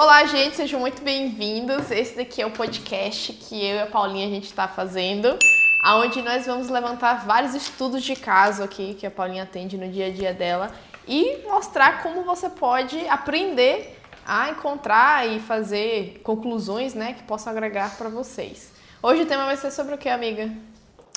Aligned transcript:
Olá, 0.00 0.24
gente, 0.26 0.54
sejam 0.54 0.78
muito 0.78 1.02
bem-vindos. 1.02 1.90
Esse 1.90 2.14
daqui 2.14 2.40
é 2.40 2.46
o 2.46 2.52
podcast 2.52 3.32
que 3.32 3.56
eu 3.56 3.74
e 3.74 3.80
a 3.80 3.86
Paulinha 3.86 4.28
a 4.28 4.30
gente 4.30 4.44
está 4.44 4.68
fazendo, 4.68 5.36
aonde 5.82 6.22
nós 6.22 6.46
vamos 6.46 6.68
levantar 6.68 7.26
vários 7.26 7.52
estudos 7.52 8.04
de 8.04 8.14
caso 8.14 8.62
aqui 8.62 8.94
que 8.94 9.04
a 9.04 9.10
Paulinha 9.10 9.42
atende 9.42 9.76
no 9.76 9.88
dia 9.88 10.06
a 10.06 10.10
dia 10.10 10.32
dela 10.32 10.70
e 11.04 11.38
mostrar 11.48 12.00
como 12.00 12.22
você 12.22 12.48
pode 12.48 12.96
aprender 13.08 13.98
a 14.24 14.50
encontrar 14.50 15.26
e 15.26 15.40
fazer 15.40 16.20
conclusões, 16.22 16.94
né, 16.94 17.14
que 17.14 17.24
possam 17.24 17.52
agregar 17.52 17.96
para 17.96 18.08
vocês. 18.08 18.70
Hoje 19.02 19.22
o 19.22 19.26
tema 19.26 19.46
vai 19.46 19.56
ser 19.56 19.72
sobre 19.72 19.96
o 19.96 19.98
que, 19.98 20.08
amiga? 20.08 20.48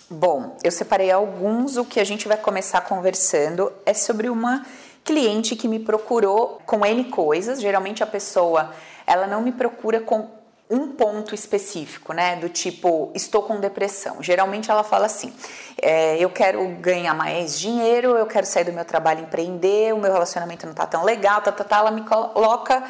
Bom, 0.09 0.57
eu 0.63 0.71
separei 0.71 1.11
alguns. 1.11 1.77
O 1.77 1.85
que 1.85 1.99
a 1.99 2.03
gente 2.03 2.27
vai 2.27 2.35
começar 2.35 2.81
conversando 2.81 3.71
é 3.85 3.93
sobre 3.93 4.27
uma 4.27 4.65
cliente 5.03 5.55
que 5.55 5.67
me 5.67 5.79
procurou 5.79 6.61
com 6.65 6.85
N 6.85 7.05
coisas. 7.05 7.59
Geralmente 7.59 8.03
a 8.03 8.07
pessoa, 8.07 8.71
ela 9.05 9.27
não 9.27 9.41
me 9.41 9.51
procura 9.51 9.99
com 9.99 10.41
um 10.71 10.87
ponto 10.93 11.35
específico, 11.35 12.13
né? 12.13 12.37
Do 12.37 12.47
tipo, 12.47 13.11
estou 13.13 13.43
com 13.43 13.59
depressão. 13.59 14.23
Geralmente 14.23 14.71
ela 14.71 14.83
fala 14.83 15.05
assim: 15.05 15.33
é, 15.81 16.17
eu 16.17 16.29
quero 16.29 16.65
ganhar 16.79 17.13
mais 17.13 17.59
dinheiro, 17.59 18.15
eu 18.15 18.25
quero 18.25 18.45
sair 18.45 18.63
do 18.63 18.71
meu 18.71 18.85
trabalho 18.85 19.21
empreender, 19.21 19.93
o 19.93 19.99
meu 19.99 20.11
relacionamento 20.11 20.65
não 20.65 20.73
tá 20.73 20.87
tão 20.87 21.03
legal, 21.03 21.41
tá, 21.41 21.51
tá, 21.51 21.65
tá. 21.65 21.79
Ela 21.79 21.91
me 21.91 22.03
coloca 22.03 22.83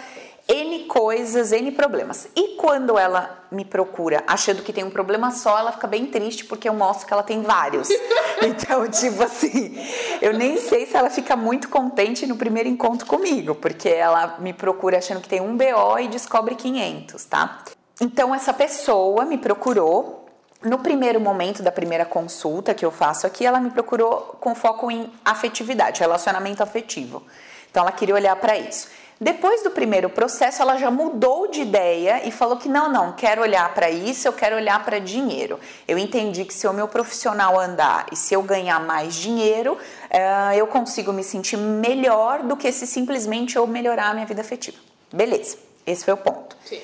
N 0.52 0.84
coisas, 0.84 1.54
N 1.54 1.72
problemas. 1.72 2.28
E 2.36 2.56
quando 2.58 3.00
ela 3.00 3.46
me 3.50 3.64
procura 3.64 4.22
achando 4.28 4.62
que 4.62 4.74
tem 4.74 4.84
um 4.84 4.90
problema 4.90 5.32
só, 5.32 5.58
ela 5.58 5.72
fica 5.72 5.88
bem 5.88 6.08
triste 6.08 6.44
porque 6.44 6.68
eu 6.68 6.74
mostro 6.74 7.08
que 7.08 7.14
ela 7.14 7.24
tem 7.24 7.42
vários. 7.42 7.88
Então, 8.44 8.90
tipo 8.90 9.22
assim, 9.22 9.78
eu 10.20 10.34
nem 10.34 10.58
sei 10.58 10.88
se 10.88 10.98
ela 10.98 11.12
fica 11.12 11.36
muito 11.36 11.70
contente 11.70 12.26
no 12.26 12.36
primeiro 12.36 12.68
encontro 12.68 13.06
comigo, 13.06 13.54
porque 13.54 13.88
ela 13.88 14.38
me 14.40 14.52
procura 14.52 14.98
achando 14.98 15.22
que 15.22 15.30
tem 15.30 15.40
um 15.40 15.56
BO 15.56 16.00
e 16.00 16.08
descobre 16.08 16.56
500, 16.56 17.24
tá? 17.26 17.64
Então, 18.02 18.34
essa 18.34 18.52
pessoa 18.52 19.26
me 19.26 19.38
procurou. 19.38 20.26
No 20.64 20.80
primeiro 20.80 21.20
momento 21.20 21.62
da 21.62 21.72
primeira 21.72 22.04
consulta 22.04 22.74
que 22.74 22.84
eu 22.84 22.90
faço 22.90 23.28
aqui, 23.28 23.46
ela 23.46 23.60
me 23.60 23.70
procurou 23.70 24.36
com 24.40 24.56
foco 24.56 24.90
em 24.90 25.12
afetividade, 25.24 26.00
relacionamento 26.00 26.64
afetivo. 26.64 27.22
Então, 27.70 27.84
ela 27.84 27.92
queria 27.92 28.16
olhar 28.16 28.36
para 28.38 28.58
isso. 28.58 28.88
Depois 29.24 29.62
do 29.62 29.70
primeiro 29.70 30.10
processo, 30.10 30.64
ela 30.64 30.78
já 30.78 30.90
mudou 30.90 31.48
de 31.48 31.62
ideia 31.62 32.28
e 32.28 32.32
falou 32.32 32.58
que 32.58 32.68
não, 32.68 32.92
não, 32.92 33.12
quero 33.12 33.44
olhar 33.44 33.72
para 33.72 33.88
isso, 33.88 34.28
eu 34.28 34.34
quero 34.34 34.56
olhar 34.56 34.84
para 34.84 34.98
dinheiro. 34.98 35.60
Eu 35.88 36.00
entendi 36.00 36.44
que 36.44 36.52
se 36.52 36.68
o 36.68 36.74
meu 36.74 36.88
profissional 36.88 37.60
andar 37.60 38.08
e 38.12 38.16
se 38.16 38.34
eu 38.34 38.42
ganhar 38.42 38.80
mais 38.80 39.14
dinheiro, 39.14 39.74
uh, 39.74 40.56
eu 40.56 40.66
consigo 40.66 41.14
me 41.14 41.24
sentir 41.24 41.56
melhor 41.56 42.42
do 42.42 42.58
que 42.58 42.72
se 42.72 42.88
simplesmente 42.88 43.56
eu 43.56 43.68
melhorar 43.68 44.08
a 44.08 44.14
minha 44.16 44.26
vida 44.26 44.42
afetiva. 44.42 44.80
Beleza, 45.14 45.56
esse 45.86 46.04
foi 46.04 46.16
o 46.16 46.18
ponto. 46.18 46.58
Sim. 46.66 46.82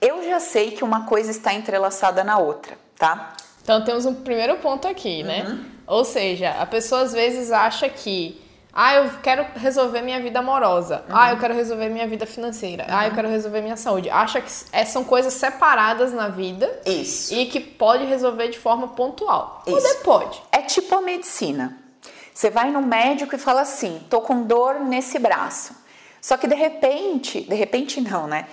Eu 0.00 0.22
já 0.22 0.38
sei 0.38 0.70
que 0.70 0.84
uma 0.84 1.06
coisa 1.06 1.32
está 1.32 1.52
entrelaçada 1.52 2.22
na 2.22 2.38
outra, 2.38 2.78
tá? 2.96 3.34
Então 3.64 3.82
temos 3.82 4.06
um 4.06 4.14
primeiro 4.14 4.58
ponto 4.58 4.86
aqui, 4.86 5.24
né? 5.24 5.42
Uhum. 5.42 5.64
Ou 5.88 6.04
seja, 6.04 6.50
a 6.52 6.66
pessoa 6.66 7.00
às 7.00 7.12
vezes 7.12 7.50
acha 7.50 7.88
que 7.88 8.40
ah, 8.72 8.94
eu 8.94 9.10
quero 9.22 9.44
resolver 9.56 10.00
minha 10.00 10.20
vida 10.20 10.38
amorosa. 10.38 11.04
Uhum. 11.08 11.16
Ah, 11.16 11.30
eu 11.30 11.38
quero 11.38 11.54
resolver 11.54 11.88
minha 11.88 12.06
vida 12.06 12.24
financeira. 12.24 12.84
Uhum. 12.84 12.96
Ah, 12.96 13.06
eu 13.08 13.14
quero 13.14 13.28
resolver 13.28 13.60
minha 13.60 13.76
saúde. 13.76 14.08
Acha 14.08 14.40
que 14.40 14.50
é, 14.72 14.84
são 14.84 15.02
coisas 15.02 15.34
separadas 15.34 16.12
na 16.12 16.28
vida. 16.28 16.80
Isso. 16.86 17.34
E 17.34 17.46
que 17.46 17.58
pode 17.58 18.04
resolver 18.04 18.48
de 18.48 18.58
forma 18.58 18.88
pontual. 18.88 19.62
Isso. 19.66 19.76
Poder 19.76 19.94
pode. 20.02 20.42
É 20.52 20.62
tipo 20.62 20.94
a 20.94 21.00
medicina. 21.00 21.76
Você 22.32 22.48
vai 22.48 22.70
no 22.70 22.80
médico 22.80 23.34
e 23.34 23.38
fala 23.38 23.62
assim: 23.62 24.00
tô 24.08 24.20
com 24.20 24.42
dor 24.42 24.80
nesse 24.80 25.18
braço. 25.18 25.74
Só 26.20 26.36
que 26.36 26.46
de 26.46 26.54
repente, 26.54 27.40
de 27.40 27.54
repente 27.54 28.00
não, 28.00 28.26
né? 28.26 28.46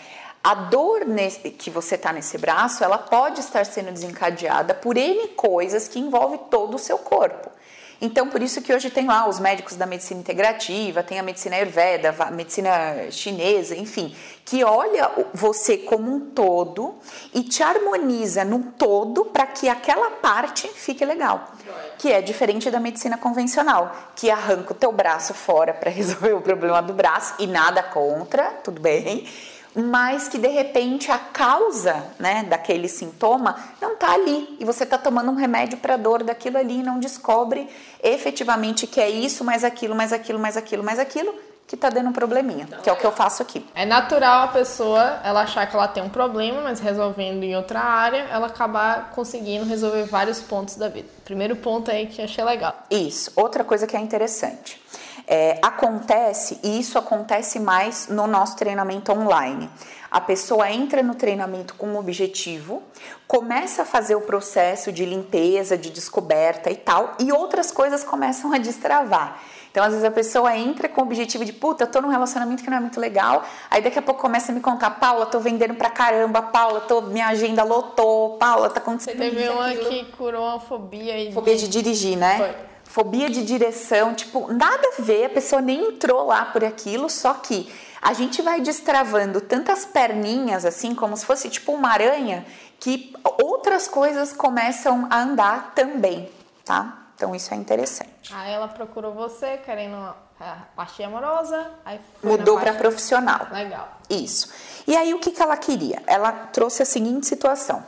A 0.43 0.55
dor 0.55 1.05
nesse, 1.05 1.51
que 1.51 1.69
você 1.69 1.97
tá 1.97 2.13
nesse 2.13 2.37
braço, 2.37 2.83
ela 2.83 2.97
pode 2.97 3.41
estar 3.41 3.65
sendo 3.65 3.91
desencadeada 3.91 4.73
por 4.73 4.95
N 4.95 5.27
coisas 5.29 5.87
que 5.87 5.99
envolvem 5.99 6.39
todo 6.49 6.75
o 6.75 6.79
seu 6.79 6.97
corpo. 6.97 7.51
Então, 7.99 8.27
por 8.29 8.41
isso 8.43 8.61
que 8.61 8.71
hoje 8.71 8.89
tem 8.89 9.07
lá 9.07 9.27
os 9.27 9.39
médicos 9.39 9.75
da 9.75 9.85
medicina 9.85 10.19
integrativa, 10.19 11.01
tem 11.01 11.19
a 11.19 11.23
medicina 11.23 11.55
ayurveda, 11.55 12.15
a 12.19 12.31
medicina 12.31 13.09
chinesa, 13.09 13.75
enfim, 13.75 14.15
que 14.45 14.63
olha 14.63 15.09
você 15.33 15.77
como 15.77 16.13
um 16.13 16.19
todo 16.19 16.95
e 17.33 17.41
te 17.41 17.63
harmoniza 17.63 18.45
num 18.45 18.61
todo 18.61 19.25
para 19.25 19.47
que 19.47 19.67
aquela 19.67 20.11
parte 20.11 20.67
fique 20.67 21.03
legal. 21.03 21.51
Que 21.97 22.11
é 22.11 22.21
diferente 22.21 22.69
da 22.69 22.79
medicina 22.79 23.17
convencional, 23.17 23.95
que 24.15 24.29
arranca 24.29 24.73
o 24.73 24.75
teu 24.75 24.91
braço 24.91 25.33
fora 25.33 25.73
para 25.73 25.89
resolver 25.91 26.33
o 26.33 26.41
problema 26.41 26.81
do 26.81 26.93
braço 26.93 27.33
e 27.39 27.47
nada 27.47 27.81
contra, 27.81 28.51
tudo 28.63 28.79
bem 28.79 29.27
mas 29.77 30.27
que 30.27 30.37
de 30.37 30.47
repente 30.47 31.11
a 31.11 31.19
causa 31.19 32.03
né, 32.17 32.43
daquele 32.43 32.87
sintoma 32.87 33.55
não 33.79 33.93
está 33.93 34.13
ali 34.13 34.57
e 34.59 34.65
você 34.65 34.83
está 34.83 34.97
tomando 34.97 35.29
um 35.29 35.35
remédio 35.35 35.77
para 35.77 35.95
dor 35.97 36.23
daquilo 36.23 36.57
ali 36.57 36.79
e 36.79 36.83
não 36.83 36.99
descobre 36.99 37.69
efetivamente 38.01 38.87
que 38.87 38.99
é 38.99 39.09
isso, 39.09 39.43
mais 39.43 39.63
aquilo, 39.63 39.95
mais 39.95 40.11
aquilo, 40.11 40.39
mais 40.39 40.57
aquilo, 40.57 40.83
mais 40.83 40.99
aquilo 40.99 41.33
que 41.67 41.75
está 41.75 41.89
dando 41.89 42.09
um 42.09 42.13
probleminha, 42.13 42.63
então, 42.65 42.79
que 42.81 42.89
é 42.89 42.93
o 42.93 42.95
que 42.95 43.05
eu 43.05 43.11
faço 43.11 43.43
aqui. 43.43 43.63
É 43.75 43.85
natural 43.85 44.43
a 44.43 44.47
pessoa 44.47 45.19
ela 45.21 45.41
achar 45.41 45.67
que 45.67 45.75
ela 45.75 45.87
tem 45.87 46.01
um 46.01 46.07
problema, 46.07 46.61
mas 46.61 46.79
resolvendo 46.79 47.43
em 47.43 47.57
outra 47.57 47.81
área, 47.81 48.25
ela 48.31 48.47
acabar 48.47 49.11
conseguindo 49.11 49.65
resolver 49.65 50.05
vários 50.05 50.39
pontos 50.39 50.77
da 50.77 50.87
vida. 50.87 51.09
Primeiro 51.25 51.57
ponto 51.57 51.91
aí 51.91 52.07
que 52.07 52.21
achei 52.21 52.41
legal. 52.41 52.73
Isso. 52.89 53.33
Outra 53.35 53.65
coisa 53.65 53.85
que 53.85 53.97
é 53.97 53.99
interessante. 53.99 54.81
É, 55.29 55.59
acontece, 55.61 56.57
e 56.63 56.79
isso 56.79 56.97
acontece 56.97 57.59
mais 57.59 58.07
no 58.07 58.27
nosso 58.27 58.55
treinamento 58.55 59.11
online. 59.11 59.69
A 60.09 60.21
pessoa 60.21 60.71
entra 60.71 61.03
no 61.03 61.15
treinamento 61.15 61.73
com 61.73 61.85
um 61.85 61.97
objetivo, 61.97 62.81
começa 63.27 63.81
a 63.81 63.85
fazer 63.85 64.15
o 64.15 64.21
processo 64.21 64.89
de 64.89 65.05
limpeza, 65.05 65.77
de 65.77 65.89
descoberta 65.89 66.71
e 66.71 66.77
tal, 66.77 67.15
e 67.19 67.29
outras 67.33 67.73
coisas 67.73 68.05
começam 68.05 68.53
a 68.53 68.57
destravar. 68.57 69.41
Então, 69.69 69.83
às 69.83 69.91
vezes 69.91 70.05
a 70.05 70.11
pessoa 70.11 70.55
entra 70.55 70.87
com 70.87 71.01
o 71.01 71.03
objetivo 71.03 71.43
de, 71.43 71.51
puta, 71.51 71.83
eu 71.83 71.91
tô 71.91 71.99
num 71.99 72.07
relacionamento 72.07 72.63
que 72.63 72.69
não 72.69 72.77
é 72.77 72.79
muito 72.79 72.99
legal, 72.99 73.43
aí 73.69 73.81
daqui 73.81 73.99
a 73.99 74.01
pouco 74.01 74.21
começa 74.21 74.53
a 74.53 74.55
me 74.55 74.61
contar, 74.61 74.91
Paula, 74.91 75.25
tô 75.25 75.41
vendendo 75.41 75.75
pra 75.75 75.89
caramba, 75.89 76.41
Paula, 76.41 76.79
tô, 76.81 77.01
minha 77.01 77.27
agenda 77.27 77.63
lotou, 77.63 78.37
Paula, 78.37 78.69
tá 78.69 78.79
acontecendo 78.79 79.17
Você 79.17 79.29
teve 79.29 79.49
uma 79.49 79.75
que 79.75 80.05
curou 80.05 80.47
a 80.47 80.59
fobia 80.59 81.19
e 81.19 81.33
Fobia 81.33 81.57
de 81.57 81.67
dirigir, 81.67 82.17
né? 82.17 82.37
Foi 82.37 82.76
fobia 82.97 83.29
de 83.29 83.45
direção, 83.45 84.15
tipo, 84.15 84.51
nada 84.51 84.81
a 84.97 85.01
ver, 85.03 85.25
a 85.25 85.29
pessoa 85.29 85.61
nem 85.61 85.89
entrou 85.89 86.25
lá 86.25 86.45
por 86.45 86.65
aquilo, 86.65 87.07
só 87.11 87.31
que 87.35 87.71
a 88.01 88.11
gente 88.11 88.41
vai 88.41 88.59
destravando 88.59 89.39
tantas 89.39 89.85
perninhas 89.85 90.65
assim, 90.65 90.95
como 90.95 91.15
se 91.15 91.23
fosse 91.23 91.47
tipo 91.47 91.73
uma 91.73 91.89
aranha, 91.89 92.43
que 92.79 93.13
outras 93.43 93.87
coisas 93.87 94.33
começam 94.33 95.05
a 95.11 95.21
andar 95.21 95.73
também, 95.75 96.27
tá? 96.65 97.09
Então 97.15 97.35
isso 97.35 97.53
é 97.53 97.57
interessante. 97.57 98.33
Aí 98.33 98.51
ela 98.51 98.67
procurou 98.67 99.13
você 99.13 99.57
querendo 99.57 99.95
a 100.39 100.57
parte 100.75 101.03
amorosa, 101.03 101.69
aí 101.85 101.99
mudou 102.23 102.55
parte... 102.55 102.69
para 102.69 102.79
profissional. 102.79 103.45
Legal. 103.51 103.89
Isso. 104.09 104.51
E 104.87 104.97
aí 104.97 105.13
o 105.13 105.19
que, 105.19 105.29
que 105.29 105.41
ela 105.41 105.55
queria? 105.55 106.01
Ela 106.07 106.31
trouxe 106.31 106.81
a 106.81 106.85
seguinte 106.85 107.27
situação 107.27 107.85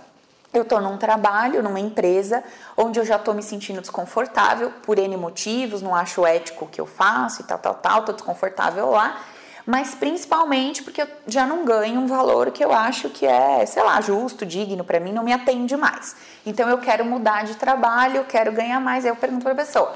eu 0.54 0.64
estou 0.64 0.82
num 0.82 0.98
trabalho, 0.98 1.62
numa 1.62 1.80
empresa, 1.80 2.44
onde 2.76 3.00
eu 3.00 3.06
já 3.06 3.18
estou 3.18 3.34
me 3.34 3.44
sentindo 3.44 3.82
desconfortável 3.82 4.72
por 4.84 4.98
N 4.98 5.16
motivos, 5.16 5.82
não 5.82 5.94
acho 5.94 6.26
ético 6.26 6.66
o 6.66 6.68
que 6.68 6.82
eu 6.82 6.86
faço 6.86 7.42
e 7.42 7.46
tal, 7.46 7.60
tal, 7.60 7.76
tal, 7.76 8.00
estou 8.00 8.16
desconfortável 8.16 8.90
lá, 8.90 9.22
mas 9.66 9.94
principalmente 9.94 10.82
porque 10.82 11.04
eu 11.04 11.08
já 11.28 11.46
não 11.46 11.64
ganho 11.64 12.00
um 12.00 12.08
valor 12.08 12.50
que 12.50 12.66
eu 12.66 12.72
acho 12.72 13.10
que 13.10 13.28
é, 13.28 13.64
sei 13.68 13.84
lá, 13.84 14.02
justo, 14.02 14.44
digno 14.44 14.84
para 14.84 15.00
mim, 15.00 15.12
não 15.12 15.24
me 15.24 15.32
atende 15.32 15.78
mais. 15.78 16.16
Então 16.44 16.68
eu 16.68 16.80
quero 16.80 17.06
mudar 17.06 17.44
de 17.44 17.56
trabalho, 17.56 18.26
quero 18.26 18.52
ganhar 18.52 18.80
mais. 18.80 19.06
Aí 19.06 19.12
eu 19.12 19.16
pergunto 19.16 19.44
para 19.44 19.52
a 19.52 19.56
pessoa: 19.56 19.94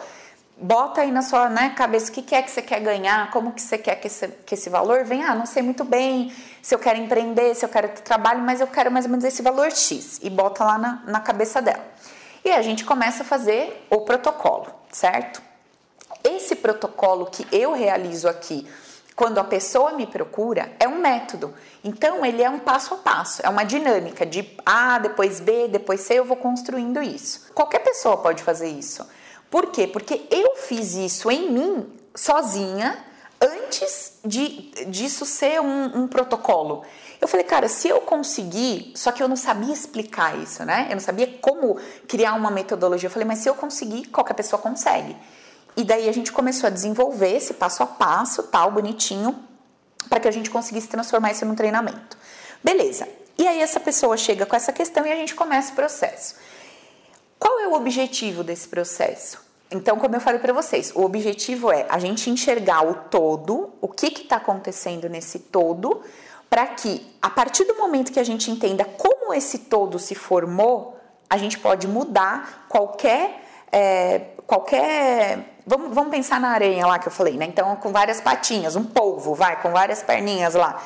bota 0.57 1.01
aí 1.01 1.11
na 1.11 1.21
sua 1.21 1.49
né, 1.49 1.71
cabeça 1.75 2.11
o 2.11 2.13
que 2.13 2.35
é 2.35 2.41
que 2.41 2.51
você 2.51 2.61
quer 2.61 2.79
ganhar, 2.79 3.31
como 3.31 3.51
que 3.51 3.61
você 3.61 3.77
quer 3.77 3.95
que 3.95 4.07
esse, 4.07 4.27
que 4.45 4.55
esse 4.55 4.69
valor 4.69 5.03
venha. 5.03 5.31
Ah, 5.31 5.35
não 5.35 5.45
sei 5.45 5.61
muito 5.63 5.83
bem 5.83 6.33
se 6.61 6.73
eu 6.73 6.79
quero 6.79 6.99
empreender, 6.99 7.55
se 7.55 7.65
eu 7.65 7.69
quero 7.69 7.89
trabalho, 8.01 8.41
mas 8.41 8.61
eu 8.61 8.67
quero 8.67 8.91
mais 8.91 9.05
ou 9.05 9.11
menos 9.11 9.25
esse 9.25 9.41
valor 9.41 9.71
X. 9.71 10.19
E 10.21 10.29
bota 10.29 10.63
lá 10.63 10.77
na, 10.77 11.03
na 11.05 11.19
cabeça 11.19 11.61
dela. 11.61 11.83
E 12.45 12.51
a 12.51 12.61
gente 12.61 12.83
começa 12.83 13.23
a 13.23 13.25
fazer 13.25 13.85
o 13.89 14.01
protocolo, 14.01 14.67
certo? 14.91 15.41
Esse 16.23 16.55
protocolo 16.55 17.25
que 17.25 17.47
eu 17.51 17.73
realizo 17.73 18.27
aqui, 18.27 18.67
quando 19.15 19.37
a 19.39 19.43
pessoa 19.43 19.93
me 19.93 20.07
procura, 20.07 20.71
é 20.79 20.87
um 20.87 20.99
método. 20.99 21.53
Então, 21.83 22.25
ele 22.25 22.41
é 22.41 22.49
um 22.49 22.59
passo 22.59 22.95
a 22.95 22.97
passo, 22.97 23.41
é 23.45 23.49
uma 23.49 23.63
dinâmica 23.63 24.25
de 24.25 24.49
A, 24.65 24.99
depois 24.99 25.39
B, 25.39 25.67
depois 25.67 26.01
C, 26.01 26.15
eu 26.15 26.25
vou 26.25 26.37
construindo 26.37 27.01
isso. 27.01 27.51
Qualquer 27.53 27.79
pessoa 27.79 28.17
pode 28.17 28.43
fazer 28.43 28.67
isso. 28.67 29.07
Por 29.53 29.67
quê? 29.67 29.85
Porque 29.85 30.25
eu 30.31 30.55
fiz 30.55 30.95
isso 30.95 31.29
em 31.29 31.51
mim 31.51 31.85
sozinha 32.15 33.05
antes 33.39 34.13
de 34.25 34.71
disso 34.87 35.27
ser 35.27 35.61
um, 35.61 35.95
um, 35.95 36.07
protocolo. 36.07 36.81
Eu 37.21 37.27
falei, 37.27 37.45
cara, 37.45 37.67
se 37.67 37.87
eu 37.87 38.01
conseguir, 38.01 38.93
só 38.95 39.11
que 39.11 39.21
eu 39.21 39.27
não 39.27 39.35
sabia 39.35 39.71
explicar 39.71 40.35
isso, 40.39 40.65
né? 40.65 40.87
Eu 40.89 40.95
não 40.95 40.99
sabia 40.99 41.37
como 41.39 41.77
criar 42.07 42.33
uma 42.33 42.49
metodologia. 42.49 43.05
Eu 43.05 43.11
falei, 43.11 43.27
mas 43.27 43.39
se 43.39 43.47
eu 43.47 43.53
conseguir, 43.53 44.07
qualquer 44.07 44.33
pessoa 44.33 44.59
consegue. 44.59 45.15
E 45.77 45.83
daí 45.83 46.09
a 46.09 46.11
gente 46.11 46.31
começou 46.31 46.65
a 46.65 46.71
desenvolver 46.71 47.35
esse 47.35 47.53
passo 47.53 47.83
a 47.83 47.85
passo, 47.85 48.41
tal, 48.41 48.71
bonitinho. 48.71 49.35
para 50.09 50.19
que 50.19 50.27
a 50.27 50.31
gente 50.31 50.49
conseguisse 50.49 50.87
transformar 50.87 51.31
isso 51.31 51.45
num 51.45 51.53
treinamento. 51.53 52.17
Beleza. 52.63 53.07
E 53.37 53.47
aí 53.47 53.61
essa 53.61 53.79
pessoa 53.79 54.17
chega 54.17 54.47
com 54.47 54.55
essa 54.55 54.73
questão 54.73 55.05
e 55.05 55.11
a 55.11 55.15
gente 55.15 55.35
começa 55.35 55.73
o 55.73 55.75
processo. 55.75 56.37
Qual 57.37 57.59
é 57.59 57.67
o 57.67 57.73
objetivo 57.73 58.43
desse 58.43 58.67
processo? 58.67 59.42
Então, 59.73 59.97
como 59.97 60.15
eu 60.15 60.21
falei 60.21 60.39
para 60.39 60.53
vocês, 60.53 60.91
o 60.95 61.03
objetivo 61.03 61.71
é 61.71 61.85
a 61.89 61.97
gente 61.97 62.29
enxergar 62.29 62.85
o 62.85 62.93
todo, 63.09 63.73
o 63.81 63.87
que 63.87 64.07
está 64.07 64.35
acontecendo 64.35 65.09
nesse 65.09 65.39
todo, 65.39 66.01
para 66.49 66.67
que 66.67 67.05
a 67.19 67.29
partir 67.29 67.65
do 67.65 67.75
momento 67.75 68.11
que 68.11 68.19
a 68.19 68.23
gente 68.23 68.51
entenda 68.51 68.85
como 68.85 69.33
esse 69.33 69.57
todo 69.57 69.97
se 69.97 70.13
formou, 70.13 70.95
a 71.27 71.37
gente 71.37 71.57
pode 71.57 71.87
mudar 71.87 72.67
qualquer 72.69 73.41
é, 73.71 74.19
qualquer 74.45 75.57
vamos, 75.65 75.95
vamos 75.95 76.11
pensar 76.11 76.39
na 76.39 76.49
aranha 76.49 76.85
lá 76.85 76.99
que 76.99 77.07
eu 77.07 77.11
falei, 77.11 77.35
né? 77.35 77.45
Então, 77.45 77.75
com 77.77 77.91
várias 77.91 78.21
patinhas, 78.21 78.75
um 78.75 78.83
polvo, 78.83 79.33
vai, 79.33 79.59
com 79.59 79.71
várias 79.71 80.03
perninhas 80.03 80.53
lá. 80.53 80.79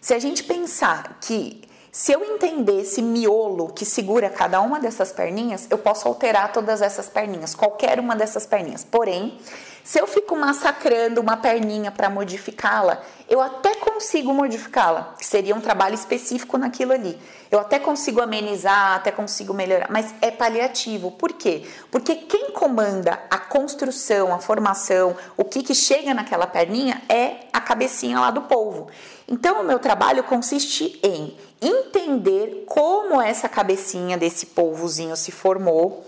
Se 0.00 0.14
a 0.14 0.18
gente 0.20 0.44
pensar 0.44 1.18
que 1.20 1.67
se 1.98 2.12
eu 2.12 2.22
entender 2.22 2.82
esse 2.82 3.02
miolo 3.02 3.72
que 3.72 3.84
segura 3.84 4.30
cada 4.30 4.60
uma 4.60 4.78
dessas 4.78 5.10
perninhas, 5.10 5.66
eu 5.68 5.76
posso 5.76 6.06
alterar 6.06 6.52
todas 6.52 6.80
essas 6.80 7.08
perninhas, 7.08 7.56
qualquer 7.56 7.98
uma 7.98 8.14
dessas 8.14 8.46
perninhas. 8.46 8.84
Porém, 8.84 9.36
se 9.82 9.98
eu 9.98 10.06
fico 10.06 10.36
massacrando 10.36 11.20
uma 11.20 11.36
perninha 11.36 11.90
para 11.90 12.08
modificá-la, 12.08 13.02
eu 13.28 13.40
até 13.40 13.74
consigo 13.74 14.32
modificá-la, 14.32 15.14
que 15.18 15.26
seria 15.26 15.56
um 15.56 15.60
trabalho 15.60 15.96
específico 15.96 16.56
naquilo 16.56 16.92
ali. 16.92 17.18
Eu 17.50 17.58
até 17.58 17.80
consigo 17.80 18.20
amenizar, 18.20 18.94
até 18.94 19.10
consigo 19.10 19.52
melhorar, 19.52 19.88
mas 19.90 20.14
é 20.20 20.30
paliativo. 20.30 21.10
Por 21.10 21.32
quê? 21.32 21.66
Porque 21.90 22.14
quem 22.14 22.52
comanda 22.52 23.18
a 23.28 23.38
construção, 23.38 24.32
a 24.32 24.38
formação, 24.38 25.16
o 25.36 25.44
que, 25.44 25.64
que 25.64 25.74
chega 25.74 26.14
naquela 26.14 26.46
perninha 26.46 27.02
é 27.08 27.48
a 27.52 27.60
cabecinha 27.60 28.20
lá 28.20 28.30
do 28.30 28.42
polvo. 28.42 28.88
Então, 29.28 29.60
o 29.60 29.64
meu 29.64 29.78
trabalho 29.78 30.24
consiste 30.24 30.98
em 31.02 31.36
entender 31.60 32.64
como 32.66 33.20
essa 33.20 33.48
cabecinha 33.48 34.16
desse 34.16 34.46
polvozinho 34.46 35.16
se 35.16 35.30
formou 35.30 36.04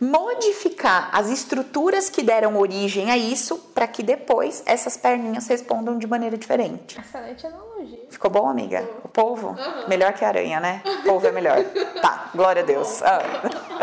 modificar 0.00 1.10
as 1.12 1.28
estruturas 1.28 2.08
que 2.08 2.22
deram 2.22 2.56
origem 2.56 3.10
a 3.10 3.16
isso 3.16 3.58
para 3.74 3.86
que 3.86 4.02
depois 4.02 4.62
essas 4.64 4.96
perninhas 4.96 5.46
respondam 5.48 5.98
de 5.98 6.06
maneira 6.06 6.36
diferente. 6.36 6.98
Excelente 7.00 7.46
analogia. 7.46 8.06
Ficou 8.08 8.30
bom, 8.30 8.48
amiga? 8.48 8.88
O 9.04 9.08
polvo? 9.08 9.48
Uhum. 9.48 9.88
Melhor 9.88 10.12
que 10.12 10.24
a 10.24 10.28
aranha, 10.28 10.60
né? 10.60 10.82
O 10.84 11.02
polvo 11.02 11.26
é 11.26 11.32
melhor. 11.32 11.58
Tá, 12.00 12.30
glória 12.32 12.62
a 12.62 12.64
Deus. 12.64 13.02
Ah. 13.02 13.20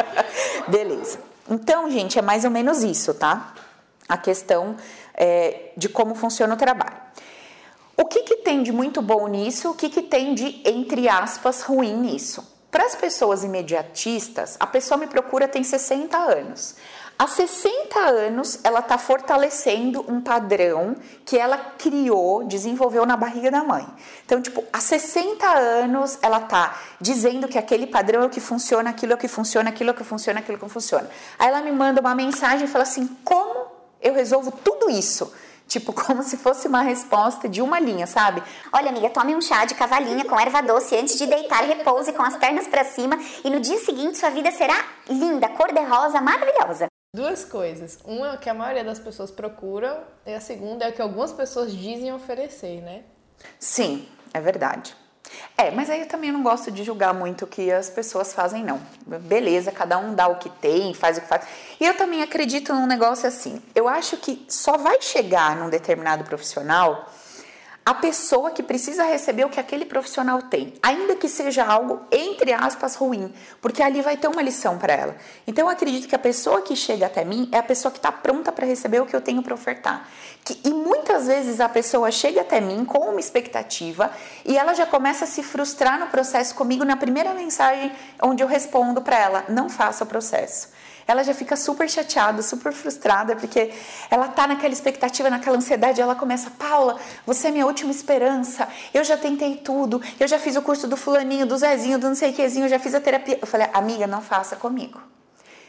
Beleza. 0.70 1.20
Então, 1.50 1.90
gente, 1.92 2.18
é 2.18 2.22
mais 2.22 2.46
ou 2.46 2.52
menos 2.52 2.82
isso, 2.82 3.14
tá? 3.14 3.54
A 4.08 4.18
questão 4.18 4.78
é, 5.14 5.72
de 5.76 5.90
como 5.90 6.16
funciona 6.16 6.54
o 6.54 6.58
trabalho. 6.58 6.96
O 7.98 8.06
que, 8.06 8.24
que 8.24 8.38
tem 8.38 8.62
de 8.62 8.72
muito 8.72 9.02
bom 9.02 9.28
nisso? 9.28 9.72
O 9.72 9.74
que, 9.74 9.90
que 9.90 10.02
tem 10.02 10.36
de, 10.36 10.62
entre 10.66 11.08
aspas, 11.08 11.62
ruim 11.62 11.96
nisso? 11.96 12.56
Para 12.70 12.86
as 12.86 12.96
pessoas 12.96 13.44
imediatistas, 13.44 14.58
a 14.60 14.68
pessoa 14.68 14.98
me 14.98 15.08
procura 15.08 15.48
tem 15.48 15.64
60 15.64 16.18
anos. 16.18 16.76
Há 17.18 17.26
60 17.26 17.98
anos, 17.98 18.60
ela 18.62 18.82
está 18.82 18.98
fortalecendo 18.98 20.04
um 20.12 20.20
padrão 20.20 20.98
que 21.24 21.38
ela 21.38 21.58
criou, 21.58 22.44
desenvolveu 22.44 23.06
na 23.06 23.16
barriga 23.16 23.50
da 23.50 23.64
mãe. 23.64 23.88
Então, 24.26 24.42
tipo, 24.42 24.62
há 24.74 24.82
60 24.82 25.48
anos, 25.48 26.20
ela 26.22 26.40
está 26.40 26.78
dizendo 27.00 27.48
que 27.48 27.58
aquele 27.58 27.88
padrão 27.88 28.24
é 28.24 28.26
o 28.26 28.30
que 28.30 28.42
funciona, 28.42 28.90
aquilo 28.90 29.14
é 29.14 29.16
o 29.16 29.18
que 29.18 29.30
funciona, 29.30 29.70
aquilo 29.70 29.92
é 29.92 29.94
o 29.94 29.96
que 29.96 30.04
funciona, 30.04 30.40
aquilo 30.40 30.56
é 30.56 30.58
o 30.58 30.66
que 30.66 30.70
funciona. 30.70 31.10
Aí 31.40 31.48
ela 31.48 31.62
me 31.62 31.72
manda 31.72 32.02
uma 32.02 32.14
mensagem 32.14 32.66
e 32.66 32.70
fala 32.70 32.84
assim: 32.84 33.08
como 33.24 33.68
eu 34.02 34.14
resolvo 34.14 34.52
tudo 34.52 34.90
isso? 34.90 35.32
Tipo, 35.68 35.92
como 35.94 36.24
se 36.24 36.38
fosse 36.38 36.68
uma 36.68 36.82
resposta 36.82 37.50
de 37.50 37.62
uma 37.62 37.80
linha, 37.80 38.08
sabe? 38.08 38.42
Olha, 38.72 38.90
amiga, 38.90 39.10
tome 39.10 39.36
um 39.36 39.42
chá 39.42 39.66
de 39.66 39.76
cavalinha 39.76 40.26
com 40.26 40.40
erva 40.40 40.62
doce 40.62 40.96
antes 40.96 41.18
de 41.18 41.26
deitar, 41.26 41.64
repouse 41.64 42.12
com 42.14 42.24
as 42.24 42.38
pernas 42.38 42.68
para 42.68 42.84
cima 42.84 43.18
e 43.44 43.50
no 43.50 43.60
dia 43.60 43.80
seguinte 43.80 44.18
sua 44.18 44.30
vida 44.30 44.52
será 44.52 44.76
linda, 45.10 45.50
cor-de-rosa, 45.50 46.22
maravilhosa. 46.22 46.88
Duas 47.16 47.46
coisas. 47.46 47.98
Uma 48.04 48.28
é 48.28 48.36
o 48.36 48.38
que 48.38 48.50
a 48.50 48.54
maioria 48.54 48.84
das 48.84 49.00
pessoas 49.00 49.32
procuram 49.32 49.98
e 50.26 50.34
a 50.34 50.42
segunda 50.42 50.86
é 50.86 50.90
o 50.90 50.94
que 50.94 51.02
algumas 51.02 51.32
pessoas 51.32 51.72
dizem 51.72 52.14
oferecer, 52.14 52.82
né? 52.82 53.04
Sim, 53.58 54.08
é 54.34 54.42
verdade. 54.42 54.96
É, 55.58 55.72
mas 55.72 55.90
aí 55.90 56.02
eu 56.02 56.08
também 56.08 56.32
não 56.32 56.44
gosto 56.44 56.72
de 56.72 56.84
julgar 56.84 57.14
muito 57.14 57.46
o 57.46 57.48
que 57.48 57.72
as 57.72 57.90
pessoas 57.90 58.34
fazem, 58.34 58.64
não. 58.64 58.80
Beleza, 59.06 59.72
cada 59.72 59.98
um 59.98 60.14
dá 60.14 60.28
o 60.28 60.36
que 60.36 60.50
tem, 60.50 60.94
faz 60.94 61.18
o 61.18 61.22
que 61.22 61.28
faz. 61.28 61.46
E 61.80 61.86
eu 61.86 61.96
também 61.96 62.22
acredito 62.22 62.74
num 62.74 62.86
negócio 62.86 63.28
assim. 63.28 63.62
Eu 63.74 63.88
acho 63.88 64.18
que 64.18 64.46
só 64.50 64.78
vai 64.78 65.02
chegar 65.02 65.56
num 65.56 65.70
determinado 65.70 66.24
profissional 66.24 67.10
a 67.88 67.94
pessoa 67.94 68.50
que 68.50 68.64
precisa 68.64 69.04
receber 69.04 69.46
o 69.46 69.50
que 69.50 69.60
aquele 69.60 69.86
profissional 69.86 70.42
tem, 70.42 70.74
ainda 70.82 71.16
que 71.16 71.30
seja 71.30 71.64
algo 71.64 72.02
entre 72.12 72.52
aspas 72.52 72.96
ruim, 72.96 73.32
porque 73.62 73.84
ali 73.84 74.02
vai 74.02 74.18
ter 74.18 74.28
uma 74.28 74.42
lição 74.42 74.80
para 74.80 74.92
ela. 74.92 75.16
Então 75.46 75.66
eu 75.66 75.70
acredito 75.70 76.08
que 76.08 76.16
a 76.16 76.20
pessoa 76.20 76.64
que 76.64 76.76
chega 76.76 77.06
até 77.06 77.24
mim 77.24 77.48
é 77.52 77.60
a 77.60 77.64
pessoa 77.64 77.92
que 77.92 78.00
está 78.00 78.12
pronta 78.12 78.52
para 78.52 78.66
receber 78.66 79.02
o 79.02 79.06
que 79.06 79.16
eu 79.16 79.22
tenho 79.22 79.44
para 79.44 79.54
ofertar. 79.54 80.10
Que, 80.44 80.60
e 80.68 80.74
muitas 80.74 81.28
vezes 81.28 81.60
a 81.60 81.70
pessoa 81.70 82.10
chega 82.10 82.42
até 82.42 82.60
mim 82.60 82.86
com 82.86 82.98
uma 82.98 83.20
expectativa 83.20 84.12
e 84.44 84.58
ela 84.58 84.74
já 84.74 84.88
começa 84.88 85.26
a 85.26 85.28
se 85.28 85.44
frustrar 85.44 86.00
no 86.00 86.08
processo 86.08 86.56
comigo 86.56 86.84
na 86.84 86.98
primeira 86.98 87.36
mensagem 87.36 87.92
onde 88.20 88.42
eu 88.42 88.48
respondo 88.48 89.00
para 89.04 89.20
ela: 89.20 89.46
não 89.48 89.70
faça 89.70 90.04
o 90.04 90.08
processo 90.08 90.75
ela 91.08 91.24
já 91.24 91.34
fica 91.34 91.56
super 91.56 91.90
chateada, 91.90 92.42
super 92.42 92.74
frustrada, 92.74 93.36
porque 93.36 93.72
ela 94.10 94.28
tá 94.28 94.48
naquela 94.48 94.74
expectativa, 94.74 95.30
naquela 95.30 95.58
ansiedade, 95.58 96.02
ela 96.02 96.16
começa, 96.16 96.50
Paula, 96.52 97.00
você 97.26 97.48
é 97.50 97.52
minha 97.52 97.66
última 97.66 97.92
esperança, 97.92 98.68
eu 98.94 99.04
já 99.04 99.18
tentei 99.18 99.58
tudo, 99.58 100.02
eu 100.20 100.28
já 100.28 100.40
fiz 100.40 100.56
o 100.56 100.62
curso 100.62 100.88
do 100.88 100.98
fulaninho, 100.98 101.46
do 101.46 101.58
Zezinho, 101.58 102.00
do 102.00 102.08
não 102.08 102.16
sei 102.16 102.34
quezinho, 102.34 102.66
eu 102.66 102.70
já 102.70 102.80
fiz 102.80 102.94
a 102.96 103.00
terapia. 103.00 103.38
Eu 103.42 103.48
falei, 103.48 103.68
amiga, 103.74 104.08
não 104.08 104.22
faça 104.22 104.56
comigo. 104.56 105.15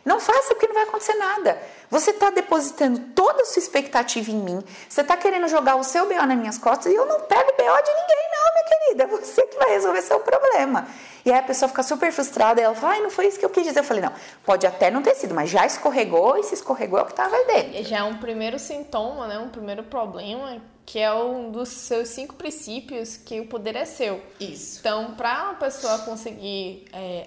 Não 0.07 0.21
faça 0.21 0.55
porque 0.55 0.69
não 0.69 0.75
vai 0.75 0.85
acontecer 0.85 1.15
nada. 1.15 1.61
Você 1.91 2.13
está 2.13 2.31
depositando 2.31 3.01
toda 3.13 3.43
a 3.43 3.45
sua 3.45 3.59
expectativa 3.59 4.31
em 4.31 4.37
mim. 4.37 4.63
Você 4.89 5.01
está 5.01 5.17
querendo 5.17 5.49
jogar 5.49 5.75
o 5.75 5.83
seu 5.83 6.07
BO 6.07 6.15
nas 6.15 6.39
minhas 6.39 6.59
costas 6.59 6.93
e 6.93 6.95
eu 6.95 7.05
não 7.05 7.23
pego 7.23 7.51
BO 7.51 7.83
de 7.83 7.91
ninguém, 7.91 8.29
não, 8.31 8.55
minha 8.55 8.65
querida. 8.69 9.03
É 9.03 9.07
você 9.09 9.43
que 9.43 9.59
vai 9.59 9.71
resolver 9.71 10.01
seu 10.03 10.21
problema. 10.21 10.87
E 11.25 11.33
aí 11.33 11.39
a 11.41 11.43
pessoa 11.43 11.69
fica 11.69 11.83
super 11.83 12.13
frustrada 12.13 12.61
e 12.61 12.65
ela 12.65 12.77
fala, 12.77 12.93
ai, 12.93 13.01
não 13.01 13.11
foi 13.11 13.27
isso 13.27 13.37
que 13.37 13.45
eu 13.45 13.51
quis 13.51 13.65
dizer. 13.65 13.81
Eu 13.81 13.85
falei, 13.85 14.05
não, 14.05 14.13
pode 14.45 14.65
até 14.65 14.93
não 14.93 15.03
ter 15.03 15.17
sido, 15.17 15.35
mas 15.35 15.51
já 15.51 15.67
escorregou 15.67 16.39
e 16.39 16.45
se 16.45 16.55
escorregou 16.55 17.01
é 17.01 17.03
o 17.03 17.07
que 17.07 17.11
estava 17.11 17.37
dentro. 17.45 17.83
Já 17.83 17.99
é 17.99 18.03
um 18.05 18.19
primeiro 18.19 18.61
sintoma, 18.61 19.27
né? 19.27 19.41
Um 19.41 19.49
primeiro 19.49 19.83
problema 19.83 20.63
que 20.87 21.01
é 21.01 21.13
um 21.13 21.51
dos 21.51 21.69
seus 21.69 22.11
cinco 22.11 22.37
princípios 22.37 23.17
que 23.17 23.41
o 23.41 23.47
poder 23.49 23.75
é 23.75 23.85
seu. 23.85 24.23
Isso. 24.39 24.79
Então, 24.79 25.15
para 25.17 25.47
uma 25.47 25.55
pessoa 25.55 25.99
conseguir 25.99 26.85
é, 26.93 27.27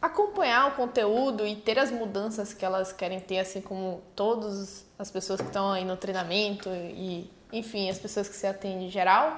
acompanhar 0.00 0.68
o 0.68 0.70
conteúdo 0.72 1.46
e 1.46 1.54
ter 1.56 1.78
as 1.78 1.90
mudanças 1.90 2.54
que 2.54 2.64
elas 2.64 2.92
querem 2.92 3.20
ter, 3.20 3.40
assim 3.40 3.60
como 3.60 4.02
todas 4.16 4.84
as 4.98 5.10
pessoas 5.10 5.40
que 5.40 5.46
estão 5.46 5.70
aí 5.70 5.84
no 5.84 5.96
treinamento 5.96 6.70
e, 6.70 7.30
enfim, 7.52 7.90
as 7.90 7.98
pessoas 7.98 8.28
que 8.28 8.34
se 8.34 8.46
atendem 8.46 8.86
em 8.86 8.90
geral, 8.90 9.36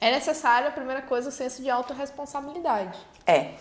é 0.00 0.10
necessário, 0.10 0.68
a 0.68 0.70
primeira 0.70 1.02
coisa, 1.02 1.28
o 1.28 1.32
senso 1.32 1.62
de 1.62 1.70
autorresponsabilidade. 1.70 2.98
É. 3.26 3.54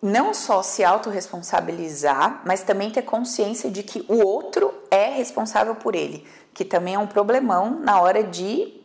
Não 0.00 0.32
só 0.32 0.62
se 0.62 0.84
autorresponsabilizar, 0.84 2.42
mas 2.44 2.62
também 2.62 2.90
ter 2.90 3.02
consciência 3.02 3.70
de 3.70 3.82
que 3.82 4.04
o 4.08 4.24
outro 4.24 4.72
é 4.90 5.06
responsável 5.06 5.74
por 5.74 5.94
ele, 5.94 6.26
que 6.54 6.64
também 6.64 6.94
é 6.94 6.98
um 6.98 7.06
problemão 7.06 7.80
na 7.80 8.00
hora 8.00 8.22
de 8.22 8.78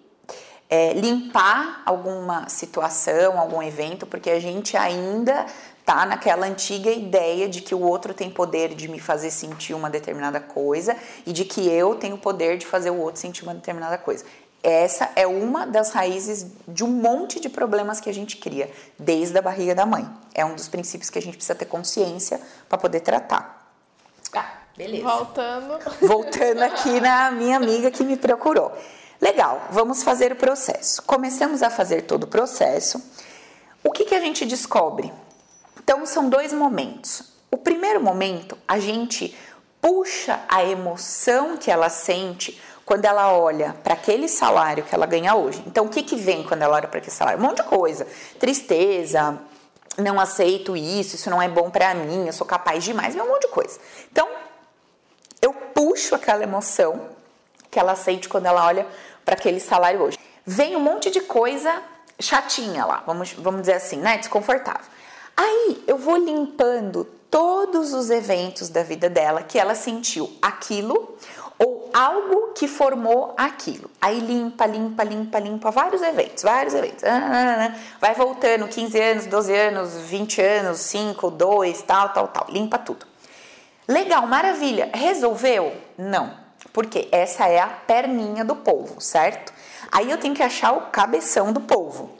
é, 0.69 0.93
limpar 0.93 1.83
alguma 1.85 2.49
situação, 2.49 3.39
algum 3.39 3.61
evento, 3.61 4.07
porque 4.07 4.29
a 4.29 4.39
gente 4.39 4.75
ainda 4.75 5.45
tá 5.85 6.05
naquela 6.05 6.45
antiga 6.45 6.89
ideia 6.89 7.47
de 7.47 7.61
que 7.61 7.75
o 7.75 7.81
outro 7.81 8.13
tem 8.13 8.29
poder 8.29 8.73
de 8.73 8.87
me 8.87 8.99
fazer 8.99 9.31
sentir 9.31 9.73
uma 9.73 9.89
determinada 9.89 10.39
coisa 10.39 10.95
e 11.25 11.33
de 11.33 11.45
que 11.45 11.67
eu 11.67 11.95
tenho 11.95 12.17
poder 12.17 12.57
de 12.57 12.65
fazer 12.65 12.89
o 12.89 12.97
outro 12.97 13.19
sentir 13.19 13.43
uma 13.43 13.53
determinada 13.53 13.97
coisa. 13.97 14.23
Essa 14.61 15.11
é 15.17 15.27
uma 15.27 15.67
das 15.67 15.91
raízes 15.91 16.47
de 16.65 16.85
um 16.85 16.87
monte 16.87 17.37
de 17.41 17.49
problemas 17.49 17.99
que 17.99 18.09
a 18.09 18.13
gente 18.13 18.37
cria 18.37 18.71
desde 18.97 19.37
a 19.37 19.41
barriga 19.41 19.75
da 19.75 19.85
mãe. 19.85 20.09
É 20.33 20.45
um 20.45 20.55
dos 20.55 20.69
princípios 20.69 21.09
que 21.09 21.19
a 21.19 21.21
gente 21.21 21.35
precisa 21.35 21.53
ter 21.53 21.65
consciência 21.65 22.39
para 22.69 22.77
poder 22.77 23.01
tratar. 23.01 23.69
Ah, 24.33 24.53
beleza. 24.77 25.03
Voltando. 25.03 25.79
Voltando 26.01 26.61
aqui 26.63 27.01
na 27.01 27.29
minha 27.31 27.57
amiga 27.57 27.91
que 27.91 28.05
me 28.05 28.15
procurou. 28.15 28.71
Legal, 29.19 29.67
vamos 29.69 30.01
fazer 30.01 30.31
o 30.31 30.35
processo. 30.37 31.01
Começamos 31.03 31.61
a 31.61 31.69
fazer 31.69 32.03
todo 32.03 32.23
o 32.23 32.27
processo. 32.27 33.03
O 33.83 33.91
que, 33.91 34.05
que 34.05 34.15
a 34.15 34.19
gente 34.21 34.45
descobre? 34.45 35.11
Então, 35.83 36.05
são 36.05 36.29
dois 36.29 36.53
momentos. 36.53 37.23
O 37.51 37.57
primeiro 37.57 38.01
momento, 38.01 38.57
a 38.67 38.79
gente 38.79 39.37
puxa 39.81 40.39
a 40.47 40.63
emoção 40.63 41.57
que 41.57 41.69
ela 41.69 41.89
sente 41.89 42.59
quando 42.85 43.05
ela 43.05 43.33
olha 43.33 43.75
para 43.83 43.93
aquele 43.93 44.27
salário 44.27 44.83
que 44.83 44.95
ela 44.95 45.05
ganha 45.05 45.35
hoje. 45.35 45.63
Então, 45.67 45.85
o 45.85 45.89
que, 45.89 46.03
que 46.03 46.15
vem 46.15 46.43
quando 46.43 46.61
ela 46.61 46.75
olha 46.75 46.87
para 46.87 46.99
aquele 46.99 47.15
salário? 47.15 47.39
Um 47.39 47.43
monte 47.43 47.57
de 47.57 47.63
coisa. 47.63 48.07
Tristeza, 48.39 49.39
não 49.97 50.19
aceito 50.19 50.75
isso, 50.75 51.15
isso 51.15 51.29
não 51.29 51.41
é 51.41 51.47
bom 51.47 51.69
para 51.69 51.93
mim, 51.93 52.25
eu 52.25 52.33
sou 52.33 52.47
capaz 52.47 52.83
demais, 52.83 53.15
um 53.15 53.27
monte 53.27 53.43
de 53.43 53.49
coisa. 53.49 53.79
Então, 54.11 54.27
eu 55.41 55.53
puxo 55.53 56.15
aquela 56.15 56.43
emoção 56.43 57.09
que 57.69 57.79
ela 57.79 57.95
sente 57.95 58.29
quando 58.29 58.45
ela 58.45 58.65
olha 58.65 58.87
para 59.25 59.35
aquele 59.35 59.59
salário 59.59 60.01
hoje. 60.01 60.17
vem 60.45 60.75
um 60.75 60.79
monte 60.79 61.09
de 61.09 61.21
coisa 61.21 61.81
chatinha 62.19 62.85
lá, 62.85 63.03
vamos, 63.05 63.33
vamos 63.33 63.61
dizer 63.61 63.73
assim, 63.73 63.97
né? 63.97 64.17
Desconfortável. 64.17 64.85
Aí 65.35 65.83
eu 65.87 65.97
vou 65.97 66.17
limpando 66.17 67.05
todos 67.29 67.93
os 67.93 68.09
eventos 68.09 68.69
da 68.69 68.83
vida 68.83 69.09
dela 69.09 69.41
que 69.41 69.57
ela 69.57 69.73
sentiu 69.73 70.31
aquilo 70.41 71.17
ou 71.57 71.89
algo 71.93 72.53
que 72.53 72.67
formou 72.67 73.33
aquilo. 73.37 73.89
Aí 74.01 74.19
limpa, 74.19 74.65
limpa, 74.65 75.03
limpa, 75.03 75.39
limpa 75.39 75.71
vários 75.71 76.01
eventos, 76.01 76.43
vários 76.43 76.73
eventos. 76.73 77.03
Ah, 77.03 77.09
ah, 77.09 77.65
ah, 77.65 77.79
vai 77.99 78.13
voltando 78.13 78.67
15 78.67 78.99
anos, 78.99 79.25
12 79.25 79.55
anos, 79.55 79.97
20 80.01 80.41
anos, 80.41 80.79
5, 80.79 81.31
2, 81.31 81.81
tal, 81.83 82.09
tal, 82.09 82.27
tal. 82.27 82.47
Limpa 82.49 82.77
tudo. 82.77 83.05
Legal, 83.87 84.25
maravilha. 84.27 84.89
Resolveu? 84.93 85.73
Não. 85.97 86.33
Porque 86.71 87.07
essa 87.11 87.47
é 87.47 87.59
a 87.59 87.67
perninha 87.67 88.43
do 88.43 88.55
polvo, 88.55 88.99
certo? 88.99 89.53
Aí 89.91 90.09
eu 90.09 90.17
tenho 90.17 90.33
que 90.33 90.41
achar 90.41 90.71
o 90.71 90.81
cabeção 90.91 91.53
do 91.53 91.61
polvo. 91.61 92.11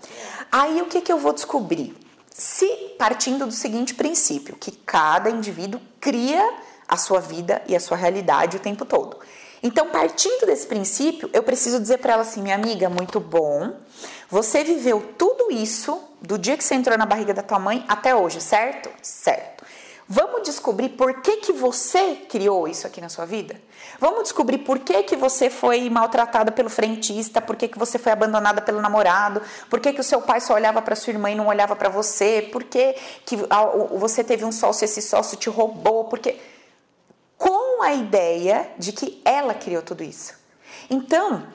Aí 0.52 0.82
o 0.82 0.86
que, 0.86 1.02
que 1.02 1.12
eu 1.12 1.18
vou 1.18 1.34
descobrir? 1.34 2.03
Se 2.34 2.66
partindo 2.98 3.46
do 3.46 3.52
seguinte 3.52 3.94
princípio, 3.94 4.56
que 4.56 4.72
cada 4.72 5.30
indivíduo 5.30 5.80
cria 6.02 6.52
a 6.88 6.98
sua 6.98 7.20
vida 7.20 7.62
e 7.68 7.76
a 7.76 7.80
sua 7.80 7.96
realidade 7.96 8.58
o 8.58 8.60
tempo 8.60 8.86
todo. 8.86 9.18
Então, 9.62 9.90
partindo 9.90 10.46
desse 10.46 10.66
princípio, 10.66 11.30
eu 11.32 11.44
preciso 11.44 11.80
dizer 11.80 12.00
para 12.00 12.14
ela 12.14 12.24
assim, 12.24 12.42
minha 12.42 12.56
amiga, 12.56 12.90
muito 12.90 13.20
bom. 13.20 13.76
Você 14.30 14.64
viveu 14.64 15.14
tudo 15.18 15.52
isso 15.52 16.04
do 16.22 16.38
dia 16.38 16.58
que 16.58 16.64
você 16.64 16.74
entrou 16.74 16.98
na 16.98 17.06
barriga 17.06 17.34
da 17.34 17.44
tua 17.44 17.60
mãe 17.60 17.86
até 17.88 18.16
hoje, 18.16 18.42
certo? 18.42 18.90
Certo. 19.02 19.64
Vamos 20.08 20.44
descobrir 20.44 20.90
por 20.90 21.22
que, 21.22 21.38
que 21.38 21.54
você 21.54 22.16
criou 22.28 22.68
isso 22.68 22.86
aqui 22.88 23.00
na 23.00 23.10
sua 23.10 23.26
vida? 23.26 23.56
Vamos 24.04 24.24
descobrir 24.24 24.58
por 24.58 24.80
que, 24.80 25.02
que 25.04 25.16
você 25.16 25.50
foi 25.50 25.90
maltratada 25.90 26.52
pelo 26.52 26.70
frentista, 26.70 27.40
por 27.40 27.56
que, 27.56 27.70
que 27.70 27.80
você 27.80 27.98
foi 27.98 28.12
abandonada 28.12 28.62
pelo 28.62 28.82
namorado, 28.82 29.42
por 29.70 29.80
que, 29.80 29.94
que 29.94 30.02
o 30.02 30.04
seu 30.04 30.22
pai 30.22 30.42
só 30.42 30.56
olhava 30.56 30.82
para 30.82 30.94
sua 30.94 31.12
irmã 31.12 31.32
e 31.32 31.36
não 31.36 31.48
olhava 31.48 31.74
para 31.74 31.88
você, 31.88 32.50
por 32.52 32.66
que, 32.66 32.98
que 33.26 33.38
você 33.92 34.22
teve 34.22 34.44
um 34.44 34.52
sócio 34.52 34.84
e 34.84 34.88
esse 34.88 35.02
sócio 35.02 35.38
te 35.38 35.50
roubou, 35.50 36.04
porque 36.04 36.38
com 37.38 37.82
a 37.82 37.94
ideia 37.94 38.70
de 38.78 38.92
que 38.92 39.22
ela 39.24 39.54
criou 39.54 39.82
tudo 39.82 40.04
isso. 40.04 40.34
Então, 40.90 41.48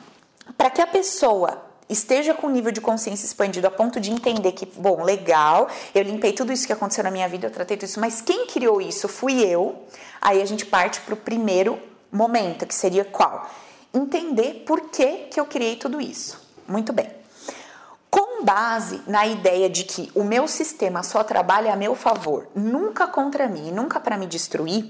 para 0.57 0.71
que 0.71 0.81
a 0.81 0.87
pessoa 0.87 1.61
esteja 1.87 2.33
com 2.33 2.47
um 2.47 2.51
nível 2.51 2.73
de 2.73 2.81
consciência 2.81 3.27
expandido 3.27 3.67
a 3.67 3.71
ponto 3.71 4.01
de 4.01 4.11
entender 4.11 4.53
que, 4.53 4.65
bom, 4.65 5.05
legal, 5.05 5.69
eu 5.95 6.03
limpei 6.03 6.33
tudo 6.33 6.51
isso 6.51 6.67
que 6.67 6.73
aconteceu 6.73 7.05
na 7.05 7.11
minha 7.11 7.29
vida, 7.29 7.47
eu 7.47 7.51
tratei 7.51 7.77
tudo 7.77 7.91
isso, 7.91 8.01
mas 8.01 8.23
quem 8.23 8.47
criou 8.47 8.81
isso 8.81 9.07
fui 9.07 9.45
eu. 9.45 9.83
Aí 10.19 10.41
a 10.41 10.47
gente 10.47 10.65
parte 10.65 11.03
para 11.03 11.13
o 11.13 11.17
primeiro 11.19 11.79
momento, 12.11 12.67
que 12.67 12.75
seria 12.75 13.05
qual? 13.05 13.49
Entender 13.93 14.65
por 14.67 14.91
que, 14.91 15.29
que 15.31 15.41
eu 15.41 15.47
criei 15.47 15.77
tudo 15.77 16.01
isso. 16.01 16.41
Muito 16.67 16.93
bem. 16.93 17.11
Com 18.11 18.45
base 18.45 19.03
na 19.07 19.27
ideia 19.27 19.69
de 19.69 19.85
que 19.85 20.11
o 20.15 20.25
meu 20.25 20.49
sistema 20.49 21.03
só 21.03 21.23
trabalha 21.23 21.73
a 21.73 21.77
meu 21.77 21.95
favor, 21.95 22.49
nunca 22.55 23.07
contra 23.07 23.49
mim, 23.49 23.71
nunca 23.71 24.01
para 24.01 24.17
me 24.17 24.27
destruir, 24.27 24.85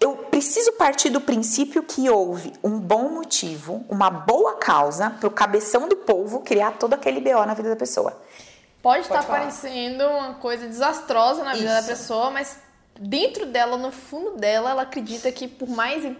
eu 0.00 0.16
preciso 0.16 0.72
partir 0.72 1.10
do 1.10 1.20
princípio 1.20 1.82
que 1.82 2.08
houve 2.08 2.52
um 2.64 2.78
bom 2.78 3.10
motivo, 3.10 3.84
uma 3.88 4.08
boa 4.08 4.56
causa 4.56 5.10
para 5.10 5.28
o 5.28 5.30
cabeção 5.30 5.86
do 5.86 5.96
povo 5.96 6.40
criar 6.40 6.72
todo 6.72 6.94
aquele 6.94 7.20
BO 7.20 7.44
na 7.44 7.52
vida 7.52 7.68
da 7.68 7.76
pessoa. 7.76 8.16
Pode, 8.82 9.02
estar 9.02 9.20
tá 9.20 9.24
parecendo 9.24 10.02
uma 10.06 10.34
coisa 10.34 10.66
desastrosa 10.66 11.44
na 11.44 11.52
vida 11.52 11.66
Isso. 11.66 11.82
da 11.82 11.82
pessoa, 11.82 12.30
mas 12.30 12.56
dentro 13.00 13.46
dela, 13.46 13.76
no 13.76 13.90
fundo 13.90 14.36
dela, 14.36 14.70
ela 14.70 14.82
acredita 14.82 15.32
que 15.32 15.48
por 15.48 15.68
mais 15.68 16.16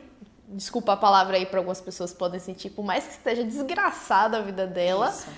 desculpa 0.48 0.94
a 0.94 0.96
palavra 0.96 1.36
aí 1.36 1.46
para 1.46 1.60
algumas 1.60 1.80
pessoas 1.80 2.12
podem 2.12 2.40
sentir, 2.40 2.70
por 2.70 2.84
mais 2.84 3.04
que 3.04 3.12
esteja 3.12 3.44
desgraçada 3.44 4.38
a 4.38 4.40
vida 4.40 4.66
dela, 4.66 5.10
Isso. 5.10 5.28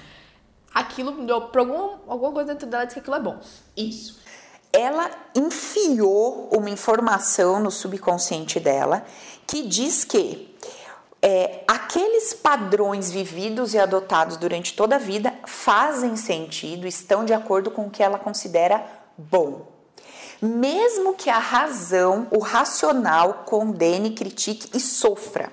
aquilo, 0.73 1.13
por 1.51 1.59
alguma, 1.59 2.01
alguma 2.07 2.33
coisa 2.33 2.53
dentro 2.53 2.67
dela 2.67 2.85
diz 2.85 2.95
que 2.95 3.01
aquilo 3.01 3.17
é 3.17 3.21
bom. 3.21 3.39
Isso 3.77 4.23
ela 4.73 5.11
enfiou 5.35 6.49
uma 6.51 6.71
informação 6.71 7.61
no 7.61 7.71
subconsciente 7.71 8.59
dela 8.59 9.05
que 9.47 9.67
diz 9.67 10.03
que 10.03 10.57
é, 11.21 11.63
aqueles 11.69 12.33
padrões 12.33 13.11
vividos 13.11 13.75
e 13.75 13.79
adotados 13.79 14.37
durante 14.37 14.75
toda 14.75 14.97
a 14.97 14.99
vida 14.99 15.33
fazem 15.47 16.17
sentido, 16.17 16.87
estão 16.87 17.25
de 17.25 17.35
acordo 17.35 17.71
com 17.71 17.87
o 17.87 17.91
que 17.91 18.03
ela 18.03 18.19
considera 18.19 18.85
bom. 19.17 19.72
Mesmo 20.43 21.15
que 21.15 21.31
a 21.31 21.39
razão, 21.39 22.27
o 22.33 22.41
racional, 22.41 23.45
condene, 23.47 24.11
critique 24.11 24.77
e 24.77 24.81
sofra. 24.81 25.53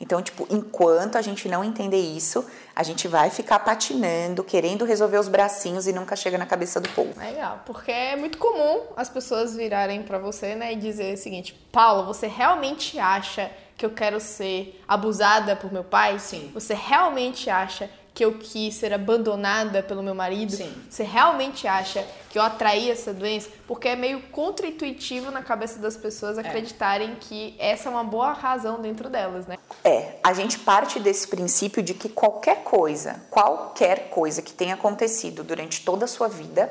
Então, 0.00 0.20
tipo, 0.20 0.48
enquanto 0.50 1.16
a 1.16 1.22
gente 1.22 1.48
não 1.48 1.62
entender 1.62 2.00
isso, 2.00 2.44
a 2.74 2.82
gente 2.82 3.06
vai 3.06 3.30
ficar 3.30 3.60
patinando, 3.60 4.42
querendo 4.42 4.84
resolver 4.84 5.18
os 5.18 5.28
bracinhos 5.28 5.86
e 5.86 5.92
nunca 5.92 6.16
chega 6.16 6.36
na 6.36 6.46
cabeça 6.46 6.80
do 6.80 6.88
povo. 6.88 7.12
Legal, 7.20 7.60
porque 7.64 7.92
é 7.92 8.16
muito 8.16 8.36
comum 8.38 8.80
as 8.96 9.08
pessoas 9.08 9.54
virarem 9.54 10.02
para 10.02 10.18
você, 10.18 10.56
né, 10.56 10.72
e 10.72 10.76
dizer 10.76 11.14
o 11.14 11.18
seguinte: 11.18 11.52
Paulo, 11.70 12.04
você 12.04 12.26
realmente 12.26 12.98
acha 12.98 13.48
que 13.76 13.86
eu 13.86 13.90
quero 13.90 14.18
ser 14.18 14.82
abusada 14.88 15.54
por 15.54 15.72
meu 15.72 15.84
pai? 15.84 16.18
Sim. 16.18 16.50
Você 16.52 16.74
realmente 16.74 17.48
acha 17.48 17.88
que 18.14 18.24
eu 18.24 18.34
quis 18.34 18.74
ser 18.74 18.92
abandonada 18.92 19.82
pelo 19.82 20.02
meu 20.02 20.14
marido? 20.14 20.52
Sim. 20.52 20.72
Você 20.88 21.02
realmente 21.02 21.66
acha 21.66 22.06
que 22.28 22.38
eu 22.38 22.42
atraí 22.42 22.90
essa 22.90 23.12
doença? 23.12 23.48
Porque 23.66 23.88
é 23.88 23.96
meio 23.96 24.20
contraintuitivo 24.30 25.30
na 25.30 25.42
cabeça 25.42 25.78
das 25.78 25.96
pessoas 25.96 26.36
é. 26.36 26.40
acreditarem 26.40 27.12
é. 27.12 27.16
que 27.18 27.54
essa 27.58 27.88
é 27.88 27.92
uma 27.92 28.04
boa 28.04 28.32
razão 28.32 28.80
dentro 28.80 29.08
delas, 29.08 29.46
né? 29.46 29.56
É, 29.82 30.16
a 30.22 30.32
gente 30.34 30.58
parte 30.58 31.00
desse 31.00 31.26
princípio 31.28 31.82
de 31.82 31.94
que 31.94 32.08
qualquer 32.08 32.62
coisa, 32.62 33.22
qualquer 33.30 34.10
coisa 34.10 34.42
que 34.42 34.52
tenha 34.52 34.74
acontecido 34.74 35.42
durante 35.42 35.82
toda 35.82 36.04
a 36.04 36.08
sua 36.08 36.28
vida, 36.28 36.70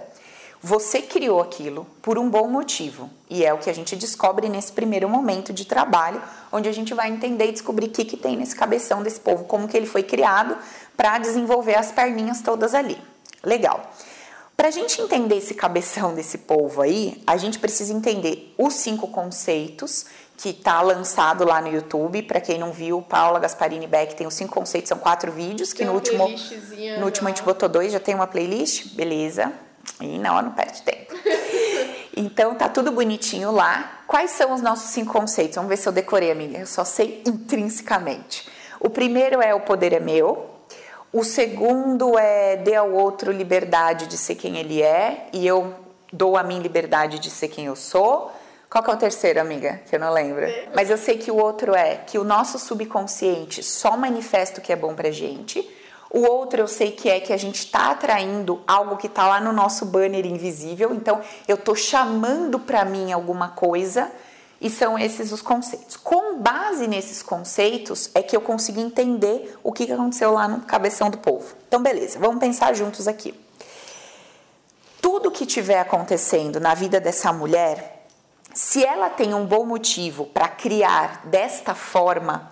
você 0.64 1.02
criou 1.02 1.42
aquilo 1.42 1.88
por 2.04 2.20
um 2.20 2.30
bom 2.30 2.48
motivo. 2.48 3.10
E 3.28 3.44
é 3.44 3.52
o 3.52 3.58
que 3.58 3.70
a 3.70 3.74
gente 3.74 3.96
descobre 3.96 4.48
nesse 4.48 4.72
primeiro 4.72 5.10
momento 5.10 5.52
de 5.52 5.66
trabalho, 5.66 6.22
onde 6.52 6.70
a 6.70 6.72
gente 6.72 6.94
vai 6.94 7.10
entender 7.10 7.48
e 7.48 7.52
descobrir 7.52 7.88
o 7.88 7.90
que, 7.90 8.06
que 8.06 8.16
tem 8.16 8.38
nesse 8.38 8.56
cabeção 8.56 9.02
desse 9.02 9.20
povo, 9.20 9.46
como 9.46 9.68
que 9.68 9.76
ele 9.76 9.88
foi 9.88 10.04
criado 10.04 10.56
para 11.02 11.18
desenvolver 11.18 11.74
as 11.74 11.92
perninhas 11.92 12.44
todas 12.44 12.76
ali. 12.76 12.96
Legal. 13.44 13.92
Para 14.56 14.68
a 14.68 14.72
gente 14.72 15.02
entender 15.02 15.38
esse 15.38 15.56
cabeção 15.56 16.14
desse 16.14 16.38
povo 16.38 16.80
aí, 16.80 17.24
a 17.26 17.38
gente 17.38 17.58
precisa 17.58 17.92
entender 17.92 18.54
os 18.56 18.76
cinco 18.76 19.08
conceitos 19.08 20.06
que 20.38 20.50
está 20.50 20.80
lançado 20.80 21.44
lá 21.44 21.60
no 21.60 21.70
YouTube. 21.70 22.22
Para 22.22 22.40
quem 22.40 22.60
não 22.60 22.72
viu, 22.72 23.02
Paula 23.02 23.40
Gasparini 23.40 23.88
Beck 23.88 24.14
tem 24.14 24.28
os 24.28 24.36
cinco 24.36 24.54
conceitos, 24.54 24.90
são 24.90 25.00
quatro 25.00 25.32
vídeos, 25.32 25.74
que 25.74 25.84
no 25.84 25.94
último, 25.94 26.28
no 27.00 27.06
último 27.06 27.28
a 27.28 27.32
gente 27.32 27.42
botou 27.42 27.68
dois, 27.68 27.92
já 27.92 28.00
tem 28.00 28.14
uma 28.14 28.28
playlist, 28.28 28.94
beleza. 28.94 29.52
E 30.00 30.20
não, 30.20 30.40
não 30.40 30.52
perde 30.52 30.84
tempo. 30.84 31.16
Então 32.14 32.54
tá 32.54 32.68
tudo 32.68 32.92
bonitinho 32.92 33.52
lá. 33.52 34.02
Quais 34.06 34.32
são 34.32 34.54
os 34.54 34.62
nossos 34.62 34.92
cinco 34.92 35.14
conceitos? 35.14 35.56
Vamos 35.56 35.70
ver 35.70 35.78
se 35.78 35.88
eu 35.88 35.94
decorei, 35.94 36.30
amiga. 36.30 36.58
Eu 36.58 36.68
só 36.68 36.84
sei 36.84 37.24
intrinsecamente. 37.26 38.48
O 38.82 38.90
primeiro 38.90 39.42
é 39.42 39.56
o 39.56 39.62
poder 39.62 39.94
é 39.94 40.00
meu. 40.00 40.51
O 41.14 41.24
segundo 41.24 42.18
é 42.18 42.56
dê 42.58 42.76
ao 42.76 42.92
outro 42.92 43.32
liberdade 43.32 44.08
de 44.08 44.18
ser 44.18 44.36
quem 44.36 44.58
ele 44.58 44.82
é 44.82 45.28
e 45.34 45.46
eu 45.46 45.74
dou 46.12 46.38
a 46.38 46.44
mim 46.44 46.60
liberdade 46.60 47.20
de 47.20 47.30
ser 47.30 47.50
quem 47.50 47.66
eu 47.66 47.76
sou. 47.76 48.32
Qual 48.70 48.84
que 48.84 48.90
é 48.90 48.94
o 48.94 48.98
terceiro, 48.98 49.42
amiga? 49.42 49.82
Que 49.90 49.96
eu 49.96 50.00
não 50.00 50.14
lembro. 50.14 50.46
Mas 50.74 50.90
eu 50.90 50.98
sei 50.98 51.18
que 51.18 51.30
o 51.30 51.36
outro 51.36 51.76
é 51.76 51.96
que 51.96 52.18
o 52.18 52.24
nosso 52.24 52.58
subconsciente 52.58 53.62
só 53.62 53.98
manifesta 53.98 54.60
o 54.60 54.64
que 54.64 54.72
é 54.72 54.76
bom 54.76 54.96
pra 54.96 55.12
gente 55.12 55.68
o 56.14 56.26
outro 56.26 56.60
eu 56.60 56.68
sei 56.68 56.92
que 56.92 57.10
é 57.10 57.22
que 57.22 57.32
a 57.32 57.38
gente 57.38 57.60
está 57.60 57.92
atraindo 57.92 58.62
algo 58.68 58.98
que 58.98 59.08
está 59.08 59.26
lá 59.26 59.40
no 59.40 59.54
nosso 59.54 59.86
banner 59.86 60.26
invisível. 60.26 60.94
Então 60.94 61.22
eu 61.48 61.56
estou 61.56 61.74
chamando 61.74 62.60
para 62.60 62.84
mim 62.84 63.14
alguma 63.14 63.50
coisa 63.50 64.12
e 64.62 64.70
são 64.70 64.98
esses 64.98 65.32
os 65.32 65.42
conceitos. 65.42 65.98
Com 65.98 66.38
base 66.40 66.88
nesses 66.88 67.24
conceitos 67.24 68.12
é 68.14 68.22
que 68.22 68.36
eu 68.36 68.42
consigo 68.42 68.80
entender 68.80 69.58
o 69.64 69.74
que 69.74 69.92
aconteceu 69.92 70.32
lá 70.32 70.48
no 70.48 70.62
cabeção 70.62 71.10
do 71.10 71.18
povo. 71.18 71.56
Então 71.68 71.82
beleza, 71.82 72.20
vamos 72.20 72.40
pensar 72.40 72.76
juntos 72.76 73.08
aqui. 73.08 73.34
Tudo 75.02 75.32
que 75.32 75.48
tiver 75.48 75.80
acontecendo 75.80 76.60
na 76.60 76.76
vida 76.76 77.00
dessa 77.00 77.34
mulher, 77.34 78.06
se 78.54 78.86
ela 78.86 79.10
tem 79.10 79.34
um 79.34 79.46
bom 79.46 79.66
motivo 79.66 80.28
para 80.28 80.48
criar 80.48 81.26
desta 81.26 81.74
forma 81.74 82.52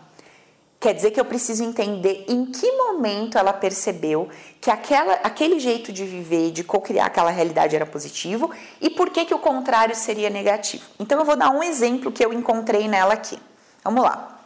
Quer 0.80 0.94
dizer 0.94 1.12
que 1.12 1.20
eu 1.20 1.26
preciso 1.26 1.62
entender 1.62 2.24
em 2.28 2.46
que 2.46 2.72
momento 2.72 3.38
ela 3.38 3.52
percebeu 3.52 4.30
que 4.62 4.72
aquela, 4.72 5.14
aquele 5.16 5.60
jeito 5.60 5.92
de 5.92 6.06
viver, 6.06 6.52
de 6.52 6.64
co-criar 6.64 7.08
aquela 7.08 7.32
realidade 7.32 7.76
era 7.76 7.86
positivo 7.86 8.50
e 8.80 8.90
por 8.90 9.10
que, 9.10 9.26
que 9.26 9.34
o 9.34 9.40
contrário 9.40 9.94
seria 9.94 10.30
negativo. 10.30 10.86
Então 10.98 11.20
eu 11.20 11.26
vou 11.26 11.36
dar 11.36 11.50
um 11.50 11.62
exemplo 11.62 12.14
que 12.14 12.24
eu 12.24 12.32
encontrei 12.32 12.88
nela 12.88 13.14
aqui. 13.14 13.38
Vamos 13.84 14.02
lá. 14.04 14.40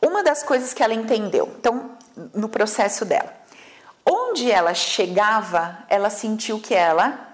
Uma 0.00 0.22
das 0.22 0.44
coisas 0.44 0.72
que 0.72 0.82
ela 0.82 0.94
entendeu, 0.94 1.52
então, 1.58 1.90
no 2.32 2.48
processo 2.48 3.04
dela, 3.04 3.34
onde 4.08 4.48
ela 4.48 4.74
chegava, 4.74 5.78
ela 5.88 6.08
sentiu 6.08 6.60
que 6.60 6.72
ela 6.72 7.25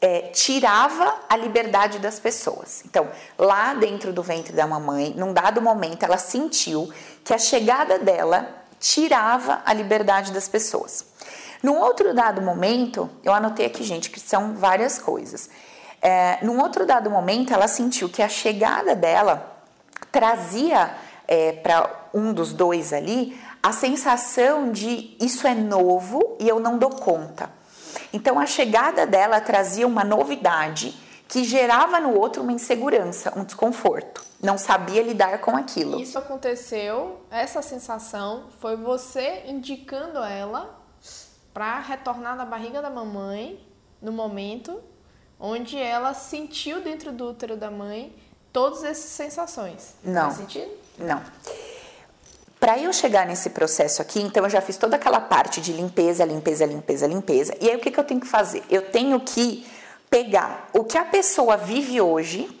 é, 0.00 0.22
tirava 0.32 1.20
a 1.28 1.36
liberdade 1.36 1.98
das 1.98 2.18
pessoas. 2.18 2.82
Então, 2.86 3.08
lá 3.38 3.74
dentro 3.74 4.12
do 4.12 4.22
ventre 4.22 4.52
da 4.52 4.66
mamãe, 4.66 5.12
num 5.16 5.32
dado 5.32 5.60
momento, 5.60 6.04
ela 6.04 6.18
sentiu 6.18 6.90
que 7.24 7.34
a 7.34 7.38
chegada 7.38 7.98
dela 7.98 8.48
tirava 8.78 9.60
a 9.64 9.72
liberdade 9.74 10.32
das 10.32 10.48
pessoas. 10.48 11.04
Num 11.62 11.78
outro 11.78 12.14
dado 12.14 12.40
momento, 12.40 13.10
eu 13.22 13.32
anotei 13.32 13.66
aqui, 13.66 13.84
gente, 13.84 14.08
que 14.10 14.18
são 14.18 14.54
várias 14.54 14.98
coisas. 14.98 15.50
É, 16.00 16.38
num 16.42 16.58
outro 16.60 16.86
dado 16.86 17.10
momento, 17.10 17.52
ela 17.52 17.68
sentiu 17.68 18.08
que 18.08 18.22
a 18.22 18.28
chegada 18.28 18.96
dela 18.96 19.62
trazia 20.10 20.94
é, 21.28 21.52
para 21.52 22.08
um 22.14 22.32
dos 22.32 22.54
dois 22.54 22.92
ali 22.92 23.38
a 23.62 23.72
sensação 23.72 24.72
de 24.72 25.16
isso 25.20 25.46
é 25.46 25.54
novo 25.54 26.36
e 26.40 26.48
eu 26.48 26.58
não 26.58 26.78
dou 26.78 26.90
conta. 26.90 27.50
Então 28.12 28.38
a 28.38 28.46
chegada 28.46 29.06
dela 29.06 29.40
trazia 29.40 29.86
uma 29.86 30.04
novidade 30.04 30.94
que 31.28 31.44
gerava 31.44 32.00
no 32.00 32.18
outro 32.18 32.42
uma 32.42 32.52
insegurança, 32.52 33.32
um 33.36 33.44
desconforto. 33.44 34.24
Não 34.42 34.58
sabia 34.58 35.02
lidar 35.02 35.38
com 35.40 35.56
aquilo. 35.56 36.00
Isso 36.00 36.18
aconteceu, 36.18 37.20
essa 37.30 37.62
sensação 37.62 38.46
foi 38.58 38.76
você 38.76 39.44
indicando 39.46 40.18
ela 40.18 40.78
para 41.54 41.78
retornar 41.78 42.36
na 42.36 42.44
barriga 42.44 42.82
da 42.82 42.90
mamãe 42.90 43.64
no 44.00 44.10
momento 44.10 44.80
onde 45.38 45.78
ela 45.78 46.12
sentiu 46.14 46.82
dentro 46.82 47.12
do 47.12 47.30
útero 47.30 47.56
da 47.56 47.70
mãe 47.70 48.14
todas 48.52 48.84
essas 48.84 49.10
sensações. 49.10 49.94
Não. 50.04 50.24
Faz 50.24 50.34
sentido? 50.34 50.70
Não. 50.98 51.22
Para 52.60 52.78
eu 52.78 52.92
chegar 52.92 53.26
nesse 53.26 53.50
processo 53.50 54.02
aqui, 54.02 54.20
então 54.20 54.44
eu 54.44 54.50
já 54.50 54.60
fiz 54.60 54.76
toda 54.76 54.94
aquela 54.94 55.18
parte 55.18 55.62
de 55.62 55.72
limpeza, 55.72 56.26
limpeza, 56.26 56.66
limpeza, 56.66 57.06
limpeza. 57.06 57.56
E 57.58 57.70
aí 57.70 57.74
o 57.74 57.80
que, 57.80 57.90
que 57.90 57.98
eu 57.98 58.04
tenho 58.04 58.20
que 58.20 58.26
fazer? 58.26 58.62
Eu 58.68 58.82
tenho 58.82 59.18
que 59.18 59.66
pegar 60.10 60.68
o 60.74 60.84
que 60.84 60.98
a 60.98 61.04
pessoa 61.04 61.56
vive 61.56 62.02
hoje 62.02 62.54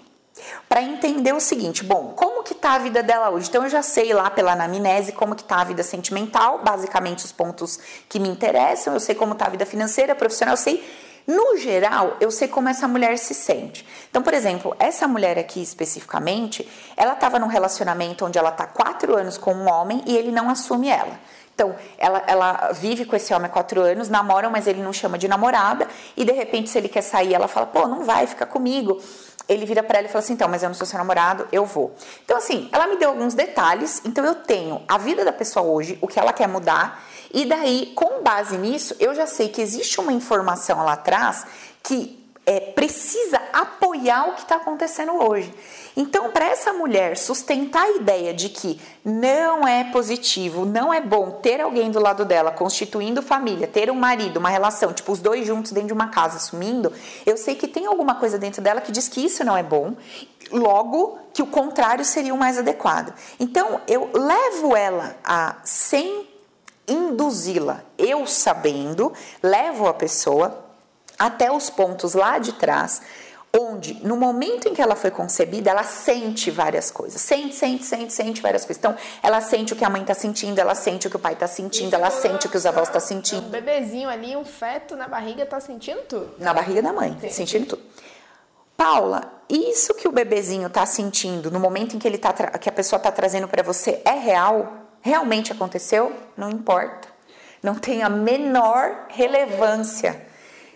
para 0.66 0.80
entender 0.82 1.34
o 1.34 1.40
seguinte, 1.40 1.84
bom, 1.84 2.14
como 2.16 2.42
que 2.42 2.54
tá 2.54 2.76
a 2.76 2.78
vida 2.78 3.02
dela 3.02 3.28
hoje? 3.28 3.48
Então 3.50 3.62
eu 3.64 3.68
já 3.68 3.82
sei 3.82 4.14
lá 4.14 4.30
pela 4.30 4.52
anamnese 4.52 5.12
como 5.12 5.36
que 5.36 5.44
tá 5.44 5.60
a 5.60 5.64
vida 5.64 5.82
sentimental, 5.82 6.60
basicamente 6.64 7.24
os 7.26 7.32
pontos 7.32 7.78
que 8.08 8.18
me 8.18 8.28
interessam, 8.28 8.94
eu 8.94 9.00
sei 9.00 9.14
como 9.14 9.34
tá 9.34 9.48
a 9.48 9.50
vida 9.50 9.66
financeira, 9.66 10.14
profissional, 10.14 10.54
eu 10.54 10.56
sei 10.56 10.82
no 11.26 11.56
geral, 11.56 12.16
eu 12.20 12.30
sei 12.30 12.48
como 12.48 12.68
essa 12.68 12.88
mulher 12.88 13.18
se 13.18 13.34
sente. 13.34 13.86
Então, 14.10 14.22
por 14.22 14.34
exemplo, 14.34 14.74
essa 14.78 15.06
mulher 15.06 15.38
aqui 15.38 15.62
especificamente, 15.62 16.68
ela 16.96 17.12
estava 17.12 17.38
num 17.38 17.46
relacionamento 17.46 18.24
onde 18.24 18.38
ela 18.38 18.50
está 18.50 18.66
quatro 18.66 19.16
anos 19.16 19.38
com 19.38 19.52
um 19.52 19.70
homem 19.70 20.02
e 20.06 20.16
ele 20.16 20.30
não 20.30 20.50
assume 20.50 20.88
ela. 20.88 21.18
Então, 21.54 21.76
ela, 21.98 22.22
ela 22.26 22.72
vive 22.72 23.04
com 23.04 23.14
esse 23.14 23.34
homem 23.34 23.46
há 23.46 23.52
quatro 23.52 23.82
anos, 23.82 24.08
namoram, 24.08 24.50
mas 24.50 24.66
ele 24.66 24.82
não 24.82 24.94
chama 24.94 25.18
de 25.18 25.28
namorada, 25.28 25.86
e 26.16 26.24
de 26.24 26.32
repente, 26.32 26.70
se 26.70 26.78
ele 26.78 26.88
quer 26.88 27.02
sair, 27.02 27.34
ela 27.34 27.46
fala: 27.46 27.66
pô, 27.66 27.86
não 27.86 28.02
vai, 28.02 28.26
fica 28.26 28.46
comigo. 28.46 28.98
Ele 29.46 29.66
vira 29.66 29.82
para 29.82 29.98
ela 29.98 30.08
e 30.08 30.10
fala 30.10 30.24
assim: 30.24 30.32
então, 30.32 30.48
mas 30.48 30.62
eu 30.62 30.70
não 30.70 30.74
sou 30.74 30.86
seu 30.86 30.96
namorado, 30.96 31.46
eu 31.52 31.66
vou. 31.66 31.94
Então, 32.24 32.38
assim, 32.38 32.70
ela 32.72 32.86
me 32.86 32.96
deu 32.96 33.10
alguns 33.10 33.34
detalhes, 33.34 34.00
então 34.06 34.24
eu 34.24 34.36
tenho 34.36 34.82
a 34.88 34.96
vida 34.96 35.22
da 35.22 35.34
pessoa 35.34 35.66
hoje, 35.66 35.98
o 36.00 36.08
que 36.08 36.18
ela 36.18 36.32
quer 36.32 36.48
mudar 36.48 37.04
e 37.32 37.44
daí, 37.44 37.92
com 37.94 38.22
base 38.22 38.58
nisso, 38.58 38.94
eu 38.98 39.14
já 39.14 39.26
sei 39.26 39.48
que 39.48 39.60
existe 39.60 40.00
uma 40.00 40.12
informação 40.12 40.84
lá 40.84 40.94
atrás 40.94 41.46
que 41.82 42.18
é, 42.46 42.58
precisa 42.58 43.40
apoiar 43.52 44.28
o 44.28 44.34
que 44.34 44.40
está 44.40 44.56
acontecendo 44.56 45.12
hoje. 45.12 45.54
Então, 45.96 46.30
para 46.30 46.46
essa 46.46 46.72
mulher 46.72 47.16
sustentar 47.16 47.82
a 47.82 47.90
ideia 47.90 48.32
de 48.32 48.48
que 48.48 48.80
não 49.04 49.66
é 49.66 49.84
positivo, 49.84 50.64
não 50.64 50.92
é 50.92 51.00
bom 51.00 51.30
ter 51.30 51.60
alguém 51.60 51.90
do 51.90 52.00
lado 52.00 52.24
dela 52.24 52.50
constituindo 52.50 53.22
família, 53.22 53.66
ter 53.66 53.90
um 53.90 53.94
marido, 53.94 54.38
uma 54.38 54.48
relação, 54.48 54.92
tipo 54.92 55.12
os 55.12 55.20
dois 55.20 55.46
juntos 55.46 55.72
dentro 55.72 55.88
de 55.88 55.92
uma 55.92 56.08
casa 56.08 56.36
assumindo, 56.36 56.92
eu 57.26 57.36
sei 57.36 57.54
que 57.54 57.68
tem 57.68 57.86
alguma 57.86 58.14
coisa 58.14 58.38
dentro 58.38 58.62
dela 58.62 58.80
que 58.80 58.90
diz 58.90 59.06
que 59.08 59.24
isso 59.24 59.44
não 59.44 59.56
é 59.56 59.62
bom, 59.62 59.94
logo 60.50 61.18
que 61.32 61.42
o 61.42 61.46
contrário 61.46 62.04
seria 62.04 62.34
o 62.34 62.38
mais 62.38 62.58
adequado. 62.58 63.12
Então, 63.38 63.80
eu 63.86 64.10
levo 64.12 64.74
ela 64.74 65.16
a 65.22 65.56
sem 65.64 66.29
induzi-la. 66.90 67.82
Eu 67.96 68.26
sabendo, 68.26 69.12
levo 69.42 69.86
a 69.86 69.94
pessoa 69.94 70.64
até 71.18 71.52
os 71.52 71.70
pontos 71.70 72.14
lá 72.14 72.38
de 72.38 72.52
trás, 72.54 73.02
onde 73.58 73.94
no 74.06 74.16
momento 74.16 74.68
em 74.68 74.74
que 74.74 74.80
ela 74.80 74.94
foi 74.94 75.10
concebida, 75.10 75.70
ela 75.70 75.82
sente 75.82 76.50
várias 76.50 76.90
coisas. 76.90 77.20
Sente, 77.20 77.54
sente, 77.54 77.84
sente, 77.84 78.12
sente 78.12 78.40
várias 78.40 78.64
coisas. 78.64 78.78
Então, 78.78 78.96
ela 79.22 79.40
sente 79.40 79.72
o 79.72 79.76
que 79.76 79.84
a 79.84 79.90
mãe 79.90 80.02
está 80.02 80.14
sentindo, 80.14 80.58
ela 80.58 80.74
sente 80.74 81.06
o 81.06 81.10
que 81.10 81.16
o 81.16 81.18
pai 81.18 81.34
está 81.34 81.46
sentindo, 81.46 81.94
ela 81.94 82.10
sente 82.10 82.46
o 82.46 82.50
que 82.50 82.56
os 82.56 82.64
avós 82.64 82.88
estão 82.88 83.00
tá 83.00 83.06
sentindo. 83.06 83.46
Um 83.46 83.50
bebezinho 83.50 84.08
ali, 84.08 84.36
um 84.36 84.44
feto 84.44 84.96
na 84.96 85.08
barriga 85.08 85.42
está 85.42 85.60
sentindo 85.60 86.02
tudo. 86.02 86.34
Na 86.38 86.54
barriga 86.54 86.80
da 86.80 86.92
mãe, 86.92 87.16
Sim. 87.20 87.30
sentindo 87.30 87.66
tudo. 87.66 87.82
Paula, 88.76 89.42
isso 89.46 89.92
que 89.92 90.08
o 90.08 90.12
bebezinho 90.12 90.68
está 90.68 90.86
sentindo 90.86 91.50
no 91.50 91.60
momento 91.60 91.94
em 91.94 91.98
que 91.98 92.08
ele 92.08 92.16
tá 92.16 92.32
que 92.32 92.68
a 92.68 92.72
pessoa 92.72 92.96
está 92.96 93.12
trazendo 93.12 93.46
para 93.46 93.62
você 93.62 94.00
é 94.06 94.12
real? 94.12 94.89
Realmente 95.00 95.52
aconteceu? 95.52 96.14
Não 96.36 96.50
importa. 96.50 97.08
Não 97.62 97.74
tem 97.74 98.02
a 98.02 98.08
menor 98.08 99.06
relevância. 99.08 100.26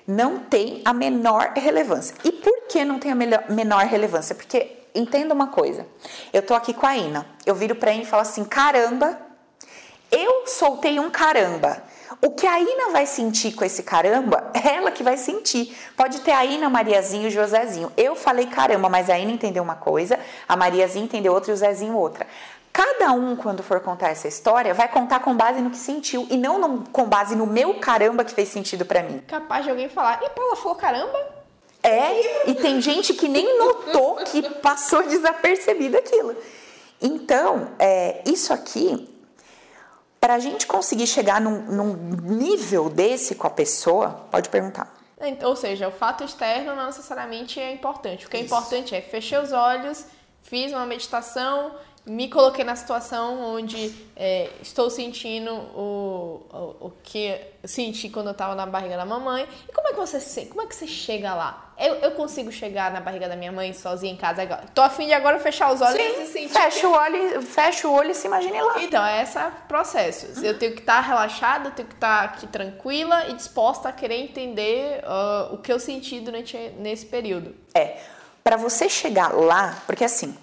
Não 0.06 0.38
tem 0.38 0.82
a 0.84 0.92
menor 0.92 1.52
relevância. 1.56 2.14
E 2.24 2.32
por 2.32 2.66
que 2.68 2.84
não 2.84 2.98
tem 2.98 3.12
a 3.12 3.14
menor 3.14 3.84
relevância? 3.86 4.34
Porque 4.34 4.84
entenda 4.94 5.32
uma 5.34 5.48
coisa. 5.48 5.86
Eu 6.32 6.42
tô 6.42 6.54
aqui 6.54 6.74
com 6.74 6.86
a 6.86 6.96
Ina. 6.96 7.26
Eu 7.46 7.54
viro 7.54 7.74
para 7.74 7.92
Ina 7.92 8.02
e 8.02 8.06
falo 8.06 8.22
assim: 8.22 8.44
caramba, 8.44 9.18
eu 10.10 10.46
soltei 10.46 11.00
um 11.00 11.10
caramba. 11.10 11.82
O 12.20 12.30
que 12.30 12.46
a 12.46 12.60
Ina 12.60 12.90
vai 12.90 13.06
sentir 13.06 13.52
com 13.52 13.64
esse 13.64 13.82
caramba, 13.82 14.50
ela 14.54 14.90
que 14.90 15.02
vai 15.02 15.16
sentir. 15.16 15.76
Pode 15.96 16.20
ter 16.20 16.32
a 16.32 16.44
Ina, 16.44 16.70
Mariazinho 16.70 17.28
e 17.28 17.30
Josézinho. 17.30 17.90
Eu 17.96 18.14
falei 18.14 18.46
caramba, 18.46 18.88
mas 18.88 19.10
a 19.10 19.18
Ina 19.18 19.32
entendeu 19.32 19.62
uma 19.62 19.74
coisa, 19.74 20.18
a 20.48 20.56
Mariazinha 20.56 21.04
entendeu 21.04 21.32
outra 21.32 21.50
e 21.50 21.54
o 21.54 21.56
Zezinho 21.56 21.96
outra. 21.96 22.26
Cada 22.74 23.12
um, 23.12 23.36
quando 23.36 23.62
for 23.62 23.78
contar 23.78 24.08
essa 24.08 24.26
história, 24.26 24.74
vai 24.74 24.88
contar 24.88 25.20
com 25.20 25.32
base 25.36 25.60
no 25.60 25.70
que 25.70 25.76
sentiu 25.76 26.26
e 26.28 26.36
não 26.36 26.58
no, 26.58 26.80
com 26.90 27.04
base 27.04 27.36
no 27.36 27.46
meu 27.46 27.78
caramba 27.78 28.24
que 28.24 28.32
fez 28.32 28.48
sentido 28.48 28.84
para 28.84 29.00
mim. 29.00 29.20
Capaz 29.28 29.62
de 29.62 29.70
alguém 29.70 29.88
falar, 29.88 30.20
e 30.24 30.28
Paula 30.30 30.56
falou 30.56 30.74
caramba? 30.74 31.16
É, 31.80 32.50
e 32.50 32.54
tem 32.56 32.80
gente 32.80 33.14
que 33.14 33.28
nem 33.28 33.56
notou 33.56 34.16
que 34.16 34.42
passou 34.58 35.06
desapercebido 35.06 35.96
aquilo. 35.96 36.34
Então, 37.00 37.70
é, 37.78 38.20
isso 38.26 38.52
aqui, 38.52 39.08
para 40.20 40.34
a 40.34 40.38
gente 40.40 40.66
conseguir 40.66 41.06
chegar 41.06 41.40
num, 41.40 41.62
num 41.66 41.92
nível 41.94 42.88
desse 42.88 43.36
com 43.36 43.46
a 43.46 43.50
pessoa, 43.50 44.26
pode 44.32 44.48
perguntar. 44.48 44.92
Ou 45.44 45.54
seja, 45.54 45.86
o 45.86 45.92
fato 45.92 46.24
externo 46.24 46.74
não 46.74 46.86
necessariamente 46.86 47.60
é 47.60 47.72
importante. 47.72 48.26
O 48.26 48.28
que 48.28 48.36
é 48.36 48.40
Isso. 48.40 48.52
importante 48.52 48.96
é 48.96 49.00
fechei 49.00 49.38
os 49.38 49.52
olhos, 49.52 50.06
fiz 50.42 50.72
uma 50.72 50.84
meditação 50.84 51.72
me 52.06 52.28
coloquei 52.28 52.64
na 52.64 52.76
situação 52.76 53.54
onde 53.54 53.94
é, 54.14 54.50
estou 54.60 54.90
sentindo 54.90 55.50
o, 55.50 56.46
o, 56.52 56.86
o, 56.86 56.92
que 57.02 57.40
eu 57.62 57.68
senti 57.68 58.10
quando 58.10 58.26
eu 58.26 58.32
estava 58.32 58.54
na 58.54 58.66
barriga 58.66 58.96
da 58.96 59.06
mamãe. 59.06 59.48
E 59.66 59.72
como 59.72 59.88
é 59.88 59.92
que 59.92 59.96
você 59.96 60.44
como 60.46 60.60
é 60.60 60.66
que 60.66 60.74
você 60.74 60.86
chega 60.86 61.34
lá? 61.34 61.72
Eu, 61.78 61.94
eu 61.96 62.10
consigo 62.10 62.52
chegar 62.52 62.92
na 62.92 63.00
barriga 63.00 63.26
da 63.26 63.34
minha 63.34 63.50
mãe 63.50 63.72
sozinha 63.72 64.12
em 64.12 64.16
casa 64.16 64.42
agora. 64.42 64.64
Tô 64.74 64.82
afim 64.82 65.06
de 65.06 65.14
agora 65.14 65.40
fechar 65.40 65.72
os 65.72 65.80
olhos 65.80 65.96
Sim, 65.96 66.22
e 66.22 66.26
sentir. 66.26 66.48
Fecha 66.50 66.80
que... 66.80 66.86
o 66.86 66.92
olho, 66.92 67.42
fecha 67.42 67.88
o 67.88 67.92
olho 67.92 68.10
e 68.10 68.14
se 68.14 68.26
imagine 68.26 68.60
lá. 68.60 68.82
Então, 68.82 69.04
é 69.04 69.22
esse 69.22 69.38
processo. 69.66 70.38
Uhum. 70.38 70.44
Eu 70.44 70.58
tenho 70.58 70.72
que 70.72 70.80
estar 70.80 71.02
tá 71.02 71.08
relaxada, 71.08 71.68
eu 71.70 71.72
tenho 71.72 71.88
que 71.88 71.94
estar 71.94 72.18
tá 72.18 72.24
aqui 72.24 72.46
tranquila 72.46 73.28
e 73.28 73.32
disposta 73.32 73.88
a 73.88 73.92
querer 73.92 74.20
entender 74.20 75.02
uh, 75.04 75.54
o 75.54 75.58
que 75.58 75.72
eu 75.72 75.80
senti 75.80 76.20
durante 76.20 76.56
nesse 76.78 77.06
período. 77.06 77.56
É. 77.74 77.96
Para 78.44 78.56
você 78.56 78.88
chegar 78.90 79.32
lá, 79.32 79.82
porque 79.86 80.04
assim, 80.04 80.36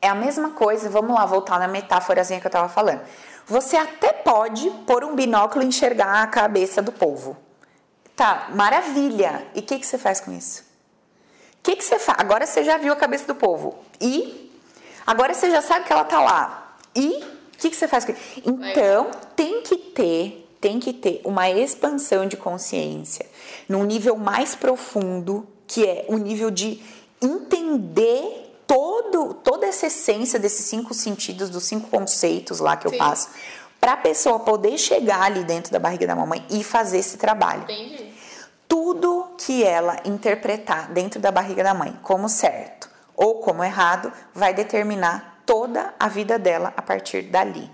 é 0.00 0.08
a 0.08 0.14
mesma 0.14 0.50
coisa, 0.50 0.88
vamos 0.88 1.14
lá 1.14 1.26
voltar 1.26 1.58
na 1.58 1.68
metáforazinha 1.68 2.40
que 2.40 2.46
eu 2.46 2.50
estava 2.50 2.68
falando. 2.68 3.00
Você 3.46 3.76
até 3.76 4.12
pode 4.12 4.70
pôr 4.86 5.04
um 5.04 5.14
binóculo 5.14 5.64
e 5.64 5.66
enxergar 5.66 6.22
a 6.22 6.26
cabeça 6.26 6.80
do 6.82 6.92
povo. 6.92 7.36
Tá, 8.14 8.48
maravilha. 8.50 9.46
E 9.54 9.60
o 9.60 9.62
que, 9.62 9.78
que 9.78 9.86
você 9.86 9.96
faz 9.96 10.20
com 10.20 10.32
isso? 10.32 10.62
O 10.62 11.62
que, 11.62 11.76
que 11.76 11.84
você 11.84 11.98
faz? 11.98 12.18
Agora 12.20 12.46
você 12.46 12.62
já 12.62 12.76
viu 12.76 12.92
a 12.92 12.96
cabeça 12.96 13.26
do 13.26 13.34
povo. 13.34 13.78
E? 14.00 14.52
Agora 15.06 15.34
você 15.34 15.50
já 15.50 15.62
sabe 15.62 15.86
que 15.86 15.92
ela 15.92 16.04
tá 16.04 16.20
lá. 16.20 16.76
E? 16.94 17.24
O 17.54 17.58
que, 17.58 17.70
que 17.70 17.76
você 17.76 17.88
faz 17.88 18.04
com 18.04 18.12
isso? 18.12 18.42
Então, 18.44 19.10
tem 19.34 19.62
que 19.62 19.76
ter, 19.76 20.48
tem 20.60 20.78
que 20.78 20.92
ter 20.92 21.20
uma 21.24 21.50
expansão 21.50 22.26
de 22.26 22.36
consciência 22.36 23.26
num 23.68 23.84
nível 23.84 24.16
mais 24.16 24.54
profundo, 24.54 25.46
que 25.66 25.86
é 25.86 26.04
o 26.08 26.18
nível 26.18 26.50
de 26.50 26.82
entender 27.20 28.47
todo, 28.68 29.32
toda 29.32 29.66
essa 29.66 29.86
essência 29.86 30.38
desses 30.38 30.66
cinco 30.66 30.92
sentidos, 30.92 31.48
dos 31.48 31.64
cinco 31.64 31.88
conceitos 31.88 32.60
lá 32.60 32.76
que 32.76 32.86
eu 32.86 32.90
Sim. 32.92 32.98
passo, 32.98 33.30
para 33.80 33.94
a 33.94 33.96
pessoa 33.96 34.40
poder 34.40 34.76
chegar 34.76 35.22
ali 35.22 35.42
dentro 35.42 35.72
da 35.72 35.78
barriga 35.78 36.06
da 36.06 36.14
mamãe 36.14 36.44
e 36.50 36.62
fazer 36.62 36.98
esse 36.98 37.16
trabalho. 37.16 37.62
Entendi. 37.62 38.12
Tudo 38.68 39.30
que 39.38 39.64
ela 39.64 39.96
interpretar 40.04 40.92
dentro 40.92 41.18
da 41.18 41.32
barriga 41.32 41.64
da 41.64 41.72
mãe 41.72 41.98
como 42.02 42.28
certo 42.28 42.90
ou 43.16 43.36
como 43.36 43.64
errado 43.64 44.12
vai 44.34 44.52
determinar 44.52 45.42
toda 45.46 45.94
a 45.98 46.06
vida 46.08 46.38
dela 46.38 46.74
a 46.76 46.82
partir 46.82 47.22
dali. 47.22 47.70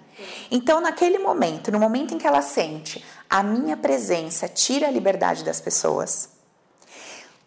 Então, 0.49 0.81
naquele 0.81 1.19
momento, 1.19 1.73
no 1.73 1.81
momento 1.81 2.15
em 2.15 2.19
que 2.19 2.27
ela 2.27 2.41
sente 2.41 3.05
a 3.29 3.43
minha 3.43 3.77
presença 3.77 4.47
tira 4.47 4.87
a 4.87 4.91
liberdade 4.91 5.43
das 5.43 5.61
pessoas, 5.61 6.29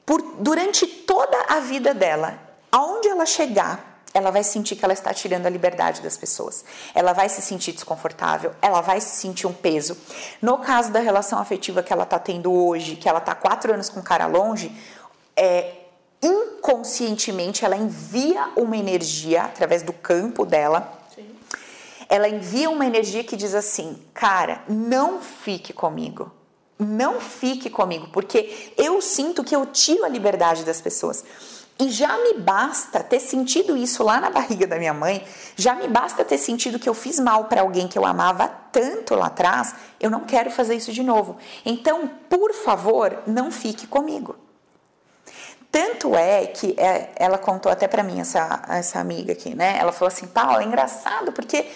por, 0.05 0.21
durante 0.39 0.86
toda 0.86 1.38
a 1.47 1.62
vida 1.62 1.93
dela, 1.93 2.46
aonde 2.71 3.08
ela 3.08 3.25
chegar, 3.25 3.97
ela 4.13 4.32
vai 4.32 4.43
sentir 4.43 4.75
que 4.75 4.84
ela 4.84 4.93
está 4.93 5.13
tirando 5.13 5.45
a 5.45 5.49
liberdade 5.49 6.01
das 6.01 6.17
pessoas. 6.17 6.65
Ela 6.95 7.13
vai 7.13 7.30
se 7.30 7.41
sentir 7.41 7.71
desconfortável, 7.71 8.51
ela 8.62 8.82
vai 8.82 8.99
se 8.99 9.15
sentir 9.17 9.45
um 9.45 9.53
peso. 9.53 9.95
No 10.41 10.58
caso 10.60 10.91
da 10.91 10.99
relação 10.99 11.39
afetiva 11.39 11.84
que 11.84 11.93
ela 11.93 12.03
está 12.03 12.17
tendo 12.17 12.51
hoje, 12.51 12.95
que 12.95 13.08
ela 13.08 13.19
está 13.19 13.36
quatro 13.36 13.73
anos 13.73 13.89
com 13.89 13.99
o 13.99 14.03
cara 14.03 14.25
longe, 14.25 14.75
é, 15.36 15.73
inconscientemente 16.21 17.63
ela 17.63 17.75
envia 17.75 18.49
uma 18.56 18.75
energia 18.75 19.43
através 19.43 19.84
do 19.84 19.93
campo 19.93 20.45
dela. 20.45 20.91
Sim. 21.13 21.30
Ela 22.10 22.27
envia 22.27 22.69
uma 22.69 22.86
energia 22.86 23.23
que 23.23 23.36
diz 23.36 23.53
assim: 23.53 24.01
cara, 24.13 24.63
não 24.67 25.21
fique 25.21 25.73
comigo. 25.73 26.32
Não 26.80 27.19
fique 27.19 27.71
comigo, 27.71 28.08
porque 28.13 28.73
eu 28.77 29.01
sinto 29.01 29.43
que 29.43 29.56
eu 29.56 29.65
tiro 29.65 30.06
a 30.06 30.08
liberdade 30.08 30.63
das 30.63 30.80
pessoas. 30.80 31.25
E 31.80 31.90
já 31.92 32.18
me 32.18 32.34
basta 32.36 33.04
ter 33.04 33.20
sentido 33.20 33.78
isso 33.78 34.04
lá 34.04 34.20
na 34.20 34.32
barriga 34.32 34.66
da 34.66 34.78
minha 34.78 34.94
mãe, 34.94 35.24
já 35.56 35.76
me 35.76 35.88
basta 35.88 36.26
ter 36.26 36.40
sentido 36.40 36.80
que 36.80 36.90
eu 36.90 36.94
fiz 36.94 37.20
mal 37.20 37.46
para 37.46 37.62
alguém 37.62 37.88
que 37.88 37.98
eu 37.98 38.06
amava 38.06 38.48
tanto 38.72 39.13
lá 39.13 39.28
atrás, 39.28 39.76
eu 40.00 40.10
não 40.10 40.22
quero 40.22 40.50
fazer 40.50 40.76
isso 40.76 40.92
de 40.92 41.04
novo. 41.04 41.38
Então, 41.63 42.10
por 42.30 42.52
favor, 42.54 43.22
não 43.28 43.52
fique 43.52 43.86
comigo. 43.86 44.36
Tanto 45.72 46.16
é 46.16 46.48
que 46.48 46.74
é, 46.80 47.12
ela 47.16 47.38
contou 47.38 47.72
até 47.72 47.88
para 47.88 48.02
mim, 48.02 48.20
essa, 48.20 48.63
essa 48.70 49.00
amiga 49.00 49.34
aqui, 49.34 49.54
né? 49.54 49.78
Ela 49.78 49.92
falou 49.92 50.08
assim: 50.08 50.26
Paulo, 50.26 50.60
é 50.60 50.63
engraçado 50.63 51.32
porque 51.32 51.68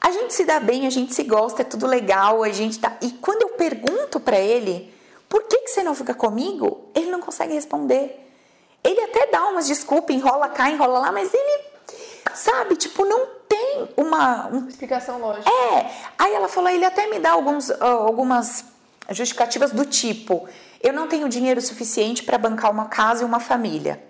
a 0.00 0.10
gente 0.10 0.34
se 0.34 0.44
dá 0.44 0.60
bem, 0.60 0.86
a 0.86 0.90
gente 0.90 1.14
se 1.14 1.22
gosta, 1.22 1.62
é 1.62 1.64
tudo 1.64 1.86
legal, 1.86 2.42
a 2.42 2.50
gente 2.50 2.78
tá. 2.78 2.96
E 3.00 3.12
quando 3.12 3.42
eu 3.42 3.48
pergunto 3.50 4.20
para 4.20 4.38
ele, 4.38 4.92
por 5.28 5.44
que, 5.44 5.58
que 5.58 5.68
você 5.68 5.82
não 5.82 5.94
fica 5.94 6.12
comigo? 6.12 6.90
Ele 6.94 7.10
não 7.10 7.20
consegue 7.20 7.54
responder. 7.54 8.27
Ele 8.82 9.00
até 9.02 9.26
dá 9.26 9.46
umas 9.48 9.66
desculpas, 9.66 10.14
enrola 10.14 10.48
cá, 10.48 10.70
enrola 10.70 10.98
lá, 10.98 11.12
mas 11.12 11.32
ele, 11.32 11.64
sabe, 12.34 12.76
tipo, 12.76 13.04
não 13.04 13.26
tem 13.48 13.88
uma. 13.96 14.46
Um... 14.48 14.68
Explicação 14.68 15.18
lógica. 15.18 15.50
É. 15.50 15.90
Aí 16.18 16.34
ela 16.34 16.48
falou, 16.48 16.70
ele 16.70 16.84
até 16.84 17.06
me 17.08 17.18
dá 17.18 17.32
alguns, 17.32 17.68
uh, 17.68 17.82
algumas 17.82 18.64
justificativas 19.10 19.72
do 19.72 19.84
tipo: 19.84 20.48
eu 20.82 20.92
não 20.92 21.08
tenho 21.08 21.28
dinheiro 21.28 21.60
suficiente 21.60 22.22
para 22.22 22.38
bancar 22.38 22.70
uma 22.70 22.86
casa 22.86 23.22
e 23.22 23.24
uma 23.24 23.40
família. 23.40 24.02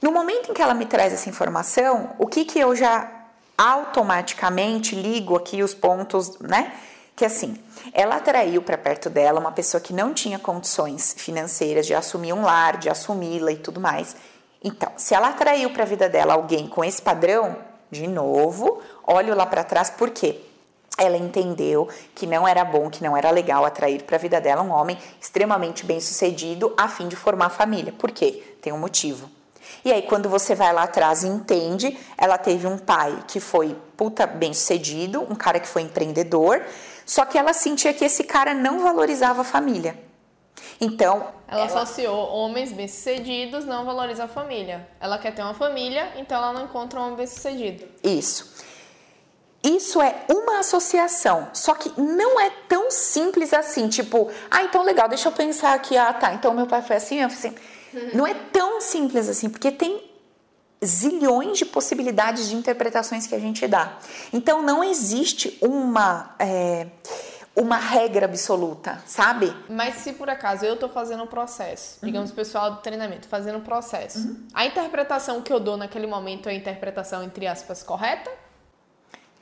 No 0.00 0.12
momento 0.12 0.50
em 0.50 0.54
que 0.54 0.62
ela 0.62 0.74
me 0.74 0.86
traz 0.86 1.12
essa 1.12 1.28
informação, 1.28 2.14
o 2.18 2.26
que 2.26 2.44
que 2.44 2.58
eu 2.58 2.74
já 2.74 3.10
automaticamente 3.56 4.94
ligo 4.94 5.34
aqui 5.34 5.62
os 5.62 5.74
pontos, 5.74 6.38
né? 6.38 6.72
Que 7.18 7.24
assim, 7.24 7.56
ela 7.92 8.14
atraiu 8.14 8.62
para 8.62 8.78
perto 8.78 9.10
dela 9.10 9.40
uma 9.40 9.50
pessoa 9.50 9.80
que 9.80 9.92
não 9.92 10.14
tinha 10.14 10.38
condições 10.38 11.16
financeiras 11.18 11.84
de 11.84 11.92
assumir 11.92 12.32
um 12.32 12.42
lar, 12.42 12.76
de 12.76 12.88
assumi-la 12.88 13.50
e 13.50 13.56
tudo 13.56 13.80
mais. 13.80 14.14
Então, 14.62 14.92
se 14.96 15.16
ela 15.16 15.30
atraiu 15.30 15.68
para 15.70 15.82
a 15.82 15.86
vida 15.86 16.08
dela 16.08 16.34
alguém 16.34 16.68
com 16.68 16.84
esse 16.84 17.02
padrão, 17.02 17.56
de 17.90 18.06
novo, 18.06 18.80
olho 19.04 19.34
lá 19.34 19.44
para 19.46 19.64
trás, 19.64 19.90
por 19.90 20.10
quê? 20.10 20.38
Ela 20.96 21.16
entendeu 21.16 21.88
que 22.14 22.24
não 22.24 22.46
era 22.46 22.64
bom, 22.64 22.88
que 22.88 23.02
não 23.02 23.16
era 23.16 23.32
legal 23.32 23.64
atrair 23.64 24.04
para 24.04 24.14
a 24.14 24.20
vida 24.20 24.40
dela 24.40 24.62
um 24.62 24.70
homem 24.70 24.96
extremamente 25.20 25.84
bem-sucedido 25.84 26.72
a 26.76 26.86
fim 26.86 27.08
de 27.08 27.16
formar 27.16 27.50
família. 27.50 27.92
Por 27.92 28.12
quê? 28.12 28.56
Tem 28.62 28.72
um 28.72 28.78
motivo. 28.78 29.28
E 29.84 29.92
aí, 29.92 30.02
quando 30.02 30.28
você 30.28 30.54
vai 30.54 30.72
lá 30.72 30.84
atrás 30.84 31.24
e 31.24 31.26
entende, 31.26 31.98
ela 32.16 32.38
teve 32.38 32.68
um 32.68 32.78
pai 32.78 33.24
que 33.26 33.40
foi 33.40 33.76
puta 33.96 34.24
bem-sucedido, 34.24 35.20
um 35.28 35.34
cara 35.34 35.58
que 35.58 35.66
foi 35.66 35.82
empreendedor, 35.82 36.62
só 37.08 37.24
que 37.24 37.38
ela 37.38 37.54
sentia 37.54 37.94
que 37.94 38.04
esse 38.04 38.22
cara 38.22 38.52
não 38.52 38.80
valorizava 38.80 39.40
a 39.40 39.44
família. 39.44 39.98
Então. 40.78 41.26
Ela, 41.48 41.62
ela... 41.62 41.64
associou 41.64 42.28
homens 42.28 42.70
bem-sucedidos 42.70 43.64
não 43.64 43.86
valorizam 43.86 44.26
a 44.26 44.28
família. 44.28 44.86
Ela 45.00 45.16
quer 45.16 45.34
ter 45.34 45.40
uma 45.40 45.54
família, 45.54 46.12
então 46.18 46.36
ela 46.36 46.52
não 46.52 46.64
encontra 46.64 47.00
um 47.00 47.04
homem 47.04 47.16
bem-sucedido. 47.16 47.88
Isso. 48.04 48.52
Isso 49.64 50.02
é 50.02 50.14
uma 50.28 50.58
associação, 50.58 51.48
só 51.54 51.74
que 51.74 51.90
não 51.98 52.38
é 52.38 52.50
tão 52.68 52.90
simples 52.90 53.54
assim, 53.54 53.88
tipo, 53.88 54.30
ah, 54.50 54.62
então 54.62 54.82
legal, 54.82 55.08
deixa 55.08 55.28
eu 55.28 55.32
pensar 55.32 55.72
aqui, 55.72 55.96
ah, 55.96 56.12
tá, 56.12 56.34
então 56.34 56.54
meu 56.54 56.66
pai 56.66 56.82
foi 56.82 56.96
assim, 56.96 57.20
eu 57.20 57.26
assim. 57.26 57.54
Uhum. 57.92 58.10
Não 58.14 58.26
é 58.26 58.34
tão 58.34 58.80
simples 58.82 59.28
assim, 59.28 59.48
porque 59.48 59.72
tem 59.72 60.08
zilhões 60.84 61.58
de 61.58 61.64
possibilidades 61.64 62.48
de 62.48 62.54
interpretações 62.54 63.26
que 63.26 63.34
a 63.34 63.38
gente 63.38 63.66
dá. 63.66 63.98
Então 64.32 64.62
não 64.62 64.82
existe 64.82 65.58
uma 65.60 66.34
é, 66.38 66.86
uma 67.58 67.76
regra 67.76 68.26
absoluta, 68.26 69.02
sabe? 69.04 69.52
Mas 69.68 69.96
se 69.96 70.12
por 70.12 70.30
acaso 70.30 70.64
eu 70.64 70.76
tô 70.76 70.88
fazendo 70.88 71.24
um 71.24 71.26
processo, 71.26 71.98
uhum. 72.00 72.06
digamos 72.06 72.30
pessoal 72.30 72.70
do 72.70 72.76
treinamento 72.78 73.26
fazendo 73.26 73.58
um 73.58 73.62
processo, 73.62 74.20
uhum. 74.20 74.46
a 74.54 74.64
interpretação 74.64 75.42
que 75.42 75.52
eu 75.52 75.58
dou 75.58 75.76
naquele 75.76 76.06
momento 76.06 76.48
é 76.48 76.52
a 76.52 76.54
interpretação 76.54 77.24
entre 77.24 77.48
aspas 77.48 77.82
correta? 77.82 78.30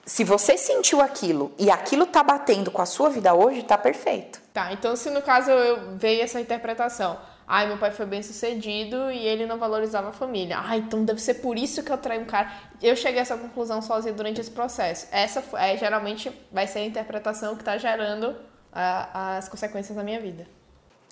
Se 0.07 0.25
você 0.25 0.57
sentiu 0.57 1.03
aquilo 1.03 1.53
e 1.59 1.70
aquilo 1.70 2.07
tá 2.07 2.22
batendo 2.22 2.70
com 2.70 2.81
a 2.81 2.87
sua 2.87 3.11
vida 3.11 3.35
hoje, 3.35 3.64
tá 3.64 3.77
perfeito. 3.77 4.40
Tá, 4.55 4.72
então 4.72 4.96
se 4.96 5.11
no 5.11 5.20
caso 5.20 5.51
eu 5.51 5.96
veio 5.96 6.22
essa 6.22 6.40
interpretação, 6.40 7.18
Ai, 7.49 7.69
meu 7.69 7.79
pai 7.79 7.93
foi 7.93 8.07
bem 8.07 8.23
sucedido 8.23 9.11
e 9.11 9.19
ele 9.19 9.47
não 9.47 9.57
valorizava 9.57 10.09
a 10.09 10.13
família. 10.13 10.59
Ah, 10.59 10.77
então 10.77 11.05
deve 11.05 11.21
ser 11.21 11.35
por 11.35 11.57
isso 11.57 11.83
que 11.83 11.93
eu 11.93 11.99
traio 11.99 12.23
um 12.23 12.25
cara. 12.25 12.51
Eu 12.83 12.97
cheguei 12.97 13.21
a 13.21 13.23
essa 13.23 13.37
conclusão 13.39 13.81
sozinha 13.81 14.13
durante 14.13 14.41
esse 14.41 14.51
processo. 14.51 15.07
Essa 15.13 15.45
é, 15.55 15.77
geralmente 15.77 16.31
vai 16.51 16.67
ser 16.67 16.81
a 16.81 16.85
interpretação 16.85 17.55
que 17.55 17.63
está 17.63 17.79
gerando 17.79 18.35
a, 18.73 19.37
as 19.37 19.49
consequências 19.49 19.97
na 19.97 20.03
minha 20.03 20.21
vida. 20.21 20.47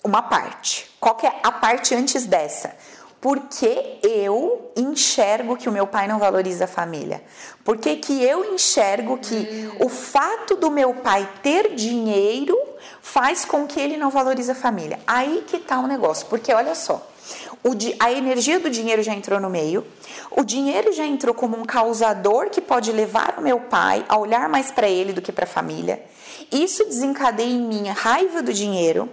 Uma 0.03 0.21
parte. 0.23 0.91
Qual 0.99 1.15
que 1.15 1.25
é 1.25 1.39
a 1.41 1.51
parte 1.51 1.95
antes 1.95 2.25
dessa? 2.25 2.75
Porque 3.25 3.97
eu 4.03 4.71
enxergo 4.75 5.57
que 5.57 5.67
o 5.67 5.71
meu 5.71 5.87
pai 5.87 6.07
não 6.07 6.19
valoriza 6.19 6.65
a 6.65 6.67
família? 6.67 7.23
Porque 7.63 7.95
que 7.95 8.23
eu 8.23 8.53
enxergo 8.53 9.17
que 9.17 9.35
hum. 9.35 9.85
o 9.85 9.89
fato 9.89 10.55
do 10.55 10.69
meu 10.69 10.93
pai 10.93 11.27
ter 11.41 11.73
dinheiro 11.73 12.55
faz 13.01 13.43
com 13.43 13.65
que 13.65 13.79
ele 13.79 13.97
não 13.97 14.11
valorize 14.11 14.51
a 14.51 14.53
família. 14.53 14.99
Aí 15.07 15.43
que 15.47 15.57
tá 15.57 15.79
o 15.79 15.87
negócio, 15.87 16.27
porque 16.27 16.53
olha 16.53 16.75
só, 16.75 17.01
a 17.99 18.11
energia 18.11 18.59
do 18.59 18.69
dinheiro 18.69 19.01
já 19.01 19.15
entrou 19.15 19.39
no 19.39 19.49
meio, 19.49 19.83
o 20.29 20.43
dinheiro 20.43 20.93
já 20.93 21.07
entrou 21.07 21.33
como 21.33 21.57
um 21.57 21.65
causador 21.65 22.51
que 22.51 22.61
pode 22.61 22.91
levar 22.91 23.39
o 23.39 23.41
meu 23.41 23.59
pai 23.59 24.05
a 24.07 24.19
olhar 24.19 24.47
mais 24.47 24.69
para 24.69 24.87
ele 24.87 25.13
do 25.13 25.21
que 25.23 25.31
para 25.31 25.45
a 25.45 25.47
família. 25.47 25.99
Isso 26.51 26.85
desencadeia 26.85 27.49
em 27.49 27.67
mim 27.67 27.89
a 27.89 27.93
raiva 27.93 28.43
do 28.43 28.53
dinheiro. 28.53 29.09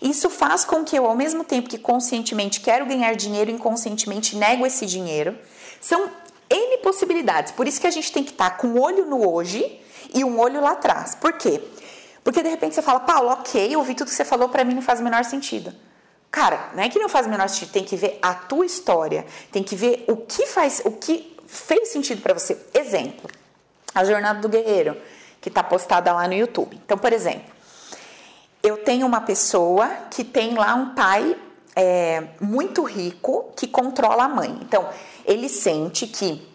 Isso 0.00 0.30
faz 0.30 0.64
com 0.64 0.84
que 0.84 0.96
eu, 0.96 1.06
ao 1.06 1.16
mesmo 1.16 1.44
tempo 1.44 1.68
que 1.68 1.78
conscientemente 1.78 2.60
quero 2.60 2.86
ganhar 2.86 3.14
dinheiro, 3.14 3.50
inconscientemente 3.50 4.36
nego 4.36 4.66
esse 4.66 4.86
dinheiro. 4.86 5.36
São 5.80 6.10
N 6.48 6.78
possibilidades. 6.78 7.52
Por 7.52 7.66
isso 7.66 7.80
que 7.80 7.86
a 7.86 7.90
gente 7.90 8.12
tem 8.12 8.22
que 8.22 8.32
estar 8.32 8.50
tá 8.50 8.56
com 8.56 8.68
um 8.68 8.80
olho 8.80 9.06
no 9.06 9.28
hoje 9.28 9.80
e 10.14 10.22
um 10.24 10.38
olho 10.38 10.60
lá 10.60 10.72
atrás. 10.72 11.14
Por 11.14 11.32
quê? 11.34 11.60
Porque 12.22 12.42
de 12.42 12.48
repente 12.48 12.74
você 12.74 12.82
fala, 12.82 13.00
Paulo, 13.00 13.30
ok, 13.30 13.74
ouvi 13.76 13.94
tudo 13.94 14.08
que 14.08 14.14
você 14.14 14.24
falou, 14.24 14.48
para 14.48 14.64
mim 14.64 14.74
não 14.74 14.82
faz 14.82 15.00
o 15.00 15.02
menor 15.02 15.24
sentido. 15.24 15.74
Cara, 16.30 16.70
não 16.74 16.82
é 16.82 16.88
que 16.88 16.98
não 16.98 17.08
faz 17.08 17.26
o 17.26 17.30
menor 17.30 17.48
sentido, 17.48 17.72
tem 17.72 17.84
que 17.84 17.96
ver 17.96 18.18
a 18.22 18.32
tua 18.32 18.64
história, 18.64 19.26
tem 19.50 19.62
que 19.62 19.76
ver 19.76 20.04
o 20.08 20.16
que 20.16 20.46
faz, 20.46 20.80
o 20.84 20.92
que 20.92 21.36
fez 21.46 21.90
sentido 21.90 22.22
para 22.22 22.32
você. 22.32 22.56
Exemplo, 22.72 23.28
a 23.94 24.04
jornada 24.04 24.40
do 24.40 24.48
guerreiro, 24.48 24.96
que 25.40 25.48
está 25.48 25.62
postada 25.62 26.12
lá 26.12 26.26
no 26.26 26.34
YouTube. 26.34 26.80
Então, 26.84 26.96
por 26.96 27.12
exemplo, 27.12 27.51
eu 28.62 28.78
tenho 28.78 29.06
uma 29.06 29.20
pessoa 29.20 29.88
que 30.10 30.22
tem 30.22 30.54
lá 30.54 30.74
um 30.74 30.94
pai 30.94 31.36
é, 31.74 32.24
muito 32.40 32.82
rico 32.82 33.52
que 33.56 33.66
controla 33.66 34.24
a 34.24 34.28
mãe. 34.28 34.58
Então, 34.62 34.88
ele 35.24 35.48
sente 35.48 36.06
que 36.06 36.46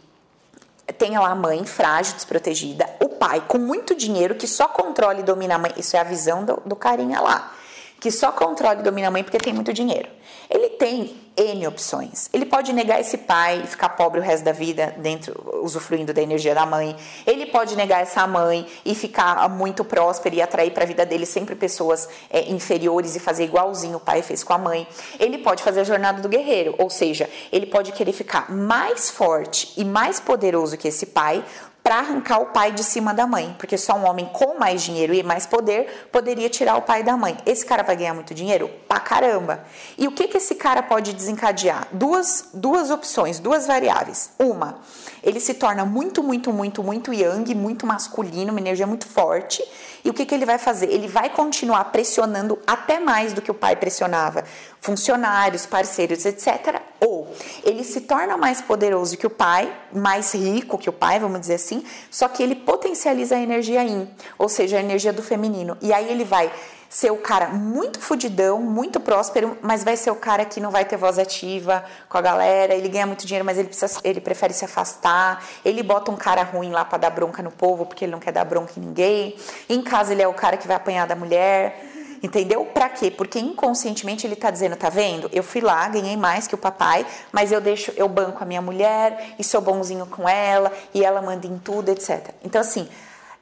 tem 0.98 1.17
lá 1.17 1.32
a 1.32 1.36
mãe 1.36 1.65
frágil, 1.65 2.15
desprotegida, 2.15 2.89
o 3.02 3.10
pai 3.10 3.43
com 3.46 3.58
muito 3.58 3.93
dinheiro 3.93 4.36
que 4.36 4.48
só 4.48 4.67
controla 4.67 5.20
e 5.20 5.24
domina 5.24 5.56
a 5.56 5.58
mãe. 5.58 5.74
Isso 5.76 5.98
é 5.98 6.00
a 6.00 6.04
visão 6.04 6.46
do, 6.46 6.62
do 6.65 6.76
carinha 6.76 7.20
lá. 7.20 7.54
Que 8.00 8.12
só 8.12 8.32
controla 8.32 8.80
e 8.80 8.84
domina 8.84 9.08
a 9.08 9.12
mãe 9.12 9.24
porque 9.24 9.38
tem 9.38 9.54
muito 9.54 9.74
dinheiro. 9.74 10.10
Ele 10.50 10.70
tem 10.70 11.16
N 11.38 11.68
opções. 11.68 12.30
Ele 12.34 12.46
pode 12.46 12.74
negar 12.74 13.00
esse 13.00 13.18
pai 13.18 13.62
e 13.64 13.68
ficar 13.68 13.90
pobre 13.90 14.20
o 14.20 14.24
resto 14.24 14.44
da 14.44 14.52
vida, 14.52 14.96
dentro, 14.98 15.62
usufruindo 15.62 16.14
da 16.14 16.22
energia 16.22 16.56
da 16.56 16.66
mãe. 16.66 16.96
Ele 17.26 17.46
pode 17.46 17.76
negar 17.76 18.02
essa 18.02 18.26
mãe 18.26 18.66
e 18.84 18.96
ficar 18.96 19.48
muito 19.50 19.86
próspero 19.86 20.36
e 20.36 20.42
atrair 20.42 20.72
para 20.72 20.84
a 20.84 20.88
vida 20.88 21.06
dele 21.06 21.26
sempre 21.26 21.54
pessoas 21.54 22.10
é, 22.30 22.50
inferiores 22.50 23.16
e 23.16 23.20
fazer 23.20 23.44
igualzinho 23.44 23.98
o 23.98 24.00
pai 24.00 24.24
fez 24.24 24.44
com 24.44 24.54
a 24.54 24.58
mãe. 24.58 24.88
Ele 25.20 25.38
pode 25.38 25.62
fazer 25.62 25.82
a 25.82 25.84
jornada 25.84 26.22
do 26.22 26.30
guerreiro, 26.30 26.74
ou 26.78 26.90
seja, 26.90 27.30
ele 27.52 27.68
pode 27.68 27.92
querer 27.92 28.14
ficar 28.14 28.52
mais 28.52 29.10
forte 29.10 29.74
e 29.78 29.86
mais 29.86 30.20
poderoso 30.20 30.78
que 30.78 30.88
esse 30.88 31.08
pai 31.08 31.44
para 31.88 32.00
arrancar 32.00 32.41
o 32.41 32.47
pai 32.47 32.73
de 32.73 32.84
cima 32.84 33.13
da 33.13 33.26
mãe, 33.26 33.56
porque 33.58 33.78
só 33.78 33.93
um 33.93 34.06
homem 34.06 34.26
com 34.26 34.60
mais 34.60 34.84
dinheiro 34.84 35.13
e 35.13 35.23
mais 35.23 35.45
poder 35.45 36.10
poderia 36.12 36.50
tirar 36.50 36.76
o 36.76 36.82
pai 36.82 37.02
da 37.02 37.15
mãe. 37.15 37.38
Esse 37.45 37.65
cara 37.65 37.82
vai 37.82 37.95
ganhar 37.95 38.13
muito 38.13 38.34
dinheiro? 38.34 38.69
Pra 38.89 39.00
caramba. 39.00 39.63
E 39.97 40.06
o 40.06 40.12
que, 40.12 40.28
que 40.28 40.36
esse 40.36 40.56
cara 40.56 40.84
pode 40.84 41.13
desencadear? 41.13 41.88
Duas, 41.93 42.50
duas 42.54 42.91
opções, 42.91 43.39
duas 43.39 43.65
variáveis. 43.65 44.32
Uma, 44.38 44.80
ele 45.23 45.39
se 45.39 45.54
torna 45.54 45.86
muito, 45.86 46.21
muito, 46.21 46.52
muito, 46.52 46.84
muito 46.84 47.13
yang, 47.13 47.56
muito 47.56 47.88
masculino, 47.88 48.52
uma 48.52 48.60
energia 48.60 48.86
muito 48.86 49.08
forte. 49.08 49.63
E 50.04 50.10
o 50.10 50.13
que, 50.13 50.26
que 50.26 50.36
ele 50.36 50.45
vai 50.45 50.58
fazer? 50.58 50.91
Ele 50.91 51.08
vai 51.08 51.30
continuar 51.30 51.86
pressionando 51.86 52.60
até 52.67 53.00
mais 53.00 53.32
do 53.32 53.41
que 53.41 53.50
o 53.50 53.54
pai 53.54 53.78
pressionava 53.78 54.43
funcionários, 54.88 55.65
parceiros, 55.65 56.26
etc 56.26 56.82
Ou 57.02 57.28
ele 57.65 57.84
se 57.84 58.00
torna 58.00 58.38
mais 58.38 58.62
poderoso 58.62 59.17
que 59.17 59.28
o 59.28 59.30
pai, 59.30 59.69
mais 59.93 60.34
rico 60.34 60.78
que 60.78 60.89
o 60.89 60.93
pai, 60.93 61.19
vamos 61.19 61.41
dizer 61.41 61.56
assim, 61.56 61.84
só 62.10 62.30
que 62.30 62.41
ele 62.41 62.56
potencializa 62.56 63.36
a 63.36 63.39
energia 63.39 63.84
yin, 63.84 64.10
ou 64.38 64.47
seja, 64.47 64.78
a 64.78 64.80
energia 64.80 65.12
do 65.12 65.21
feminino. 65.21 65.78
E 65.82 65.91
aí 65.91 66.10
ele 66.10 66.23
vai 66.23 66.50
ser 66.89 67.12
o 67.12 67.17
cara 67.17 67.50
muito 67.50 68.00
fudidão, 68.00 68.62
muito 68.62 68.97
próspero, 69.02 69.58
mas 69.62 69.84
vai 69.84 69.97
ser 69.97 70.10
o 70.10 70.15
cara 70.15 70.45
que 70.45 70.62
não 70.62 70.71
vai 70.71 70.86
ter 70.86 70.95
voz 70.95 71.19
ativa 71.19 71.84
com 72.08 72.17
a 72.17 72.21
galera, 72.21 72.73
ele 72.73 72.88
ganha 72.88 73.06
muito 73.06 73.26
dinheiro, 73.28 73.43
mas 73.45 73.58
ele, 73.58 73.67
precisa, 73.67 74.00
ele 74.06 74.21
prefere 74.21 74.54
se 74.54 74.63
afastar, 74.63 75.43
ele 75.65 75.84
bota 75.84 76.10
um 76.10 76.15
cara 76.15 76.43
ruim 76.43 76.71
lá 76.71 76.86
para 76.86 76.97
dar 76.97 77.10
bronca 77.10 77.43
no 77.43 77.52
povo, 77.52 77.86
porque 77.86 78.06
ele 78.06 78.13
não 78.13 78.21
quer 78.21 78.32
dar 78.32 78.45
bronca 78.45 78.71
em 78.78 78.80
ninguém. 78.80 79.36
Em 79.67 79.82
casa 79.82 80.13
ele 80.13 80.21
é 80.21 80.28
o 80.30 80.34
cara 80.34 80.56
que 80.56 80.65
vai 80.65 80.78
apanhar 80.78 81.06
da 81.06 81.15
mulher. 81.15 81.97
Entendeu? 82.21 82.65
Para 82.65 82.89
quê? 82.89 83.12
Porque 83.12 83.39
inconscientemente 83.39 84.25
ele 84.25 84.36
tá 84.36 84.49
dizendo, 84.49 84.75
tá 84.75 84.89
vendo? 84.89 85.30
Eu 85.32 85.43
fui 85.43 85.62
lá, 85.62 85.88
ganhei 85.88 86.17
mais 86.17 86.47
que 86.47 86.56
o 86.56 86.58
papai, 86.58 87.06
mas 87.32 87.51
eu 87.51 87.62
deixo, 87.62 87.91
eu 87.95 88.08
banco 88.08 88.41
a 88.43 88.45
minha 88.45 88.62
mulher 88.62 89.36
e 89.38 89.43
sou 89.43 89.62
bonzinho 89.62 90.06
com 90.08 90.27
ela 90.27 90.71
e 90.93 91.03
ela 91.03 91.21
manda 91.21 91.45
em 91.45 91.58
tudo, 91.58 91.89
etc. 91.89 92.32
Então 92.43 92.60
assim, 92.62 92.88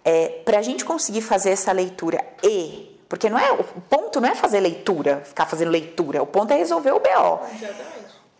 é, 0.03 0.27
para 0.43 0.59
a 0.59 0.61
gente 0.61 0.83
conseguir 0.83 1.21
fazer 1.21 1.51
essa 1.51 1.71
leitura 1.71 2.23
e 2.43 2.99
porque 3.07 3.29
não 3.29 3.39
é 3.39 3.51
o 3.51 3.63
ponto 3.63 4.19
não 4.19 4.29
é 4.29 4.35
fazer 4.35 4.59
leitura, 4.59 5.21
ficar 5.23 5.45
fazendo 5.45 5.71
leitura. 5.71 6.21
O 6.21 6.27
ponto 6.27 6.51
é 6.51 6.57
resolver 6.57 6.91
o 6.91 6.99
BO. 6.99 7.39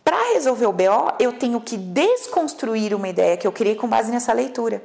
Para 0.04 0.34
resolver 0.34 0.66
o 0.66 0.72
BO, 0.72 1.12
eu 1.18 1.32
tenho 1.32 1.60
que 1.60 1.76
desconstruir 1.76 2.94
uma 2.94 3.08
ideia 3.08 3.36
que 3.36 3.46
eu 3.46 3.52
criei 3.52 3.74
com 3.74 3.88
base 3.88 4.10
nessa 4.10 4.32
leitura. 4.32 4.82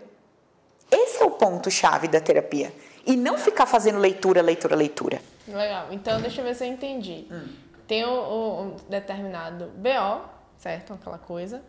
Esse 0.89 1.21
é 1.21 1.25
o 1.25 1.31
ponto 1.31 1.69
chave 1.71 2.07
da 2.07 2.19
terapia. 2.19 2.73
E 3.05 3.15
não 3.15 3.37
ficar 3.37 3.65
fazendo 3.65 3.97
leitura, 3.97 4.41
leitura, 4.41 4.75
leitura. 4.75 5.21
Legal. 5.47 5.87
Então, 5.91 6.21
deixa 6.21 6.41
eu 6.41 6.45
ver 6.45 6.55
se 6.55 6.65
eu 6.65 6.69
entendi. 6.69 7.27
Hum. 7.31 7.47
Tem 7.87 8.05
um, 8.05 8.61
um 8.61 8.75
determinado 8.89 9.71
BO, 9.75 10.21
certo? 10.57 10.93
Aquela 10.93 11.17
coisa. 11.17 11.61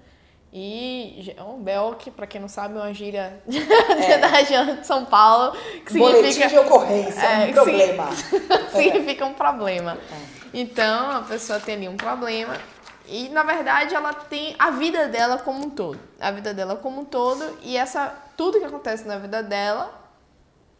E 0.53 1.35
é 1.35 1.43
um 1.43 1.63
BO 1.63 1.97
que, 1.99 2.11
para 2.11 2.27
quem 2.27 2.41
não 2.41 2.49
sabe, 2.49 2.77
é 2.77 2.79
uma 2.79 2.93
gíria 2.93 3.43
é. 3.49 4.19
da 4.19 4.27
região 4.27 4.77
de 4.77 4.87
São 4.87 5.05
Paulo. 5.07 5.57
Que 5.87 5.99
Boletim 5.99 6.31
significa, 6.31 6.49
de 6.49 6.59
ocorrência, 6.59 7.21
é, 7.21 7.47
um 7.49 7.53
problema. 7.53 8.09
significa 8.71 9.27
um 9.27 9.35
problema. 9.35 9.93
É. 9.95 10.33
Então, 10.53 11.11
a 11.11 11.23
pessoa 11.23 11.59
tem 11.59 11.77
ali 11.77 11.89
um 11.89 11.97
problema 11.97 12.59
e, 13.09 13.31
na 13.31 13.43
verdade, 13.43 13.95
ela 13.95 14.13
tem 14.13 14.55
a 14.59 14.71
vida 14.71 15.09
dela 15.09 15.39
como 15.39 15.65
um 15.65 15.71
todo. 15.71 15.99
A 16.21 16.31
vida 16.31 16.53
dela 16.53 16.77
como 16.77 17.01
um 17.01 17.05
todo 17.05 17.59
e 17.63 17.77
essa 17.77 18.15
tudo 18.37 18.59
que 18.59 18.65
acontece 18.67 19.07
na 19.09 19.17
vida 19.17 19.43
dela 19.43 20.02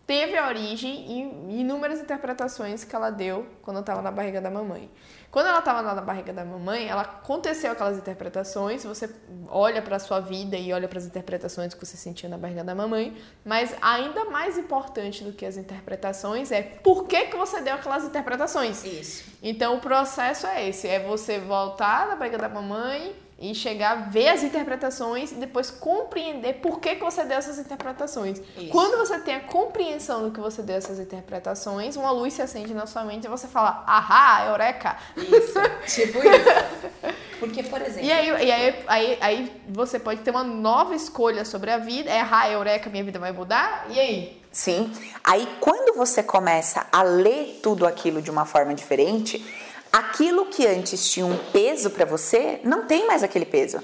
teve 0.07 0.37
a 0.37 0.49
origem 0.49 1.11
em 1.11 1.61
inúmeras 1.61 2.01
interpretações 2.01 2.85
que 2.85 2.95
ela 2.95 3.11
deu 3.11 3.47
quando 3.63 3.81
estava 3.81 4.03
na 4.03 4.11
barriga 4.11 4.41
da 4.41 4.51
mamãe. 4.51 4.91
Quando 5.31 5.47
ela 5.47 5.61
estava 5.61 5.81
na 5.81 5.99
barriga 6.03 6.31
da 6.31 6.45
mamãe, 6.45 6.87
ela 6.87 7.01
aconteceu 7.03 7.73
aquelas 7.73 7.97
interpretações, 7.97 8.85
você 8.85 9.09
olha 9.49 9.81
para 9.81 9.97
a 9.97 9.99
sua 9.99 10.21
vida 10.21 10.59
e 10.59 10.71
olha 10.75 10.87
para 10.87 10.99
as 10.99 11.07
interpretações 11.07 11.73
que 11.73 11.87
você 11.87 11.97
sentia 11.97 12.29
na 12.29 12.37
barriga 12.37 12.63
da 12.63 12.75
mamãe, 12.75 13.17
mas 13.43 13.75
ainda 13.81 14.27
mais 14.27 14.59
importante 14.59 15.25
do 15.25 15.33
que 15.33 15.47
as 15.47 15.57
interpretações 15.57 16.53
é 16.53 16.61
por 16.61 17.07
que, 17.07 17.25
que 17.29 17.37
você 17.37 17.63
deu 17.63 17.75
aquelas 17.75 18.05
interpretações. 18.05 18.85
Isso. 18.85 19.33
Então 19.43 19.77
o 19.77 19.81
processo 19.81 20.47
é 20.47 20.69
esse, 20.69 20.87
é 20.87 21.01
você 21.01 21.39
voltar 21.39 22.09
da 22.09 22.17
barriga 22.17 22.37
da 22.37 22.51
mamãe, 22.51 23.17
e 23.43 23.57
chegar, 23.57 24.09
ver 24.09 24.29
as 24.29 24.45
interpretações 24.45 25.33
e 25.33 25.35
depois 25.35 25.69
compreender 25.69 26.61
por 26.61 26.79
que, 26.79 26.95
que 26.95 27.03
você 27.03 27.25
deu 27.25 27.39
essas 27.39 27.59
interpretações. 27.59 28.41
Isso. 28.57 28.69
Quando 28.69 28.97
você 28.97 29.19
tem 29.19 29.35
a 29.35 29.41
compreensão 29.41 30.23
do 30.23 30.31
que 30.31 30.39
você 30.39 30.63
deu 30.63 30.77
essas 30.77 31.01
interpretações, 31.01 31.97
uma 31.97 32.13
luz 32.13 32.35
se 32.35 32.41
acende 32.41 32.73
na 32.73 32.87
sua 32.87 33.03
mente 33.03 33.25
e 33.25 33.29
você 33.29 33.49
fala, 33.49 33.83
ahá, 33.85 34.47
eureka! 34.47 34.97
Isso, 35.17 35.59
tipo 35.93 36.19
isso. 36.21 37.15
Porque, 37.41 37.65
por 37.65 37.83
exemplo... 37.83 38.07
E, 38.07 38.13
aí, 38.13 38.29
e 38.29 38.53
aí, 38.53 38.85
aí, 38.87 39.19
aí 39.21 39.63
você 39.69 39.99
pode 39.99 40.21
ter 40.21 40.31
uma 40.31 40.45
nova 40.45 40.95
escolha 40.95 41.45
sobre 41.45 41.73
a 41.73 41.79
vida, 41.79 42.09
é 42.09 42.21
ahá, 42.21 42.49
eureka, 42.49 42.89
minha 42.89 43.03
vida 43.03 43.19
vai 43.19 43.33
mudar, 43.33 43.87
e 43.91 43.99
aí? 43.99 44.43
Sim. 44.53 44.93
Aí, 45.25 45.49
quando 45.59 45.97
você 45.97 46.23
começa 46.23 46.87
a 46.93 47.03
ler 47.03 47.59
tudo 47.61 47.89
aquilo 47.89 48.23
de 48.23 48.31
uma 48.31 48.45
forma 48.45 48.73
diferente 48.73 49.45
aquilo 49.93 50.47
que 50.47 50.67
antes 50.67 51.11
tinha 51.11 51.27
um 51.27 51.37
peso 51.53 51.91
para 51.91 52.07
você 52.07 52.61
não 52.65 52.87
tem 52.87 53.07
mais 53.07 53.23
aquele 53.23 53.45
peso. 53.45 53.79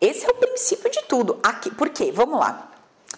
Esse 0.00 0.26
é 0.26 0.28
o 0.28 0.34
princípio 0.34 0.90
de 0.90 1.02
tudo. 1.04 1.38
Aqui, 1.42 1.70
por 1.70 1.88
quê? 1.88 2.12
Vamos 2.12 2.38
lá. 2.38 2.70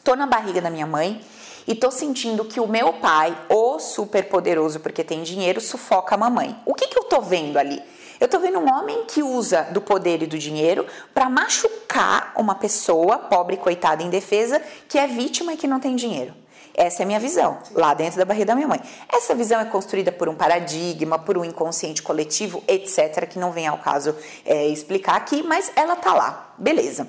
Tô 0.04 0.14
na 0.14 0.26
barriga 0.26 0.60
da 0.60 0.70
minha 0.70 0.86
mãe 0.86 1.20
e 1.66 1.74
tô 1.74 1.90
sentindo 1.90 2.44
que 2.44 2.60
o 2.60 2.68
meu 2.68 2.92
pai, 2.92 3.36
o 3.48 3.80
super 3.80 4.28
poderoso 4.28 4.78
porque 4.78 5.02
tem 5.02 5.24
dinheiro, 5.24 5.60
sufoca 5.60 6.14
a 6.14 6.18
mamãe. 6.18 6.56
O 6.64 6.74
que 6.74 6.86
que 6.86 6.96
eu 6.96 7.04
tô 7.04 7.20
vendo 7.20 7.58
ali? 7.58 7.82
Eu 8.20 8.28
tô 8.28 8.38
vendo 8.38 8.58
um 8.58 8.72
homem 8.72 9.04
que 9.04 9.22
usa 9.22 9.62
do 9.64 9.80
poder 9.80 10.22
e 10.22 10.26
do 10.26 10.38
dinheiro 10.38 10.86
para 11.12 11.28
machucar 11.28 12.32
uma 12.36 12.54
pessoa 12.54 13.18
pobre, 13.18 13.56
coitada, 13.56 14.02
indefesa, 14.02 14.62
que 14.88 14.96
é 14.96 15.06
vítima 15.06 15.52
e 15.52 15.56
que 15.56 15.66
não 15.66 15.80
tem 15.80 15.96
dinheiro. 15.96 16.32
Essa 16.76 17.02
é 17.02 17.04
a 17.04 17.06
minha 17.06 17.18
visão, 17.18 17.58
lá 17.72 17.94
dentro 17.94 18.18
da 18.18 18.24
barriga 18.26 18.46
da 18.46 18.54
minha 18.54 18.68
mãe. 18.68 18.80
Essa 19.10 19.34
visão 19.34 19.58
é 19.58 19.64
construída 19.64 20.12
por 20.12 20.28
um 20.28 20.34
paradigma, 20.34 21.18
por 21.18 21.38
um 21.38 21.44
inconsciente 21.44 22.02
coletivo, 22.02 22.62
etc., 22.68 23.26
que 23.26 23.38
não 23.38 23.50
vem 23.50 23.66
ao 23.66 23.78
caso 23.78 24.14
é, 24.44 24.66
explicar 24.66 25.16
aqui, 25.16 25.42
mas 25.42 25.72
ela 25.74 25.96
tá 25.96 26.12
lá. 26.12 26.54
Beleza. 26.58 27.08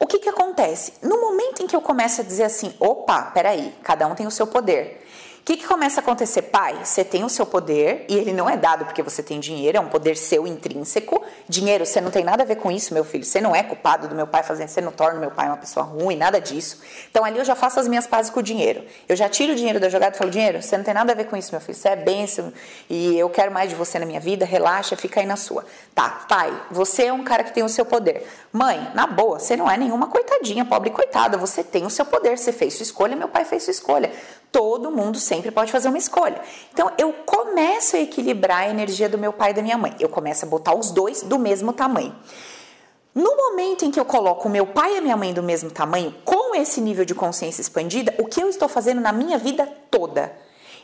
O 0.00 0.06
que 0.06 0.18
que 0.18 0.28
acontece? 0.28 0.94
No 1.02 1.20
momento 1.20 1.62
em 1.62 1.66
que 1.66 1.76
eu 1.76 1.80
começo 1.82 2.22
a 2.22 2.24
dizer 2.24 2.44
assim, 2.44 2.74
opa, 2.80 3.22
peraí, 3.34 3.74
cada 3.82 4.06
um 4.06 4.14
tem 4.14 4.26
o 4.26 4.30
seu 4.30 4.46
poder. 4.46 5.03
O 5.44 5.46
que, 5.46 5.58
que 5.58 5.66
começa 5.66 6.00
a 6.00 6.02
acontecer? 6.02 6.40
Pai, 6.40 6.74
você 6.82 7.04
tem 7.04 7.22
o 7.22 7.28
seu 7.28 7.44
poder 7.44 8.06
e 8.08 8.16
ele 8.16 8.32
não 8.32 8.48
é 8.48 8.56
dado 8.56 8.86
porque 8.86 9.02
você 9.02 9.22
tem 9.22 9.38
dinheiro, 9.38 9.76
é 9.76 9.80
um 9.80 9.90
poder 9.90 10.16
seu 10.16 10.46
intrínseco. 10.46 11.22
Dinheiro, 11.46 11.84
você 11.84 12.00
não 12.00 12.10
tem 12.10 12.24
nada 12.24 12.42
a 12.42 12.46
ver 12.46 12.56
com 12.56 12.72
isso, 12.72 12.94
meu 12.94 13.04
filho. 13.04 13.26
Você 13.26 13.42
não 13.42 13.54
é 13.54 13.62
culpado 13.62 14.08
do 14.08 14.14
meu 14.14 14.26
pai 14.26 14.42
fazendo, 14.42 14.68
você 14.68 14.80
não 14.80 14.90
torna 14.90 15.20
meu 15.20 15.30
pai 15.30 15.48
uma 15.48 15.58
pessoa 15.58 15.84
ruim, 15.84 16.16
nada 16.16 16.40
disso. 16.40 16.80
Então 17.10 17.26
ali 17.26 17.36
eu 17.36 17.44
já 17.44 17.54
faço 17.54 17.78
as 17.78 17.86
minhas 17.86 18.06
pazes 18.06 18.30
com 18.30 18.40
o 18.40 18.42
dinheiro. 18.42 18.86
Eu 19.06 19.14
já 19.14 19.28
tiro 19.28 19.52
o 19.52 19.54
dinheiro 19.54 19.78
da 19.78 19.90
jogada 19.90 20.16
e 20.16 20.18
falo: 20.18 20.30
dinheiro, 20.30 20.62
você 20.62 20.78
não 20.78 20.84
tem 20.84 20.94
nada 20.94 21.12
a 21.12 21.14
ver 21.14 21.26
com 21.26 21.36
isso, 21.36 21.52
meu 21.52 21.60
filho. 21.60 21.76
Você 21.76 21.90
é 21.90 21.96
bênção 21.96 22.50
e 22.88 23.18
eu 23.18 23.28
quero 23.28 23.52
mais 23.52 23.68
de 23.68 23.76
você 23.76 23.98
na 23.98 24.06
minha 24.06 24.20
vida, 24.20 24.46
relaxa, 24.46 24.96
fica 24.96 25.20
aí 25.20 25.26
na 25.26 25.36
sua. 25.36 25.66
Tá, 25.94 26.24
pai, 26.26 26.58
você 26.70 27.04
é 27.04 27.12
um 27.12 27.22
cara 27.22 27.44
que 27.44 27.52
tem 27.52 27.62
o 27.62 27.68
seu 27.68 27.84
poder. 27.84 28.26
Mãe, 28.50 28.90
na 28.94 29.06
boa, 29.06 29.38
você 29.38 29.58
não 29.58 29.70
é 29.70 29.76
nenhuma 29.76 30.06
coitadinha, 30.06 30.64
pobre 30.64 30.88
coitada. 30.88 31.36
Você 31.36 31.62
tem 31.62 31.84
o 31.84 31.90
seu 31.90 32.06
poder, 32.06 32.38
você 32.38 32.50
fez 32.50 32.72
sua 32.72 32.84
escolha, 32.84 33.14
meu 33.14 33.28
pai 33.28 33.44
fez 33.44 33.64
sua 33.64 33.72
escolha. 33.72 34.10
Todo 34.54 34.88
mundo 34.88 35.18
sempre 35.18 35.50
pode 35.50 35.72
fazer 35.72 35.88
uma 35.88 35.98
escolha. 35.98 36.40
Então 36.72 36.88
eu 36.96 37.12
começo 37.26 37.96
a 37.96 37.98
equilibrar 37.98 38.60
a 38.60 38.68
energia 38.68 39.08
do 39.08 39.18
meu 39.18 39.32
pai 39.32 39.50
e 39.50 39.54
da 39.54 39.60
minha 39.60 39.76
mãe. 39.76 39.96
Eu 39.98 40.08
começo 40.08 40.44
a 40.44 40.48
botar 40.48 40.76
os 40.76 40.92
dois 40.92 41.22
do 41.22 41.40
mesmo 41.40 41.72
tamanho. 41.72 42.14
No 43.12 43.36
momento 43.36 43.84
em 43.84 43.90
que 43.90 43.98
eu 43.98 44.04
coloco 44.04 44.46
o 44.46 44.50
meu 44.50 44.64
pai 44.64 44.94
e 44.94 44.98
a 44.98 45.00
minha 45.00 45.16
mãe 45.16 45.34
do 45.34 45.42
mesmo 45.42 45.72
tamanho, 45.72 46.14
com 46.24 46.54
esse 46.54 46.80
nível 46.80 47.04
de 47.04 47.16
consciência 47.16 47.60
expandida, 47.60 48.14
o 48.16 48.26
que 48.26 48.40
eu 48.40 48.48
estou 48.48 48.68
fazendo 48.68 49.00
na 49.00 49.10
minha 49.10 49.38
vida 49.38 49.66
toda? 49.90 50.32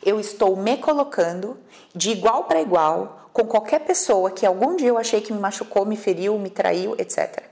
Eu 0.04 0.18
estou 0.18 0.56
me 0.56 0.76
colocando 0.76 1.56
de 1.94 2.10
igual 2.10 2.44
para 2.44 2.60
igual 2.60 3.28
com 3.32 3.44
qualquer 3.44 3.82
pessoa 3.82 4.32
que 4.32 4.44
algum 4.44 4.74
dia 4.74 4.88
eu 4.88 4.98
achei 4.98 5.20
que 5.20 5.32
me 5.32 5.38
machucou, 5.38 5.86
me 5.86 5.96
feriu, 5.96 6.36
me 6.40 6.50
traiu, 6.50 6.96
etc. 6.98 7.44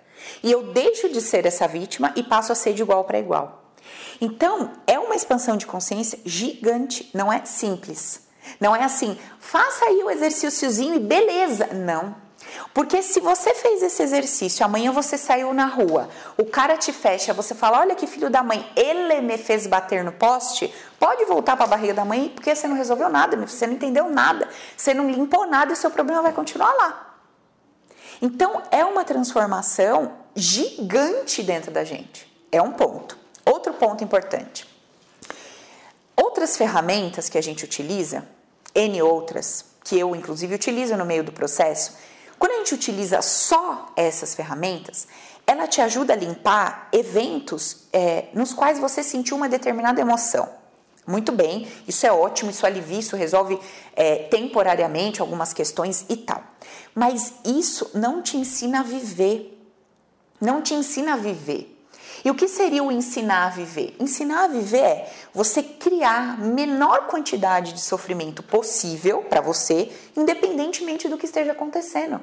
E 0.43 0.51
eu 0.51 0.73
deixo 0.73 1.09
de 1.11 1.21
ser 1.21 1.47
essa 1.47 1.69
vítima 1.69 2.13
e 2.17 2.25
passo 2.25 2.51
a 2.51 2.57
ser 2.57 2.73
de 2.75 2.83
igual 2.83 3.05
para 3.05 3.21
igual. 3.21 3.68
Então, 4.21 4.73
é 4.87 4.99
uma 4.99 5.15
expansão 5.15 5.57
de 5.57 5.67
consciência 5.67 6.19
gigante, 6.25 7.11
não 7.15 7.33
é 7.33 7.45
simples. 7.45 8.27
Não 8.61 8.75
é 8.75 8.83
assim, 8.83 9.19
faça 9.39 9.85
aí 9.85 10.03
o 10.03 10.11
exercíciozinho 10.11 10.95
e 10.95 10.99
beleza. 10.99 11.69
Não. 11.73 12.29
Porque 12.73 13.03
se 13.03 13.21
você 13.21 13.55
fez 13.55 13.83
esse 13.83 14.03
exercício, 14.03 14.65
amanhã 14.65 14.93
você 14.93 15.19
saiu 15.19 15.53
na 15.53 15.67
rua, 15.67 16.09
o 16.37 16.45
cara 16.45 16.77
te 16.77 16.93
fecha, 16.93 17.35
você 17.35 17.55
fala: 17.55 17.81
Olha 17.81 17.95
que 17.95 18.07
filho 18.07 18.31
da 18.31 18.43
mãe, 18.43 18.67
ele 18.75 19.21
me 19.21 19.37
fez 19.37 19.67
bater 19.67 20.03
no 20.03 20.13
poste. 20.13 20.73
Pode 20.99 21.25
voltar 21.25 21.57
para 21.57 21.67
a 21.67 21.69
barriga 21.69 21.95
da 21.95 22.05
mãe 22.05 22.31
porque 22.35 22.55
você 22.55 22.67
não 22.67 22.77
resolveu 22.77 23.09
nada, 23.09 23.37
você 23.37 23.67
não 23.67 23.75
entendeu 23.75 24.09
nada, 24.09 24.49
você 24.77 24.95
não 24.95 25.11
limpou 25.11 25.47
nada 25.47 25.73
e 25.73 25.77
seu 25.77 25.91
problema 25.91 26.23
vai 26.23 26.33
continuar 26.33 26.73
lá. 26.75 27.17
Então 28.21 28.63
é 28.71 28.85
uma 28.85 29.05
transformação 29.05 30.13
gigante 30.35 31.43
dentro 31.43 31.71
da 31.71 31.85
gente. 31.85 32.27
É 32.51 32.61
um 32.63 32.73
ponto. 32.73 33.17
Ponto 33.79 34.03
importante. 34.03 34.67
Outras 36.17 36.57
ferramentas 36.57 37.29
que 37.29 37.39
a 37.39 37.43
gente 37.43 37.65
utiliza, 37.65 38.27
N 38.75 39.01
outras, 39.03 39.65
que 39.85 39.99
eu 39.99 40.15
inclusive 40.15 40.55
utilizo 40.55 40.97
no 40.97 41.05
meio 41.05 41.23
do 41.23 41.33
processo, 41.33 41.97
quando 42.39 42.53
a 42.53 42.57
gente 42.57 42.75
utiliza 42.75 43.23
só 43.23 43.87
essas 43.97 44.35
ferramentas, 44.35 45.09
ela 45.47 45.67
te 45.67 45.81
ajuda 45.81 46.13
a 46.13 46.17
limpar 46.17 46.89
eventos 46.93 47.89
é, 47.93 48.27
nos 48.35 48.53
quais 48.53 48.79
você 48.79 49.03
sentiu 49.03 49.37
uma 49.37 49.49
determinada 49.49 50.01
emoção. 50.01 50.49
Muito 51.07 51.33
bem, 51.33 51.67
isso 51.87 52.07
é 52.07 52.13
ótimo, 52.13 52.51
isso 52.51 52.67
alivia, 52.67 52.99
isso 52.99 53.17
resolve 53.17 53.59
é, 53.97 54.25
temporariamente 54.25 55.23
algumas 55.23 55.55
questões 55.55 56.05
e 56.09 56.17
tal. 56.17 56.45
Mas 56.95 57.33
isso 57.47 57.91
não 57.95 58.21
te 58.21 58.37
ensina 58.37 58.81
a 58.81 58.83
viver. 58.83 59.59
Não 60.39 60.61
te 60.61 60.75
ensina 60.75 61.15
a 61.15 61.17
viver. 61.17 61.78
E 62.25 62.31
o 62.31 62.35
que 62.35 62.49
seria 62.49 62.83
o 62.83 62.91
ensinar 62.91 63.47
a 63.47 63.51
viver? 63.51 63.95
Ensinar 64.01 64.45
a 64.45 64.49
viver 64.49 64.79
é 64.79 65.13
você 65.33 65.63
criar 65.63 66.39
menor 66.39 67.07
quantidade 67.07 67.73
de 67.73 67.81
sofrimento 67.81 68.43
possível 68.43 69.23
para 69.23 69.41
você, 69.41 69.91
independentemente 70.17 71.09
do 71.09 71.17
que 71.17 71.27
esteja 71.27 71.53
acontecendo. 71.53 72.21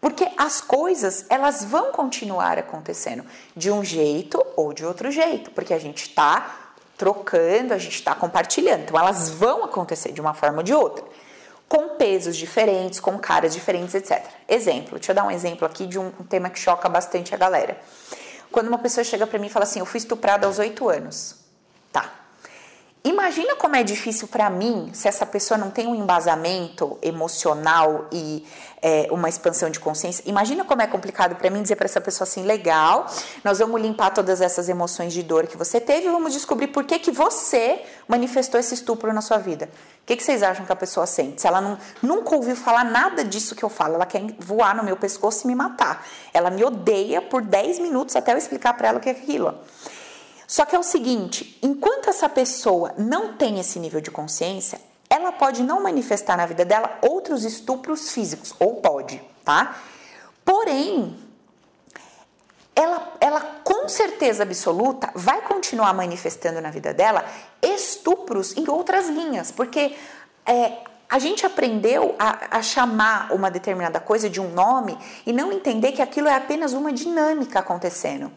Porque 0.00 0.28
as 0.36 0.60
coisas, 0.60 1.24
elas 1.28 1.64
vão 1.64 1.90
continuar 1.90 2.58
acontecendo 2.58 3.24
de 3.56 3.70
um 3.70 3.82
jeito 3.82 4.44
ou 4.56 4.72
de 4.72 4.84
outro 4.84 5.10
jeito, 5.10 5.50
porque 5.50 5.72
a 5.72 5.78
gente 5.78 6.02
está 6.02 6.66
trocando, 6.96 7.74
a 7.74 7.78
gente 7.78 7.94
está 7.94 8.14
compartilhando. 8.14 8.82
Então, 8.82 8.98
elas 8.98 9.30
vão 9.30 9.64
acontecer 9.64 10.12
de 10.12 10.20
uma 10.20 10.34
forma 10.34 10.58
ou 10.58 10.62
de 10.62 10.74
outra, 10.74 11.04
com 11.68 11.90
pesos 11.96 12.36
diferentes, 12.36 13.00
com 13.00 13.18
caras 13.18 13.52
diferentes, 13.52 13.94
etc. 13.94 14.24
Exemplo, 14.48 14.98
deixa 14.98 15.12
eu 15.12 15.16
dar 15.16 15.24
um 15.24 15.30
exemplo 15.30 15.66
aqui 15.66 15.86
de 15.86 15.98
um 15.98 16.10
tema 16.28 16.48
que 16.48 16.58
choca 16.58 16.88
bastante 16.88 17.34
a 17.34 17.38
galera. 17.38 17.80
Quando 18.56 18.68
uma 18.68 18.78
pessoa 18.78 19.04
chega 19.04 19.26
para 19.26 19.38
mim 19.38 19.48
e 19.48 19.50
fala 19.50 19.64
assim: 19.64 19.80
Eu 19.80 19.84
fui 19.84 19.98
estuprada 19.98 20.46
aos 20.46 20.58
oito 20.58 20.88
anos. 20.88 21.34
Tá. 21.92 22.10
Imagina 23.04 23.54
como 23.54 23.76
é 23.76 23.82
difícil 23.82 24.28
para 24.28 24.48
mim 24.48 24.88
se 24.94 25.06
essa 25.06 25.26
pessoa 25.26 25.58
não 25.58 25.70
tem 25.70 25.86
um 25.86 25.94
embasamento 25.94 26.98
emocional 27.02 28.08
e 28.10 28.46
é, 28.80 29.08
uma 29.10 29.28
expansão 29.28 29.68
de 29.68 29.78
consciência. 29.78 30.24
Imagina 30.26 30.64
como 30.64 30.80
é 30.80 30.86
complicado 30.86 31.36
para 31.36 31.50
mim 31.50 31.60
dizer 31.60 31.76
para 31.76 31.84
essa 31.84 32.00
pessoa 32.00 32.26
assim: 32.26 32.44
legal, 32.44 33.06
nós 33.44 33.58
vamos 33.58 33.78
limpar 33.78 34.08
todas 34.14 34.40
essas 34.40 34.70
emoções 34.70 35.12
de 35.12 35.22
dor 35.22 35.46
que 35.46 35.56
você 35.58 35.78
teve 35.78 36.06
e 36.06 36.10
vamos 36.10 36.32
descobrir 36.32 36.68
por 36.68 36.84
que, 36.84 36.98
que 36.98 37.10
você 37.10 37.82
manifestou 38.08 38.58
esse 38.58 38.72
estupro 38.72 39.12
na 39.12 39.20
sua 39.20 39.36
vida. 39.36 39.68
O 40.06 40.08
que, 40.08 40.14
que 40.14 40.22
vocês 40.22 40.40
acham 40.40 40.64
que 40.64 40.70
a 40.70 40.76
pessoa 40.76 41.04
sente? 41.04 41.40
Se 41.40 41.48
ela 41.48 41.60
não, 41.60 41.76
nunca 42.00 42.36
ouviu 42.36 42.54
falar 42.54 42.84
nada 42.84 43.24
disso 43.24 43.56
que 43.56 43.64
eu 43.64 43.68
falo, 43.68 43.96
ela 43.96 44.06
quer 44.06 44.22
voar 44.38 44.72
no 44.76 44.84
meu 44.84 44.96
pescoço 44.96 45.44
e 45.44 45.48
me 45.48 45.54
matar. 45.56 46.06
Ela 46.32 46.48
me 46.48 46.62
odeia 46.62 47.20
por 47.20 47.42
10 47.42 47.80
minutos 47.80 48.14
até 48.14 48.32
eu 48.32 48.38
explicar 48.38 48.74
para 48.74 48.86
ela 48.86 48.98
o 48.98 49.00
que 49.00 49.08
é 49.08 49.12
aquilo. 49.12 49.58
Só 50.46 50.64
que 50.64 50.76
é 50.76 50.78
o 50.78 50.82
seguinte: 50.84 51.58
enquanto 51.60 52.08
essa 52.08 52.28
pessoa 52.28 52.94
não 52.96 53.32
tem 53.32 53.58
esse 53.58 53.80
nível 53.80 54.00
de 54.00 54.12
consciência, 54.12 54.80
ela 55.10 55.32
pode 55.32 55.64
não 55.64 55.82
manifestar 55.82 56.36
na 56.36 56.46
vida 56.46 56.64
dela 56.64 57.00
outros 57.02 57.44
estupros 57.44 58.12
físicos, 58.12 58.54
ou 58.60 58.76
pode, 58.76 59.20
tá? 59.44 59.74
Porém, 60.44 61.16
ela, 62.76 63.14
ela 63.20 63.40
com 63.64 63.88
certeza 63.88 64.42
absoluta 64.42 65.10
vai 65.14 65.40
continuar 65.40 65.94
manifestando 65.94 66.60
na 66.60 66.70
vida 66.70 66.92
dela 66.92 67.24
estupros 67.62 68.54
em 68.54 68.68
outras 68.68 69.08
linhas, 69.08 69.50
porque 69.50 69.96
é, 70.44 70.72
a 71.08 71.18
gente 71.18 71.46
aprendeu 71.46 72.14
a, 72.18 72.58
a, 72.58 72.62
chamar 72.62 73.32
uma 73.32 73.50
determinada 73.50 73.98
coisa 73.98 74.28
de 74.28 74.40
um 74.40 74.50
nome 74.50 74.96
e 75.24 75.32
não 75.32 75.50
entender 75.50 75.92
que 75.92 76.02
aquilo 76.02 76.28
é 76.28 76.34
apenas 76.34 76.74
uma 76.74 76.92
dinâmica 76.92 77.60
acontecendo. 77.60 78.30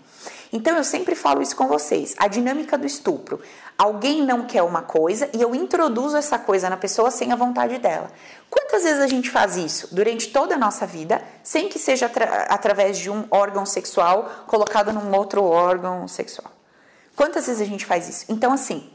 Então 0.51 0.75
eu 0.75 0.83
sempre 0.83 1.15
falo 1.15 1.41
isso 1.41 1.55
com 1.55 1.67
vocês, 1.67 2.15
a 2.17 2.27
dinâmica 2.27 2.77
do 2.77 2.85
estupro. 2.85 3.39
Alguém 3.77 4.25
não 4.25 4.45
quer 4.45 4.63
uma 4.63 4.81
coisa 4.81 5.29
e 5.33 5.41
eu 5.41 5.53
introduzo 5.53 6.17
essa 6.17 6.39
coisa 6.39 6.69
na 6.69 6.77
pessoa 6.77 7.12
sem 7.12 7.31
a 7.31 7.35
vontade 7.35 7.77
dela. 7.77 8.12
Quantas 8.49 8.83
vezes 8.83 8.99
a 8.99 9.07
gente 9.07 9.29
faz 9.29 9.55
isso 9.55 9.93
durante 9.93 10.29
toda 10.29 10.55
a 10.55 10.57
nossa 10.57 10.88
vida, 10.88 11.21
sem 11.43 11.69
que 11.69 11.77
seja 11.77 12.07
atra 12.07 12.47
através 12.49 12.97
de 12.97 13.09
um 13.09 13.25
órgão 13.29 13.65
sexual 13.65 14.29
colocado 14.47 14.91
num 14.91 15.15
outro 15.15 15.43
órgão 15.43 16.07
sexual? 16.07 16.51
Quantas 17.15 17.47
vezes 17.47 17.62
a 17.62 17.65
gente 17.65 17.85
faz 17.85 18.09
isso? 18.09 18.25
Então, 18.27 18.51
assim, 18.51 18.89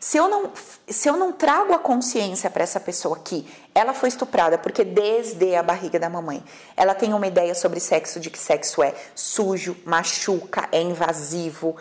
se 0.00 0.16
eu 0.16 0.28
não, 0.28 0.52
se 0.88 1.08
eu 1.08 1.16
não 1.16 1.32
trago 1.32 1.72
a 1.72 1.78
consciência 1.78 2.48
para 2.48 2.62
essa 2.62 2.78
pessoa 2.78 3.18
que 3.18 3.46
ela 3.74 3.92
foi 3.92 4.08
estuprada 4.08 4.56
porque 4.58 4.84
desde 4.84 5.54
a 5.54 5.62
barriga 5.62 5.98
da 5.98 6.08
mamãe 6.08 6.42
ela 6.76 6.94
tem 6.94 7.12
uma 7.12 7.26
ideia 7.26 7.54
sobre 7.54 7.80
sexo, 7.80 8.20
de 8.20 8.30
que 8.30 8.38
sexo 8.38 8.82
é 8.82 8.94
sujo, 9.14 9.76
machuca, 9.84 10.68
é 10.70 10.80
invasivo, 10.80 11.76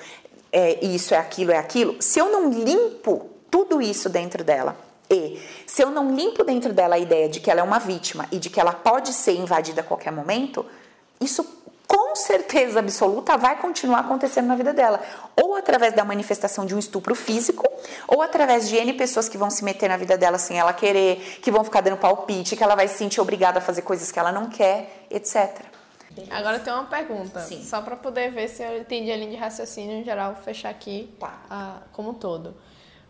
é 0.52 0.84
isso, 0.86 1.14
é 1.14 1.18
aquilo, 1.18 1.52
é 1.52 1.58
aquilo. 1.58 2.02
Se 2.02 2.20
eu 2.20 2.32
não 2.32 2.50
limpo 2.50 3.30
tudo 3.52 3.82
isso 3.82 4.10
dentro 4.10 4.44
dela 4.44 4.78
e 5.10 5.42
se 5.66 5.82
eu 5.82 5.90
não 5.90 6.14
limpo 6.14 6.44
dentro 6.44 6.74
dela 6.74 6.96
a 6.96 7.00
ideia 7.00 7.30
de 7.30 7.40
que 7.40 7.50
ela 7.50 7.62
é 7.62 7.64
uma 7.64 7.80
vítima 7.80 8.28
e 8.32 8.40
de 8.40 8.50
que 8.50 8.60
ela 8.60 8.74
pode 8.74 9.14
ser 9.14 9.34
invadida 9.34 9.82
a 9.82 9.84
qualquer 9.84 10.12
momento, 10.12 10.66
isso 11.22 11.46
com 11.88 12.16
certeza 12.16 12.80
absoluta 12.80 13.38
vai 13.38 13.58
continuar 13.58 14.00
acontecendo 14.00 14.48
na 14.48 14.56
vida 14.56 14.74
dela. 14.74 15.00
Ou 15.42 15.56
através 15.56 15.94
da 15.94 16.04
manifestação 16.04 16.66
de 16.66 16.76
um 16.76 16.80
estupro 16.80 17.16
físico, 17.16 17.66
ou 18.08 18.22
através 18.22 18.68
de 18.68 18.76
N 18.76 18.94
pessoas 18.94 19.30
que 19.30 19.38
vão 19.38 19.50
se 19.50 19.64
meter 19.64 19.88
na 19.88 19.98
vida 19.98 20.18
dela 20.18 20.38
sem 20.38 20.60
ela 20.60 20.74
querer, 20.74 21.40
que 21.42 21.50
vão 21.50 21.64
ficar 21.64 21.82
dando 21.82 21.98
palpite, 21.98 22.56
que 22.56 22.64
ela 22.64 22.76
vai 22.76 22.88
se 22.88 22.98
sentir 22.98 23.22
obrigada 23.22 23.60
a 23.60 23.62
fazer 23.62 23.84
coisas 23.84 24.12
que 24.12 24.20
ela 24.20 24.32
não 24.32 24.50
quer, 24.50 25.06
etc. 25.10 25.66
Agora 26.32 26.60
tem 26.60 26.74
uma 26.74 26.86
pergunta, 26.86 27.40
Sim. 27.42 27.64
só 27.64 27.82
para 27.82 27.96
poder 27.96 28.32
ver 28.32 28.48
se 28.48 28.64
eu 28.64 28.78
entendi 28.80 29.12
a 29.12 29.16
linha 29.16 29.32
de 29.32 29.36
raciocínio 29.36 29.98
em 30.00 30.04
geral, 30.04 30.36
fechar 30.36 30.70
aqui 30.70 31.14
tá. 31.20 31.34
a, 31.50 31.78
como 31.92 32.10
um 32.10 32.14
todo. 32.14 32.56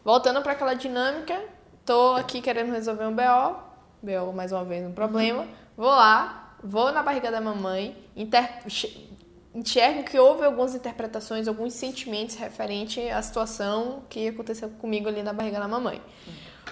Voltando 0.03 0.41
para 0.41 0.51
aquela 0.53 0.73
dinâmica, 0.73 1.39
tô 1.85 2.15
aqui 2.15 2.41
querendo 2.41 2.71
resolver 2.71 3.05
um 3.05 3.15
BO, 3.15 3.55
BO 4.01 4.33
mais 4.33 4.51
uma 4.51 4.65
vez 4.65 4.85
um 4.85 4.91
problema, 4.91 5.43
uhum. 5.43 5.47
vou 5.77 5.89
lá, 5.89 6.46
vou 6.63 6.91
na 6.91 7.03
barriga 7.03 7.31
da 7.31 7.41
mamãe, 7.41 7.95
inter... 8.15 8.63
enxergo 9.53 10.03
que 10.03 10.19
houve 10.19 10.43
algumas 10.45 10.75
interpretações, 10.75 11.47
alguns 11.47 11.73
sentimentos 11.73 12.35
referente 12.35 12.99
à 13.09 13.21
situação 13.21 14.03
que 14.09 14.27
aconteceu 14.27 14.69
comigo 14.69 15.07
ali 15.07 15.23
na 15.23 15.33
barriga 15.33 15.59
da 15.59 15.67
mamãe. 15.67 16.01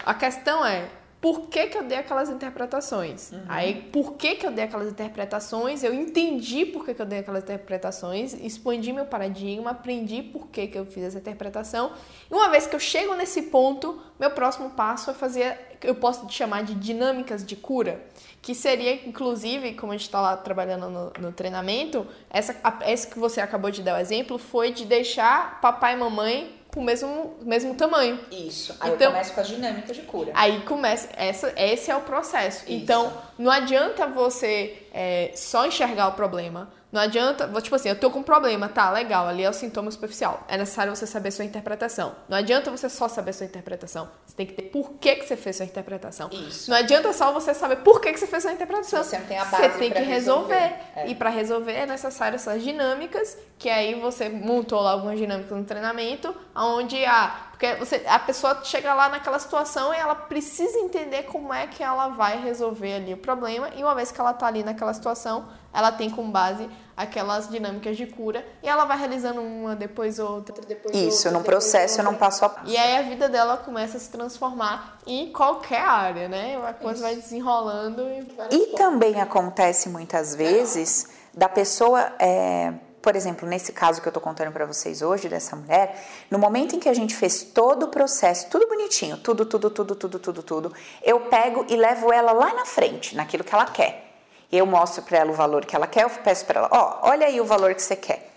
A 0.06 0.13
questão 0.13 0.65
é, 0.65 0.89
por 1.26 1.48
que, 1.50 1.66
que 1.66 1.76
eu 1.76 1.82
dei 1.82 1.98
aquelas 1.98 2.30
interpretações. 2.30 3.32
Uhum. 3.32 3.42
Aí, 3.50 3.82
por 3.92 4.14
que, 4.14 4.36
que 4.36 4.46
eu 4.46 4.52
dei 4.52 4.66
aquelas 4.66 4.92
interpretações? 4.92 5.84
Eu 5.84 5.92
entendi 5.92 6.68
por 6.68 6.86
que, 6.86 6.94
que 6.94 7.02
eu 7.02 7.06
dei 7.08 7.18
aquelas 7.18 7.42
interpretações, 7.42 8.36
expandi 8.36 8.94
meu 8.94 9.08
paradigma, 9.08 9.72
aprendi 9.72 10.22
por 10.22 10.46
que, 10.50 10.68
que 10.68 10.78
eu 10.78 10.86
fiz 10.86 11.04
essa 11.04 11.18
interpretação. 11.18 11.94
E 12.30 12.32
uma 12.32 12.48
vez 12.50 12.68
que 12.68 12.76
eu 12.76 12.80
chego 12.80 13.16
nesse 13.16 13.42
ponto, 13.42 14.00
meu 14.20 14.30
próximo 14.30 14.70
passo 14.70 15.10
é 15.10 15.16
fazer, 15.16 15.58
eu 15.82 15.96
posso 15.96 16.30
chamar 16.30 16.64
de 16.64 16.76
dinâmicas 16.76 17.44
de 17.44 17.56
cura, 17.56 18.06
que 18.40 18.54
seria, 18.54 18.94
inclusive, 19.10 19.74
como 19.74 19.94
a 19.94 19.98
gente 19.98 20.06
está 20.06 20.22
lá 20.22 20.38
trabalhando 20.38 20.92
no, 20.92 21.12
no 21.20 21.32
treinamento, 21.32 22.06
essa, 22.30 22.56
essa 22.82 23.08
que 23.08 23.18
você 23.18 23.42
acabou 23.42 23.72
de 23.72 23.82
dar 23.82 23.96
o 23.96 24.00
exemplo 24.00 24.38
foi 24.38 24.72
de 24.72 24.86
deixar 24.86 25.60
papai 25.60 25.96
e 25.96 25.98
mamãe 25.98 26.54
o 26.76 26.82
mesmo, 26.82 27.36
mesmo 27.42 27.74
tamanho. 27.76 28.20
Isso. 28.32 28.76
Aí 28.80 28.92
então, 28.92 29.08
eu 29.08 29.12
começo 29.12 29.34
com 29.34 29.42
as 29.42 29.48
dinâmicas 29.48 29.96
de 29.96 30.04
cura. 30.04 30.32
Aí 30.36 30.62
começa. 30.62 31.10
Essa, 31.16 31.54
esse 31.56 31.90
é 31.90 31.96
o 31.96 32.02
processo. 32.02 32.64
Isso. 32.66 32.74
Então, 32.74 33.14
não 33.38 33.52
adianta 33.52 34.06
você 34.08 34.84
é, 34.94 35.32
só 35.36 35.66
enxergar 35.66 36.10
o 36.10 36.14
problema. 36.14 36.72
Não 36.91 37.02
adianta, 37.02 37.50
tipo 37.62 37.76
assim, 37.76 37.89
eu 37.89 38.00
tô 38.00 38.10
com 38.10 38.19
um 38.19 38.24
problema, 38.24 38.69
tá, 38.69 38.89
legal, 38.89 39.28
ali 39.28 39.43
é 39.43 39.50
o 39.50 39.54
sintoma 39.54 39.91
superficial. 39.91 40.43
É 40.48 40.58
necessário 40.58 40.95
você 40.95 41.06
saber 41.06 41.32
sua 41.32 41.43
interpretação. 41.43 42.15
Não 42.30 42.38
adianta 42.38 42.71
você 42.71 42.88
só 42.88 43.08
saber 43.08 43.34
sua 43.34 43.45
interpretação. 43.45 44.10
Você 44.26 44.36
tem 44.36 44.45
que 44.45 44.54
ter 44.54 44.63
por 44.63 44.93
que, 44.93 45.15
que 45.15 45.26
você 45.26 45.36
fez 45.36 45.58
sua 45.58 45.65
interpretação. 45.65 46.30
Isso. 46.32 46.69
Não 46.69 46.78
adianta 46.78 47.12
só 47.12 47.34
você 47.34 47.54
saber 47.54 47.78
por 47.78 48.00
que, 48.00 48.13
que 48.13 48.19
você 48.19 48.28
fez 48.28 48.43
sua 48.43 48.54
interpretação. 48.54 49.04
Você 49.04 49.17
não 49.17 49.26
tem 49.26 49.38
a 49.38 49.45
base 49.45 49.63
Você 49.63 49.80
tem 49.80 49.91
que 49.91 50.00
resolver. 50.00 50.54
resolver. 50.54 50.82
É. 50.95 51.08
E 51.08 51.15
para 51.15 51.30
resolver 51.30 51.74
é 51.74 51.86
necessário 51.86 52.36
essas 52.36 52.63
dinâmicas, 52.63 53.38
que 53.58 53.69
aí 53.69 54.00
você 54.00 54.30
montou 54.30 54.80
lá 54.80 54.91
algumas 54.91 55.17
dinâmicas 55.17 55.58
no 55.58 55.65
treinamento, 55.65 56.34
onde 56.56 57.04
a 57.06 57.45
porque 57.56 57.74
você, 57.76 58.04
a 58.06 58.19
pessoa 58.19 58.62
chega 58.65 58.93
lá 58.93 59.08
naquela 59.08 59.39
situação 59.39 59.93
e 59.93 59.98
ela 59.98 60.13
precisa 60.13 60.78
entender 60.78 61.24
como 61.24 61.54
é 61.54 61.65
que 61.65 61.82
ela 61.82 62.10
vai 62.10 62.41
resolver 62.43 62.95
ali 62.95 63.13
o 63.13 63.17
problema. 63.17 63.69
E 63.78 63.82
uma 63.82 63.95
vez 63.95 64.12
que 64.12 64.19
ela 64.19 64.32
está 64.32 64.48
ali 64.48 64.62
naquela 64.62 64.93
situação, 64.93 65.48
ela 65.76 65.92
tem 65.92 66.10
como 66.10 66.32
base 66.32 66.70
aquelas 66.96 67.50
dinâmicas 67.50 67.98
de 67.98 68.06
cura 68.06 68.46
e 68.64 68.70
ela 68.70 68.86
vai 68.86 68.98
realizando 68.98 69.42
uma, 69.42 69.76
depois 69.76 70.18
outra, 70.18 70.56
depois 70.66 70.96
Isso, 70.96 71.28
outra. 71.28 71.32
num 71.32 71.44
processo, 71.44 72.02
num 72.02 72.16
passo 72.16 72.46
a 72.46 72.50
passo. 72.50 72.72
E 72.72 72.78
aí 72.78 72.98
a 72.98 73.02
vida 73.02 73.28
dela 73.28 73.58
começa 73.58 73.98
a 73.98 74.00
se 74.00 74.10
transformar 74.10 74.98
em 75.06 75.32
qualquer 75.32 75.82
área, 75.82 76.30
né? 76.30 76.56
A 76.66 76.74
coisa 76.74 76.94
Isso. 76.94 77.04
vai 77.04 77.16
desenrolando. 77.16 78.02
E, 78.50 78.56
e 78.56 78.68
também 78.78 79.20
acontece 79.20 79.90
muitas 79.90 80.34
vezes 80.34 81.08
da 81.34 81.50
pessoa. 81.50 82.14
É 82.18 82.74
por 83.06 83.16
exemplo, 83.16 83.48
nesse 83.48 83.72
caso 83.72 84.02
que 84.02 84.08
eu 84.08 84.10
estou 84.10 84.22
contando 84.22 84.52
para 84.52 84.66
vocês 84.66 85.04
hoje, 85.04 85.30
dessa 85.30 85.56
mulher, 85.56 86.04
no 86.28 86.40
momento 86.40 86.76
em 86.76 86.80
que 86.80 86.90
a 86.90 86.94
gente 86.94 87.16
fez 87.16 87.44
todo 87.44 87.84
o 87.84 87.88
processo, 87.90 88.50
tudo 88.50 88.68
bonitinho, 88.68 89.16
tudo, 89.18 89.46
tudo, 89.46 89.70
tudo, 89.70 89.96
tudo, 89.96 90.18
tudo, 90.18 90.42
tudo, 90.42 90.74
eu 91.04 91.20
pego 91.20 91.68
e 91.70 91.76
levo 91.76 92.12
ela 92.12 92.32
lá 92.32 92.52
na 92.56 92.66
frente, 92.66 93.16
naquilo 93.16 93.44
que 93.44 93.54
ela 93.54 93.68
quer. 93.68 94.05
Eu 94.51 94.65
mostro 94.65 95.03
para 95.03 95.19
ela 95.19 95.31
o 95.31 95.34
valor 95.34 95.65
que 95.65 95.75
ela 95.75 95.88
quer, 95.88 96.03
eu 96.03 96.10
peço 96.10 96.45
para 96.45 96.60
ela, 96.60 96.69
ó, 96.71 96.99
oh, 97.03 97.10
olha 97.10 97.27
aí 97.27 97.41
o 97.41 97.45
valor 97.45 97.73
que 97.73 97.81
você 97.81 97.95
quer. 97.95 98.31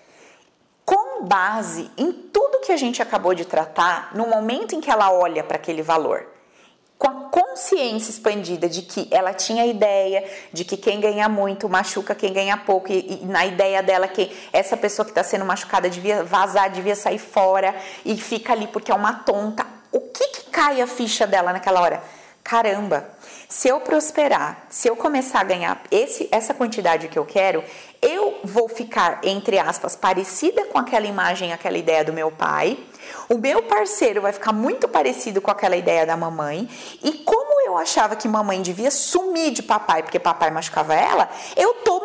Com 0.84 1.24
base 1.24 1.90
em 1.96 2.12
tudo 2.12 2.60
que 2.60 2.72
a 2.72 2.76
gente 2.76 3.02
acabou 3.02 3.34
de 3.34 3.44
tratar, 3.44 4.14
no 4.14 4.26
momento 4.26 4.74
em 4.74 4.80
que 4.80 4.90
ela 4.90 5.12
olha 5.12 5.44
para 5.44 5.56
aquele 5.56 5.82
valor, 5.82 6.26
com 6.98 7.06
a 7.08 7.14
consciência 7.30 8.10
expandida 8.10 8.68
de 8.68 8.82
que 8.82 9.06
ela 9.10 9.32
tinha 9.32 9.62
a 9.62 9.66
ideia 9.66 10.28
de 10.52 10.64
que 10.64 10.76
quem 10.76 11.00
ganha 11.00 11.28
muito 11.28 11.68
machuca 11.68 12.14
quem 12.14 12.32
ganha 12.32 12.56
pouco, 12.56 12.90
e, 12.90 13.22
e 13.22 13.26
na 13.26 13.46
ideia 13.46 13.82
dela 13.82 14.08
que 14.08 14.36
essa 14.52 14.76
pessoa 14.76 15.06
que 15.06 15.12
está 15.12 15.22
sendo 15.22 15.44
machucada 15.44 15.88
devia 15.88 16.24
vazar, 16.24 16.70
devia 16.70 16.96
sair 16.96 17.18
fora 17.18 17.74
e 18.04 18.16
fica 18.16 18.52
ali 18.52 18.66
porque 18.66 18.90
é 18.90 18.94
uma 18.94 19.12
tonta. 19.12 19.64
O 19.92 20.00
que, 20.00 20.26
que 20.28 20.50
cai 20.50 20.80
a 20.80 20.86
ficha 20.86 21.26
dela 21.26 21.52
naquela 21.52 21.80
hora? 21.80 22.02
Caramba, 22.42 23.08
se 23.48 23.68
eu 23.68 23.80
prosperar, 23.80 24.66
se 24.68 24.88
eu 24.88 24.94
começar 24.94 25.40
a 25.40 25.44
ganhar 25.44 25.82
esse, 25.90 26.28
essa 26.30 26.52
quantidade 26.52 27.08
que 27.08 27.18
eu 27.18 27.24
quero, 27.24 27.64
eu 28.02 28.40
vou 28.44 28.68
ficar, 28.68 29.20
entre 29.24 29.58
aspas, 29.58 29.96
parecida 29.96 30.64
com 30.66 30.78
aquela 30.78 31.06
imagem, 31.06 31.52
aquela 31.52 31.78
ideia 31.78 32.04
do 32.04 32.12
meu 32.12 32.30
pai 32.30 32.78
o 33.26 33.38
meu 33.38 33.62
parceiro 33.62 34.20
vai 34.20 34.32
ficar 34.32 34.52
muito 34.52 34.86
parecido 34.86 35.40
com 35.40 35.50
aquela 35.50 35.76
ideia 35.76 36.04
da 36.04 36.16
mamãe. 36.16 36.68
E 37.02 37.12
como 37.24 37.60
eu 37.62 37.76
achava 37.76 38.14
que 38.14 38.28
mamãe 38.28 38.60
devia 38.60 38.90
sumir 38.90 39.50
de 39.50 39.62
papai 39.62 40.02
porque 40.02 40.18
papai 40.18 40.50
machucava 40.50 40.94
ela, 40.94 41.28
eu 41.56 41.72
tô 41.74 41.98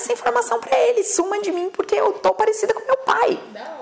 essa 0.00 0.12
informação 0.12 0.58
para 0.58 0.76
ele, 0.78 1.04
suma 1.04 1.40
de 1.40 1.52
mim 1.52 1.70
porque 1.70 1.94
eu 1.94 2.12
tô 2.14 2.32
parecida 2.32 2.72
com 2.72 2.80
meu 2.84 2.96
pai. 2.98 3.38
Hora. 3.54 3.79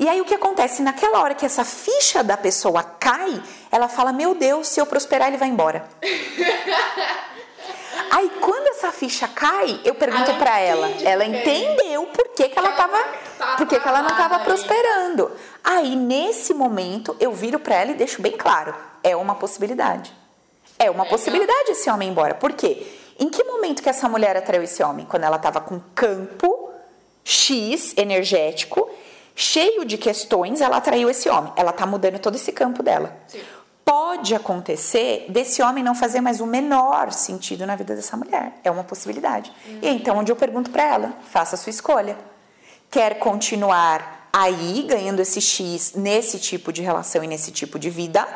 E 0.00 0.08
aí 0.08 0.18
o 0.18 0.24
que 0.24 0.34
acontece? 0.34 0.80
Naquela 0.80 1.20
hora 1.20 1.34
que 1.34 1.44
essa 1.44 1.62
ficha 1.62 2.24
da 2.24 2.34
pessoa 2.34 2.82
cai, 2.82 3.42
ela 3.70 3.86
fala: 3.86 4.14
Meu 4.14 4.34
Deus, 4.34 4.68
se 4.68 4.80
eu 4.80 4.86
prosperar, 4.86 5.28
ele 5.28 5.36
vai 5.36 5.50
embora. 5.50 5.84
aí 8.10 8.30
quando 8.40 8.68
essa 8.68 8.90
ficha 8.92 9.28
cai, 9.28 9.78
eu 9.84 9.94
pergunto 9.94 10.32
para 10.38 10.58
ela. 10.58 10.88
Ela 11.04 11.26
quê. 11.26 11.30
entendeu 11.30 12.06
por 12.06 12.28
que, 12.28 12.48
que 12.48 12.58
ela 12.58 12.72
tava. 12.72 12.96
tá 13.36 13.56
Por 13.58 13.66
que, 13.66 13.78
que 13.78 13.86
ela 13.86 14.00
não 14.00 14.16
tava 14.16 14.38
prosperando. 14.38 15.30
Aí 15.62 15.94
nesse 15.94 16.54
momento 16.54 17.14
eu 17.20 17.34
viro 17.34 17.58
para 17.58 17.74
ela 17.74 17.90
e 17.90 17.94
deixo 17.94 18.22
bem 18.22 18.32
claro: 18.32 18.74
é 19.04 19.14
uma 19.14 19.34
possibilidade. 19.34 20.16
É 20.78 20.90
uma 20.90 21.04
possibilidade 21.04 21.72
esse 21.72 21.90
homem 21.90 22.08
ir 22.08 22.12
embora. 22.12 22.34
Por 22.34 22.54
quê? 22.54 22.86
Em 23.18 23.28
que 23.28 23.44
momento 23.44 23.82
que 23.82 23.90
essa 23.90 24.08
mulher 24.08 24.34
atraiu 24.34 24.62
esse 24.62 24.82
homem? 24.82 25.04
Quando 25.04 25.24
ela 25.24 25.36
estava 25.36 25.60
com 25.60 25.78
campo 25.94 26.70
X 27.22 27.92
energético, 27.98 28.88
cheio 29.34 29.84
de 29.84 29.96
questões, 29.96 30.60
ela 30.60 30.76
atraiu 30.76 31.08
esse 31.08 31.28
homem. 31.28 31.52
Ela 31.56 31.72
tá 31.72 31.86
mudando 31.86 32.18
todo 32.18 32.36
esse 32.36 32.52
campo 32.52 32.82
dela. 32.82 33.16
Sim. 33.26 33.40
Pode 33.84 34.34
acontecer 34.34 35.26
desse 35.28 35.62
homem 35.62 35.82
não 35.82 35.94
fazer 35.94 36.20
mais 36.20 36.40
o 36.40 36.46
menor 36.46 37.10
sentido 37.12 37.66
na 37.66 37.74
vida 37.74 37.96
dessa 37.96 38.16
mulher. 38.16 38.52
É 38.62 38.70
uma 38.70 38.84
possibilidade. 38.84 39.52
E 39.82 39.86
é 39.86 39.90
então 39.90 40.18
onde 40.18 40.30
eu 40.30 40.36
pergunto 40.36 40.70
para 40.70 40.84
ela, 40.84 41.14
faça 41.30 41.54
a 41.54 41.58
sua 41.58 41.70
escolha. 41.70 42.16
Quer 42.90 43.18
continuar 43.18 44.28
aí 44.32 44.84
ganhando 44.88 45.20
esse 45.20 45.40
X 45.40 45.94
nesse 45.94 46.38
tipo 46.38 46.72
de 46.72 46.82
relação 46.82 47.24
e 47.24 47.26
nesse 47.26 47.50
tipo 47.50 47.78
de 47.78 47.90
vida? 47.90 48.26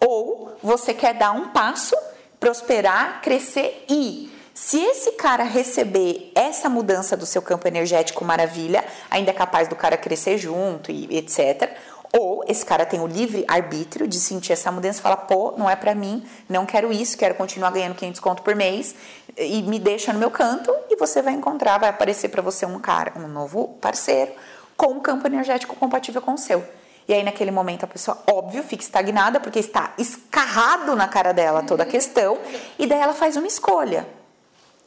Ou 0.00 0.56
você 0.62 0.92
quer 0.92 1.14
dar 1.14 1.32
um 1.32 1.48
passo, 1.48 1.96
prosperar, 2.40 3.20
crescer 3.22 3.84
e 3.88 4.31
se 4.54 4.78
esse 4.78 5.12
cara 5.12 5.44
receber 5.44 6.30
essa 6.34 6.68
mudança 6.68 7.16
do 7.16 7.24
seu 7.24 7.40
campo 7.40 7.66
energético 7.66 8.24
maravilha, 8.24 8.84
ainda 9.10 9.30
é 9.30 9.34
capaz 9.34 9.68
do 9.68 9.74
cara 9.74 9.96
crescer 9.96 10.36
junto 10.38 10.90
e 10.90 11.16
etc. 11.16 11.70
Ou 12.12 12.44
esse 12.46 12.64
cara 12.64 12.84
tem 12.84 13.00
o 13.00 13.06
livre 13.06 13.44
arbítrio 13.48 14.06
de 14.06 14.20
sentir 14.20 14.52
essa 14.52 14.70
mudança 14.70 14.98
e 14.98 15.02
falar, 15.02 15.16
pô, 15.16 15.54
não 15.56 15.70
é 15.70 15.74
pra 15.74 15.94
mim, 15.94 16.22
não 16.46 16.66
quero 16.66 16.92
isso, 16.92 17.16
quero 17.16 17.34
continuar 17.34 17.70
ganhando 17.70 17.94
500 17.94 18.20
conto 18.20 18.42
por 18.42 18.54
mês 18.54 18.94
e 19.36 19.62
me 19.62 19.78
deixa 19.78 20.12
no 20.12 20.18
meu 20.18 20.30
canto 20.30 20.74
e 20.90 20.96
você 20.96 21.22
vai 21.22 21.32
encontrar, 21.32 21.78
vai 21.78 21.88
aparecer 21.88 22.28
pra 22.28 22.42
você 22.42 22.66
um 22.66 22.78
cara, 22.78 23.14
um 23.16 23.26
novo 23.26 23.68
parceiro 23.80 24.32
com 24.76 24.88
um 24.88 25.00
campo 25.00 25.26
energético 25.26 25.74
compatível 25.76 26.20
com 26.20 26.34
o 26.34 26.38
seu. 26.38 26.62
E 27.08 27.14
aí, 27.14 27.22
naquele 27.22 27.50
momento, 27.50 27.84
a 27.84 27.88
pessoa, 27.88 28.22
óbvio, 28.30 28.62
fica 28.62 28.82
estagnada, 28.82 29.40
porque 29.40 29.58
está 29.58 29.92
escarrado 29.98 30.94
na 30.94 31.08
cara 31.08 31.32
dela 31.32 31.62
toda 31.62 31.82
a 31.82 31.86
questão, 31.86 32.38
e 32.78 32.86
daí 32.86 33.00
ela 33.00 33.12
faz 33.12 33.36
uma 33.36 33.46
escolha, 33.46 34.06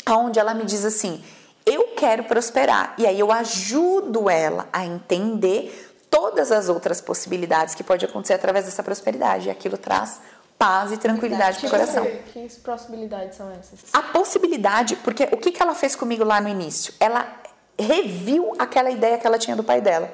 onde 0.09 0.39
ela 0.39 0.53
me 0.53 0.65
diz 0.65 0.85
assim: 0.85 1.23
eu 1.65 1.89
quero 1.95 2.23
prosperar. 2.25 2.93
E 2.97 3.07
aí 3.07 3.19
eu 3.19 3.31
ajudo 3.31 4.29
ela 4.29 4.67
a 4.71 4.85
entender 4.85 5.93
todas 6.09 6.51
as 6.51 6.69
outras 6.69 7.01
possibilidades 7.01 7.73
que 7.73 7.83
pode 7.83 8.05
acontecer 8.05 8.33
através 8.33 8.65
dessa 8.65 8.83
prosperidade. 8.83 9.47
E 9.47 9.51
aquilo 9.51 9.77
traz 9.77 10.21
paz 10.57 10.91
e 10.91 10.97
tranquilidade 10.97 11.59
pro 11.59 11.69
coração. 11.69 12.05
Que 12.31 12.47
possibilidades 12.61 13.35
são 13.35 13.51
essas? 13.51 13.79
A 13.91 14.01
possibilidade, 14.01 14.95
porque 14.97 15.23
o 15.31 15.37
que, 15.37 15.51
que 15.51 15.61
ela 15.61 15.75
fez 15.75 15.95
comigo 15.95 16.23
lá 16.23 16.39
no 16.39 16.47
início? 16.47 16.93
Ela 16.99 17.27
reviu 17.77 18.53
aquela 18.57 18.89
ideia 18.89 19.17
que 19.17 19.27
ela 19.27 19.37
tinha 19.37 19.55
do 19.55 19.63
pai 19.63 19.81
dela. 19.81 20.09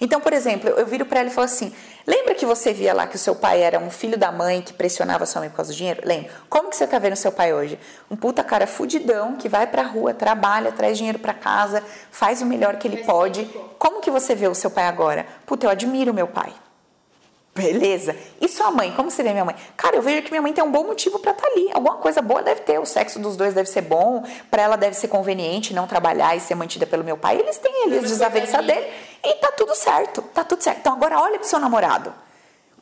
Então, 0.00 0.20
por 0.20 0.32
exemplo, 0.32 0.70
eu 0.70 0.86
viro 0.86 1.06
para 1.06 1.20
ela 1.20 1.28
e 1.28 1.32
falo 1.32 1.44
assim: 1.44 1.72
lembra 2.06 2.34
que 2.34 2.44
você 2.44 2.72
via 2.72 2.92
lá 2.92 3.06
que 3.06 3.16
o 3.16 3.18
seu 3.18 3.34
pai 3.34 3.62
era 3.62 3.78
um 3.78 3.90
filho 3.90 4.18
da 4.18 4.32
mãe 4.32 4.62
que 4.62 4.72
pressionava 4.72 5.26
sua 5.26 5.40
mãe 5.40 5.50
por 5.50 5.56
causa 5.56 5.72
do 5.72 5.76
dinheiro? 5.76 6.02
Lembra? 6.04 6.30
Como 6.48 6.70
que 6.70 6.76
você 6.76 6.86
tá 6.86 6.98
vendo 6.98 7.16
seu 7.16 7.32
pai 7.32 7.52
hoje? 7.52 7.78
Um 8.10 8.16
puta 8.16 8.42
cara 8.42 8.66
fudidão 8.66 9.36
que 9.36 9.48
vai 9.48 9.66
pra 9.66 9.82
rua, 9.82 10.14
trabalha, 10.14 10.72
traz 10.72 10.96
dinheiro 10.96 11.18
pra 11.18 11.34
casa, 11.34 11.82
faz 12.10 12.42
o 12.42 12.46
melhor 12.46 12.76
que 12.76 12.88
ele 12.88 13.04
pode. 13.04 13.44
Como 13.78 14.00
que 14.00 14.10
você 14.10 14.34
vê 14.34 14.48
o 14.48 14.54
seu 14.54 14.70
pai 14.70 14.84
agora? 14.84 15.26
Puta, 15.46 15.66
eu 15.66 15.70
admiro 15.70 16.14
meu 16.14 16.26
pai. 16.26 16.52
Beleza. 17.54 18.16
E 18.40 18.48
sua 18.48 18.72
mãe? 18.72 18.90
Como 18.92 19.10
você 19.10 19.22
vê 19.22 19.30
minha 19.30 19.44
mãe? 19.44 19.54
Cara, 19.76 19.94
eu 19.94 20.02
vejo 20.02 20.22
que 20.22 20.30
minha 20.30 20.42
mãe 20.42 20.52
tem 20.52 20.64
um 20.64 20.72
bom 20.72 20.82
motivo 20.82 21.20
pra 21.20 21.30
estar 21.30 21.46
ali. 21.46 21.70
Alguma 21.72 21.96
coisa 21.98 22.20
boa 22.20 22.42
deve 22.42 22.62
ter. 22.62 22.80
O 22.80 22.84
sexo 22.84 23.20
dos 23.20 23.36
dois 23.36 23.54
deve 23.54 23.68
ser 23.68 23.82
bom. 23.82 24.24
Pra 24.50 24.62
ela 24.62 24.76
deve 24.76 24.96
ser 24.96 25.06
conveniente 25.06 25.72
não 25.72 25.86
trabalhar 25.86 26.36
e 26.36 26.40
ser 26.40 26.56
mantida 26.56 26.84
pelo 26.84 27.04
meu 27.04 27.16
pai. 27.16 27.38
Eles 27.38 27.56
têm 27.58 27.84
ali 27.84 27.98
as 27.98 28.10
desavenças 28.10 28.66
dele. 28.66 28.86
E 29.22 29.34
tá 29.34 29.52
tudo 29.52 29.74
certo. 29.76 30.20
Tá 30.20 30.42
tudo 30.42 30.62
certo. 30.62 30.78
Então 30.78 30.92
agora 30.92 31.20
olha 31.20 31.38
pro 31.38 31.46
seu 31.46 31.60
namorado. 31.60 32.12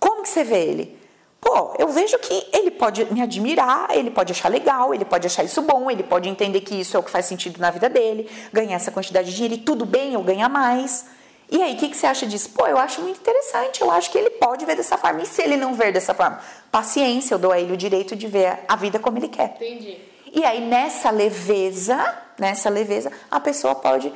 Como 0.01 0.23
que 0.23 0.29
você 0.31 0.43
vê 0.43 0.65
ele? 0.65 1.03
Pô, 1.39 1.75
eu 1.77 1.89
vejo 1.89 2.19
que 2.19 2.47
ele 2.53 2.71
pode 2.71 3.05
me 3.13 3.21
admirar, 3.21 3.89
ele 3.91 4.13
pode 4.13 4.33
achar 4.33 4.49
legal, 4.49 4.95
ele 4.95 5.05
pode 5.05 5.27
achar 5.27 5.43
isso 5.43 5.61
bom, 5.61 5.91
ele 5.91 6.05
pode 6.05 6.29
entender 6.29 6.61
que 6.61 6.77
isso 6.77 6.97
é 6.97 7.01
o 7.01 7.03
que 7.03 7.11
faz 7.11 7.27
sentido 7.27 7.59
na 7.59 7.69
vida 7.69 7.89
dele, 7.89 8.31
ganhar 8.53 8.77
essa 8.77 8.93
quantidade 8.93 9.29
de 9.29 9.35
dinheiro 9.35 9.55
e 9.55 9.59
tudo 9.59 9.85
bem 9.85 10.15
eu 10.15 10.23
ganhar 10.23 10.49
mais. 10.49 11.05
E 11.53 11.63
aí, 11.63 11.75
o 11.75 11.77
que, 11.77 11.91
que 11.91 11.97
você 11.99 12.07
acha 12.07 12.25
disso? 12.25 12.49
Pô, 12.49 12.67
eu 12.67 12.79
acho 12.79 13.03
muito 13.03 13.21
interessante, 13.21 13.83
eu 13.83 13.91
acho 13.91 14.11
que 14.11 14.17
ele 14.17 14.31
pode 14.31 14.65
ver 14.65 14.75
dessa 14.75 14.97
forma. 14.97 15.21
E 15.21 15.27
se 15.27 15.43
ele 15.43 15.55
não 15.55 15.75
ver 15.75 15.93
dessa 15.93 16.15
forma? 16.15 16.41
Paciência, 16.71 17.35
eu 17.35 17.39
dou 17.39 17.53
a 17.53 17.61
ele 17.61 17.75
o 17.75 17.77
direito 17.77 18.17
de 18.17 18.27
ver 18.27 18.61
a 18.67 18.75
vida 18.75 18.99
como 18.99 19.19
ele 19.19 19.29
quer. 19.29 19.57
Entendi. 19.57 19.99
E 20.33 20.43
aí, 20.47 20.63
nessa 20.63 21.11
leveza, 21.11 22.19
nessa 22.39 22.71
leveza, 22.71 23.13
a 23.31 23.39
pessoa 23.39 23.75
pode 23.75 24.11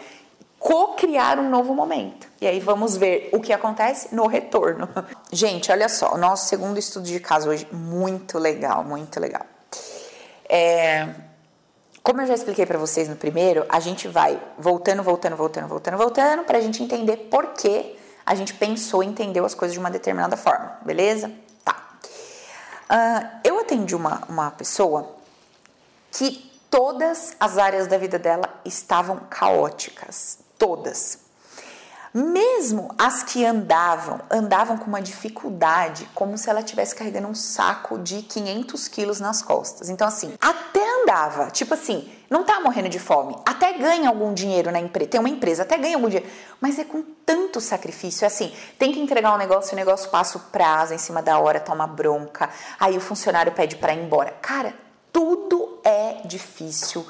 co-criar 0.58 1.38
um 1.38 1.50
novo 1.50 1.74
momento. 1.74 2.26
E 2.40 2.46
aí 2.46 2.58
vamos 2.58 2.96
ver 2.96 3.28
o 3.34 3.38
que 3.38 3.52
acontece 3.52 4.14
no 4.14 4.26
retorno. 4.26 4.88
Gente, 5.30 5.70
olha 5.70 5.90
só, 5.90 6.14
o 6.14 6.16
nosso 6.16 6.48
segundo 6.48 6.78
estudo 6.78 7.04
de 7.04 7.20
caso 7.20 7.50
hoje, 7.50 7.68
muito 7.70 8.38
legal, 8.38 8.82
muito 8.82 9.20
legal. 9.20 9.44
É, 10.48 11.06
como 12.06 12.20
eu 12.20 12.26
já 12.28 12.34
expliquei 12.34 12.64
para 12.64 12.78
vocês 12.78 13.08
no 13.08 13.16
primeiro, 13.16 13.66
a 13.68 13.80
gente 13.80 14.06
vai 14.06 14.40
voltando, 14.56 15.02
voltando, 15.02 15.34
voltando, 15.34 15.66
voltando, 15.66 15.96
voltando, 15.96 16.44
para 16.44 16.58
a 16.58 16.60
gente 16.60 16.80
entender 16.80 17.16
por 17.28 17.48
que 17.54 17.98
a 18.24 18.32
gente 18.32 18.54
pensou 18.54 19.02
e 19.02 19.06
entendeu 19.08 19.44
as 19.44 19.54
coisas 19.54 19.72
de 19.72 19.80
uma 19.80 19.90
determinada 19.90 20.36
forma, 20.36 20.78
beleza? 20.84 21.32
Tá. 21.64 21.98
Ah, 22.88 23.40
eu 23.42 23.58
atendi 23.58 23.96
uma, 23.96 24.22
uma 24.28 24.52
pessoa 24.52 25.16
que 26.12 26.48
todas 26.70 27.34
as 27.40 27.58
áreas 27.58 27.88
da 27.88 27.98
vida 27.98 28.20
dela 28.20 28.54
estavam 28.64 29.22
caóticas, 29.28 30.38
todas. 30.56 31.25
Mesmo 32.16 32.94
as 32.96 33.22
que 33.22 33.44
andavam, 33.44 34.22
andavam 34.30 34.78
com 34.78 34.86
uma 34.86 35.02
dificuldade, 35.02 36.08
como 36.14 36.38
se 36.38 36.48
ela 36.48 36.60
estivesse 36.60 36.94
carregando 36.94 37.28
um 37.28 37.34
saco 37.34 37.98
de 37.98 38.22
500 38.22 38.88
quilos 38.88 39.20
nas 39.20 39.42
costas. 39.42 39.90
Então, 39.90 40.08
assim, 40.08 40.32
até 40.40 40.80
andava, 41.02 41.50
tipo 41.50 41.74
assim, 41.74 42.10
não 42.30 42.42
tá 42.42 42.58
morrendo 42.58 42.88
de 42.88 42.98
fome, 42.98 43.36
até 43.44 43.74
ganha 43.74 44.08
algum 44.08 44.32
dinheiro 44.32 44.72
na 44.72 44.80
empresa, 44.80 45.10
tem 45.10 45.20
uma 45.20 45.28
empresa, 45.28 45.64
até 45.64 45.76
ganha 45.76 45.96
algum 45.96 46.08
dinheiro, 46.08 46.32
mas 46.58 46.78
é 46.78 46.84
com 46.84 47.02
tanto 47.26 47.60
sacrifício, 47.60 48.24
é 48.24 48.28
assim, 48.28 48.50
tem 48.78 48.94
que 48.94 48.98
entregar 48.98 49.34
um 49.34 49.38
negócio, 49.38 49.74
o 49.74 49.76
negócio 49.76 50.08
passa 50.08 50.38
o 50.38 50.40
prazo 50.40 50.94
em 50.94 50.98
cima 50.98 51.20
da 51.20 51.38
hora, 51.38 51.60
toma 51.60 51.86
bronca, 51.86 52.48
aí 52.80 52.96
o 52.96 53.00
funcionário 53.00 53.52
pede 53.52 53.76
para 53.76 53.92
ir 53.92 54.02
embora. 54.02 54.30
Cara, 54.40 54.72
tudo 55.12 55.80
é 55.84 56.22
difícil. 56.24 57.06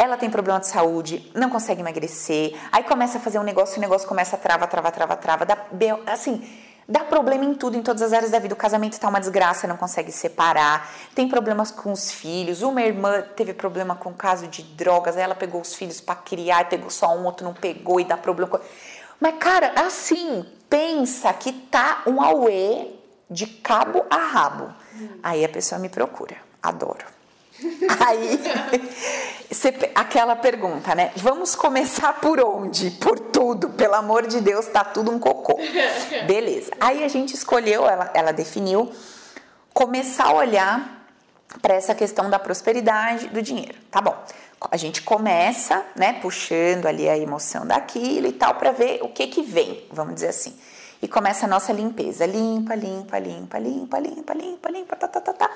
Ela 0.00 0.16
tem 0.16 0.30
problema 0.30 0.60
de 0.60 0.68
saúde, 0.68 1.28
não 1.34 1.50
consegue 1.50 1.80
emagrecer, 1.80 2.56
aí 2.70 2.84
começa 2.84 3.18
a 3.18 3.20
fazer 3.20 3.40
um 3.40 3.42
negócio 3.42 3.74
e 3.74 3.78
o 3.78 3.80
negócio 3.80 4.06
começa 4.06 4.36
a 4.36 4.38
trava, 4.38 4.64
trava, 4.68 4.92
trava, 4.92 5.16
trava, 5.16 5.44
dá, 5.44 5.58
assim, 6.06 6.48
dá 6.88 7.00
problema 7.00 7.44
em 7.44 7.52
tudo, 7.52 7.76
em 7.76 7.82
todas 7.82 8.00
as 8.00 8.12
áreas 8.12 8.30
da 8.30 8.38
vida. 8.38 8.54
O 8.54 8.56
casamento 8.56 8.98
tá 8.98 9.08
uma 9.08 9.20
desgraça, 9.20 9.66
não 9.66 9.76
consegue 9.76 10.10
separar, 10.10 10.88
tem 11.14 11.28
problemas 11.28 11.70
com 11.70 11.92
os 11.92 12.10
filhos. 12.10 12.62
Uma 12.62 12.80
irmã 12.80 13.22
teve 13.36 13.52
problema 13.52 13.94
com 13.94 14.10
o 14.10 14.14
caso 14.14 14.46
de 14.46 14.62
drogas, 14.62 15.16
aí 15.16 15.22
ela 15.22 15.34
pegou 15.34 15.60
os 15.60 15.74
filhos 15.74 16.00
para 16.00 16.14
criar, 16.14 16.68
pegou 16.68 16.88
só 16.90 17.14
um, 17.14 17.24
outro 17.24 17.44
não 17.44 17.52
pegou 17.52 18.00
e 18.00 18.04
dá 18.04 18.16
problema. 18.16 18.52
Com... 18.52 18.60
Mas, 19.20 19.34
cara, 19.38 19.72
assim, 19.84 20.46
pensa 20.70 21.32
que 21.34 21.52
tá 21.52 22.02
um 22.06 22.22
auê 22.22 22.92
de 23.28 23.46
cabo 23.46 24.06
a 24.08 24.16
rabo. 24.16 24.72
Aí 25.22 25.44
a 25.44 25.48
pessoa 25.48 25.78
me 25.78 25.88
procura, 25.88 26.36
adoro. 26.62 27.17
Aí, 28.06 28.40
aquela 29.94 30.36
pergunta, 30.36 30.94
né? 30.94 31.10
Vamos 31.16 31.54
começar 31.54 32.14
por 32.20 32.40
onde? 32.40 32.90
Por 32.92 33.18
tudo, 33.18 33.70
pelo 33.70 33.94
amor 33.94 34.26
de 34.26 34.40
Deus, 34.40 34.66
tá 34.66 34.84
tudo 34.84 35.10
um 35.10 35.18
cocô. 35.18 35.58
Beleza. 36.26 36.70
Aí 36.80 37.02
a 37.02 37.08
gente 37.08 37.34
escolheu, 37.34 37.88
ela, 37.88 38.10
ela 38.14 38.32
definiu, 38.32 38.90
começar 39.72 40.26
a 40.26 40.32
olhar 40.32 41.06
para 41.60 41.74
essa 41.74 41.94
questão 41.94 42.30
da 42.30 42.38
prosperidade 42.38 43.28
do 43.28 43.42
dinheiro. 43.42 43.78
Tá 43.90 44.00
bom. 44.00 44.16
A 44.70 44.76
gente 44.76 45.02
começa, 45.02 45.84
né, 45.96 46.14
puxando 46.14 46.86
ali 46.86 47.08
a 47.08 47.16
emoção 47.16 47.66
daquilo 47.66 48.26
e 48.26 48.32
tal, 48.32 48.54
para 48.56 48.72
ver 48.72 49.00
o 49.02 49.08
que 49.08 49.26
que 49.28 49.42
vem, 49.42 49.84
vamos 49.90 50.14
dizer 50.14 50.28
assim. 50.28 50.56
E 51.00 51.06
começa 51.06 51.46
a 51.46 51.48
nossa 51.48 51.72
limpeza. 51.72 52.26
Limpa, 52.26 52.74
limpa, 52.74 53.18
limpa, 53.18 53.58
limpa, 53.58 53.98
limpa, 54.00 54.34
limpa, 54.34 54.68
limpa, 54.68 54.96
tá, 54.96 55.06
tá, 55.06 55.20
tá, 55.20 55.32
tá. 55.32 55.50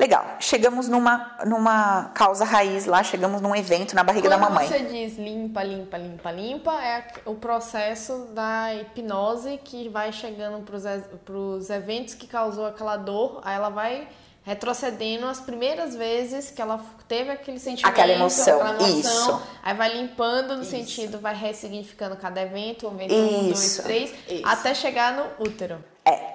Legal. 0.00 0.24
Chegamos 0.40 0.88
numa, 0.88 1.36
numa 1.44 2.04
causa 2.14 2.42
raiz 2.42 2.86
lá, 2.86 3.02
chegamos 3.02 3.42
num 3.42 3.54
evento 3.54 3.94
na 3.94 4.02
barriga 4.02 4.30
Quando 4.30 4.40
da 4.40 4.48
mamãe. 4.48 4.66
você 4.66 4.78
diz 4.78 5.18
limpa, 5.18 5.62
limpa, 5.62 5.98
limpa, 5.98 6.30
limpa, 6.32 6.72
é 6.82 7.04
o 7.26 7.34
processo 7.34 8.28
da 8.34 8.74
hipnose 8.74 9.60
que 9.62 9.90
vai 9.90 10.10
chegando 10.10 10.64
para 10.64 11.34
os 11.36 11.68
eventos 11.68 12.14
que 12.14 12.26
causou 12.26 12.64
aquela 12.64 12.96
dor, 12.96 13.42
aí 13.44 13.54
ela 13.54 13.68
vai 13.68 14.08
retrocedendo 14.42 15.26
as 15.26 15.38
primeiras 15.38 15.94
vezes 15.94 16.50
que 16.50 16.62
ela 16.62 16.80
teve 17.06 17.30
aquele 17.30 17.58
sentimento, 17.58 17.92
Aquela 17.92 18.12
emoção, 18.12 18.58
aquela 18.58 18.88
emoção, 18.90 19.36
isso. 19.36 19.42
aí 19.62 19.74
vai 19.74 19.94
limpando 19.98 20.56
no 20.56 20.62
Isso. 20.62 20.70
sentido, 20.70 21.18
vai 21.18 21.34
ressignificando 21.34 22.16
cada 22.16 22.40
evento, 22.40 22.88
um 22.88 22.94
evento, 22.94 23.12
um, 23.14 23.42
dois, 23.48 23.62
Isso, 23.62 23.82
três, 23.82 24.14
isso. 24.26 24.42
até 24.46 24.72
chegar 24.74 25.12
no 25.12 25.46
útero. 25.46 25.84
É. 26.06 26.32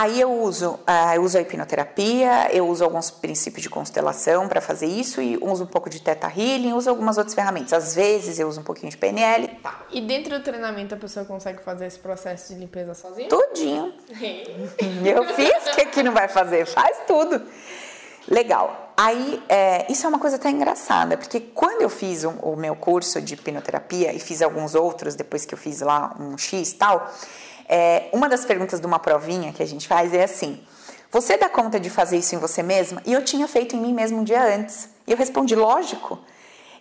Aí 0.00 0.20
eu 0.20 0.30
uso, 0.30 0.78
ah, 0.86 1.16
eu 1.16 1.22
uso 1.24 1.36
a 1.36 1.40
hipnoterapia, 1.40 2.54
eu 2.54 2.68
uso 2.68 2.84
alguns 2.84 3.10
princípios 3.10 3.62
de 3.64 3.68
constelação 3.68 4.46
para 4.46 4.60
fazer 4.60 4.86
isso 4.86 5.20
e 5.20 5.36
uso 5.42 5.64
um 5.64 5.66
pouco 5.66 5.90
de 5.90 6.00
teta 6.00 6.28
healing, 6.28 6.72
uso 6.72 6.88
algumas 6.88 7.18
outras 7.18 7.34
ferramentas. 7.34 7.72
Às 7.72 7.96
vezes 7.96 8.38
eu 8.38 8.46
uso 8.48 8.60
um 8.60 8.62
pouquinho 8.62 8.90
de 8.90 8.96
PNL. 8.96 9.50
E 9.90 10.00
dentro 10.00 10.38
do 10.38 10.44
treinamento 10.44 10.94
a 10.94 10.98
pessoa 10.98 11.24
consegue 11.26 11.64
fazer 11.64 11.86
esse 11.86 11.98
processo 11.98 12.54
de 12.54 12.60
limpeza 12.60 12.94
sozinha? 12.94 13.28
Tudinho. 13.28 13.92
Eu 15.04 15.24
fiz, 15.34 15.66
o 15.72 15.74
que, 15.74 15.86
que 15.86 16.02
não 16.04 16.12
vai 16.12 16.28
fazer? 16.28 16.64
Faz 16.66 16.98
tudo. 17.06 17.42
Legal. 18.28 18.92
Aí, 18.96 19.42
é, 19.48 19.90
isso 19.90 20.06
é 20.06 20.08
uma 20.08 20.18
coisa 20.20 20.36
até 20.36 20.48
engraçada, 20.50 21.16
porque 21.16 21.40
quando 21.40 21.82
eu 21.82 21.88
fiz 21.88 22.24
um- 22.24 22.36
o 22.42 22.56
meu 22.56 22.76
curso 22.76 23.20
de 23.22 23.34
hipnoterapia 23.34 24.12
e 24.12 24.18
fiz 24.20 24.42
alguns 24.42 24.74
outros, 24.74 25.14
depois 25.14 25.44
que 25.46 25.54
eu 25.54 25.58
fiz 25.58 25.80
lá 25.80 26.14
um 26.20 26.36
X 26.36 26.72
e 26.72 26.74
tal, 26.74 27.10
é, 27.68 28.08
uma 28.12 28.28
das 28.28 28.44
perguntas 28.44 28.80
de 28.80 28.86
uma 28.86 28.98
provinha 28.98 29.52
que 29.52 29.62
a 29.62 29.66
gente 29.66 29.86
faz 29.86 30.14
é 30.14 30.24
assim: 30.24 30.60
Você 31.10 31.36
dá 31.36 31.48
conta 31.48 31.78
de 31.78 31.90
fazer 31.90 32.16
isso 32.16 32.34
em 32.34 32.38
você 32.38 32.62
mesma? 32.62 33.02
E 33.04 33.12
eu 33.12 33.22
tinha 33.22 33.46
feito 33.46 33.76
em 33.76 33.80
mim 33.80 33.92
mesmo 33.92 34.18
um 34.18 34.24
dia 34.24 34.42
antes. 34.42 34.88
E 35.06 35.12
eu 35.12 35.16
respondi: 35.16 35.54
Lógico. 35.54 36.18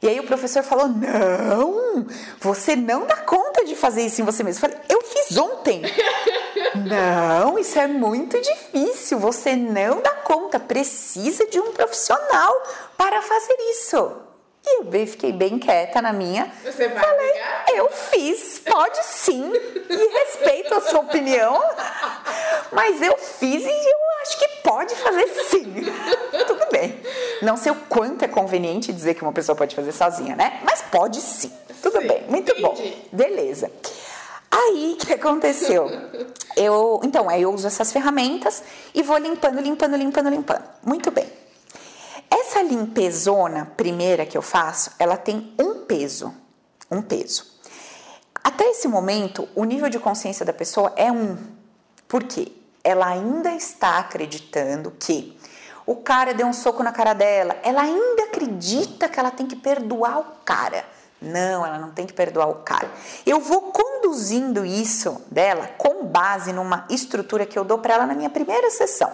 E 0.01 0.07
aí 0.07 0.19
o 0.19 0.23
professor 0.23 0.63
falou: 0.63 0.87
Não, 0.87 2.05
você 2.39 2.75
não 2.75 3.05
dá 3.05 3.17
conta 3.17 3.65
de 3.65 3.75
fazer 3.75 4.03
isso 4.03 4.21
em 4.21 4.25
você 4.25 4.43
mesmo. 4.43 4.65
Eu 4.65 4.69
falei: 4.69 4.85
Eu 4.89 5.01
fiz 5.01 5.37
ontem. 5.37 5.81
Não, 6.75 7.57
isso 7.57 7.79
é 7.79 7.87
muito 7.87 8.39
difícil. 8.39 9.19
Você 9.19 9.55
não 9.55 10.01
dá 10.01 10.11
conta. 10.11 10.59
Precisa 10.59 11.47
de 11.47 11.59
um 11.59 11.71
profissional 11.71 12.53
para 12.95 13.21
fazer 13.21 13.55
isso. 13.71 14.26
E 14.69 14.79
eu 14.79 14.83
bem- 14.83 15.07
fiquei 15.07 15.31
bem 15.31 15.57
quieta 15.57 16.01
na 16.01 16.11
minha. 16.11 16.51
Você 16.63 16.89
vai 16.89 17.01
Falei, 17.03 17.33
eu 17.75 17.89
fiz, 17.89 18.59
pode 18.59 18.97
sim. 19.05 19.51
E 19.89 20.19
respeito 20.19 20.73
a 20.75 20.81
sua 20.81 20.99
opinião. 20.99 21.61
Mas 22.71 23.01
eu 23.01 23.17
fiz 23.17 23.63
e 23.63 23.67
eu 23.69 23.97
acho 24.21 24.37
que 24.39 24.47
pode 24.63 24.93
fazer 24.95 25.27
sim. 25.49 25.73
Tudo 26.47 26.67
bem. 26.71 26.99
Não 27.41 27.55
sei 27.55 27.71
o 27.71 27.75
quanto 27.75 28.25
é 28.25 28.27
conveniente 28.27 28.91
dizer 28.91 29.13
que 29.13 29.21
uma 29.21 29.31
pessoa 29.31 29.55
pode 29.55 29.73
fazer 29.75 29.91
sozinha, 29.93 30.35
né? 30.35 30.59
Mas 30.63 30.81
pode 30.81 31.21
sim. 31.21 31.51
Tudo 31.81 32.01
Sim, 32.01 32.07
bem, 32.07 32.23
muito 32.27 32.53
bom. 32.61 32.73
entendi. 32.73 32.97
Beleza. 33.11 33.71
Aí, 34.51 34.97
o 34.99 35.05
que 35.05 35.13
aconteceu? 35.13 35.89
Eu, 36.55 36.99
então, 37.03 37.29
aí 37.29 37.43
eu 37.43 37.53
uso 37.53 37.67
essas 37.67 37.91
ferramentas 37.91 38.63
e 38.93 39.03
vou 39.03 39.17
limpando, 39.17 39.61
limpando, 39.61 39.95
limpando, 39.95 40.29
limpando. 40.29 40.63
Muito 40.83 41.11
bem. 41.11 41.27
Essa 42.29 42.61
limpezona 42.61 43.71
primeira 43.77 44.25
que 44.25 44.37
eu 44.37 44.41
faço, 44.41 44.91
ela 44.99 45.17
tem 45.17 45.53
um 45.59 45.85
peso. 45.85 46.33
Um 46.89 47.01
peso. 47.01 47.45
Até 48.43 48.65
esse 48.69 48.87
momento, 48.87 49.47
o 49.55 49.63
nível 49.65 49.89
de 49.89 49.99
consciência 49.99 50.45
da 50.45 50.53
pessoa 50.53 50.93
é 50.95 51.11
um. 51.11 51.37
Por 52.07 52.23
quê? 52.23 52.51
Ela 52.83 53.07
ainda 53.07 53.51
está 53.51 53.97
acreditando 53.99 54.91
que 54.91 55.37
o 55.85 55.95
cara 55.95 56.33
deu 56.33 56.47
um 56.47 56.53
soco 56.53 56.81
na 56.83 56.91
cara 56.91 57.13
dela. 57.13 57.57
Ela 57.63 57.81
ainda 57.81 58.23
acredita 58.23 59.09
que 59.09 59.19
ela 59.19 59.31
tem 59.31 59.47
que 59.47 59.55
perdoar 59.55 60.19
o 60.19 60.23
cara. 60.45 60.85
Não, 61.21 61.65
ela 61.65 61.79
não 61.79 61.91
tem 61.91 62.05
que 62.05 62.13
perdoar 62.13 62.47
o 62.47 62.55
cara. 62.55 62.89
Eu 63.25 63.39
vou 63.39 63.71
conduzindo 63.71 64.65
isso 64.65 65.21
dela 65.31 65.67
com 65.77 66.05
base 66.05 66.53
numa 66.53 66.85
estrutura 66.89 67.45
que 67.45 67.57
eu 67.57 67.63
dou 67.63 67.79
para 67.79 67.95
ela 67.95 68.05
na 68.05 68.13
minha 68.13 68.29
primeira 68.29 68.69
sessão. 68.69 69.11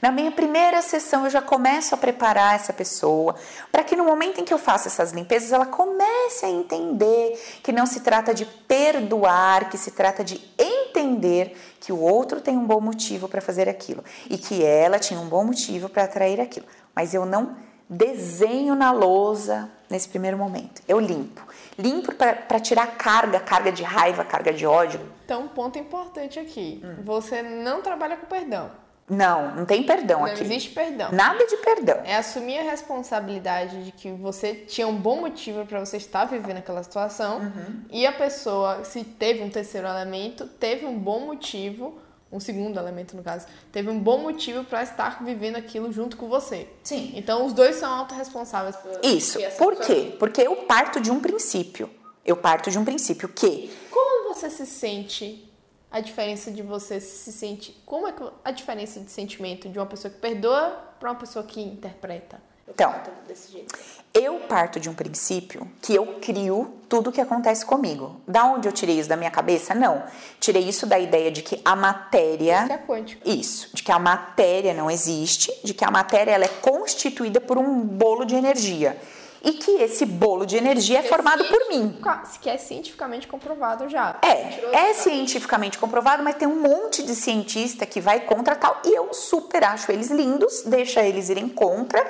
Na 0.00 0.10
minha 0.10 0.32
primeira 0.32 0.80
sessão 0.80 1.24
eu 1.24 1.30
já 1.30 1.42
começo 1.42 1.94
a 1.94 1.98
preparar 1.98 2.54
essa 2.54 2.72
pessoa 2.72 3.34
para 3.70 3.84
que 3.84 3.94
no 3.94 4.04
momento 4.04 4.40
em 4.40 4.44
que 4.44 4.52
eu 4.52 4.58
faço 4.58 4.88
essas 4.88 5.12
limpezas 5.12 5.52
ela 5.52 5.66
comece 5.66 6.46
a 6.46 6.48
entender 6.48 7.38
que 7.62 7.70
não 7.70 7.84
se 7.84 8.00
trata 8.00 8.32
de 8.32 8.46
perdoar, 8.46 9.68
que 9.68 9.76
se 9.76 9.90
trata 9.90 10.24
de 10.24 10.40
entender 10.58 11.54
que 11.78 11.92
o 11.92 12.00
outro 12.00 12.40
tem 12.40 12.56
um 12.56 12.66
bom 12.66 12.80
motivo 12.80 13.28
para 13.28 13.42
fazer 13.42 13.68
aquilo 13.68 14.02
e 14.28 14.38
que 14.38 14.64
ela 14.64 14.98
tinha 14.98 15.20
um 15.20 15.28
bom 15.28 15.44
motivo 15.44 15.88
para 15.88 16.04
atrair 16.04 16.40
aquilo. 16.40 16.66
Mas 16.94 17.12
eu 17.12 17.26
não 17.26 17.56
desenho 17.88 18.74
na 18.74 18.92
lousa 18.92 19.68
nesse 19.90 20.08
primeiro 20.08 20.38
momento. 20.38 20.80
Eu 20.88 20.98
limpo. 20.98 21.42
Limpo 21.76 22.14
para 22.14 22.60
tirar 22.60 22.86
carga, 22.96 23.40
carga 23.40 23.72
de 23.72 23.82
raiva, 23.82 24.24
carga 24.24 24.52
de 24.52 24.64
ódio. 24.64 25.00
Então, 25.24 25.42
um 25.42 25.48
ponto 25.48 25.78
importante 25.78 26.38
aqui. 26.38 26.80
Hum. 26.84 27.02
Você 27.04 27.42
não 27.42 27.82
trabalha 27.82 28.16
com 28.16 28.26
perdão. 28.26 28.70
Não, 29.10 29.54
não 29.56 29.66
tem 29.66 29.82
perdão 29.82 30.20
Não 30.20 30.26
aqui. 30.26 30.42
existe 30.44 30.70
perdão. 30.70 31.10
Nada 31.10 31.44
de 31.44 31.56
perdão. 31.56 31.98
É 32.04 32.16
assumir 32.16 32.58
a 32.58 32.62
responsabilidade 32.62 33.84
de 33.84 33.92
que 33.92 34.10
você 34.12 34.54
tinha 34.54 34.86
um 34.86 34.94
bom 34.96 35.16
motivo 35.20 35.66
para 35.66 35.80
você 35.80 35.96
estar 35.96 36.24
vivendo 36.26 36.58
aquela 36.58 36.82
situação 36.82 37.38
Uhum. 37.40 37.82
e 37.90 38.06
a 38.06 38.12
pessoa, 38.12 38.84
se 38.84 39.02
teve 39.02 39.42
um 39.42 39.50
terceiro 39.50 39.86
elemento, 39.88 40.46
teve 40.46 40.86
um 40.86 40.96
bom 40.96 41.20
motivo, 41.26 41.98
um 42.32 42.38
segundo 42.38 42.78
elemento 42.78 43.16
no 43.16 43.22
caso, 43.24 43.46
teve 43.72 43.90
um 43.90 43.98
bom 43.98 44.18
motivo 44.18 44.62
para 44.62 44.82
estar 44.84 45.24
vivendo 45.24 45.56
aquilo 45.56 45.92
junto 45.92 46.16
com 46.16 46.28
você. 46.28 46.68
Sim. 46.84 47.12
Então 47.16 47.44
os 47.44 47.52
dois 47.52 47.76
são 47.76 47.92
autorresponsáveis 47.92 48.76
por 48.76 49.00
Isso. 49.04 49.38
Por 49.58 49.74
quê? 49.76 50.14
Porque 50.18 50.40
eu 50.40 50.54
parto 50.56 51.00
de 51.00 51.10
um 51.10 51.18
princípio. 51.18 51.90
Eu 52.24 52.36
parto 52.36 52.70
de 52.70 52.78
um 52.78 52.84
princípio 52.84 53.28
que 53.28 53.68
Como 53.90 54.32
você 54.32 54.48
se 54.48 54.64
sente? 54.66 55.49
A 55.90 56.00
diferença 56.00 56.50
de 56.50 56.62
você 56.62 57.00
se 57.00 57.32
sente. 57.32 57.76
Como 57.84 58.06
é 58.06 58.12
que 58.12 58.22
a 58.44 58.50
diferença 58.52 59.00
de 59.00 59.10
sentimento 59.10 59.68
de 59.68 59.78
uma 59.78 59.86
pessoa 59.86 60.12
que 60.12 60.20
perdoa 60.20 60.70
para 61.00 61.10
uma 61.10 61.18
pessoa 61.18 61.44
que 61.44 61.60
interpreta? 61.60 62.40
Eu 62.66 62.74
Então. 62.74 62.92
parto 62.92 63.10
desse 63.26 63.50
jeito. 63.50 63.74
eu 64.14 64.40
parto 64.48 64.78
de 64.78 64.88
um 64.88 64.94
princípio 64.94 65.68
que 65.82 65.92
eu 65.92 66.18
crio 66.20 66.72
tudo 66.88 67.10
o 67.10 67.12
que 67.12 67.20
acontece 67.20 67.66
comigo. 67.66 68.20
Da 68.26 68.44
onde 68.44 68.68
eu 68.68 68.72
tirei 68.72 69.00
isso 69.00 69.08
da 69.08 69.16
minha 69.16 69.30
cabeça? 69.30 69.74
Não. 69.74 70.04
Tirei 70.38 70.62
isso 70.62 70.86
da 70.86 70.98
ideia 70.98 71.32
de 71.32 71.42
que 71.42 71.60
a 71.64 71.74
matéria 71.74 72.62
Isso 72.62 72.72
é 72.72 72.78
quântico. 72.78 73.28
Isso, 73.28 73.70
de 73.74 73.82
que 73.82 73.90
a 73.90 73.98
matéria 73.98 74.72
não 74.72 74.88
existe, 74.88 75.52
de 75.64 75.74
que 75.74 75.84
a 75.84 75.90
matéria 75.90 76.30
ela 76.30 76.44
é 76.44 76.48
constituída 76.48 77.40
por 77.40 77.58
um 77.58 77.80
bolo 77.80 78.24
de 78.24 78.36
energia 78.36 78.96
e 79.42 79.52
que 79.52 79.70
esse 79.82 80.04
bolo 80.04 80.44
de 80.44 80.56
energia 80.56 80.98
é 80.98 81.02
formado 81.02 81.44
por 81.44 81.68
mim. 81.68 81.98
Que 82.40 82.50
é 82.50 82.56
cientificamente 82.56 83.26
comprovado 83.26 83.88
já. 83.88 84.18
É, 84.22 84.90
é 84.90 84.94
cientificamente 84.94 85.78
comprovado, 85.78 86.22
mas 86.22 86.36
tem 86.36 86.46
um 86.46 86.60
monte 86.60 87.02
de 87.02 87.14
cientista 87.14 87.86
que 87.86 88.00
vai 88.00 88.20
contra 88.20 88.54
tal 88.54 88.80
e 88.84 88.96
eu 88.96 89.12
super 89.12 89.64
acho 89.64 89.90
eles 89.90 90.10
lindos, 90.10 90.62
deixa 90.66 91.02
eles 91.02 91.28
irem 91.28 91.48
contra, 91.48 92.06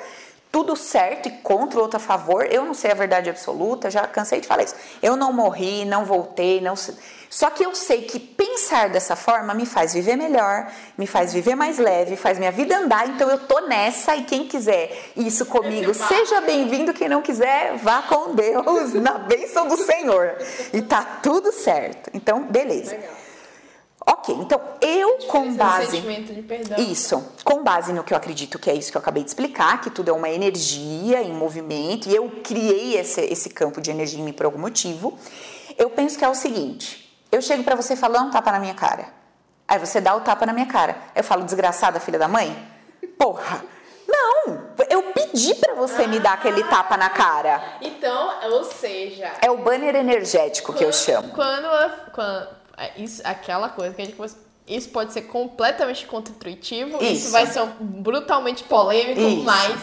tudo 0.51 0.75
certo 0.75 1.27
e 1.27 1.31
contra 1.31 1.79
o 1.79 1.81
outro 1.81 1.97
a 1.97 1.99
favor. 1.99 2.45
Eu 2.45 2.65
não 2.65 2.73
sei 2.73 2.91
a 2.91 2.95
verdade 2.95 3.29
absoluta, 3.29 3.89
já 3.89 4.05
cansei 4.07 4.41
de 4.41 4.47
falar 4.47 4.63
isso. 4.63 4.75
Eu 5.01 5.15
não 5.15 5.31
morri, 5.31 5.85
não 5.85 6.05
voltei, 6.05 6.59
não 6.59 6.75
só 7.31 7.49
que 7.49 7.65
eu 7.65 7.73
sei 7.73 8.01
que 8.01 8.19
pensar 8.19 8.89
dessa 8.89 9.15
forma 9.15 9.53
me 9.53 9.65
faz 9.65 9.93
viver 9.93 10.17
melhor, 10.17 10.69
me 10.97 11.07
faz 11.07 11.31
viver 11.31 11.55
mais 11.55 11.77
leve, 11.77 12.17
faz 12.17 12.37
minha 12.37 12.51
vida 12.51 12.77
andar. 12.77 13.07
Então 13.07 13.29
eu 13.29 13.39
tô 13.39 13.61
nessa 13.61 14.17
e 14.17 14.25
quem 14.25 14.45
quiser 14.45 15.11
isso 15.15 15.45
comigo, 15.45 15.93
seja 15.93 16.41
bem-vindo. 16.41 16.93
Quem 16.93 17.07
não 17.07 17.21
quiser, 17.21 17.77
vá 17.77 18.01
com 18.01 18.35
Deus, 18.35 18.93
na 19.01 19.13
bênção 19.13 19.65
do 19.69 19.77
Senhor. 19.77 20.35
E 20.73 20.81
tá 20.81 21.19
tudo 21.23 21.53
certo. 21.53 22.11
Então, 22.13 22.43
beleza. 22.43 22.99
Ok, 24.05 24.33
então 24.35 24.59
eu 24.81 25.17
com 25.27 25.53
base. 25.53 25.91
sentimento 25.91 26.33
de 26.33 26.41
perdão. 26.41 26.77
Isso, 26.79 27.23
com 27.43 27.63
base 27.63 27.93
no 27.93 28.03
que 28.03 28.13
eu 28.13 28.17
acredito 28.17 28.57
que 28.57 28.69
é 28.69 28.73
isso 28.73 28.91
que 28.91 28.97
eu 28.97 29.01
acabei 29.01 29.23
de 29.23 29.29
explicar, 29.29 29.79
que 29.79 29.89
tudo 29.91 30.09
é 30.09 30.11
uma 30.13 30.29
energia 30.29 31.21
em 31.21 31.31
movimento, 31.33 32.09
e 32.09 32.15
eu 32.15 32.27
criei 32.43 32.97
esse, 32.97 33.21
esse 33.21 33.49
campo 33.51 33.79
de 33.79 33.91
energia 33.91 34.19
em 34.19 34.23
mim 34.23 34.33
por 34.33 34.45
algum 34.45 34.57
motivo. 34.59 35.17
Eu 35.77 35.89
penso 35.91 36.17
que 36.17 36.25
é 36.25 36.29
o 36.29 36.33
seguinte: 36.35 37.15
eu 37.31 37.41
chego 37.41 37.63
pra 37.63 37.75
você 37.75 37.93
e 37.93 37.97
falo, 37.97 38.13
dá 38.15 38.21
um 38.21 38.31
tapa 38.31 38.51
na 38.51 38.59
minha 38.59 38.73
cara. 38.73 39.05
Aí 39.67 39.77
você 39.79 40.01
dá 40.01 40.15
o 40.15 40.21
tapa 40.21 40.45
na 40.45 40.51
minha 40.53 40.65
cara. 40.65 40.97
Eu 41.15 41.23
falo, 41.23 41.43
desgraçada, 41.43 41.99
filha 41.99 42.17
da 42.19 42.27
mãe? 42.27 42.55
Porra! 43.17 43.63
Não! 44.07 44.71
Eu 44.89 45.03
pedi 45.13 45.55
pra 45.55 45.73
você 45.75 46.05
me 46.07 46.19
dar 46.19 46.33
aquele 46.33 46.63
tapa 46.65 46.97
na 46.97 47.09
cara. 47.09 47.77
Então, 47.81 48.33
ou 48.51 48.63
seja, 48.65 49.31
É 49.41 49.49
o 49.49 49.57
banner 49.57 49.95
energético 49.95 50.73
que 50.73 50.83
eu 50.83 50.89
quando- 50.89 50.93
chamo. 50.95 51.29
Quando, 51.29 52.11
quando 52.11 52.47
é 52.47 52.47
isso, 52.97 53.21
aquela 53.25 53.69
coisa 53.69 53.93
que 53.93 54.01
a 54.01 54.05
gente 54.05 54.15
conversa- 54.15 54.37
isso 54.67 54.89
pode 54.89 55.11
ser 55.13 55.23
completamente 55.23 56.05
contra-intuitivo, 56.05 56.97
isso. 57.03 57.11
Isso. 57.25 57.31
vai 57.31 57.45
ser 57.47 57.65
brutalmente 57.79 58.63
polêmico, 58.63 59.19
Isso. 59.19 59.43
mas 59.43 59.79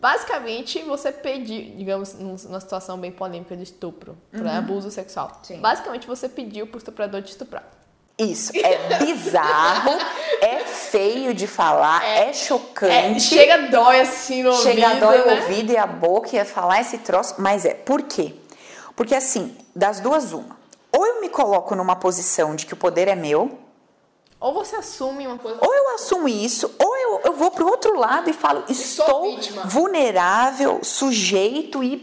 basicamente 0.00 0.82
você 0.82 1.12
pediu, 1.12 1.74
digamos, 1.76 2.14
num- 2.14 2.36
numa 2.44 2.60
situação 2.60 2.98
bem 2.98 3.10
polêmica 3.12 3.56
de 3.56 3.62
estupro, 3.62 4.16
por 4.32 4.46
abuso 4.46 4.90
sexual. 4.90 5.28
Uhum. 5.28 5.44
Sim. 5.44 5.60
Basicamente 5.60 6.06
você 6.06 6.28
pediu 6.28 6.66
pro 6.66 6.78
estuprador 6.78 7.22
te 7.22 7.30
estuprar. 7.30 7.64
Isso, 8.16 8.52
é 8.56 8.98
bizarro, 9.04 9.90
é 10.40 10.60
feio 10.64 11.34
de 11.34 11.48
falar, 11.48 12.04
é, 12.04 12.28
É, 12.28 12.32
chocante. 12.32 13.20
chega 13.20 13.66
dói 13.68 14.00
assim 14.02 14.42
no 14.44 14.52
Chega 14.54 14.86
a 14.86 14.90
ouvido, 14.90 15.00
dói 15.06 15.20
o 15.20 15.26
né? 15.26 15.40
ouvido 15.40 15.72
e 15.72 15.76
a 15.76 15.86
boca 15.86 16.36
ia 16.36 16.44
falar 16.44 16.80
esse 16.80 16.98
troço, 16.98 17.34
mas 17.38 17.64
é. 17.64 17.74
Por 17.74 18.02
quê? 18.02 18.34
Porque 18.94 19.16
assim, 19.16 19.56
das 19.74 19.98
duas, 19.98 20.32
uma. 20.32 20.56
Me 21.24 21.30
coloco 21.30 21.74
numa 21.74 21.96
posição 21.96 22.54
de 22.54 22.66
que 22.66 22.74
o 22.74 22.76
poder 22.76 23.08
é 23.08 23.14
meu, 23.14 23.58
Ou 24.38 24.52
você 24.52 24.76
assume 24.76 25.26
uma 25.26 25.38
coisa 25.38 25.58
ou 25.58 25.74
eu 25.74 25.94
assumo 25.94 26.28
isso, 26.28 26.70
ou 26.78 26.96
eu 26.98 27.20
eu, 27.24 27.32
vou 27.32 27.50
pro 27.50 27.66
outro 27.66 27.98
lado 27.98 28.28
e 28.28 28.34
falo, 28.34 28.62
estou 28.68 29.38
vulnerável, 29.64 30.80
sujeito 30.82 31.82
e 31.82 32.02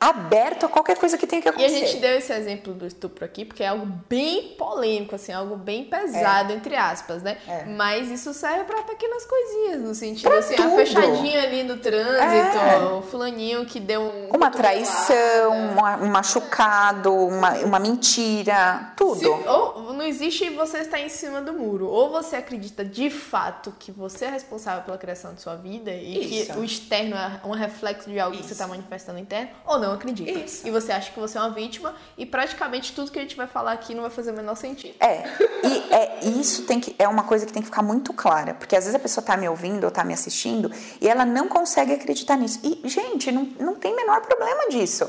aberto 0.00 0.66
a 0.66 0.68
qualquer 0.68 0.96
coisa 0.96 1.18
que 1.18 1.26
tenha 1.26 1.42
que 1.42 1.48
E 1.48 1.50
a 1.50 1.52
acontecer. 1.52 1.86
gente 1.86 1.96
deu 2.00 2.16
esse 2.16 2.32
exemplo 2.32 2.72
do 2.72 2.86
estupro 2.86 3.24
aqui 3.24 3.44
porque 3.44 3.62
é 3.62 3.68
algo 3.68 3.86
bem 4.08 4.54
polêmico, 4.58 5.14
assim, 5.14 5.32
algo 5.32 5.56
bem 5.56 5.84
pesado, 5.84 6.52
entre 6.52 6.76
aspas, 6.76 7.22
né? 7.22 7.38
É. 7.46 7.64
Mas 7.64 8.08
isso 8.10 8.32
serve 8.32 8.64
pra 8.64 8.82
pequenas 8.82 9.24
coisinhas, 9.24 9.80
no 9.80 9.94
sentido 9.94 10.28
Pra 10.28 10.38
assim, 10.38 10.54
a 10.54 10.56
tudo. 10.58 10.76
fechadinha 10.76 11.42
ali 11.42 11.62
no 11.64 11.78
trânsito, 11.78 12.58
É. 12.58 12.78
o 12.92 13.02
fulaninho 13.02 13.64
que 13.66 13.80
deu 13.80 14.02
um. 14.02 14.28
Uma 14.36 14.50
traição, 14.50 15.52
uma- 15.72 15.96
um 15.96 16.06
machucado, 16.10 17.12
uma, 17.12 17.52
uma 17.58 17.78
mentira, 17.78 18.92
tudo. 18.96 19.18
Se- 19.18 19.26
ou 19.26 19.92
não 19.94 20.02
existe 20.02 20.48
você 20.50 20.78
estar 20.78 21.00
em 21.00 21.08
cima 21.08 21.40
do 21.40 21.52
muro. 21.52 21.88
Ou 21.88 22.10
você 22.10 22.36
acredita 22.36 22.84
de 22.84 23.10
fato 23.10 23.74
que 23.78 23.90
você 23.92 24.26
é 24.26 24.30
responsável 24.30 24.82
pela 24.84 24.98
criação 24.98 25.34
de 25.34 25.40
sua 25.40 25.56
vida 25.56 25.90
e 25.90 26.40
Isso. 26.42 26.52
que 26.52 26.58
o 26.58 26.64
externo 26.64 27.16
é 27.16 27.40
um 27.44 27.50
reflexo 27.50 28.08
de 28.10 28.18
algo 28.20 28.36
que 28.36 28.42
você 28.44 28.52
está 28.52 28.66
manifestando 28.66 29.18
interno, 29.18 29.50
ou 29.66 29.78
não 29.78 29.87
acredita. 29.92 30.30
Isso. 30.30 30.66
E 30.66 30.70
você 30.70 30.92
acha 30.92 31.10
que 31.10 31.18
você 31.18 31.38
é 31.38 31.40
uma 31.40 31.50
vítima 31.50 31.94
e 32.16 32.24
praticamente 32.26 32.92
tudo 32.92 33.10
que 33.10 33.18
a 33.18 33.22
gente 33.22 33.36
vai 33.36 33.46
falar 33.46 33.72
aqui 33.72 33.94
não 33.94 34.02
vai 34.02 34.10
fazer 34.10 34.30
o 34.30 34.34
menor 34.34 34.54
sentido. 34.54 34.94
É, 35.00 35.24
e 35.64 35.94
é, 35.94 36.18
isso 36.24 36.64
tem 36.64 36.80
que, 36.80 36.94
é 36.98 37.06
uma 37.06 37.24
coisa 37.24 37.46
que 37.46 37.52
tem 37.52 37.62
que 37.62 37.68
ficar 37.68 37.82
muito 37.82 38.12
clara, 38.12 38.54
porque 38.54 38.76
às 38.76 38.84
vezes 38.84 38.94
a 38.94 38.98
pessoa 38.98 39.24
tá 39.24 39.36
me 39.36 39.48
ouvindo 39.48 39.84
ou 39.84 39.90
tá 39.90 40.04
me 40.04 40.14
assistindo 40.14 40.70
e 41.00 41.08
ela 41.08 41.24
não 41.24 41.48
consegue 41.48 41.92
acreditar 41.92 42.36
nisso. 42.36 42.60
E, 42.62 42.80
gente, 42.88 43.30
não, 43.32 43.48
não 43.58 43.74
tem 43.74 43.94
menor 43.94 44.20
problema 44.22 44.68
disso. 44.68 45.08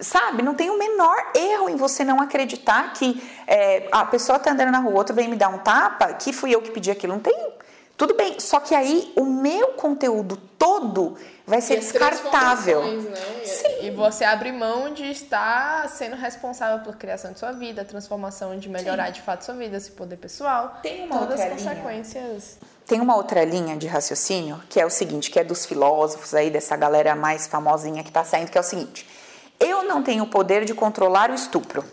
Sabe, 0.00 0.42
não 0.42 0.54
tem 0.54 0.68
o 0.68 0.78
menor 0.78 1.16
erro 1.34 1.70
em 1.70 1.76
você 1.76 2.04
não 2.04 2.20
acreditar 2.20 2.92
que 2.92 3.22
é, 3.46 3.88
a 3.90 4.04
pessoa 4.04 4.38
tá 4.38 4.52
andando 4.52 4.70
na 4.70 4.80
rua, 4.80 4.94
outro 4.94 5.14
vem 5.14 5.28
me 5.28 5.36
dar 5.36 5.48
um 5.48 5.58
tapa, 5.58 6.12
que 6.12 6.30
fui 6.32 6.54
eu 6.54 6.60
que 6.60 6.70
pedi 6.70 6.90
aquilo. 6.90 7.14
Não 7.14 7.20
tem. 7.20 7.34
Tudo 7.98 8.14
bem, 8.14 8.38
só 8.38 8.60
que 8.60 8.76
aí 8.76 9.12
o 9.16 9.24
meu 9.24 9.72
conteúdo 9.72 10.36
todo 10.56 11.16
vai 11.44 11.60
ser 11.60 11.74
E 11.74 11.80
descartável. 11.80 12.80
Né? 12.80 13.12
E, 13.80 13.86
e 13.86 13.90
você 13.90 14.24
abre 14.24 14.52
mão 14.52 14.94
de 14.94 15.10
estar 15.10 15.88
sendo 15.88 16.14
responsável 16.14 16.78
pela 16.84 16.94
criação 16.94 17.32
de 17.32 17.40
sua 17.40 17.50
vida, 17.50 17.84
transformação 17.84 18.56
de 18.56 18.68
melhorar 18.68 19.10
de 19.10 19.20
fato 19.20 19.44
sua 19.44 19.54
vida, 19.54 19.76
esse 19.76 19.90
poder 19.90 20.16
pessoal. 20.16 20.78
Tem 20.80 21.06
uma 21.06 21.18
todas 21.18 21.40
outra 21.40 21.54
as 21.54 21.60
linha. 21.60 21.74
consequências. 21.74 22.58
Tem 22.86 23.00
uma 23.00 23.16
outra 23.16 23.44
linha 23.44 23.76
de 23.76 23.88
raciocínio 23.88 24.62
que 24.68 24.80
é 24.80 24.86
o 24.86 24.90
seguinte, 24.90 25.28
que 25.28 25.40
é 25.40 25.42
dos 25.42 25.66
filósofos 25.66 26.34
aí, 26.34 26.50
dessa 26.50 26.76
galera 26.76 27.16
mais 27.16 27.48
famosinha 27.48 28.04
que 28.04 28.12
tá 28.12 28.22
saindo, 28.22 28.48
que 28.48 28.56
é 28.56 28.60
o 28.60 28.64
seguinte: 28.64 29.04
eu 29.58 29.82
não 29.82 30.04
tenho 30.04 30.22
o 30.22 30.28
poder 30.28 30.64
de 30.64 30.72
controlar 30.72 31.32
o 31.32 31.34
estupro. 31.34 31.84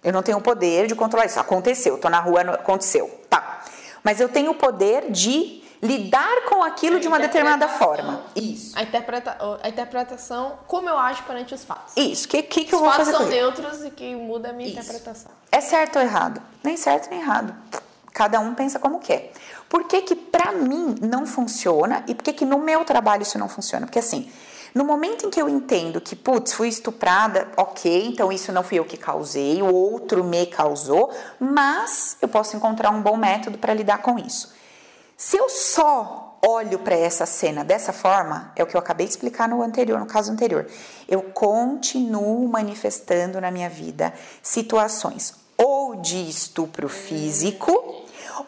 Eu 0.00 0.12
não 0.12 0.22
tenho 0.22 0.38
o 0.38 0.40
poder 0.40 0.86
de 0.86 0.94
controlar 0.94 1.26
isso. 1.26 1.40
Aconteceu, 1.40 1.98
tô 1.98 2.08
na 2.08 2.20
rua, 2.20 2.42
aconteceu. 2.42 3.10
Tá. 3.28 3.64
Mas 4.04 4.20
eu 4.20 4.28
tenho 4.28 4.50
o 4.52 4.54
poder 4.54 5.10
de 5.10 5.64
lidar 5.82 6.44
com 6.48 6.62
aquilo 6.62 7.00
de 7.00 7.08
uma 7.08 7.18
determinada 7.18 7.68
forma. 7.68 8.22
Isso. 8.36 8.78
A, 8.78 8.82
interpreta 8.82 9.36
a 9.62 9.68
interpretação, 9.68 10.58
como 10.66 10.88
eu 10.88 10.96
acho 10.98 11.22
perante 11.24 11.52
os 11.54 11.64
fatos. 11.64 11.94
Isso. 11.96 12.26
O 12.26 12.28
que, 12.28 12.42
que, 12.42 12.64
que 12.66 12.74
eu 12.74 12.78
Os 12.78 12.84
vou 12.84 12.92
fatos 12.92 13.06
fazer 13.06 13.16
são 13.18 13.26
com 13.26 13.32
isso? 13.32 13.40
neutros 13.40 13.84
e 13.84 13.90
que 13.90 14.14
muda 14.14 14.50
a 14.50 14.52
minha 14.52 14.68
interpretação. 14.70 15.30
É 15.50 15.60
certo 15.60 15.96
ou 15.96 16.02
errado? 16.02 16.40
Nem 16.62 16.76
certo 16.76 17.10
nem 17.10 17.20
errado. 17.20 17.54
Cada 18.12 18.38
um 18.40 18.54
pensa 18.54 18.78
como 18.78 19.00
quer. 19.00 19.32
Por 19.68 19.84
que 19.88 20.02
que 20.02 20.14
pra 20.14 20.52
mim 20.52 20.94
não 21.02 21.26
funciona 21.26 22.04
e 22.06 22.14
por 22.14 22.22
que 22.22 22.32
que 22.32 22.44
no 22.44 22.58
meu 22.58 22.84
trabalho 22.84 23.22
isso 23.22 23.38
não 23.38 23.48
funciona? 23.48 23.86
Porque 23.86 23.98
assim, 23.98 24.30
no 24.74 24.84
momento 24.84 25.26
em 25.26 25.30
que 25.30 25.40
eu 25.40 25.48
entendo 25.48 26.00
que, 26.00 26.16
putz, 26.16 26.52
fui 26.52 26.68
estuprada, 26.68 27.48
ok, 27.56 28.08
então 28.08 28.32
isso 28.32 28.50
não 28.50 28.64
fui 28.64 28.80
eu 28.80 28.84
que 28.84 28.96
causei, 28.96 29.62
o 29.62 29.72
outro 29.72 30.24
me 30.24 30.46
causou, 30.46 31.12
mas 31.38 32.16
eu 32.20 32.26
posso 32.26 32.56
encontrar 32.56 32.90
um 32.90 33.00
bom 33.00 33.16
método 33.16 33.56
para 33.56 33.72
lidar 33.72 33.98
com 33.98 34.18
isso. 34.18 34.52
Se 35.16 35.36
eu 35.36 35.48
só 35.48 36.38
olho 36.44 36.80
para 36.80 36.96
essa 36.96 37.24
cena 37.24 37.64
dessa 37.64 37.92
forma, 37.92 38.52
é 38.56 38.62
o 38.64 38.66
que 38.66 38.76
eu 38.76 38.80
acabei 38.80 39.06
de 39.06 39.12
explicar 39.12 39.48
no 39.48 39.62
anterior, 39.62 39.98
no 40.00 40.06
caso 40.06 40.32
anterior. 40.32 40.66
Eu 41.08 41.22
continuo 41.22 42.48
manifestando 42.48 43.40
na 43.40 43.52
minha 43.52 43.70
vida 43.70 44.12
situações 44.42 45.34
ou 45.56 45.96
de 45.96 46.28
estupro 46.28 46.88
físico 46.88 48.03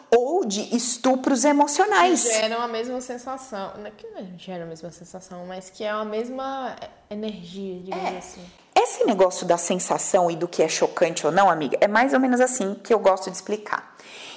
ou 0.09 0.45
de 0.45 0.75
estupros 0.75 1.43
emocionais. 1.43 2.23
Geram 2.23 2.61
a 2.61 2.67
mesma 2.67 3.01
sensação. 3.01 3.73
Não 3.77 3.85
é 3.85 3.91
que 3.91 4.07
não 4.07 4.37
gera 4.37 4.63
a 4.63 4.67
mesma 4.67 4.91
sensação, 4.91 5.45
mas 5.45 5.69
que 5.69 5.83
é 5.83 5.89
a 5.89 6.05
mesma 6.05 6.75
energia, 7.09 7.79
digamos 7.81 8.17
assim. 8.17 8.45
Esse 8.75 9.05
negócio 9.05 9.45
da 9.45 9.57
sensação 9.57 10.29
e 10.29 10.35
do 10.35 10.47
que 10.47 10.61
é 10.61 10.69
chocante 10.69 11.25
ou 11.25 11.31
não, 11.31 11.49
amiga, 11.49 11.77
é 11.81 11.87
mais 11.87 12.13
ou 12.13 12.19
menos 12.19 12.39
assim 12.39 12.75
que 12.75 12.93
eu 12.93 12.99
gosto 12.99 13.29
de 13.29 13.35
explicar. 13.35 13.95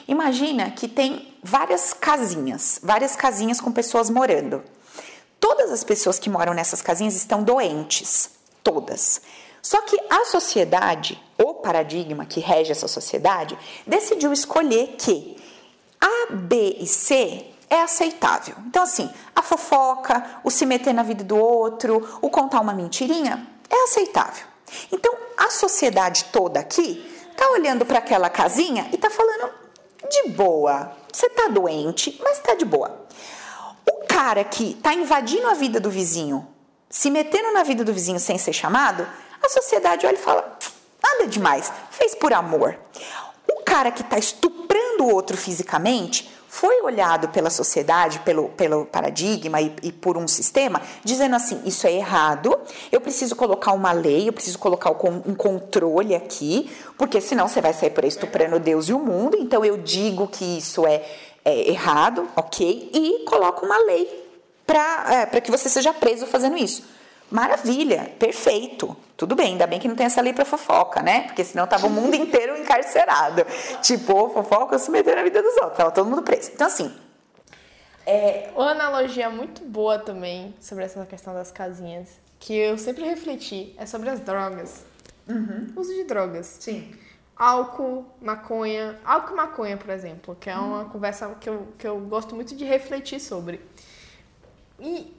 Imagina 0.09 0.71
que 0.71 0.89
tem 0.89 1.35
várias 1.43 1.93
casinhas, 1.93 2.81
várias 2.83 3.15
casinhas 3.15 3.61
com 3.61 3.71
pessoas 3.71 4.11
morando. 4.11 4.63
Todas 5.39 5.71
as 5.71 5.85
pessoas 5.85 6.19
que 6.19 6.29
moram 6.29 6.53
nessas 6.53 6.83
casinhas 6.83 7.15
estão 7.15 7.43
doentes, 7.43 8.31
todas. 8.63 9.21
Só 9.63 9.83
que 9.83 9.97
a 10.09 10.25
sociedade, 10.25 11.23
o 11.39 11.55
paradigma 11.55 12.25
que 12.25 12.41
rege 12.41 12.73
essa 12.73 12.89
sociedade, 12.89 13.59
decidiu 13.87 14.33
escolher 14.33 14.97
que 14.99 15.37
A, 16.01 16.33
B 16.33 16.77
e 16.81 16.87
C 16.87 17.47
é 17.69 17.83
aceitável. 17.83 18.57
Então, 18.67 18.83
assim, 18.83 19.09
a 19.35 19.43
fofoca, 19.43 20.41
o 20.43 20.51
se 20.51 20.67
meter 20.67 20.93
na 20.93 21.03
vida 21.03 21.23
do 21.23 21.37
outro, 21.37 22.19
o 22.21 22.29
contar 22.29 22.61
uma 22.61 22.75
mentirinha, 22.75 23.47
é 23.69 23.85
aceitável. 23.85 24.45
Então, 24.91 25.15
a 25.37 25.51
sociedade 25.51 26.25
toda 26.27 26.61
aqui 26.61 27.07
tá 27.37 27.49
olhando 27.51 27.87
para 27.87 27.99
aquela 27.99 28.29
casinha 28.29 28.89
e 28.93 28.99
tá 28.99 29.09
falando 29.09 29.51
de 30.11 30.31
boa. 30.31 30.93
Você 31.13 31.29
tá 31.31 31.49
doente, 31.49 32.21
mas 32.23 32.39
tá 32.41 32.55
de 32.55 32.65
boa. 32.65 33.07
O 33.89 34.07
cara 34.07 34.45
que 34.45 34.75
tá 34.75 34.93
invadindo 34.93 35.47
a 35.47 35.55
vida 35.55 35.81
do 35.81 35.91
vizinho, 35.91 36.47
se 36.89 37.11
metendo 37.11 37.53
na 37.53 37.63
vida 37.63 37.85
do 37.85 37.93
vizinho 37.93 38.19
sem 38.19 38.37
ser 38.37 38.53
chamado, 38.53 39.07
a 39.43 39.49
sociedade 39.49 40.07
olha 40.07 40.15
e 40.15 40.19
fala: 40.19 40.59
nada 41.03 41.27
demais, 41.27 41.73
fez 41.91 42.15
por 42.15 42.33
amor. 42.33 42.79
O 43.51 43.63
cara 43.65 43.91
que 43.91 44.05
tá 44.05 44.19
estuprando 44.19 45.05
o 45.05 45.15
outro 45.15 45.37
fisicamente 45.37 46.31
foi 46.51 46.83
olhado 46.83 47.29
pela 47.29 47.49
sociedade, 47.49 48.19
pelo, 48.21 48.49
pelo 48.51 48.85
paradigma 48.85 49.61
e, 49.61 49.73
e 49.85 49.93
por 49.93 50.19
um 50.19 50.27
sistema, 50.27 50.83
dizendo 51.05 51.37
assim: 51.37 51.63
isso 51.65 51.87
é 51.87 51.93
errado, 51.93 52.59
eu 52.91 53.01
preciso 53.01 53.37
colocar 53.37 53.73
uma 53.73 53.93
lei, 53.93 54.29
eu 54.29 54.33
preciso 54.33 54.59
colocar 54.59 54.91
um 54.91 55.35
controle 55.35 56.15
aqui, 56.15 56.69
porque 56.99 57.21
senão 57.21 57.47
você 57.47 57.61
vai 57.61 57.73
sair 57.73 57.91
por 57.91 58.03
aí 58.03 58.09
estuprando 58.09 58.59
Deus 58.59 58.89
e 58.89 58.93
o 58.93 58.99
mundo, 58.99 59.37
então 59.39 59.65
eu 59.65 59.77
digo 59.77 60.27
que 60.27 60.59
isso 60.59 60.85
é, 60.87 61.05
é 61.45 61.71
errado, 61.71 62.29
ok? 62.35 62.91
E 62.93 63.25
coloco 63.25 63.65
uma 63.65 63.79
lei 63.87 64.29
para 64.67 65.29
é, 65.33 65.41
que 65.41 65.53
você 65.53 65.69
seja 65.69 65.93
preso 65.93 66.27
fazendo 66.27 66.57
isso. 66.57 66.83
Maravilha, 67.31 68.11
perfeito. 68.19 68.97
Tudo 69.17 69.37
bem, 69.37 69.53
ainda 69.53 69.67
bem 69.67 69.79
que 69.79 69.87
não 69.87 69.95
tem 69.95 70.07
essa 70.07 70.21
lei 70.21 70.33
pra 70.33 70.45
fofoca, 70.45 71.01
né? 71.03 71.23
Porque 71.23 71.45
senão 71.45 71.67
tava 71.67 71.87
o 71.87 71.91
mundo 71.91 72.15
inteiro 72.15 72.57
encarcerado. 72.57 73.47
Tipo, 73.83 74.31
fofoca 74.31 74.79
se 74.79 74.91
meter 74.91 75.15
na 75.15 75.23
vida 75.23 75.41
dos 75.43 75.55
outros, 75.59 75.77
tava 75.77 75.91
todo 75.93 76.09
mundo 76.09 76.23
preso. 76.23 76.51
Então, 76.53 76.67
assim, 76.67 76.93
Uma 78.57 78.73
analogia 78.73 79.31
muito 79.31 79.65
boa 79.65 79.99
também 79.99 80.55
sobre 80.61 80.85
essa 80.85 81.07
questão 81.07 81.33
das 81.33 81.53
casinhas, 81.53 82.09
que 82.41 82.55
eu 82.55 82.77
sempre 82.77 83.05
refleti, 83.05 83.75
é 83.79 83.87
sobre 83.87 84.11
as 84.11 84.19
drogas. 84.21 84.85
Uso 85.77 85.95
de 85.95 86.05
drogas. 86.05 86.57
Sim. 86.59 86.93
Álcool, 87.37 88.05
maconha. 88.21 88.99
Álcool 89.05 89.33
e 89.33 89.37
maconha, 89.37 89.77
por 89.77 89.91
exemplo, 89.91 90.37
que 90.39 90.51
é 90.51 90.57
uma 90.57 90.87
conversa 90.87 91.37
que 91.41 91.49
eu, 91.49 91.69
que 91.79 91.87
eu 91.87 91.99
gosto 92.01 92.35
muito 92.35 92.57
de 92.57 92.65
refletir 92.65 93.21
sobre. 93.21 93.61
E 94.79 95.15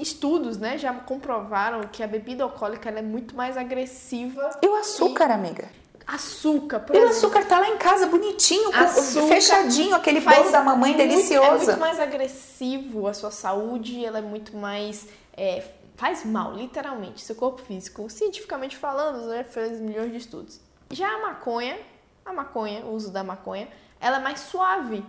estudos, 0.00 0.56
né, 0.58 0.78
já 0.78 0.92
comprovaram 0.94 1.82
que 1.90 2.02
a 2.02 2.06
bebida 2.06 2.44
alcoólica 2.44 2.88
é 2.90 3.02
muito 3.02 3.34
mais 3.36 3.56
agressiva. 3.56 4.50
E 4.62 4.66
o 4.66 4.74
açúcar, 4.76 5.30
amiga? 5.30 5.68
Açúcar, 6.06 6.80
por 6.80 6.96
E 6.96 6.98
o 6.98 7.02
exemplo. 7.04 7.16
açúcar 7.16 7.44
tá 7.46 7.60
lá 7.60 7.68
em 7.68 7.76
casa, 7.78 8.06
bonitinho, 8.06 8.74
Açúcar 8.74 9.28
fechadinho, 9.28 9.94
aquele 9.94 10.20
bolo 10.20 10.50
da 10.50 10.60
mamãe 10.62 10.90
muito- 10.94 11.00
É 11.02 11.06
delicioso. 11.06 11.64
muito 11.66 11.78
mais 11.80 12.00
agressivo 12.00 13.06
a 13.06 13.14
sua 13.14 13.30
saúde, 13.30 14.04
ela 14.04 14.18
é 14.18 14.22
muito 14.22 14.56
mais. 14.56 15.06
é, 15.34 15.64
faz 15.96 16.24
mal, 16.26 16.52
literalmente, 16.54 17.20
seu 17.22 17.34
corpo 17.34 17.62
físico. 17.62 18.10
Cientificamente 18.10 18.76
falando, 18.76 19.28
né, 19.28 19.44
fez 19.44 19.80
milhões 19.80 20.10
de 20.10 20.18
estudos. 20.18 20.60
Já 20.90 21.08
a 21.08 21.18
maconha, 21.22 21.78
a 22.24 22.32
maconha, 22.34 22.84
o 22.84 22.92
uso 22.92 23.10
da 23.10 23.22
maconha, 23.24 23.66
ela 23.98 24.18
é 24.18 24.20
mais 24.20 24.40
suave. 24.40 25.02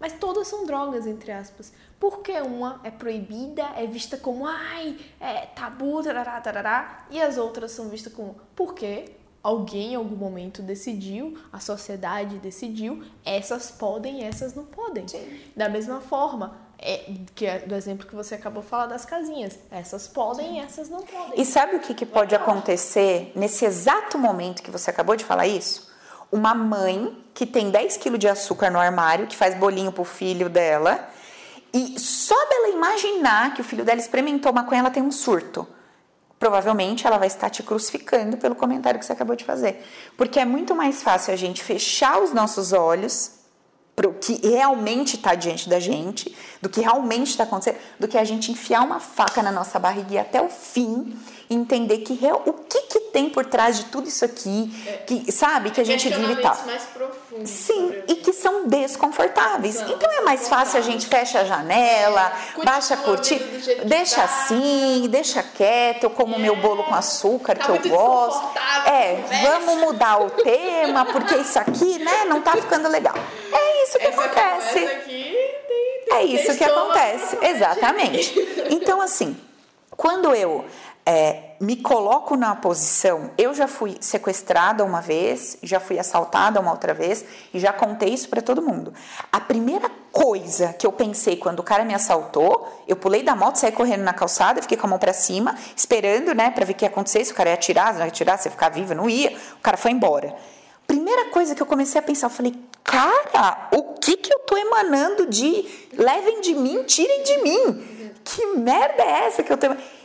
Mas 0.00 0.12
todas 0.12 0.46
são 0.46 0.64
drogas, 0.64 1.06
entre 1.06 1.32
aspas. 1.32 1.72
Porque 1.98 2.32
uma 2.40 2.80
é 2.84 2.90
proibida, 2.90 3.62
é 3.76 3.86
vista 3.86 4.16
como, 4.16 4.46
ai, 4.46 4.96
é 5.20 5.46
tabu, 5.46 6.02
tarará, 6.02 6.40
tarará, 6.40 7.06
e 7.10 7.20
as 7.20 7.36
outras 7.36 7.72
são 7.72 7.88
vistas 7.88 8.12
como, 8.12 8.36
porque 8.54 9.16
alguém 9.42 9.92
em 9.92 9.96
algum 9.96 10.16
momento 10.16 10.62
decidiu, 10.62 11.36
a 11.52 11.58
sociedade 11.58 12.38
decidiu, 12.38 13.02
essas 13.24 13.70
podem, 13.70 14.24
essas 14.24 14.54
não 14.54 14.64
podem. 14.64 15.06
Da 15.56 15.68
mesma 15.68 16.00
forma, 16.00 16.56
é, 16.78 17.12
que 17.34 17.44
é 17.44 17.58
do 17.60 17.74
exemplo 17.74 18.06
que 18.06 18.14
você 18.14 18.36
acabou 18.36 18.62
de 18.62 18.68
falar 18.68 18.86
das 18.86 19.04
casinhas, 19.04 19.58
essas 19.70 20.06
podem, 20.06 20.60
essas 20.60 20.88
não 20.88 21.02
podem. 21.02 21.40
E 21.40 21.44
sabe 21.44 21.76
o 21.76 21.80
que, 21.80 21.94
que 21.94 22.06
pode 22.06 22.34
acontecer 22.34 23.32
nesse 23.34 23.64
exato 23.64 24.16
momento 24.16 24.62
que 24.62 24.70
você 24.70 24.90
acabou 24.90 25.16
de 25.16 25.24
falar 25.24 25.46
isso? 25.46 25.87
Uma 26.30 26.54
mãe 26.54 27.16
que 27.32 27.46
tem 27.46 27.70
10 27.70 27.96
quilos 27.96 28.18
de 28.18 28.28
açúcar 28.28 28.70
no 28.70 28.78
armário, 28.78 29.26
que 29.26 29.36
faz 29.36 29.54
bolinho 29.54 29.92
pro 29.92 30.04
filho 30.04 30.48
dela, 30.48 31.08
E 31.72 31.98
só 32.00 32.34
dela 32.48 32.68
imaginar 32.68 33.54
que 33.54 33.60
o 33.60 33.64
filho 33.64 33.84
dela 33.84 34.00
experimentou 34.00 34.52
maconha, 34.52 34.80
ela 34.80 34.90
tem 34.90 35.02
um 35.02 35.12
surto. 35.12 35.66
Provavelmente 36.38 37.06
ela 37.06 37.18
vai 37.18 37.26
estar 37.26 37.50
te 37.50 37.62
crucificando 37.62 38.36
pelo 38.38 38.54
comentário 38.54 38.98
que 38.98 39.04
você 39.04 39.12
acabou 39.12 39.36
de 39.36 39.44
fazer. 39.44 39.84
Porque 40.16 40.38
é 40.40 40.44
muito 40.44 40.74
mais 40.74 41.02
fácil 41.02 41.32
a 41.32 41.36
gente 41.36 41.62
fechar 41.62 42.22
os 42.22 42.32
nossos 42.32 42.72
olhos 42.72 43.32
para 43.94 44.08
o 44.08 44.14
que 44.14 44.46
realmente 44.46 45.16
está 45.16 45.34
diante 45.34 45.68
da 45.68 45.80
gente, 45.80 46.34
do 46.62 46.68
que 46.68 46.80
realmente 46.80 47.30
está 47.30 47.42
acontecendo, 47.42 47.78
do 47.98 48.06
que 48.06 48.16
a 48.16 48.22
gente 48.22 48.52
enfiar 48.52 48.82
uma 48.82 49.00
faca 49.00 49.42
na 49.42 49.50
nossa 49.50 49.78
barriga 49.78 50.14
e 50.14 50.18
até 50.18 50.40
o 50.40 50.48
fim 50.48 51.18
entender 51.50 51.98
que 51.98 52.14
real, 52.14 52.42
o 52.44 52.52
que, 52.52 52.82
que 52.82 53.00
tem 53.00 53.30
por 53.30 53.46
trás 53.46 53.78
de 53.78 53.84
tudo 53.86 54.08
isso 54.08 54.24
aqui, 54.24 54.70
é. 54.86 54.92
que 54.98 55.32
sabe 55.32 55.70
que 55.70 55.80
a 55.80 55.84
gente 55.84 56.08
vive 56.08 56.32
e 56.32 56.36
tal. 56.36 56.56
mais 56.66 56.82
profundos. 56.84 57.50
Sim, 57.50 57.94
e 58.06 58.16
que 58.16 58.32
são 58.32 58.66
desconfortáveis. 58.66 59.76
São 59.76 59.88
então 59.88 60.10
é 60.12 60.20
mais 60.20 60.48
fácil 60.48 60.78
a 60.78 60.82
gente 60.82 61.06
fecha 61.06 61.40
a 61.40 61.44
janela, 61.44 62.32
é. 62.58 62.64
baixa 62.64 62.94
a 62.94 62.96
cortina, 62.98 63.44
deixa 63.84 64.16
tá. 64.16 64.24
assim, 64.24 65.06
deixa 65.08 65.42
quieto, 65.42 66.04
eu 66.04 66.10
como 66.10 66.34
é. 66.34 66.38
meu 66.38 66.56
bolo 66.56 66.84
com 66.84 66.94
açúcar 66.94 67.56
tá 67.56 67.64
que 67.64 67.88
eu 67.88 67.96
gosto. 67.96 68.58
É, 68.86 69.16
vamos 69.42 69.80
mudar 69.80 70.20
o 70.20 70.30
tema 70.30 71.06
porque 71.06 71.36
isso 71.36 71.58
aqui, 71.58 71.98
né, 71.98 72.24
não 72.26 72.42
tá 72.42 72.52
ficando 72.52 72.88
legal. 72.88 73.14
É 73.52 73.84
isso 73.84 73.98
que 73.98 74.06
Essa 74.06 74.20
acontece. 74.22 74.78
Aqui, 74.78 75.34
tem, 75.66 76.04
tem, 76.08 76.18
é 76.18 76.24
isso 76.24 76.56
que 76.56 76.64
acontece, 76.64 77.38
exatamente. 77.40 78.48
Então 78.70 79.00
assim, 79.00 79.36
quando 79.96 80.32
eu 80.34 80.64
é, 81.10 81.54
me 81.58 81.74
coloco 81.76 82.36
na 82.36 82.54
posição. 82.54 83.30
Eu 83.38 83.54
já 83.54 83.66
fui 83.66 83.96
sequestrada 83.98 84.84
uma 84.84 85.00
vez, 85.00 85.56
já 85.62 85.80
fui 85.80 85.98
assaltada 85.98 86.60
uma 86.60 86.70
outra 86.70 86.92
vez 86.92 87.24
e 87.54 87.58
já 87.58 87.72
contei 87.72 88.10
isso 88.10 88.28
para 88.28 88.42
todo 88.42 88.60
mundo. 88.60 88.92
A 89.32 89.40
primeira 89.40 89.90
coisa 90.12 90.74
que 90.74 90.86
eu 90.86 90.92
pensei 90.92 91.36
quando 91.38 91.60
o 91.60 91.62
cara 91.62 91.82
me 91.82 91.94
assaltou, 91.94 92.68
eu 92.86 92.94
pulei 92.94 93.22
da 93.22 93.34
moto, 93.34 93.56
saí 93.56 93.72
correndo 93.72 94.02
na 94.02 94.12
calçada, 94.12 94.60
fiquei 94.60 94.76
com 94.76 94.86
a 94.86 94.90
mão 94.90 94.98
para 94.98 95.14
cima, 95.14 95.56
esperando, 95.74 96.34
né, 96.34 96.50
para 96.50 96.66
ver 96.66 96.74
o 96.74 96.76
que 96.76 96.84
ia 96.84 96.90
acontecer. 96.90 97.24
Se 97.24 97.32
o 97.32 97.34
cara 97.34 97.48
ia 97.48 97.54
atirar, 97.54 97.86
se 97.94 97.94
não 97.94 98.04
ia 98.04 98.08
atirar, 98.08 98.38
se 98.38 98.48
ia 98.48 98.52
ficar 98.52 98.68
viva, 98.68 98.94
não 98.94 99.08
ia. 99.08 99.34
O 99.56 99.62
cara 99.62 99.78
foi 99.78 99.92
embora. 99.92 100.36
Primeira 100.86 101.30
coisa 101.30 101.54
que 101.54 101.62
eu 101.62 101.66
comecei 101.66 101.98
a 101.98 102.02
pensar, 102.02 102.26
eu 102.26 102.30
falei, 102.30 102.54
cara, 102.84 103.68
o 103.72 103.94
que 103.94 104.14
que 104.14 104.30
eu 104.30 104.40
tô 104.40 104.58
emanando 104.58 105.26
de 105.26 105.88
levem 105.94 106.42
de 106.42 106.54
mim, 106.54 106.82
tirem 106.82 107.22
de 107.22 107.38
mim? 107.38 107.98
Que 108.22 108.44
merda 108.56 109.02
é 109.02 109.26
essa 109.26 109.42
que 109.42 109.50
eu 109.50 109.56
emanando? 109.56 109.97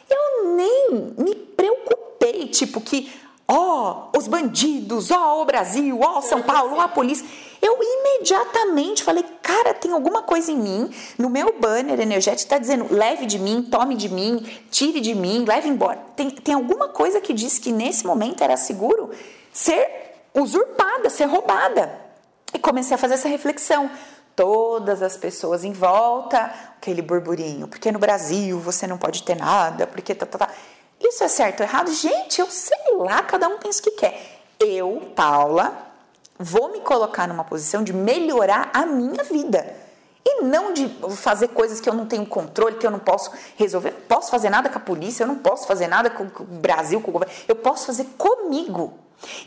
Eu 0.44 0.56
nem 0.56 1.16
me 1.18 1.36
preocupei, 1.36 2.48
tipo, 2.48 2.82
que, 2.82 3.12
ó, 3.48 4.10
oh, 4.14 4.18
os 4.18 4.28
bandidos, 4.28 5.10
ó, 5.10 5.38
oh, 5.38 5.41
o 5.41 5.46
Brasil, 5.46 5.98
ó, 6.02 6.18
oh, 6.18 6.22
São 6.22 6.41
Paulo, 6.41 6.76
ó, 6.76 6.82
a 6.82 6.88
polícia. 6.88 7.26
Eu 7.62 7.78
imediatamente 7.82 9.04
falei, 9.04 9.24
cara, 9.41 9.74
tem 9.74 9.94
alguma 9.94 10.22
coisa 10.22 10.52
em 10.52 10.58
mim, 10.58 10.94
no 11.18 11.30
meu 11.30 11.56
banner 11.58 12.00
energético 12.00 12.44
está 12.44 12.58
dizendo, 12.58 12.94
leve 12.94 13.26
de 13.26 13.39
mim, 13.39 13.62
tome 13.64 13.96
de 13.96 14.10
mim, 14.10 14.46
tire 14.70 15.00
de 15.00 15.16
mim, 15.16 15.46
leve 15.48 15.70
embora. 15.70 16.00
Tem, 16.16 16.30
tem 16.30 16.54
alguma 16.54 16.89
coisa 16.89 17.22
que 17.22 17.34
diz 17.34 17.58
que 17.60 17.72
nesse 17.72 18.06
momento 18.06 18.44
era 18.44 18.58
seguro 18.58 19.12
ser 19.52 19.88
usurpada, 20.34 21.10
ser 21.10 21.26
roubada. 21.26 22.02
E 22.54 22.60
comecei 22.60 22.96
a 22.96 22.98
fazer 22.98 23.14
essa 23.14 23.30
reflexão 23.30 23.89
todas 24.36 25.02
as 25.02 25.18
pessoas 25.18 25.64
em 25.64 25.72
volta, 25.72 26.52
aquele 26.78 27.02
burburinho, 27.02 27.68
porque 27.68 27.92
no 27.92 28.00
Brasil 28.00 28.60
você 28.60 28.88
não 28.88 28.98
pode 28.98 29.24
ter 29.24 29.36
nada, 29.36 29.88
porque 29.88 30.14
tá, 30.14 30.26
tá, 30.26 30.40
tá. 30.40 30.50
Isso 31.00 31.24
é 31.24 31.28
certo 31.28 31.62
ou 31.62 31.66
errado? 31.66 31.92
Gente, 31.92 32.40
eu 32.40 32.48
sei 32.50 32.96
lá, 32.98 33.22
cada 33.24 33.48
um 33.48 33.58
pensa 33.58 33.80
o 33.80 33.84
que 33.84 33.92
quer. 33.92 34.42
Eu, 34.60 35.12
Paula, 35.16 35.76
vou 36.40 36.72
me 36.72 36.80
colocar 36.80 37.28
numa 37.28 37.44
posição 37.44 37.84
de 37.84 37.94
melhorar 37.94 38.70
a 38.74 38.86
minha 38.86 39.24
vida. 39.24 39.84
E 40.26 40.42
não 40.44 40.72
de 40.72 40.88
fazer 41.18 41.50
coisas 41.50 41.82
que 41.82 41.90
eu 41.90 41.94
não 41.94 42.06
tenho 42.06 42.26
controle, 42.26 42.78
que 42.78 42.88
eu 42.88 42.92
não 42.92 43.00
posso 43.00 43.32
resolver. 43.58 43.92
Posso 44.08 44.32
fazer 44.32 44.50
nada 44.50 44.70
com 44.70 44.78
a 44.78 44.82
polícia, 44.82 45.24
eu 45.24 45.28
não 45.28 45.36
posso 45.36 45.68
fazer 45.68 45.88
nada 45.88 46.10
com 46.10 46.24
o 46.24 46.46
Brasil, 46.46 47.02
com 47.02 47.10
o 47.10 47.14
governo. 47.14 47.34
Eu 47.46 47.56
posso 47.58 47.86
fazer 47.86 48.06
comigo. 48.18 48.94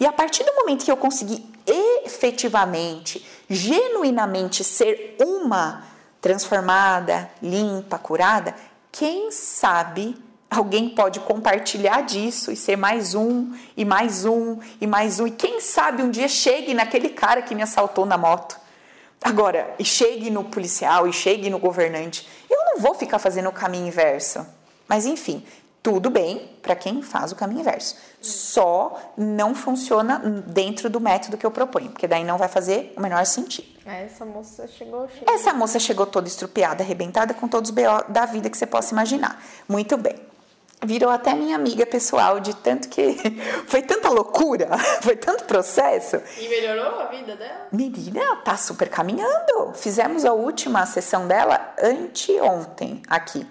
E 0.00 0.06
a 0.06 0.12
partir 0.12 0.44
do 0.44 0.54
momento 0.54 0.84
que 0.84 0.90
eu 0.90 0.96
conseguir 0.96 1.44
efetivamente, 1.66 3.24
genuinamente 3.48 4.62
ser 4.64 5.16
uma 5.20 5.84
transformada, 6.20 7.30
limpa, 7.42 7.98
curada, 7.98 8.54
quem 8.90 9.30
sabe 9.30 10.16
alguém 10.50 10.88
pode 10.88 11.20
compartilhar 11.20 12.02
disso 12.02 12.52
e 12.52 12.56
ser 12.56 12.76
mais 12.76 13.14
um, 13.14 13.52
e 13.76 13.84
mais 13.84 14.24
um, 14.24 14.58
e 14.80 14.86
mais 14.86 15.20
um. 15.20 15.26
E 15.26 15.30
quem 15.30 15.60
sabe 15.60 16.02
um 16.02 16.10
dia 16.10 16.28
chegue 16.28 16.72
naquele 16.72 17.10
cara 17.10 17.42
que 17.42 17.54
me 17.54 17.62
assaltou 17.62 18.06
na 18.06 18.16
moto. 18.16 18.58
Agora, 19.22 19.74
e 19.78 19.84
chegue 19.84 20.30
no 20.30 20.44
policial, 20.44 21.06
e 21.08 21.12
chegue 21.12 21.50
no 21.50 21.58
governante. 21.58 22.28
Eu 22.48 22.64
não 22.64 22.78
vou 22.78 22.94
ficar 22.94 23.18
fazendo 23.18 23.48
o 23.48 23.52
caminho 23.52 23.88
inverso. 23.88 24.46
Mas 24.88 25.04
enfim, 25.04 25.44
tudo 25.86 26.10
bem 26.10 26.50
para 26.60 26.74
quem 26.74 27.00
faz 27.00 27.30
o 27.30 27.36
caminho 27.36 27.60
inverso. 27.60 27.94
Só 28.20 29.12
não 29.16 29.54
funciona 29.54 30.18
dentro 30.18 30.90
do 30.90 30.98
método 30.98 31.36
que 31.36 31.46
eu 31.46 31.50
proponho, 31.52 31.90
porque 31.90 32.08
daí 32.08 32.24
não 32.24 32.36
vai 32.36 32.48
fazer 32.48 32.92
o 32.96 33.00
menor 33.00 33.24
sentido. 33.24 33.68
É, 33.86 34.02
essa 34.02 34.24
moça 34.24 34.66
chegou, 34.66 35.08
chegou. 35.08 35.32
Essa 35.32 35.54
moça 35.54 35.78
chegou 35.78 36.04
toda 36.04 36.26
estrupiada, 36.26 36.82
arrebentada, 36.82 37.32
com 37.34 37.46
todos 37.46 37.70
os 37.70 37.76
BO 37.76 38.04
da 38.08 38.26
vida 38.26 38.50
que 38.50 38.58
você 38.58 38.66
possa 38.66 38.92
imaginar. 38.92 39.40
Muito 39.68 39.96
bem. 39.96 40.16
Virou 40.84 41.08
até 41.08 41.34
minha 41.34 41.54
amiga 41.54 41.86
pessoal, 41.86 42.40
de 42.40 42.52
tanto 42.56 42.88
que. 42.88 43.16
Foi 43.68 43.80
tanta 43.80 44.08
loucura, 44.08 44.66
foi 45.02 45.14
tanto 45.14 45.44
processo. 45.44 46.20
E 46.36 46.48
melhorou 46.48 47.00
a 47.00 47.06
vida 47.06 47.36
dela? 47.36 47.68
Menina, 47.70 48.36
tá 48.44 48.56
super 48.56 48.88
caminhando. 48.88 49.72
Fizemos 49.74 50.24
a 50.24 50.32
última 50.32 50.84
sessão 50.84 51.28
dela 51.28 51.74
anteontem 51.80 53.02
aqui. 53.08 53.46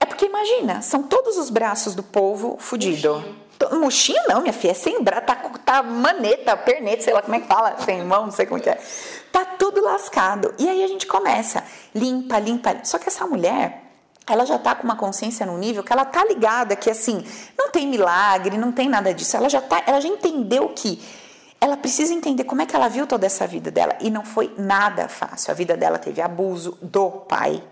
É 0.00 0.06
porque 0.06 0.26
imagina, 0.26 0.82
são 0.82 1.02
todos 1.02 1.36
os 1.38 1.50
braços 1.50 1.94
do 1.94 2.02
povo 2.02 2.56
fudido. 2.58 3.24
Mochinho 3.72 4.22
não, 4.28 4.40
minha 4.42 4.52
filha, 4.52 4.72
é 4.72 4.74
sem 4.74 5.02
braço, 5.02 5.26
tá, 5.26 5.36
tá 5.64 5.82
maneta, 5.82 6.56
perneta, 6.56 7.02
sei 7.02 7.14
lá 7.14 7.22
como 7.22 7.34
é 7.34 7.40
que 7.40 7.46
fala, 7.46 7.76
sem 7.78 8.02
mão, 8.02 8.24
não 8.24 8.30
sei 8.30 8.46
como 8.46 8.60
que 8.60 8.68
é. 8.68 8.78
Tá 9.32 9.44
tudo 9.44 9.82
lascado. 9.82 10.54
E 10.58 10.68
aí 10.68 10.82
a 10.84 10.88
gente 10.88 11.06
começa, 11.06 11.64
limpa, 11.94 12.38
limpa. 12.38 12.76
Só 12.84 12.98
que 12.98 13.08
essa 13.08 13.26
mulher, 13.26 13.82
ela 14.26 14.44
já 14.44 14.58
tá 14.58 14.74
com 14.74 14.84
uma 14.84 14.96
consciência 14.96 15.46
no 15.46 15.56
nível 15.56 15.82
que 15.82 15.92
ela 15.92 16.04
tá 16.04 16.24
ligada 16.24 16.76
que 16.76 16.90
assim, 16.90 17.24
não 17.56 17.70
tem 17.70 17.86
milagre, 17.86 18.58
não 18.58 18.72
tem 18.72 18.88
nada 18.88 19.14
disso. 19.14 19.36
Ela 19.36 19.48
já 19.48 19.60
tá, 19.60 19.82
ela 19.86 20.00
já 20.00 20.08
entendeu 20.08 20.68
que 20.70 21.02
ela 21.64 21.78
precisa 21.78 22.12
entender 22.12 22.44
como 22.44 22.60
é 22.60 22.66
que 22.66 22.76
ela 22.76 22.88
viu 22.88 23.06
toda 23.06 23.24
essa 23.24 23.46
vida 23.46 23.70
dela 23.70 23.96
e 23.98 24.10
não 24.10 24.22
foi 24.22 24.52
nada 24.58 25.08
fácil. 25.08 25.50
A 25.50 25.54
vida 25.54 25.74
dela 25.74 25.98
teve 25.98 26.20
abuso 26.20 26.76
do 26.82 27.10
pai. 27.10 27.62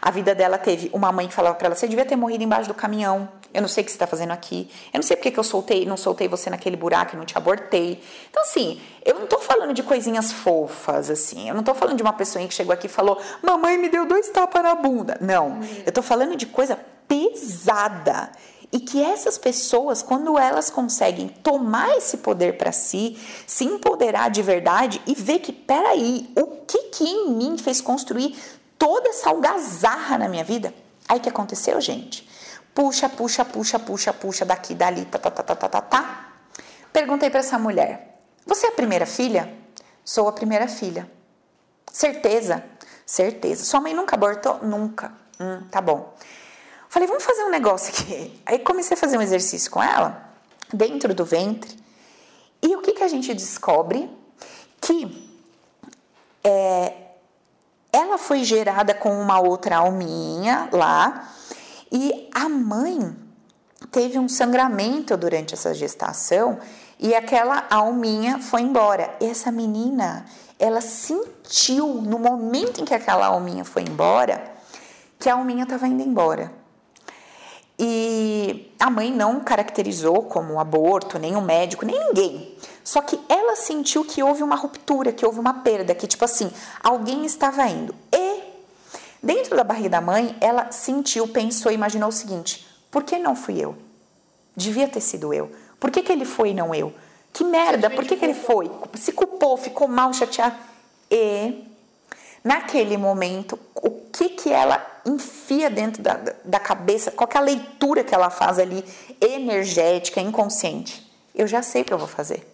A 0.00 0.12
vida 0.12 0.32
dela 0.32 0.56
teve 0.58 0.88
uma 0.92 1.10
mãe 1.10 1.26
que 1.26 1.34
falava 1.34 1.56
para 1.56 1.66
ela: 1.66 1.74
"Você 1.74 1.88
devia 1.88 2.04
ter 2.04 2.14
morrido 2.14 2.44
embaixo 2.44 2.68
do 2.68 2.74
caminhão. 2.74 3.28
Eu 3.52 3.60
não 3.60 3.68
sei 3.68 3.82
o 3.82 3.84
que 3.84 3.90
você 3.90 3.96
está 3.96 4.06
fazendo 4.06 4.30
aqui. 4.30 4.70
Eu 4.92 4.98
não 4.98 5.02
sei 5.02 5.16
porque 5.16 5.32
que 5.32 5.40
eu 5.40 5.42
soltei, 5.42 5.84
não 5.84 5.96
soltei 5.96 6.28
você 6.28 6.48
naquele 6.50 6.76
buraco, 6.76 7.16
e 7.16 7.18
não 7.18 7.24
te 7.24 7.36
abortei". 7.36 8.00
Então 8.30 8.44
assim, 8.44 8.80
eu 9.04 9.18
não 9.18 9.26
tô 9.26 9.40
falando 9.40 9.74
de 9.74 9.82
coisinhas 9.82 10.30
fofas 10.30 11.10
assim. 11.10 11.48
Eu 11.48 11.54
não 11.56 11.64
tô 11.64 11.74
falando 11.74 11.96
de 11.96 12.02
uma 12.04 12.12
pessoa 12.12 12.46
que 12.46 12.54
chegou 12.54 12.72
aqui 12.72 12.86
e 12.86 12.90
falou: 12.90 13.20
"Mamãe 13.42 13.76
me 13.76 13.88
deu 13.88 14.06
dois 14.06 14.28
tapas 14.28 14.62
na 14.62 14.76
bunda". 14.76 15.18
Não. 15.20 15.58
Eu 15.84 15.90
tô 15.90 16.00
falando 16.00 16.36
de 16.36 16.46
coisa 16.46 16.78
pesada 17.08 18.30
e 18.72 18.80
que 18.80 19.02
essas 19.02 19.36
pessoas, 19.36 20.02
quando 20.02 20.38
elas 20.38 20.70
conseguem 20.70 21.28
tomar 21.28 21.94
esse 21.98 22.16
poder 22.16 22.56
para 22.56 22.72
si, 22.72 23.18
se 23.46 23.64
empoderar 23.64 24.30
de 24.30 24.40
verdade 24.40 25.02
e 25.06 25.14
ver 25.14 25.40
que, 25.40 25.52
peraí, 25.52 26.32
o 26.34 26.46
que 26.66 26.84
que 26.84 27.04
em 27.04 27.30
mim 27.32 27.58
fez 27.58 27.82
construir 27.82 28.34
toda 28.78 29.10
essa 29.10 29.28
algazarra 29.28 30.16
na 30.16 30.28
minha 30.28 30.42
vida? 30.42 30.72
Aí 31.06 31.20
que 31.20 31.28
aconteceu, 31.28 31.78
gente? 31.82 32.26
Puxa, 32.74 33.10
puxa, 33.10 33.44
puxa, 33.44 33.78
puxa, 33.78 34.12
puxa, 34.14 34.44
daqui, 34.46 34.74
dali, 34.74 35.04
tá, 35.04 35.18
tá, 35.18 35.30
tá, 35.30 35.42
tá, 35.42 35.54
tá, 35.54 35.68
tá, 35.68 35.80
tá. 35.82 36.32
Perguntei 36.90 37.28
para 37.28 37.40
essa 37.40 37.58
mulher: 37.58 38.18
Você 38.46 38.66
é 38.66 38.70
a 38.70 38.72
primeira 38.72 39.04
filha? 39.04 39.52
Sou 40.02 40.26
a 40.26 40.32
primeira 40.32 40.66
filha. 40.66 41.10
Certeza? 41.92 42.64
Certeza. 43.04 43.64
Sua 43.64 43.80
mãe 43.80 43.92
nunca 43.92 44.16
abortou? 44.16 44.60
Nunca. 44.62 45.12
Hum, 45.38 45.62
tá 45.70 45.82
bom. 45.82 46.14
Falei, 46.92 47.08
vamos 47.08 47.24
fazer 47.24 47.42
um 47.44 47.48
negócio 47.48 47.90
aqui. 47.90 48.38
Aí 48.44 48.58
comecei 48.58 48.94
a 48.94 49.00
fazer 49.00 49.16
um 49.16 49.22
exercício 49.22 49.70
com 49.70 49.82
ela, 49.82 50.28
dentro 50.70 51.14
do 51.14 51.24
ventre. 51.24 51.74
E 52.60 52.76
o 52.76 52.82
que, 52.82 52.92
que 52.92 53.02
a 53.02 53.08
gente 53.08 53.32
descobre? 53.32 54.10
Que 54.78 55.26
é, 56.44 56.92
ela 57.90 58.18
foi 58.18 58.44
gerada 58.44 58.92
com 58.92 59.10
uma 59.18 59.40
outra 59.40 59.78
alminha 59.78 60.68
lá 60.70 61.30
e 61.90 62.28
a 62.34 62.46
mãe 62.46 63.16
teve 63.90 64.18
um 64.18 64.28
sangramento 64.28 65.16
durante 65.16 65.54
essa 65.54 65.72
gestação 65.72 66.58
e 66.98 67.14
aquela 67.14 67.64
alminha 67.70 68.38
foi 68.38 68.60
embora. 68.60 69.16
E 69.18 69.24
essa 69.24 69.50
menina, 69.50 70.26
ela 70.58 70.82
sentiu 70.82 72.02
no 72.02 72.18
momento 72.18 72.82
em 72.82 72.84
que 72.84 72.92
aquela 72.92 73.28
alminha 73.28 73.64
foi 73.64 73.80
embora 73.80 74.52
que 75.18 75.30
a 75.30 75.32
alminha 75.32 75.62
estava 75.62 75.88
indo 75.88 76.02
embora. 76.02 76.60
E 77.84 78.72
a 78.78 78.88
mãe 78.88 79.10
não 79.10 79.40
caracterizou 79.40 80.22
como 80.22 80.60
aborto, 80.60 81.18
nem 81.18 81.34
o 81.34 81.40
médico, 81.42 81.84
nem 81.84 81.98
ninguém. 81.98 82.56
Só 82.84 83.00
que 83.00 83.18
ela 83.28 83.56
sentiu 83.56 84.04
que 84.04 84.22
houve 84.22 84.42
uma 84.42 84.54
ruptura, 84.54 85.12
que 85.12 85.26
houve 85.26 85.40
uma 85.40 85.54
perda, 85.54 85.94
que 85.94 86.06
tipo 86.06 86.24
assim, 86.24 86.50
alguém 86.80 87.24
estava 87.24 87.66
indo. 87.66 87.92
E 88.12 88.52
Dentro 89.22 89.56
da 89.56 89.62
barriga 89.62 89.88
da 89.88 90.00
mãe, 90.00 90.36
ela 90.40 90.72
sentiu, 90.72 91.28
pensou, 91.28 91.70
imaginou 91.70 92.08
o 92.08 92.12
seguinte: 92.12 92.66
por 92.90 93.04
que 93.04 93.18
não 93.18 93.36
fui 93.36 93.60
eu? 93.60 93.76
Devia 94.56 94.88
ter 94.88 95.00
sido 95.00 95.32
eu. 95.32 95.52
Por 95.78 95.90
que, 95.90 96.02
que 96.02 96.10
ele 96.10 96.24
foi 96.24 96.50
e 96.50 96.54
não 96.54 96.74
eu? 96.74 96.92
Que 97.32 97.44
merda, 97.44 97.88
por 97.88 98.04
que, 98.04 98.16
que 98.16 98.24
ele 98.24 98.34
foi? 98.34 98.70
Se 98.94 99.12
culpou, 99.12 99.56
ficou 99.56 99.86
mal, 99.86 100.12
chateado. 100.12 100.56
E, 101.08 101.64
naquele 102.42 102.96
momento, 102.96 103.58
o 103.76 103.90
que, 104.12 104.30
que 104.30 104.52
ela 104.52 104.84
enfia 105.06 105.68
dentro 105.68 106.02
da, 106.02 106.14
da 106.44 106.58
cabeça, 106.60 107.10
qual 107.10 107.28
é 107.32 107.38
a 107.38 107.40
leitura 107.40 108.04
que 108.04 108.14
ela 108.14 108.30
faz 108.30 108.58
ali, 108.58 108.84
energética, 109.20 110.20
inconsciente? 110.20 111.10
Eu 111.34 111.46
já 111.46 111.62
sei 111.62 111.82
o 111.82 111.84
que 111.84 111.92
eu 111.92 111.98
vou 111.98 112.08
fazer. 112.08 112.46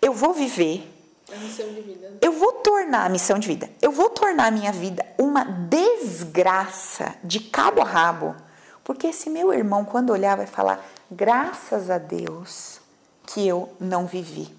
Eu 0.00 0.12
vou 0.12 0.32
viver 0.32 0.88
A 1.32 1.36
missão 1.36 1.66
de 1.68 1.80
vida. 1.80 2.18
eu 2.20 2.32
vou 2.32 2.52
tornar 2.54 3.06
a 3.06 3.08
missão 3.08 3.38
de 3.38 3.46
vida, 3.48 3.70
eu 3.80 3.92
vou 3.92 4.10
tornar 4.10 4.46
a 4.46 4.50
minha 4.50 4.72
vida 4.72 5.06
uma 5.18 5.44
desgraça 5.44 7.14
de 7.22 7.38
cabo 7.40 7.80
a 7.80 7.84
rabo, 7.84 8.34
porque 8.82 9.06
esse 9.08 9.30
meu 9.30 9.52
irmão, 9.52 9.84
quando 9.84 10.10
olhar, 10.10 10.36
vai 10.36 10.46
falar: 10.46 10.84
graças 11.10 11.88
a 11.88 11.98
Deus 11.98 12.80
que 13.26 13.46
eu 13.46 13.72
não 13.78 14.06
vivi. 14.06 14.52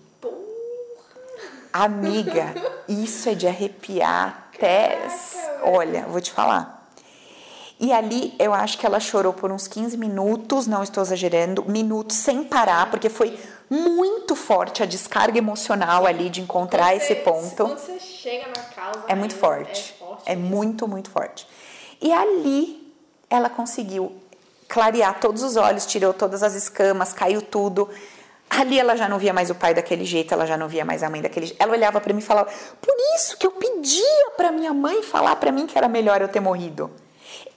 Amiga, 1.71 2.53
isso 2.87 3.27
é 3.29 3.33
de 3.35 3.47
arrepiar 3.47 4.49
até. 4.53 5.07
Olha, 5.63 6.03
vou 6.03 6.21
te 6.21 6.31
falar. 6.31 6.82
E 7.80 7.91
ali 7.91 8.34
eu 8.39 8.53
acho 8.53 8.78
que 8.78 8.86
ela 8.86 8.99
chorou 8.99 9.34
por 9.34 9.51
uns 9.51 9.67
15 9.67 9.97
minutos, 9.97 10.67
não 10.67 10.84
estou 10.84 11.03
exagerando, 11.03 11.65
minutos 11.67 12.15
sem 12.17 12.43
parar, 12.43 12.89
porque 12.89 13.09
foi 13.09 13.38
muito 13.69 14.36
forte 14.36 14.82
a 14.84 14.86
descarga 14.86 15.38
emocional 15.38 16.05
ali 16.05 16.30
de 16.30 16.39
encontrar 16.41 16.89
Quando 16.91 16.97
esse 17.01 17.07
você- 17.15 17.15
ponto. 17.15 17.55
Quando 17.65 17.78
você 17.80 17.99
chega 17.99 18.47
na 18.47 18.63
causa. 18.76 19.03
É 19.07 19.15
muito 19.15 19.34
aí, 19.36 19.39
forte. 19.41 19.95
É 19.99 20.05
forte. 20.05 20.24
É 20.28 20.36
muito, 20.36 20.88
muito 20.88 21.09
forte. 21.09 21.47
E 22.01 22.11
ali 22.13 22.93
ela 23.30 23.49
conseguiu 23.49 24.13
clarear 24.67 25.19
todos 25.19 25.43
os 25.43 25.55
olhos, 25.55 25.86
tirou 25.86 26.13
todas 26.13 26.41
as 26.43 26.53
escamas, 26.55 27.11
caiu 27.13 27.41
tudo. 27.41 27.89
Ali 28.49 28.80
ela 28.80 28.95
já 28.95 29.09
não 29.09 29.17
via 29.17 29.34
mais 29.34 29.49
o 29.49 29.55
pai 29.55 29.74
daquele 29.74 30.05
jeito, 30.05 30.34
ela 30.34 30.45
já 30.45 30.55
não 30.55 30.67
via 30.67 30.86
mais 30.86 31.01
a 31.01 31.09
mãe 31.09 31.21
daquele 31.21 31.47
jeito. 31.47 31.61
Ela 31.61 31.71
olhava 31.74 31.99
pra 31.99 32.13
mim 32.13 32.19
e 32.19 32.24
falava: 32.24 32.51
"Por 32.80 32.95
isso 33.15 33.36
que 33.38 33.47
eu 33.47 33.51
pedia 33.51 34.30
pra 34.38 34.51
minha 34.51 34.74
mãe 34.74 35.01
falar 35.01 35.36
pra 35.38 35.51
mim 35.51 35.65
que 35.65 35.78
era 35.78 35.88
melhor 35.88 36.21
eu 36.21 36.28
ter 36.28 36.39
morrido". 36.39 36.91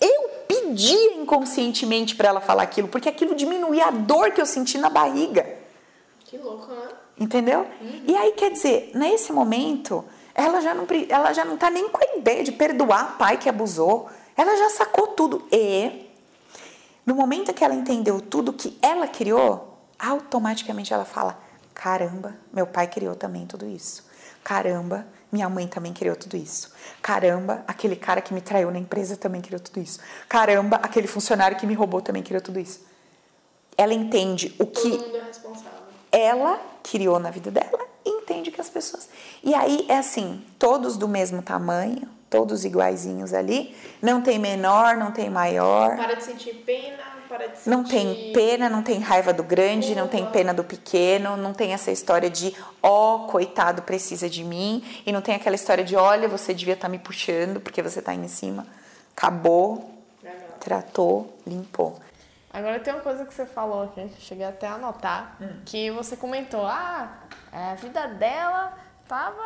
Eu 0.01 0.29
pedia 0.47 1.15
inconscientemente 1.15 2.15
pra 2.15 2.29
ela 2.29 2.41
falar 2.41 2.63
aquilo, 2.63 2.89
porque 2.89 3.09
aquilo 3.09 3.35
diminuía 3.35 3.87
a 3.87 3.91
dor 3.91 4.33
que 4.33 4.41
eu 4.41 4.47
senti 4.47 4.79
na 4.79 4.91
barriga. 4.91 5.47
Que 6.21 6.39
louco, 6.39 6.73
né? 6.73 6.89
Entendeu? 7.19 7.67
E 8.07 8.15
aí, 8.15 8.33
quer 8.33 8.51
dizer, 8.51 8.91
nesse 8.95 9.33
momento, 9.33 10.05
ela 10.35 10.61
já, 10.61 10.75
não, 10.75 10.87
ela 11.09 11.33
já 11.33 11.45
não 11.45 11.57
tá 11.57 11.71
nem 11.71 11.89
com 11.89 11.99
a 11.99 12.19
ideia 12.19 12.45
de 12.45 12.53
perdoar 12.53 13.15
o 13.15 13.17
pai 13.17 13.39
que 13.39 13.49
abusou. 13.49 14.11
Ela 14.37 14.55
já 14.57 14.71
sacou 14.71 15.09
tudo. 15.09 15.49
E, 15.51 16.11
no 17.07 17.15
momento 17.15 17.55
que 17.55 17.65
ela 17.65 17.75
entendeu 17.75 18.21
tudo 18.21 18.53
que 18.53 18.79
ela 18.83 19.09
criou, 19.09 19.79
automaticamente 19.99 20.93
ela 20.93 21.07
fala: 21.07 21.39
caramba, 21.73 22.37
meu 22.53 22.67
pai 22.67 22.87
criou 22.87 23.15
também 23.15 23.47
tudo 23.47 23.67
isso. 23.67 24.05
Caramba, 24.45 25.07
minha 25.37 25.49
mãe 25.51 25.69
também 25.69 25.93
criou 25.93 26.17
tudo 26.17 26.35
isso. 26.35 26.73
Caramba, 27.03 27.63
aquele 27.69 27.95
cara 27.95 28.23
que 28.23 28.33
me 28.33 28.41
traiu 28.41 28.71
na 28.71 28.79
empresa 28.79 29.17
também 29.19 29.43
criou 29.43 29.61
tudo 29.61 29.81
isso. 29.81 30.01
Caramba, 30.27 30.77
aquele 30.77 31.07
funcionário 31.07 31.59
que 31.59 31.67
me 31.67 31.75
roubou 31.75 32.01
também 32.01 32.23
criou 32.23 32.41
tudo 32.41 32.59
isso. 32.59 32.81
Ela 33.77 33.93
entende 33.93 34.55
o 34.59 34.67
que 34.67 34.91
Todo 34.91 35.07
mundo 35.07 35.17
é 35.19 35.25
responsável. 35.25 35.79
ela 36.11 36.59
criou 36.83 37.19
na 37.19 37.31
vida 37.31 37.51
dela 37.51 37.79
e 38.03 38.09
entende 38.09 38.51
que 38.51 38.61
as 38.61 38.71
pessoas. 38.71 39.11
E 39.45 39.55
aí 39.55 39.85
é 39.91 39.99
assim, 39.99 40.43
todos 40.59 40.97
do 40.97 41.07
mesmo 41.07 41.43
tamanho, 41.43 42.09
todos 42.31 42.65
iguaizinhos 42.65 43.35
ali, 43.35 43.77
não 44.01 44.23
tem 44.23 44.39
menor, 44.39 44.97
não 44.97 45.13
tem 45.13 45.29
maior, 45.29 45.97
Para 45.97 46.15
de 46.15 46.25
sentir 46.25 46.55
pena, 46.65 47.03
para 47.27 47.47
de 47.49 47.57
sentir. 47.59 47.71
não 47.71 47.85
tem 47.85 48.33
pena, 48.33 48.69
não 48.69 48.83
tem 48.83 48.99
raiva 49.01 49.33
do 49.33 49.43
grande, 49.43 49.95
não 49.95 50.09
tem 50.09 50.25
pena 50.27 50.55
do 50.55 50.65
pequeno, 50.65 51.37
não 51.37 51.53
tem 51.53 51.73
essa 51.73 51.91
história 51.91 52.31
de 52.31 52.55
ó, 52.83 53.27
coitado, 53.27 53.83
precisa 53.83 54.29
de 54.31 54.43
mim, 54.45 54.83
e 55.05 55.13
não 55.13 55.21
tem 55.21 55.35
aquela 55.35 55.55
história 55.57 55.85
de 55.85 55.97
olha, 55.97 56.29
você 56.29 56.55
devia 56.55 56.75
estar 56.75 56.89
me 56.89 56.99
puxando 56.99 57.61
porque 57.61 57.83
você 57.83 57.99
está 57.99 58.15
em 58.15 58.27
cima. 58.29 58.67
Acabou, 59.17 59.91
Legal. 60.23 60.39
tratou, 60.61 61.37
limpou. 61.47 61.99
Agora 62.53 62.81
tem 62.81 62.93
uma 62.95 63.03
coisa 63.03 63.25
que 63.27 63.35
você 63.35 63.45
falou 63.45 63.83
aqui, 63.85 63.95
que 64.09 64.15
eu 64.15 64.21
cheguei 64.21 64.47
até 64.47 64.67
a 64.67 64.75
anotar, 64.75 65.37
Hum. 65.41 65.61
que 65.67 65.91
você 65.91 66.17
comentou, 66.17 66.65
ah, 66.65 67.19
a 67.53 67.75
vida 67.75 68.07
dela 68.09 68.73
tava 69.07 69.43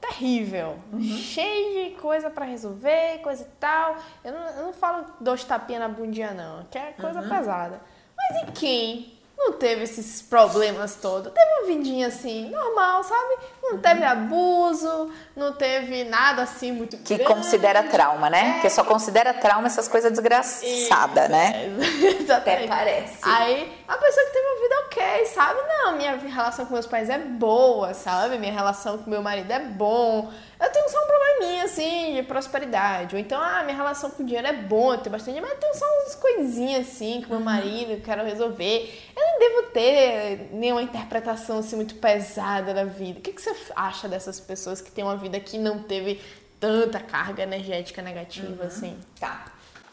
terrível, 0.00 0.76
Uhum. 0.92 1.00
cheia 1.02 1.90
de 1.90 1.96
coisa 1.96 2.30
pra 2.30 2.44
resolver, 2.44 3.18
coisa 3.22 3.42
e 3.42 3.58
tal. 3.58 3.96
Eu 4.24 4.32
não, 4.32 4.46
eu 4.50 4.62
não 4.66 4.72
falo 4.72 5.04
dois 5.20 5.44
tapinhas 5.44 5.82
na 5.82 5.88
bundinha 5.88 6.32
não, 6.32 6.64
que 6.64 6.78
é 6.78 6.92
coisa 6.92 7.20
Uhum. 7.20 7.28
pesada. 7.28 7.80
Mas 8.16 8.42
e 8.42 8.52
quem 8.52 9.13
não 9.36 9.52
teve 9.52 9.82
esses 9.84 10.22
problemas 10.22 10.94
todos? 10.96 11.32
Teve 11.32 11.50
uma 11.58 11.66
vidinha 11.66 12.06
assim, 12.06 12.50
normal, 12.50 13.02
sabe? 13.04 13.36
Não 13.62 13.78
teve 13.78 14.04
abuso, 14.04 15.10
não 15.36 15.52
teve 15.52 16.04
nada 16.04 16.42
assim 16.42 16.72
muito 16.72 16.96
Uhum. 16.96 17.02
Que 17.02 17.16
grande. 17.16 17.32
considera 17.34 17.82
trauma, 17.84 18.30
né? 18.30 18.48
É. 18.48 18.52
Porque 18.54 18.70
só 18.70 18.84
considera 18.84 19.34
trauma 19.34 19.66
essas 19.66 19.88
coisas 19.88 20.10
desgraçadas, 20.12 21.28
né? 21.28 21.64
É, 21.64 22.06
Exatamente. 22.20 22.64
Até 22.64 22.66
parece. 22.68 23.18
Aí 23.22 23.72
a 23.88 23.96
pessoa 23.96 24.26
que 24.26 24.32
teve 24.32 24.46
uma 24.46 24.60
vida 24.62 24.74
ok, 24.86 25.26
sabe? 25.26 25.60
Não, 25.68 25.96
minha 25.96 26.16
relação 26.16 26.66
com 26.66 26.72
meus 26.72 26.86
pais 26.86 27.08
é 27.10 27.18
boa, 27.18 27.92
sabe? 27.94 28.38
Minha 28.38 28.52
relação 28.52 28.98
com 28.98 29.10
meu 29.10 29.22
marido 29.22 29.50
é 29.50 29.58
bom. 29.60 30.30
Eu 30.60 30.70
tenho 30.70 30.88
só 30.88 30.98
um 31.02 31.06
probleminha, 31.06 31.64
assim, 31.64 32.14
de 32.14 32.22
prosperidade. 32.22 33.14
Ou 33.14 33.20
então, 33.20 33.38
ah, 33.42 33.62
minha 33.64 33.76
relação 33.76 34.10
com 34.10 34.22
o 34.22 34.26
dinheiro 34.26 34.46
é 34.46 34.52
boa, 34.52 34.94
eu 34.94 34.98
tenho 34.98 35.12
bastante 35.12 35.34
dinheiro, 35.34 35.46
mas 35.46 35.54
eu 35.56 35.60
tenho 35.60 35.74
só 35.74 35.84
umas 36.00 36.14
coisinhas, 36.14 36.88
assim, 36.88 37.22
com 37.22 37.34
meu 37.34 37.40
marido, 37.40 37.88
que 37.88 37.92
eu 37.94 38.00
quero 38.00 38.24
resolver. 38.24 39.03
Eu 39.16 39.22
não 39.22 39.38
devo 39.38 39.70
ter 39.70 40.48
nenhuma 40.52 40.82
interpretação, 40.82 41.58
assim, 41.58 41.76
muito 41.76 41.94
pesada 41.96 42.74
da 42.74 42.84
vida. 42.84 43.18
O 43.18 43.22
que, 43.22 43.32
que 43.32 43.40
você 43.40 43.54
acha 43.76 44.08
dessas 44.08 44.40
pessoas 44.40 44.80
que 44.80 44.90
têm 44.90 45.04
uma 45.04 45.16
vida 45.16 45.38
que 45.38 45.58
não 45.58 45.82
teve 45.82 46.20
tanta 46.58 46.98
carga 46.98 47.42
energética 47.42 48.02
negativa, 48.02 48.64
assim? 48.64 48.98
Tá. 49.20 49.44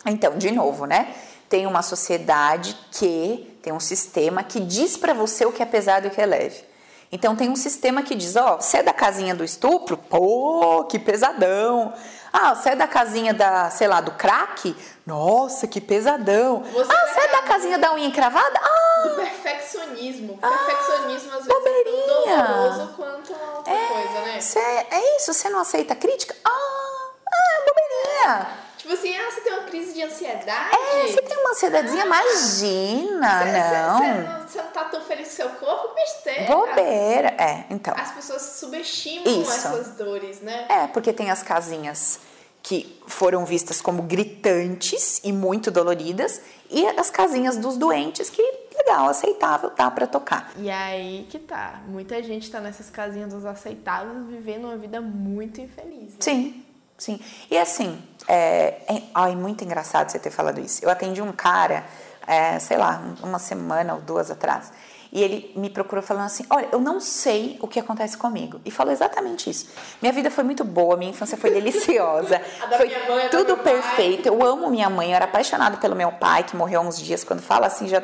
Então, 0.06 0.38
de 0.38 0.52
novo, 0.52 0.86
né? 0.86 1.14
Tem 1.48 1.68
uma 1.68 1.82
sociedade 1.82 2.76
que 2.92 3.58
tem 3.62 3.74
um 3.74 3.80
sistema 3.80 4.44
que 4.44 4.60
diz 4.60 4.98
pra 4.98 5.14
você 5.14 5.46
o 5.46 5.52
que 5.52 5.62
é 5.62 5.66
pesado 5.66 6.08
e 6.08 6.10
o 6.10 6.12
que 6.12 6.22
é 6.22 6.26
leve. 6.26 6.72
Então 7.12 7.36
tem 7.36 7.50
um 7.50 7.58
sistema 7.58 8.02
que 8.04 8.16
diz, 8.16 8.38
ó, 8.38 8.56
você 8.56 8.78
é 8.78 8.84
da 8.84 8.94
casinha 8.94 9.36
do 9.36 9.44
estupro? 9.44 9.98
Pô, 9.98 10.86
que 10.86 10.98
pesadão. 10.98 11.94
Ah, 12.34 12.56
você 12.56 12.70
é 12.70 12.76
da 12.76 12.88
casinha 12.88 13.34
da, 13.34 13.70
sei 13.70 13.88
lá, 13.88 14.00
do 14.00 14.12
crack? 14.12 14.76
Nossa, 15.06 15.68
que 15.68 15.82
pesadão. 15.82 16.64
Você 16.64 16.92
ah, 16.92 16.96
é 16.96 17.08
você 17.14 17.20
é 17.20 17.32
da 17.32 17.42
casinha 17.44 17.78
da 17.78 17.94
unha 17.94 18.08
encravada? 18.08 18.60
Ah, 18.64 19.02
Do 19.04 19.16
perfeccionismo. 19.16 20.38
perfeccionismo 20.38 21.32
às 21.34 21.46
vezes 21.46 21.66
é 21.66 21.84
tão 21.84 22.26
doloroso 22.26 22.94
quanto 22.96 23.34
a 23.34 23.58
outra 23.58 23.74
coisa, 23.74 24.22
né? 24.26 24.40
você, 24.40 24.60
é 24.60 25.18
isso, 25.18 25.34
você 25.34 25.50
não 25.50 25.60
aceita 25.60 25.96
crítica? 25.96 26.36
Ah, 26.46 26.50
ah, 26.50 27.64
bobeirinha. 27.66 28.48
Tipo 28.82 28.94
assim, 28.96 29.16
ah, 29.16 29.30
você 29.30 29.42
tem 29.42 29.54
uma 29.54 29.64
crise 29.64 29.94
de 29.94 30.02
ansiedade? 30.02 30.76
É, 30.76 31.08
você 31.08 31.22
tem 31.22 31.38
uma 31.38 31.52
ansiedadezinha, 31.52 32.04
imagina, 32.04 33.40
Você- 33.44 33.52
você- 33.52 33.78
não. 33.78 33.98
Você, 34.00 34.08
não. 34.14 34.48
você 34.48 34.62
não 34.64 34.72
tá 34.72 34.84
tão 34.86 35.02
feliz 35.02 35.28
com 35.28 35.34
seu 35.36 35.50
corpo, 35.50 35.94
besteira. 35.94 36.46
Bobeira. 36.56 37.28
É, 37.38 37.66
então. 37.70 37.94
As 37.96 38.12
pessoas 38.12 38.42
subestimam 38.42 39.42
Isso. 39.42 39.52
essas 39.52 39.90
dores, 39.96 40.42
né? 40.42 40.66
É, 40.68 40.88
porque 40.88 41.14
tem 41.14 41.30
as 41.30 41.44
casinhas 41.44 42.20
que 42.64 43.00
foram 43.08 43.46
vistas 43.46 43.82
como 43.82 44.02
gritantes 44.04 45.22
e 45.24 45.32
muito 45.32 45.70
doloridas, 45.70 46.42
e 46.70 46.86
as 46.88 47.10
casinhas 47.12 47.58
dos 47.58 47.78
doentes 47.78 48.30
que, 48.32 48.42
legal, 48.76 49.10
aceitável, 49.10 49.72
dá 49.76 49.92
pra 49.92 50.08
tocar. 50.08 50.52
E 50.58 50.70
aí 50.72 51.28
que 51.30 51.38
tá. 51.38 51.82
Muita 51.88 52.22
gente 52.24 52.50
tá 52.50 52.60
nessas 52.60 52.90
casinhas 52.90 53.32
dos 53.32 53.46
aceitáveis 53.46 54.26
vivendo 54.28 54.66
uma 54.66 54.78
vida 54.78 55.00
muito 55.02 55.60
infeliz. 55.62 56.14
Né? 56.14 56.18
Sim, 56.20 56.66
sim. 56.98 57.20
E 57.50 57.58
assim, 57.58 58.02
é, 58.28 58.82
é, 58.88 59.02
ai, 59.14 59.36
muito 59.36 59.64
engraçado 59.64 60.10
você 60.10 60.20
ter 60.20 60.32
falado 60.32 60.60
isso. 60.60 60.84
Eu 60.84 60.90
atendi 60.90 61.22
um 61.22 61.32
cara, 61.32 61.84
é, 62.28 62.60
sei 62.60 62.78
lá, 62.78 63.02
uma 63.22 63.40
semana 63.40 63.96
ou 63.96 64.02
duas 64.02 64.30
atrás. 64.32 64.72
E 65.14 65.22
ele 65.22 65.52
me 65.58 65.70
procurou 65.70 66.02
falando 66.02 66.28
assim: 66.28 66.46
Olha, 66.50 66.70
eu 66.72 66.80
não 66.80 67.02
sei 67.02 67.58
o 67.62 67.68
que 67.68 67.78
acontece 67.78 68.18
comigo. 68.18 68.62
E 68.64 68.72
falou 68.72 68.94
exatamente 68.94 69.50
isso. 69.50 69.68
Minha 70.02 70.14
vida 70.14 70.32
foi 70.32 70.44
muito 70.44 70.64
boa, 70.64 70.96
minha 70.96 71.12
infância 71.12 71.38
foi 71.38 71.52
deliciosa. 71.52 72.40
Foi 72.78 72.88
mãe, 73.10 73.24
da 73.24 73.30
tudo 73.30 73.58
perfeito. 73.58 74.28
Eu 74.28 74.42
amo 74.42 74.70
minha 74.70 74.90
mãe, 74.90 75.10
eu 75.10 75.16
era 75.16 75.26
apaixonada 75.26 75.76
pelo 75.78 75.96
meu 75.96 76.14
pai, 76.14 76.44
que 76.44 76.56
morreu 76.56 76.80
há 76.80 76.84
uns 76.84 76.98
dias. 76.98 77.24
Quando 77.24 77.42
fala 77.42 77.68
assim, 77.68 77.88
já, 77.88 78.02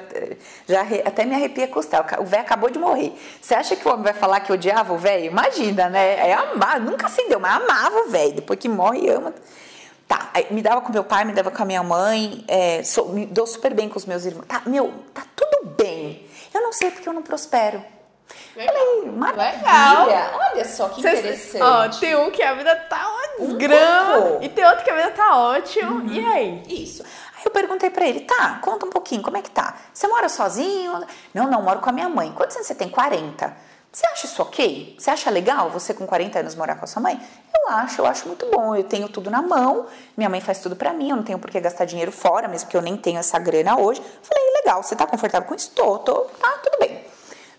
já 0.68 0.82
até 1.06 1.24
me 1.24 1.34
arrepia 1.34 1.64
a 1.66 1.68
costela. 1.70 2.06
O 2.20 2.26
velho 2.26 2.42
acabou 2.42 2.70
de 2.70 2.78
morrer. 2.78 3.18
Você 3.42 3.56
acha 3.56 3.76
que 3.76 3.88
o 3.88 3.92
homem 3.92 4.04
vai 4.04 4.14
falar 4.14 4.42
que 4.42 4.52
odiava 4.52 4.94
o 4.94 4.98
velho? 4.98 5.26
Imagina, 5.26 5.90
né? 5.90 6.28
É 6.28 6.34
amar, 6.34 6.82
nunca 6.82 7.08
acendeu, 7.08 7.40
mas 7.40 7.56
amava 7.62 8.00
o 8.02 8.10
velho. 8.10 8.34
Depois 8.34 8.60
que 8.60 8.68
morre, 8.68 9.10
ama. 9.10 9.34
Tá, 10.08 10.30
me 10.52 10.62
dava 10.62 10.80
com 10.82 10.92
meu 10.92 11.04
pai, 11.04 11.26
me 11.26 11.34
dava 11.34 11.52
com 11.52 11.62
a 11.62 11.66
minha 11.66 11.84
mãe, 11.84 12.44
é, 12.48 12.82
sou- 12.84 13.10
me 13.10 13.26
dou 13.26 13.46
super 13.46 13.74
bem 13.74 13.90
com 13.90 13.98
os 13.98 14.06
meus 14.06 14.24
irmãos. 14.26 14.46
Tá, 14.48 14.62
meu, 14.66 14.94
tá 15.14 15.24
tudo 15.36 15.70
bem. 15.78 16.26
Eu 16.54 16.62
não 16.62 16.72
sei 16.72 16.92
porque 16.92 17.08
eu 17.10 17.14
não 17.14 17.22
prospero. 17.22 17.84
Legal. 18.56 18.74
Falei, 18.76 19.12
maravilha. 19.12 20.06
Legal. 20.06 20.40
Olha 20.52 20.66
só 20.66 20.90
que 20.90 21.02
Cês- 21.02 21.20
interessante. 21.20 21.62
Ó, 21.64 21.88
tem 22.00 22.16
um 22.16 22.32
que 22.32 22.42
a 22.42 22.54
vida 22.54 22.76
tá 22.90 23.08
uma 23.38 23.46
um 23.48 23.58
grama. 23.58 24.22
Pouco. 24.22 24.44
E 24.44 24.50
tem 24.50 24.66
outro 24.66 24.84
que 24.84 24.90
a 24.90 24.96
vida 24.96 25.12
tá 25.12 25.38
ótimo. 25.38 25.92
Uhum. 26.00 26.08
E 26.08 26.26
aí? 26.26 26.64
Isso. 26.68 27.04
Aí 27.04 27.44
eu 27.46 27.52
perguntei 27.52 27.90
para 27.90 28.06
ele, 28.08 28.22
tá, 28.22 28.60
conta 28.62 28.86
um 28.86 28.90
pouquinho, 28.90 29.22
como 29.22 29.38
é 29.38 29.42
que 29.42 29.52
tá? 29.52 29.76
Você 29.94 30.08
mora 30.08 30.28
sozinho? 30.30 31.06
Não, 31.34 31.48
não, 31.48 31.62
moro 31.62 31.80
com 31.80 31.90
a 31.90 31.94
minha 31.94 32.10
mãe. 32.10 32.32
Quantos 32.34 32.56
anos 32.56 32.68
você 32.68 32.76
tem? 32.76 32.90
40. 32.90 33.56
Você 33.98 34.06
acha 34.06 34.28
isso 34.28 34.42
ok? 34.44 34.96
Você 34.96 35.10
acha 35.10 35.28
legal 35.32 35.72
você 35.72 35.92
com 35.92 36.06
40 36.06 36.38
anos 36.38 36.54
morar 36.54 36.76
com 36.76 36.86
a 36.86 36.88
sua 36.88 37.02
mãe? 37.02 37.20
Eu 37.52 37.74
acho, 37.74 38.00
eu 38.00 38.06
acho 38.06 38.28
muito 38.28 38.46
bom. 38.46 38.76
Eu 38.76 38.84
tenho 38.84 39.10
tudo 39.10 39.32
na 39.32 39.42
mão, 39.42 39.88
minha 40.16 40.30
mãe 40.30 40.40
faz 40.40 40.60
tudo 40.60 40.76
para 40.76 40.94
mim, 40.94 41.10
eu 41.10 41.16
não 41.16 41.24
tenho 41.24 41.40
por 41.40 41.50
que 41.50 41.60
gastar 41.60 41.86
dinheiro 41.86 42.12
fora, 42.12 42.48
mesmo 42.48 42.68
porque 42.68 42.78
eu 42.78 42.82
nem 42.84 42.96
tenho 42.96 43.18
essa 43.18 43.40
grana 43.40 43.80
hoje. 43.80 44.00
Falei, 44.22 44.54
legal, 44.58 44.84
você 44.84 44.96
tá 44.96 45.08
confortável 45.08 45.48
com 45.48 45.56
isso? 45.56 45.72
Tô, 45.72 45.98
tô, 45.98 46.14
tá, 46.14 46.48
tudo 46.62 46.78
bem. 46.78 47.04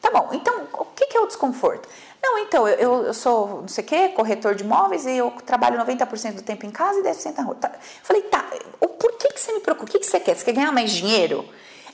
Tá 0.00 0.12
bom, 0.12 0.28
então 0.32 0.68
o 0.74 0.84
que, 0.84 1.06
que 1.06 1.16
é 1.16 1.20
o 1.20 1.26
desconforto? 1.26 1.88
Não, 2.22 2.38
então, 2.38 2.68
eu, 2.68 3.06
eu 3.06 3.14
sou, 3.14 3.62
não 3.62 3.68
sei 3.68 3.82
o 3.82 3.86
quê, 3.88 4.08
corretor 4.10 4.54
de 4.54 4.62
imóveis 4.62 5.06
e 5.06 5.16
eu 5.16 5.32
trabalho 5.44 5.76
90% 5.76 6.34
do 6.34 6.42
tempo 6.42 6.64
em 6.64 6.70
casa 6.70 7.00
e 7.00 7.02
10% 7.02 7.36
na 7.36 7.42
rua. 7.42 7.56
Tá. 7.56 7.72
Falei, 8.04 8.22
tá, 8.22 8.44
por 8.78 9.10
que, 9.18 9.26
que 9.32 9.40
você 9.40 9.52
me 9.54 9.58
preocupa? 9.58 9.88
O 9.88 9.90
que, 9.90 9.98
que 9.98 10.06
você 10.06 10.20
quer? 10.20 10.36
Você 10.36 10.44
quer 10.44 10.52
ganhar 10.52 10.70
mais 10.70 10.92
dinheiro? 10.92 11.44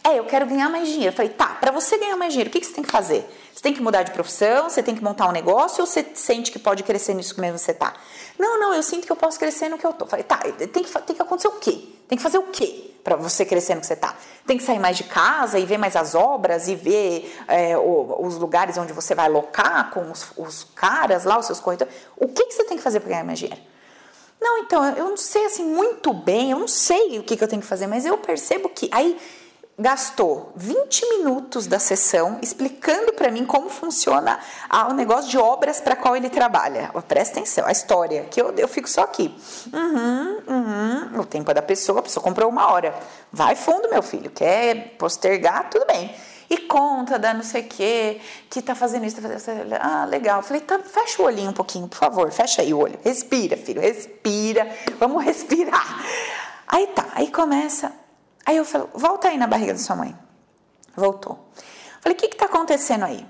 É, 0.07 0.18
eu 0.18 0.24
quero 0.26 0.45
ganhar 0.45 0.68
mais 0.68 0.86
dinheiro. 0.86 1.16
Falei, 1.16 1.30
tá, 1.30 1.47
para 1.47 1.72
você 1.72 1.97
ganhar 1.97 2.18
mais 2.18 2.34
dinheiro, 2.34 2.51
o 2.51 2.53
que, 2.53 2.61
que 2.61 2.66
você 2.66 2.74
tem 2.74 2.84
que 2.84 2.90
fazer? 2.90 3.26
Tem 3.64 3.72
que 3.72 3.80
mudar 3.80 4.02
de 4.02 4.10
profissão, 4.10 4.68
você 4.68 4.82
tem 4.82 4.94
que 4.94 5.02
montar 5.02 5.26
um 5.26 5.32
negócio 5.32 5.80
ou 5.80 5.86
você 5.86 6.04
sente 6.12 6.52
que 6.52 6.58
pode 6.58 6.82
crescer 6.82 7.14
nisso 7.14 7.40
mesmo 7.40 7.56
que 7.58 7.64
você 7.64 7.72
tá? 7.72 7.94
Não, 8.38 8.60
não, 8.60 8.74
eu 8.74 8.82
sinto 8.82 9.06
que 9.06 9.10
eu 9.10 9.16
posso 9.16 9.38
crescer 9.38 9.70
no 9.70 9.78
que 9.78 9.86
eu 9.86 9.92
tô. 9.94 10.04
Falei, 10.04 10.22
tá, 10.22 10.36
tem 10.36 10.84
que, 10.84 10.92
tem 11.00 11.16
que 11.16 11.22
acontecer 11.22 11.48
o 11.48 11.52
quê? 11.52 11.80
Tem 12.06 12.18
que 12.18 12.22
fazer 12.22 12.36
o 12.36 12.42
quê 12.42 12.90
para 13.02 13.16
você 13.16 13.42
crescer 13.42 13.74
no 13.74 13.80
que 13.80 13.86
você 13.86 13.96
tá? 13.96 14.14
Tem 14.46 14.58
que 14.58 14.62
sair 14.62 14.78
mais 14.78 14.98
de 14.98 15.04
casa 15.04 15.58
e 15.58 15.64
ver 15.64 15.78
mais 15.78 15.96
as 15.96 16.14
obras 16.14 16.68
e 16.68 16.74
ver 16.74 17.34
é, 17.48 17.74
os 17.78 18.36
lugares 18.36 18.76
onde 18.76 18.92
você 18.92 19.14
vai 19.14 19.24
alocar 19.24 19.90
com 19.92 20.10
os, 20.10 20.26
os 20.36 20.64
caras 20.74 21.24
lá, 21.24 21.38
os 21.38 21.46
seus 21.46 21.58
corretores. 21.58 21.94
O 22.18 22.28
que, 22.28 22.44
que 22.44 22.52
você 22.52 22.64
tem 22.64 22.76
que 22.76 22.82
fazer 22.82 23.00
para 23.00 23.08
ganhar 23.08 23.24
mais 23.24 23.38
dinheiro? 23.38 23.62
Não, 24.38 24.58
então, 24.58 24.84
eu 24.90 25.08
não 25.08 25.16
sei 25.16 25.46
assim 25.46 25.64
muito 25.64 26.12
bem, 26.12 26.50
eu 26.50 26.58
não 26.58 26.68
sei 26.68 27.18
o 27.18 27.22
que, 27.22 27.34
que 27.34 27.42
eu 27.42 27.48
tenho 27.48 27.62
que 27.62 27.68
fazer, 27.68 27.86
mas 27.86 28.04
eu 28.04 28.18
percebo 28.18 28.68
que. 28.68 28.90
Aí 28.92 29.18
gastou 29.79 30.53
20 30.55 31.09
minutos 31.18 31.66
da 31.66 31.79
sessão 31.79 32.39
explicando 32.41 33.12
para 33.12 33.31
mim 33.31 33.45
como 33.45 33.68
funciona 33.68 34.39
o 34.89 34.93
negócio 34.93 35.31
de 35.31 35.37
obras 35.37 35.81
para 35.81 35.97
qual 35.97 36.16
ele 36.16 36.31
trabalha. 36.31 36.91
Presta 37.09 37.41
atenção, 37.41 37.66
a 37.66 37.72
história, 37.72 38.25
que 38.31 38.41
eu, 38.41 38.53
eu 38.57 38.68
fico 38.68 38.89
só 38.89 39.03
aqui. 39.03 39.35
Uhum, 39.72 40.43
uhum, 40.47 41.20
o 41.20 41.27
tempo 41.27 41.51
é 41.51 41.55
da 41.55 41.62
pessoa, 41.62 42.01
a 42.01 42.03
pessoa 42.03 42.22
comprou 42.22 42.49
uma 42.49 42.70
hora. 42.70 42.95
Vai 43.33 43.57
fundo, 43.57 43.91
meu 43.91 44.03
filho, 44.03 44.31
quer 44.31 44.95
postergar, 44.97 45.68
tudo 45.70 45.87
bem. 45.87 46.14
E 46.49 46.59
conta 46.59 47.18
da 47.18 47.35
não 47.35 47.43
sei 47.43 47.62
o 47.62 47.64
que, 47.64 48.20
que 48.51 48.62
tá 48.62 48.75
fazendo 48.75 49.05
isso, 49.07 49.16
tá 49.16 49.22
fazendo 49.22 49.39
isso. 49.39 49.51
Ah, 49.81 50.05
legal. 50.05 50.43
Falei, 50.43 50.61
tá, 50.61 50.79
fecha 50.79 51.20
o 51.20 51.25
olhinho 51.25 51.51
um 51.51 51.55
pouquinho, 51.55 51.89
por 51.89 51.97
favor, 51.97 52.31
fecha 52.31 52.62
aí 52.62 52.72
o 52.72 52.79
olho. 52.79 52.99
Respira, 53.03 53.57
filho, 53.57 53.81
respira. 53.81 54.68
Vamos 55.01 55.25
respirar. 55.25 56.05
Aí 56.68 56.87
tá, 56.89 57.07
aí 57.14 57.31
começa 57.31 58.03
Aí 58.47 58.57
eu 58.57 58.64
falei, 58.64 58.88
volta 58.95 59.28
aí 59.28 59.38
na 59.38 59.47
barriga 59.47 59.72
da 59.72 59.78
sua 59.78 59.97
mãe. 59.97 60.16
Voltou. 60.95 61.49
Falei, 62.01 62.16
o 62.16 62.20
que 62.20 62.26
está 62.26 62.47
acontecendo 62.47 63.05
aí? 63.05 63.26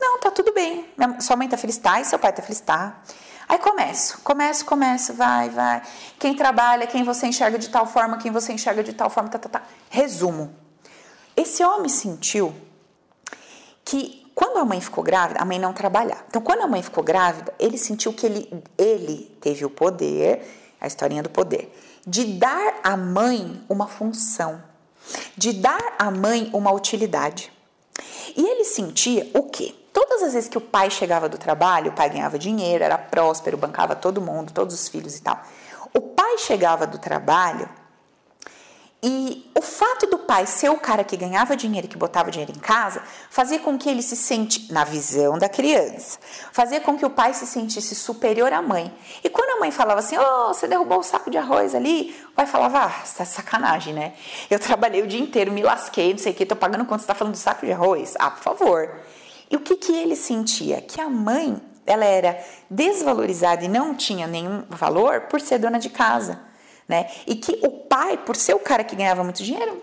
Não, 0.00 0.18
tá 0.18 0.30
tudo 0.30 0.52
bem. 0.52 0.88
Minha, 0.96 1.20
sua 1.20 1.36
mãe 1.36 1.48
tá 1.48 1.56
feliz, 1.56 1.78
tá? 1.78 2.00
E 2.00 2.04
seu 2.04 2.18
pai 2.18 2.32
tá 2.32 2.42
feliz, 2.42 2.60
tá? 2.60 3.00
Aí 3.48 3.58
começo, 3.58 4.20
começo, 4.22 4.64
começo, 4.64 5.14
vai, 5.14 5.48
vai. 5.48 5.80
Quem 6.18 6.34
trabalha, 6.34 6.86
quem 6.86 7.04
você 7.04 7.28
enxerga 7.28 7.58
de 7.58 7.68
tal 7.68 7.86
forma, 7.86 8.18
quem 8.18 8.32
você 8.32 8.52
enxerga 8.52 8.82
de 8.82 8.92
tal 8.92 9.08
forma, 9.08 9.30
tá, 9.30 9.38
tá, 9.38 9.48
tá. 9.48 9.62
Resumo. 9.88 10.52
Esse 11.36 11.62
homem 11.62 11.88
sentiu 11.88 12.52
que 13.84 14.26
quando 14.34 14.58
a 14.58 14.64
mãe 14.64 14.80
ficou 14.80 15.02
grávida, 15.02 15.40
a 15.40 15.44
mãe 15.44 15.58
não 15.58 15.72
trabalhava. 15.72 16.24
Então, 16.28 16.42
quando 16.42 16.62
a 16.62 16.66
mãe 16.66 16.82
ficou 16.82 17.04
grávida, 17.04 17.54
ele 17.58 17.78
sentiu 17.78 18.12
que 18.12 18.26
ele, 18.26 18.64
ele 18.76 19.36
teve 19.40 19.64
o 19.64 19.70
poder, 19.70 20.74
a 20.80 20.86
historinha 20.86 21.22
do 21.22 21.30
poder, 21.30 21.72
de 22.06 22.24
dar 22.24 22.80
à 22.84 22.96
mãe 22.96 23.60
uma 23.68 23.88
função, 23.88 24.62
de 25.36 25.52
dar 25.52 25.94
à 25.98 26.10
mãe 26.10 26.48
uma 26.52 26.70
utilidade. 26.70 27.52
E 28.36 28.46
ele 28.46 28.64
sentia 28.64 29.28
o 29.34 29.44
quê? 29.44 29.74
Todas 29.92 30.22
as 30.22 30.34
vezes 30.34 30.48
que 30.48 30.58
o 30.58 30.60
pai 30.60 30.90
chegava 30.90 31.28
do 31.28 31.38
trabalho, 31.38 31.90
o 31.90 31.94
pai 31.94 32.10
ganhava 32.10 32.38
dinheiro, 32.38 32.84
era 32.84 32.98
próspero, 32.98 33.56
bancava 33.56 33.96
todo 33.96 34.20
mundo, 34.20 34.52
todos 34.52 34.74
os 34.74 34.88
filhos 34.88 35.16
e 35.16 35.22
tal. 35.22 35.42
O 35.92 36.00
pai 36.00 36.38
chegava 36.38 36.86
do 36.86 36.98
trabalho 36.98 37.68
e 39.02 39.50
o 39.54 39.62
fato 39.62 40.06
do 40.06 40.18
pai 40.18 40.46
ser 40.46 40.68
o 40.68 40.78
cara 40.78 41.04
que 41.04 41.16
ganhava 41.16 41.56
dinheiro, 41.56 41.86
que 41.86 41.96
botava 41.96 42.30
dinheiro 42.30 42.52
em 42.52 42.58
casa, 42.58 43.02
fazia 43.30 43.58
com 43.58 43.78
que 43.78 43.88
ele 43.88 44.02
se 44.02 44.16
sente, 44.16 44.72
na 44.72 44.84
visão 44.84 45.38
da 45.38 45.48
criança, 45.48 46.18
fazia 46.50 46.80
com 46.80 46.96
que 46.98 47.06
o 47.06 47.10
pai 47.10 47.32
se 47.32 47.46
sentisse 47.46 47.94
superior 47.94 48.52
à 48.52 48.60
mãe. 48.60 48.92
E 49.22 49.28
quando 49.28 49.45
a 49.56 49.60
mãe 49.60 49.70
falava 49.70 50.00
assim, 50.00 50.16
oh, 50.18 50.48
você 50.48 50.66
derrubou 50.66 50.98
o 50.98 51.02
saco 51.02 51.30
de 51.30 51.38
arroz 51.38 51.74
ali, 51.74 52.14
o 52.28 52.32
pai 52.32 52.46
falava, 52.46 52.84
ah, 52.84 53.04
tá 53.16 53.24
sacanagem, 53.24 53.92
né? 53.92 54.14
Eu 54.50 54.58
trabalhei 54.58 55.02
o 55.02 55.06
dia 55.06 55.20
inteiro, 55.20 55.52
me 55.52 55.62
lasquei, 55.62 56.12
não 56.12 56.18
sei 56.18 56.32
o 56.32 56.34
que, 56.34 56.46
tô 56.46 56.56
pagando 56.56 56.84
quanto 56.84 57.00
você 57.00 57.06
tá 57.06 57.14
falando 57.14 57.34
do 57.34 57.38
saco 57.38 57.66
de 57.66 57.72
arroz? 57.72 58.14
Ah, 58.18 58.30
por 58.30 58.42
favor. 58.42 58.90
E 59.50 59.56
o 59.56 59.60
que 59.60 59.76
que 59.76 59.92
ele 59.92 60.16
sentia? 60.16 60.80
Que 60.80 61.00
a 61.00 61.08
mãe, 61.08 61.60
ela 61.86 62.04
era 62.04 62.38
desvalorizada 62.70 63.64
e 63.64 63.68
não 63.68 63.94
tinha 63.94 64.26
nenhum 64.26 64.64
valor 64.68 65.22
por 65.22 65.40
ser 65.40 65.58
dona 65.58 65.78
de 65.78 65.90
casa 65.90 66.46
né? 66.88 67.10
E 67.26 67.34
que 67.34 67.58
o 67.62 67.70
pai, 67.70 68.16
por 68.16 68.36
ser 68.36 68.54
o 68.54 68.60
cara 68.60 68.84
que 68.84 68.94
ganhava 68.94 69.24
muito 69.24 69.42
dinheiro, 69.42 69.82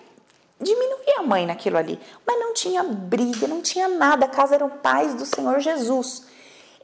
diminuía 0.59 1.19
a 1.19 1.23
mãe 1.23 1.45
naquilo 1.45 1.77
ali, 1.77 1.99
mas 2.25 2.39
não 2.39 2.53
tinha 2.53 2.83
briga, 2.83 3.47
não 3.47 3.61
tinha 3.61 3.87
nada, 3.89 4.25
a 4.25 4.29
casa 4.29 4.55
eram 4.55 4.69
pais 4.69 5.13
do 5.13 5.25
Senhor 5.25 5.59
Jesus. 5.59 6.25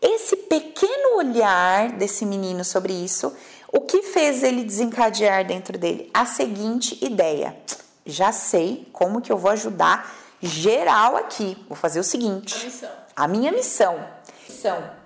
Esse 0.02 0.36
pequeno 0.36 1.18
olhar 1.18 1.92
desse 1.94 2.26
menino 2.26 2.64
sobre 2.64 2.94
isso, 2.94 3.36
o 3.72 3.82
que 3.82 4.02
fez 4.02 4.44
ele 4.44 4.64
desencadear 4.64 5.46
dentro 5.46 5.78
dele? 5.78 6.10
A 6.14 6.26
seguinte 6.26 6.98
ideia: 7.04 7.56
já 8.06 8.32
sei 8.32 8.88
como 8.94 9.22
que 9.22 9.32
eu 9.32 9.38
vou 9.38 9.52
ajudar 9.52 10.10
geral 10.42 11.18
aqui. 11.18 11.58
Vou 11.68 11.76
fazer 11.76 12.00
o 12.00 12.04
seguinte: 12.04 12.56
a, 12.56 12.66
missão. 12.66 12.90
a 13.16 13.28
minha 13.28 13.52
missão. 13.52 14.08
missão 14.48 15.00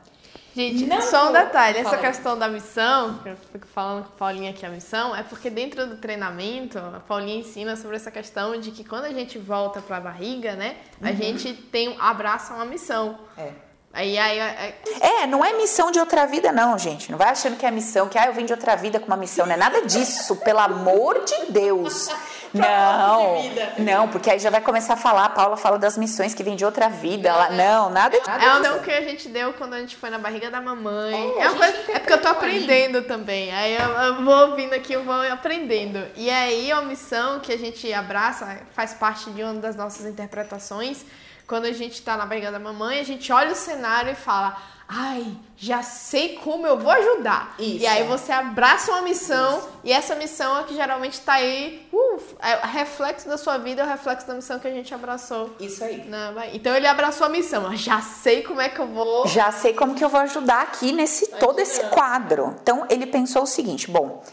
Gente, 0.55 0.85
não 0.85 1.01
só 1.01 1.29
um 1.29 1.31
detalhe, 1.33 1.79
essa 1.79 1.97
questão 1.97 2.37
da 2.37 2.47
missão, 2.47 3.17
que 3.23 3.29
eu 3.29 3.35
fico 3.51 3.65
falando 3.65 4.03
com 4.03 4.09
a 4.09 4.17
Paulinha 4.17 4.53
que 4.53 4.63
é 4.63 4.69
a 4.69 4.71
missão, 4.71 5.15
é 5.15 5.23
porque 5.23 5.49
dentro 5.49 5.87
do 5.87 5.97
treinamento, 5.97 6.77
a 6.77 6.99
Paulinha 6.99 7.39
ensina 7.39 7.75
sobre 7.75 7.95
essa 7.95 8.11
questão 8.11 8.59
de 8.59 8.69
que 8.69 8.83
quando 8.83 9.05
a 9.05 9.11
gente 9.11 9.39
volta 9.39 9.81
para 9.81 9.97
a 9.97 9.99
barriga, 9.99 10.55
né, 10.55 10.77
a 11.01 11.09
uhum. 11.09 11.15
gente 11.15 11.53
tem 11.53 11.95
abraça 11.99 12.53
uma 12.53 12.65
missão. 12.65 13.17
É. 13.35 13.51
Aí, 13.95 14.17
aí, 14.17 14.41
aí, 14.41 14.73
é, 14.99 15.27
não 15.27 15.45
é 15.45 15.53
missão 15.53 15.91
de 15.91 15.99
outra 15.99 16.25
vida, 16.25 16.51
não, 16.51 16.79
gente. 16.79 17.11
Não 17.11 17.17
vai 17.17 17.29
achando 17.29 17.55
que 17.55 17.63
é 17.63 17.69
missão, 17.69 18.09
que 18.09 18.17
ah, 18.17 18.25
eu 18.25 18.33
vim 18.33 18.43
de 18.43 18.51
outra 18.51 18.75
vida 18.75 18.99
com 18.99 19.05
uma 19.05 19.15
missão. 19.15 19.45
Não 19.45 19.53
é 19.53 19.57
nada 19.57 19.85
disso, 19.85 20.35
pelo 20.37 20.57
amor 20.57 21.23
de 21.23 21.51
Deus. 21.51 22.09
Não, 22.53 23.41
não, 23.79 24.07
porque 24.07 24.29
aí 24.29 24.37
já 24.37 24.51
vai 24.51 24.61
começar 24.61 24.93
a 24.93 24.97
falar. 24.97 25.25
A 25.25 25.29
Paula 25.29 25.57
fala 25.57 25.79
das 25.79 25.97
missões 25.97 26.35
que 26.35 26.43
vem 26.43 26.55
de 26.55 26.63
outra 26.63 26.87
vida. 26.87 27.29
Ela, 27.29 27.49
não, 27.49 27.89
nada 27.89 28.15
disso. 28.15 28.29
É 28.29 28.55
o 28.57 28.59
não 28.59 28.77
que 28.77 28.91
a 28.91 29.01
gente 29.01 29.27
deu 29.27 29.53
quando 29.53 29.73
a 29.73 29.79
gente 29.79 29.95
foi 29.95 30.11
na 30.11 30.19
barriga 30.19 30.51
da 30.51 30.61
mamãe. 30.61 31.33
É, 31.39 31.45
é, 31.45 31.49
coisa, 31.49 31.77
é 31.93 31.97
porque 31.97 32.13
eu 32.13 32.21
tô 32.21 32.27
aprendendo 32.27 33.01
também. 33.01 33.51
Aí 33.51 33.75
eu, 33.75 33.89
eu, 33.89 34.23
vou 34.23 34.49
ouvindo 34.49 34.73
aqui, 34.73 34.93
eu 34.93 35.03
vou 35.03 35.19
aprendendo. 35.31 36.05
E 36.15 36.29
aí 36.29 36.71
a 36.71 36.79
missão 36.83 37.39
que 37.39 37.51
a 37.51 37.57
gente 37.57 37.91
abraça 37.91 38.59
faz 38.75 38.93
parte 38.93 39.31
de 39.31 39.41
uma 39.41 39.55
das 39.55 39.75
nossas 39.75 40.05
interpretações. 40.05 41.03
Quando 41.47 41.65
a 41.65 41.71
gente 41.71 42.01
tá 42.01 42.15
na 42.17 42.25
barriga 42.25 42.51
da 42.51 42.59
mamãe, 42.59 42.99
a 42.99 43.03
gente 43.03 43.31
olha 43.31 43.51
o 43.51 43.55
cenário 43.55 44.11
e 44.11 44.15
fala 44.15 44.57
ai, 44.87 45.25
já 45.57 45.81
sei 45.81 46.37
como 46.37 46.67
eu 46.67 46.77
vou 46.77 46.91
ajudar. 46.91 47.55
Isso. 47.57 47.83
E 47.83 47.87
aí 47.87 48.03
você 48.03 48.31
abraça 48.31 48.91
uma 48.91 49.01
missão 49.01 49.57
Isso. 49.57 49.69
e 49.83 49.91
essa 49.91 50.15
missão 50.15 50.59
é 50.59 50.63
que 50.63 50.75
geralmente 50.75 51.13
está 51.13 51.33
aí, 51.33 51.87
uh, 51.91 52.21
é 52.39 52.57
o 52.57 52.67
reflexo 52.67 53.27
da 53.27 53.37
sua 53.37 53.57
vida, 53.57 53.81
é 53.81 53.85
o 53.85 53.87
reflexo 53.87 54.27
da 54.27 54.35
missão 54.35 54.59
que 54.59 54.67
a 54.67 54.71
gente 54.71 54.93
abraçou. 54.93 55.55
Isso 55.59 55.83
aí. 55.83 56.05
Na, 56.07 56.47
então 56.53 56.75
ele 56.75 56.85
abraçou 56.85 57.25
a 57.25 57.29
missão, 57.29 57.75
já 57.75 58.01
sei 58.01 58.43
como 58.43 58.61
é 58.61 58.69
que 58.69 58.79
eu 58.79 58.87
vou. 58.87 59.27
Já 59.27 59.51
sei 59.51 59.73
como 59.73 59.95
que 59.95 60.03
eu 60.03 60.09
vou 60.09 60.21
ajudar 60.21 60.61
aqui 60.61 60.91
nesse 60.91 61.27
todo 61.39 61.59
esse 61.59 61.83
quadro. 61.85 62.55
Então 62.61 62.85
ele 62.89 63.07
pensou 63.07 63.43
o 63.43 63.47
seguinte, 63.47 63.89
bom, 63.89 64.23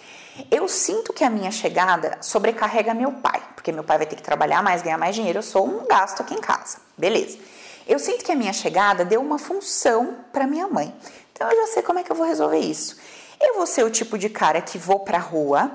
eu 0.51 0.69
sinto 0.69 1.13
que 1.13 1.25
a 1.25 1.31
minha 1.31 1.51
chegada 1.51 2.19
sobrecarrega 2.21 2.95
meu 2.95 3.13
pai, 3.13 3.43
porque 3.55 3.73
meu 3.73 3.83
pai 3.83 3.99
vai 3.99 4.07
ter 4.07 4.17
que 4.17 4.23
trabalhar 4.23 4.63
mais, 4.63 4.83
ganhar 4.83 4.99
mais 4.99 5.15
dinheiro, 5.15 5.39
eu 5.39 5.43
sou 5.43 5.67
um 5.67 5.87
gasto 5.87 6.21
aqui 6.21 6.35
em 6.35 6.41
casa. 6.41 6.79
Beleza. 6.97 7.39
Eu 7.87 7.99
sinto 7.99 8.25
que 8.25 8.31
a 8.31 8.37
minha 8.37 8.53
chegada 8.53 9.05
deu 9.05 9.21
uma 9.21 9.39
função 9.39 10.19
para 10.33 10.47
minha 10.47 10.69
mãe. 10.69 10.95
Então 11.33 11.51
eu 11.51 11.57
já 11.57 11.75
sei 11.75 11.83
como 11.83 11.99
é 11.99 12.05
que 12.05 12.13
eu 12.13 12.17
vou 12.17 12.27
resolver 12.27 12.59
isso. 12.59 12.97
Eu 13.41 13.55
vou 13.55 13.67
ser 13.67 13.85
o 13.85 13.91
tipo 13.91 14.19
de 14.19 14.29
cara 14.29 14.61
que 14.61 14.79
vou 14.79 15.01
para 15.01 15.19
a 15.19 15.21
rua, 15.21 15.71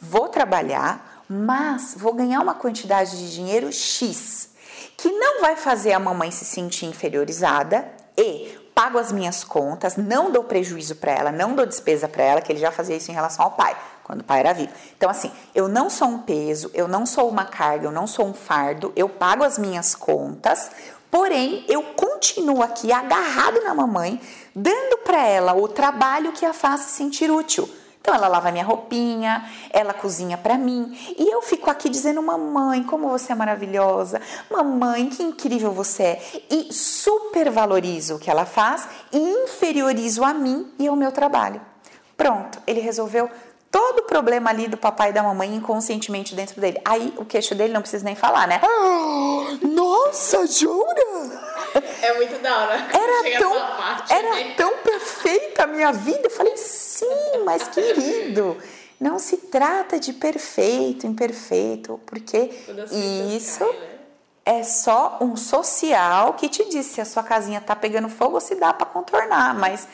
vou 0.00 0.28
trabalhar, 0.28 1.24
mas 1.28 1.94
vou 1.96 2.14
ganhar 2.14 2.40
uma 2.40 2.54
quantidade 2.54 3.18
de 3.18 3.34
dinheiro 3.34 3.72
X, 3.72 4.50
que 4.96 5.10
não 5.10 5.40
vai 5.40 5.56
fazer 5.56 5.92
a 5.92 5.98
mamãe 5.98 6.30
se 6.30 6.44
sentir 6.44 6.86
inferiorizada 6.86 7.90
e 8.16 8.56
pago 8.74 8.96
as 8.96 9.10
minhas 9.10 9.42
contas, 9.42 9.96
não 9.96 10.30
dou 10.30 10.44
prejuízo 10.44 10.94
para 10.94 11.10
ela, 11.10 11.32
não 11.32 11.54
dou 11.54 11.66
despesa 11.66 12.08
para 12.08 12.22
ela, 12.22 12.40
que 12.40 12.52
ele 12.52 12.60
já 12.60 12.70
fazia 12.70 12.96
isso 12.96 13.10
em 13.10 13.14
relação 13.14 13.44
ao 13.44 13.50
pai, 13.50 13.76
quando 14.08 14.22
o 14.22 14.24
pai 14.24 14.40
era 14.40 14.54
vivo. 14.54 14.72
Então, 14.96 15.10
assim, 15.10 15.30
eu 15.54 15.68
não 15.68 15.90
sou 15.90 16.08
um 16.08 16.18
peso, 16.20 16.70
eu 16.72 16.88
não 16.88 17.04
sou 17.04 17.28
uma 17.28 17.44
carga, 17.44 17.86
eu 17.86 17.92
não 17.92 18.06
sou 18.06 18.26
um 18.26 18.32
fardo, 18.32 18.90
eu 18.96 19.08
pago 19.08 19.44
as 19.44 19.58
minhas 19.58 19.94
contas, 19.94 20.70
Porém, 21.10 21.64
eu 21.68 21.82
continua 21.96 22.66
aqui 22.66 22.92
agarrado 22.92 23.62
na 23.62 23.74
mamãe, 23.74 24.20
dando 24.54 24.98
para 24.98 25.26
ela 25.26 25.54
o 25.54 25.66
trabalho 25.66 26.32
que 26.32 26.44
a 26.44 26.52
faz 26.52 26.82
se 26.82 26.96
sentir 26.96 27.30
útil. 27.30 27.66
Então 28.00 28.14
ela 28.14 28.28
lava 28.28 28.50
minha 28.50 28.64
roupinha, 28.64 29.44
ela 29.70 29.92
cozinha 29.92 30.38
para 30.38 30.56
mim 30.56 30.96
e 31.18 31.30
eu 31.30 31.42
fico 31.42 31.70
aqui 31.70 31.88
dizendo: 31.88 32.22
"Mamãe, 32.22 32.82
como 32.82 33.08
você 33.08 33.32
é 33.32 33.34
maravilhosa. 33.34 34.20
Mamãe, 34.50 35.08
que 35.08 35.22
incrível 35.22 35.72
você 35.72 36.02
é". 36.02 36.22
E 36.50 36.72
supervalorizo 36.72 38.16
o 38.16 38.18
que 38.18 38.30
ela 38.30 38.44
faz 38.44 38.86
e 39.12 39.18
inferiorizo 39.18 40.24
a 40.24 40.32
mim 40.32 40.70
e 40.78 40.86
ao 40.86 40.96
meu 40.96 41.10
trabalho. 41.10 41.60
Pronto, 42.16 42.60
ele 42.66 42.80
resolveu 42.80 43.30
todo 43.70 44.00
o 44.00 44.02
problema 44.02 44.50
ali 44.50 44.68
do 44.68 44.76
papai 44.76 45.10
e 45.10 45.12
da 45.12 45.22
mamãe 45.22 45.54
inconscientemente 45.54 46.34
dentro 46.34 46.60
dele. 46.60 46.80
Aí 46.84 47.12
o 47.16 47.24
queixo 47.24 47.54
dele 47.54 47.72
não 47.72 47.80
precisa 47.80 48.04
nem 48.04 48.14
falar, 48.14 48.46
né? 48.46 48.60
Ah, 48.62 49.58
nossa, 49.66 50.46
jura? 50.46 51.48
É 52.02 52.14
muito 52.14 52.40
da 52.40 52.58
hora. 52.58 52.88
Era 52.92 53.38
tão, 53.38 53.54
parte, 53.54 54.12
era 54.12 54.34
né? 54.34 54.54
tão 54.56 54.78
perfeita 54.78 55.64
a 55.64 55.66
minha 55.66 55.92
vida. 55.92 56.22
Eu 56.24 56.30
falei, 56.30 56.56
sim, 56.56 57.42
mas 57.44 57.68
querido, 57.68 58.56
não 58.98 59.18
se 59.18 59.36
trata 59.36 59.98
de 59.98 60.12
perfeito, 60.12 61.06
imperfeito, 61.06 62.00
porque 62.06 62.50
isso 63.36 63.64
né? 63.64 63.98
é 64.44 64.62
só 64.62 65.18
um 65.20 65.36
social 65.36 66.34
que 66.34 66.48
te 66.48 66.64
diz 66.68 66.86
se 66.86 67.00
a 67.00 67.04
sua 67.04 67.22
casinha 67.22 67.60
tá 67.60 67.76
pegando 67.76 68.08
fogo 68.08 68.36
ou 68.36 68.40
se 68.40 68.54
dá 68.54 68.72
para 68.72 68.86
contornar, 68.86 69.54
mas 69.54 69.86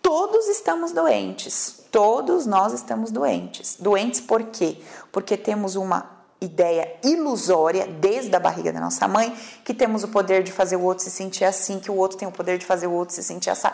todos 0.00 0.48
estamos 0.48 0.92
doentes. 0.92 1.85
Todos 1.96 2.44
nós 2.44 2.74
estamos 2.74 3.10
doentes. 3.10 3.78
Doentes 3.80 4.20
por 4.20 4.42
quê? 4.42 4.76
Porque 5.10 5.34
temos 5.34 5.76
uma 5.76 6.04
ideia 6.38 6.94
ilusória 7.02 7.86
desde 7.86 8.36
a 8.36 8.38
barriga 8.38 8.70
da 8.70 8.78
nossa 8.78 9.08
mãe 9.08 9.34
que 9.64 9.72
temos 9.72 10.04
o 10.04 10.08
poder 10.08 10.42
de 10.42 10.52
fazer 10.52 10.76
o 10.76 10.82
outro 10.82 11.02
se 11.02 11.10
sentir 11.10 11.46
assim, 11.46 11.80
que 11.80 11.90
o 11.90 11.96
outro 11.96 12.18
tem 12.18 12.28
o 12.28 12.30
poder 12.30 12.58
de 12.58 12.66
fazer 12.66 12.86
o 12.86 12.92
outro 12.92 13.14
se 13.14 13.22
sentir 13.22 13.48
assim, 13.48 13.68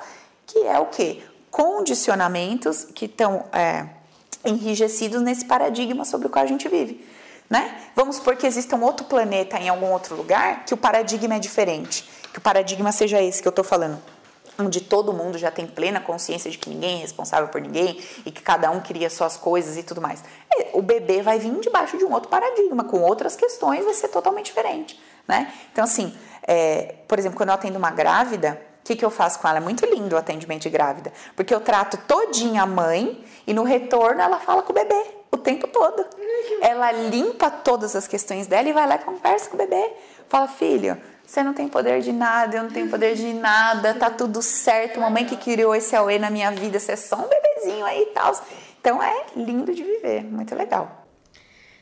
que 0.47 0.61
é 0.61 0.79
o 0.79 0.87
quê? 0.87 1.21
Condicionamentos 1.51 2.85
que 2.95 3.07
estão 3.07 3.45
é, 3.53 3.89
enrijecidos 4.45 5.21
nesse 5.21 5.45
paradigma 5.45 6.05
sobre 6.05 6.29
o 6.29 6.31
qual 6.31 6.45
a 6.45 6.49
gente 6.49 6.69
vive. 6.69 7.05
Né? 7.51 7.77
Vamos 7.97 8.15
supor 8.17 8.37
que 8.37 8.47
exista 8.47 8.77
um 8.77 8.85
outro 8.85 9.05
planeta 9.05 9.59
em 9.59 9.69
algum 9.69 9.91
outro 9.91 10.15
lugar 10.15 10.65
que 10.65 10.73
o 10.73 10.77
paradigma 10.77 11.35
é 11.35 11.39
diferente, 11.41 12.09
que 12.33 12.39
o 12.39 12.41
paradigma 12.41 12.93
seja 12.93 13.21
esse 13.21 13.43
que 13.43 13.49
eu 13.49 13.51
estou 13.51 13.65
falando 13.65 14.01
onde 14.59 14.81
todo 14.81 15.13
mundo 15.13 15.39
já 15.39 15.51
tem 15.51 15.67
plena 15.67 16.01
consciência 16.01 16.51
de 16.51 16.59
que 16.59 16.69
ninguém 16.69 16.99
é 16.99 17.01
responsável 17.01 17.49
por 17.49 17.61
ninguém 17.61 18.01
e 18.25 18.31
que 18.31 18.43
cada 18.43 18.71
um 18.71 18.81
cria 18.81 19.09
suas 19.09 19.37
coisas 19.37 19.77
e 19.77 19.83
tudo 19.83 20.01
mais. 20.01 20.23
O 20.73 20.83
bebê 20.83 21.23
vai 21.23 21.39
vir 21.39 21.53
debaixo 21.61 21.97
de 21.97 22.05
um 22.05 22.13
outro 22.13 22.29
paradigma, 22.29 22.85
com 22.85 23.01
outras 23.01 23.37
questões, 23.37 23.85
vai 23.85 23.95
ser 23.95 24.09
totalmente 24.09 24.47
diferente, 24.47 25.01
né? 25.27 25.53
Então, 25.73 25.85
assim, 25.85 26.15
é, 26.43 26.97
por 27.09 27.19
exemplo, 27.19 27.37
quando 27.37 27.51
eu 27.51 27.55
atendo 27.55 27.79
uma 27.79 27.91
grávida, 27.91 28.61
o 28.81 28.85
que, 28.85 28.97
que 28.97 29.05
eu 29.05 29.11
faço 29.11 29.39
com 29.39 29.49
ela? 29.49 29.59
É 29.59 29.61
muito 29.61 29.87
lindo 29.87 30.17
o 30.17 30.19
atendimento 30.19 30.63
de 30.63 30.71
grávida, 30.71 31.13
porque 31.37 31.55
eu 31.55 31.61
trato 31.61 31.97
todinha 32.07 32.63
a 32.63 32.67
mãe 32.67 33.25
e 33.47 33.55
no 33.55 33.63
retorno 33.63 34.21
ela 34.21 34.39
fala 34.41 34.63
com 34.63 34.73
o 34.73 34.75
bebê 34.75 35.23
o 35.31 35.39
tempo 35.39 35.67
todo. 35.67 36.05
Ela 36.61 36.93
limpa 36.93 37.51
todas 37.51 37.97
as 37.97 38.07
questões 38.07 38.47
dela 38.47 38.69
e 38.69 38.73
vai 38.73 38.87
lá 38.87 38.97
e 38.97 38.99
conversa 38.99 39.49
com 39.49 39.55
o 39.55 39.59
bebê. 39.59 39.93
Fala, 40.29 40.47
filho, 40.47 41.01
você 41.33 41.43
não 41.43 41.55
tem 41.55 41.67
poder 41.67 42.03
de 42.03 42.13
nada, 42.13 42.59
eu 42.59 42.63
não 42.65 42.71
tenho 42.71 42.91
poder 42.91 43.15
de 43.15 43.33
nada, 43.33 43.95
tá 43.95 44.11
tudo 44.11 44.43
certo. 44.43 45.01
Mamãe 45.01 45.25
que 45.25 45.35
criou 45.35 45.75
esse 45.75 45.97
Aue 45.97 46.19
na 46.19 46.29
minha 46.29 46.51
vida, 46.51 46.79
você 46.79 46.93
é 46.93 46.97
só 46.97 47.17
um 47.17 47.27
bebezinho 47.27 47.87
aí 47.87 48.03
e 48.03 48.07
tal. 48.07 48.39
Então 48.79 49.03
é 49.03 49.25
lindo 49.35 49.75
de 49.75 49.83
viver, 49.83 50.23
muito 50.25 50.55
legal. 50.55 51.07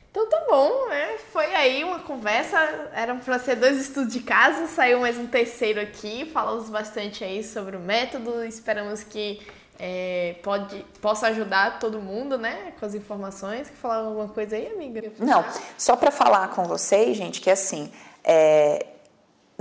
Então 0.08 0.28
tá 0.28 0.44
bom, 0.48 0.86
né? 0.88 1.16
Foi 1.32 1.52
aí 1.52 1.82
uma 1.82 1.98
conversa, 1.98 2.58
eram 2.94 3.18
para 3.18 3.40
ser 3.40 3.56
dois 3.56 3.76
estudos 3.80 4.12
de 4.12 4.20
casa, 4.20 4.68
saiu 4.68 5.00
mais 5.00 5.18
um 5.18 5.26
terceiro 5.26 5.80
aqui, 5.80 6.30
falamos 6.32 6.70
bastante 6.70 7.24
aí 7.24 7.42
sobre 7.42 7.76
o 7.76 7.80
método, 7.80 8.44
esperamos 8.44 9.02
que 9.02 9.44
é, 9.80 10.36
pode, 10.44 10.84
possa 11.00 11.26
ajudar 11.26 11.80
todo 11.80 12.00
mundo, 12.00 12.38
né, 12.38 12.72
com 12.78 12.86
as 12.86 12.94
informações. 12.94 13.68
Quer 13.68 13.76
falar 13.76 13.96
alguma 13.96 14.28
coisa 14.28 14.54
aí, 14.54 14.68
amiga? 14.68 15.10
Não, 15.18 15.44
só 15.76 15.96
para 15.96 16.12
falar 16.12 16.50
com 16.50 16.62
vocês, 16.66 17.16
gente, 17.16 17.40
que 17.40 17.50
assim, 17.50 17.90
é, 18.22 18.86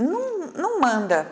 não, 0.00 0.46
não 0.54 0.80
manda 0.80 1.30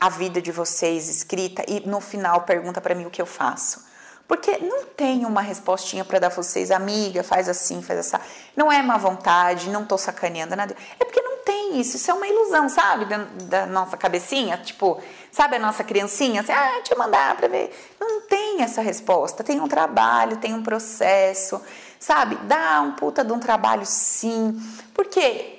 a 0.00 0.08
vida 0.08 0.40
de 0.40 0.52
vocês 0.52 1.08
escrita 1.08 1.64
e 1.66 1.80
no 1.88 2.00
final 2.00 2.42
pergunta 2.42 2.80
para 2.80 2.94
mim 2.94 3.06
o 3.06 3.10
que 3.10 3.20
eu 3.20 3.26
faço. 3.26 3.86
Porque 4.26 4.58
não 4.58 4.84
tem 4.84 5.24
uma 5.24 5.40
respostinha 5.40 6.04
para 6.04 6.18
dar 6.18 6.28
para 6.28 6.42
vocês, 6.42 6.70
amiga, 6.70 7.24
faz 7.24 7.48
assim, 7.48 7.80
faz 7.80 8.00
essa. 8.00 8.20
Não 8.54 8.70
é 8.70 8.82
má 8.82 8.98
vontade, 8.98 9.70
não 9.70 9.86
tô 9.86 9.96
sacaneando 9.96 10.54
nada. 10.54 10.76
É 11.00 11.04
porque 11.04 11.22
não 11.22 11.38
tem 11.38 11.80
isso, 11.80 11.96
isso 11.96 12.10
é 12.10 12.14
uma 12.14 12.28
ilusão, 12.28 12.68
sabe? 12.68 13.06
Da, 13.06 13.26
da 13.44 13.66
nossa 13.66 13.96
cabecinha, 13.96 14.58
tipo, 14.58 15.00
sabe 15.32 15.56
a 15.56 15.58
nossa 15.58 15.82
criancinha? 15.82 16.42
Assim, 16.42 16.52
ah, 16.52 16.72
deixa 16.76 16.92
eu 16.92 16.98
mandar 16.98 17.36
para 17.36 17.48
ver. 17.48 17.74
Não 17.98 18.20
tem 18.20 18.60
essa 18.60 18.82
resposta. 18.82 19.42
Tem 19.42 19.58
um 19.60 19.66
trabalho, 19.66 20.36
tem 20.36 20.52
um 20.52 20.62
processo, 20.62 21.62
sabe? 21.98 22.36
Dá 22.42 22.82
um 22.82 22.92
puta 22.92 23.24
de 23.24 23.32
um 23.32 23.40
trabalho 23.40 23.86
sim. 23.86 24.60
Porque 24.92 25.57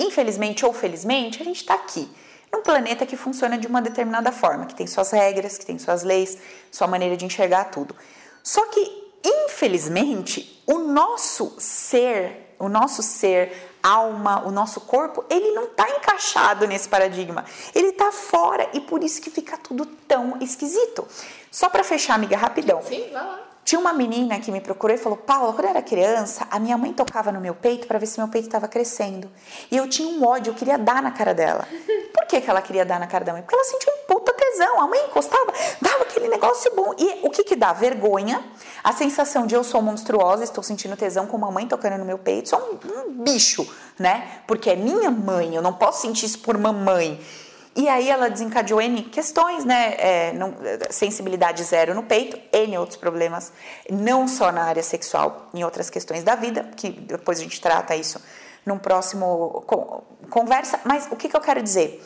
infelizmente 0.00 0.64
ou 0.64 0.72
felizmente, 0.72 1.40
a 1.40 1.44
gente 1.44 1.60
está 1.60 1.74
aqui, 1.74 2.08
num 2.52 2.62
planeta 2.62 3.06
que 3.06 3.16
funciona 3.16 3.56
de 3.56 3.66
uma 3.66 3.80
determinada 3.80 4.32
forma, 4.32 4.66
que 4.66 4.74
tem 4.74 4.86
suas 4.86 5.10
regras, 5.10 5.56
que 5.56 5.66
tem 5.66 5.78
suas 5.78 6.02
leis, 6.02 6.38
sua 6.70 6.86
maneira 6.86 7.16
de 7.16 7.24
enxergar 7.24 7.64
tudo. 7.66 7.94
Só 8.42 8.66
que, 8.66 9.12
infelizmente, 9.24 10.62
o 10.66 10.78
nosso 10.78 11.54
ser, 11.58 12.54
o 12.58 12.68
nosso 12.68 13.02
ser, 13.02 13.70
alma, 13.82 14.46
o 14.46 14.50
nosso 14.50 14.80
corpo, 14.80 15.24
ele 15.30 15.52
não 15.52 15.64
está 15.64 15.88
encaixado 15.88 16.66
nesse 16.66 16.88
paradigma. 16.88 17.44
Ele 17.74 17.88
está 17.88 18.10
fora 18.10 18.68
e 18.72 18.80
por 18.80 19.04
isso 19.04 19.20
que 19.20 19.30
fica 19.30 19.56
tudo 19.56 19.86
tão 19.86 20.36
esquisito. 20.40 21.06
Só 21.50 21.68
para 21.68 21.84
fechar, 21.84 22.14
amiga, 22.14 22.36
rapidão. 22.36 22.82
Sim, 22.82 23.10
vai 23.12 23.24
lá. 23.24 23.49
Tinha 23.64 23.78
uma 23.78 23.92
menina 23.92 24.40
que 24.40 24.50
me 24.50 24.60
procurou 24.60 24.94
e 24.94 24.98
falou: 24.98 25.18
Paula, 25.18 25.52
quando 25.52 25.64
eu 25.64 25.70
era 25.70 25.82
criança, 25.82 26.46
a 26.50 26.58
minha 26.58 26.76
mãe 26.76 26.92
tocava 26.92 27.30
no 27.30 27.40
meu 27.40 27.54
peito 27.54 27.86
para 27.86 27.98
ver 27.98 28.06
se 28.06 28.18
meu 28.18 28.28
peito 28.28 28.46
estava 28.46 28.66
crescendo. 28.66 29.30
E 29.70 29.76
eu 29.76 29.88
tinha 29.88 30.08
um 30.08 30.24
ódio, 30.26 30.50
eu 30.50 30.54
queria 30.54 30.78
dar 30.78 31.02
na 31.02 31.10
cara 31.10 31.34
dela. 31.34 31.66
Por 32.12 32.26
que, 32.26 32.40
que 32.40 32.50
ela 32.50 32.62
queria 32.62 32.84
dar 32.84 32.98
na 32.98 33.06
cara 33.06 33.24
da 33.24 33.32
mãe? 33.32 33.42
Porque 33.42 33.54
ela 33.54 33.64
sentia 33.64 33.92
um 33.92 34.06
puta 34.06 34.32
tesão. 34.32 34.80
A 34.80 34.86
mãe 34.86 35.00
encostava, 35.06 35.52
dava 35.80 36.02
aquele 36.02 36.28
negócio 36.28 36.74
bom. 36.74 36.94
E 36.98 37.20
o 37.22 37.30
que 37.30 37.44
que 37.44 37.54
dá? 37.54 37.72
Vergonha, 37.72 38.42
a 38.82 38.92
sensação 38.92 39.46
de 39.46 39.54
eu 39.54 39.62
sou 39.62 39.80
monstruosa, 39.80 40.42
estou 40.42 40.62
sentindo 40.64 40.96
tesão 40.96 41.26
com 41.26 41.36
uma 41.36 41.50
mãe 41.50 41.66
tocando 41.66 41.98
no 41.98 42.04
meu 42.04 42.18
peito. 42.18 42.48
Sou 42.48 42.58
um, 42.58 43.00
um 43.00 43.24
bicho, 43.24 43.68
né? 43.98 44.40
Porque 44.46 44.70
é 44.70 44.76
minha 44.76 45.10
mãe, 45.10 45.54
eu 45.54 45.62
não 45.62 45.72
posso 45.72 46.02
sentir 46.02 46.26
isso 46.26 46.40
por 46.40 46.58
mamãe. 46.58 47.20
E 47.74 47.88
aí 47.88 48.10
ela 48.10 48.28
desencadeou 48.28 48.80
N 48.80 49.02
questões, 49.04 49.64
né? 49.64 49.94
É, 49.98 50.32
não, 50.32 50.54
sensibilidade 50.90 51.62
zero 51.62 51.94
no 51.94 52.02
peito, 52.02 52.38
N 52.52 52.78
outros 52.78 52.96
problemas, 52.96 53.52
não 53.88 54.26
só 54.26 54.50
na 54.50 54.64
área 54.64 54.82
sexual, 54.82 55.48
em 55.54 55.62
outras 55.62 55.88
questões 55.88 56.24
da 56.24 56.34
vida, 56.34 56.68
que 56.76 56.90
depois 56.90 57.38
a 57.38 57.42
gente 57.42 57.60
trata 57.60 57.94
isso 57.94 58.20
num 58.66 58.78
próximo 58.78 59.64
conversa. 60.28 60.80
Mas 60.84 61.08
o 61.10 61.16
que, 61.16 61.28
que 61.28 61.36
eu 61.36 61.40
quero 61.40 61.62
dizer? 61.62 62.04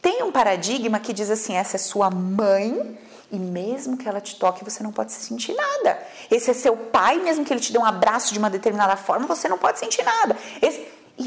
Tem 0.00 0.22
um 0.22 0.30
paradigma 0.30 1.00
que 1.00 1.12
diz 1.12 1.30
assim: 1.30 1.54
essa 1.56 1.76
é 1.76 1.78
sua 1.78 2.10
mãe, 2.10 2.98
e 3.32 3.38
mesmo 3.38 3.96
que 3.96 4.08
ela 4.08 4.20
te 4.20 4.36
toque, 4.36 4.64
você 4.64 4.82
não 4.82 4.92
pode 4.92 5.12
sentir 5.12 5.54
nada. 5.54 5.98
Esse 6.30 6.50
é 6.50 6.54
seu 6.54 6.76
pai, 6.76 7.18
mesmo 7.18 7.44
que 7.44 7.52
ele 7.52 7.60
te 7.60 7.72
dê 7.72 7.78
um 7.78 7.84
abraço 7.84 8.32
de 8.32 8.38
uma 8.38 8.50
determinada 8.50 8.96
forma, 8.96 9.26
você 9.26 9.48
não 9.48 9.58
pode 9.58 9.78
sentir 9.78 10.04
nada. 10.04 10.36
Esse, 10.62 10.86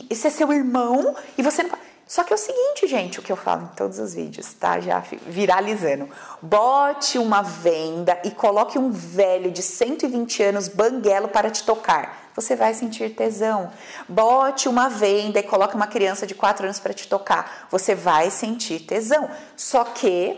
esse 0.10 0.28
é 0.28 0.30
seu 0.30 0.54
irmão, 0.54 1.16
e 1.38 1.42
você 1.42 1.64
não 1.64 1.72
pode. 1.72 1.91
Só 2.12 2.26
que 2.26 2.34
é 2.34 2.36
o 2.36 2.38
seguinte, 2.38 2.88
gente, 2.88 3.22
o 3.22 3.24
que 3.24 3.32
eu 3.32 3.38
falo 3.38 3.64
em 3.64 3.68
todos 3.74 3.98
os 3.98 4.14
vídeos, 4.14 4.54
tá? 4.56 4.82
Já 4.82 5.02
viralizando. 5.26 6.10
Bote 6.42 7.18
uma 7.18 7.42
venda 7.42 8.20
e 8.26 8.32
coloque 8.32 8.78
um 8.78 8.92
velho 8.92 9.50
de 9.50 9.64
120 9.64 10.44
anos 10.44 10.68
banguelo 10.68 11.30
para 11.30 11.50
te 11.50 11.64
tocar. 11.64 12.30
Você 12.36 12.54
vai 12.54 12.74
sentir 12.74 13.16
tesão. 13.16 13.72
Bote 14.10 14.68
uma 14.68 14.90
venda 14.90 15.40
e 15.40 15.44
coloque 15.44 15.74
uma 15.74 15.88
criança 15.88 16.28
de 16.28 16.36
4 16.36 16.66
anos 16.66 16.82
para 16.82 16.94
te 16.94 17.08
tocar. 17.08 17.70
Você 17.72 17.96
vai 17.96 18.30
sentir 18.30 18.82
tesão. 18.82 19.30
Só 19.56 19.86
que 19.86 20.38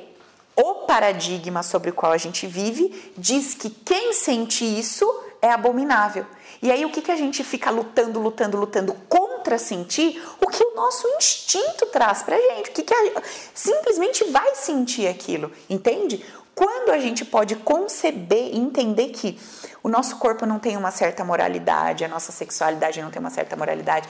o 0.56 0.86
paradigma 0.86 1.64
sobre 1.64 1.90
o 1.90 1.94
qual 1.94 2.12
a 2.12 2.20
gente 2.20 2.46
vive 2.46 3.14
diz 3.18 3.56
que 3.56 3.72
quem 3.72 4.14
sente 4.14 4.64
isso 4.64 5.12
é 5.42 5.50
abominável. 5.50 6.28
E 6.62 6.72
aí 6.72 6.86
o 6.86 6.92
que, 6.92 7.02
que 7.02 7.12
a 7.12 7.16
gente 7.16 7.44
fica 7.44 7.72
lutando, 7.72 8.20
lutando, 8.20 8.58
lutando 8.58 8.94
contra 9.44 9.58
sentir? 9.58 10.24
O 10.40 10.48
que 10.48 10.64
o 10.64 10.74
nosso 10.74 11.06
instinto 11.18 11.86
traz 11.88 12.24
pra 12.24 12.38
gente. 12.38 12.70
O 12.70 12.74
que, 12.74 12.84
que 12.84 12.94
a, 12.94 13.22
simplesmente 13.54 14.24
vai 14.32 14.56
sentir 14.56 15.08
aquilo, 15.08 15.52
entende? 15.70 16.26
Quando 16.56 16.92
a 16.92 17.00
gente 17.00 17.26
pode 17.26 17.56
conceber 17.58 18.54
e 18.54 18.58
entender 18.58 19.10
que 19.10 19.40
o 19.82 19.90
nosso 19.90 20.18
corpo 20.18 20.46
não 20.46 20.60
tem 20.60 20.78
uma 20.78 20.92
certa 20.92 21.24
moralidade, 21.26 22.06
a 22.06 22.08
nossa 22.08 22.32
sexualidade 22.32 23.02
não 23.02 23.10
tem 23.10 23.20
uma 23.20 23.32
certa 23.32 23.56
moralidade, 23.56 24.08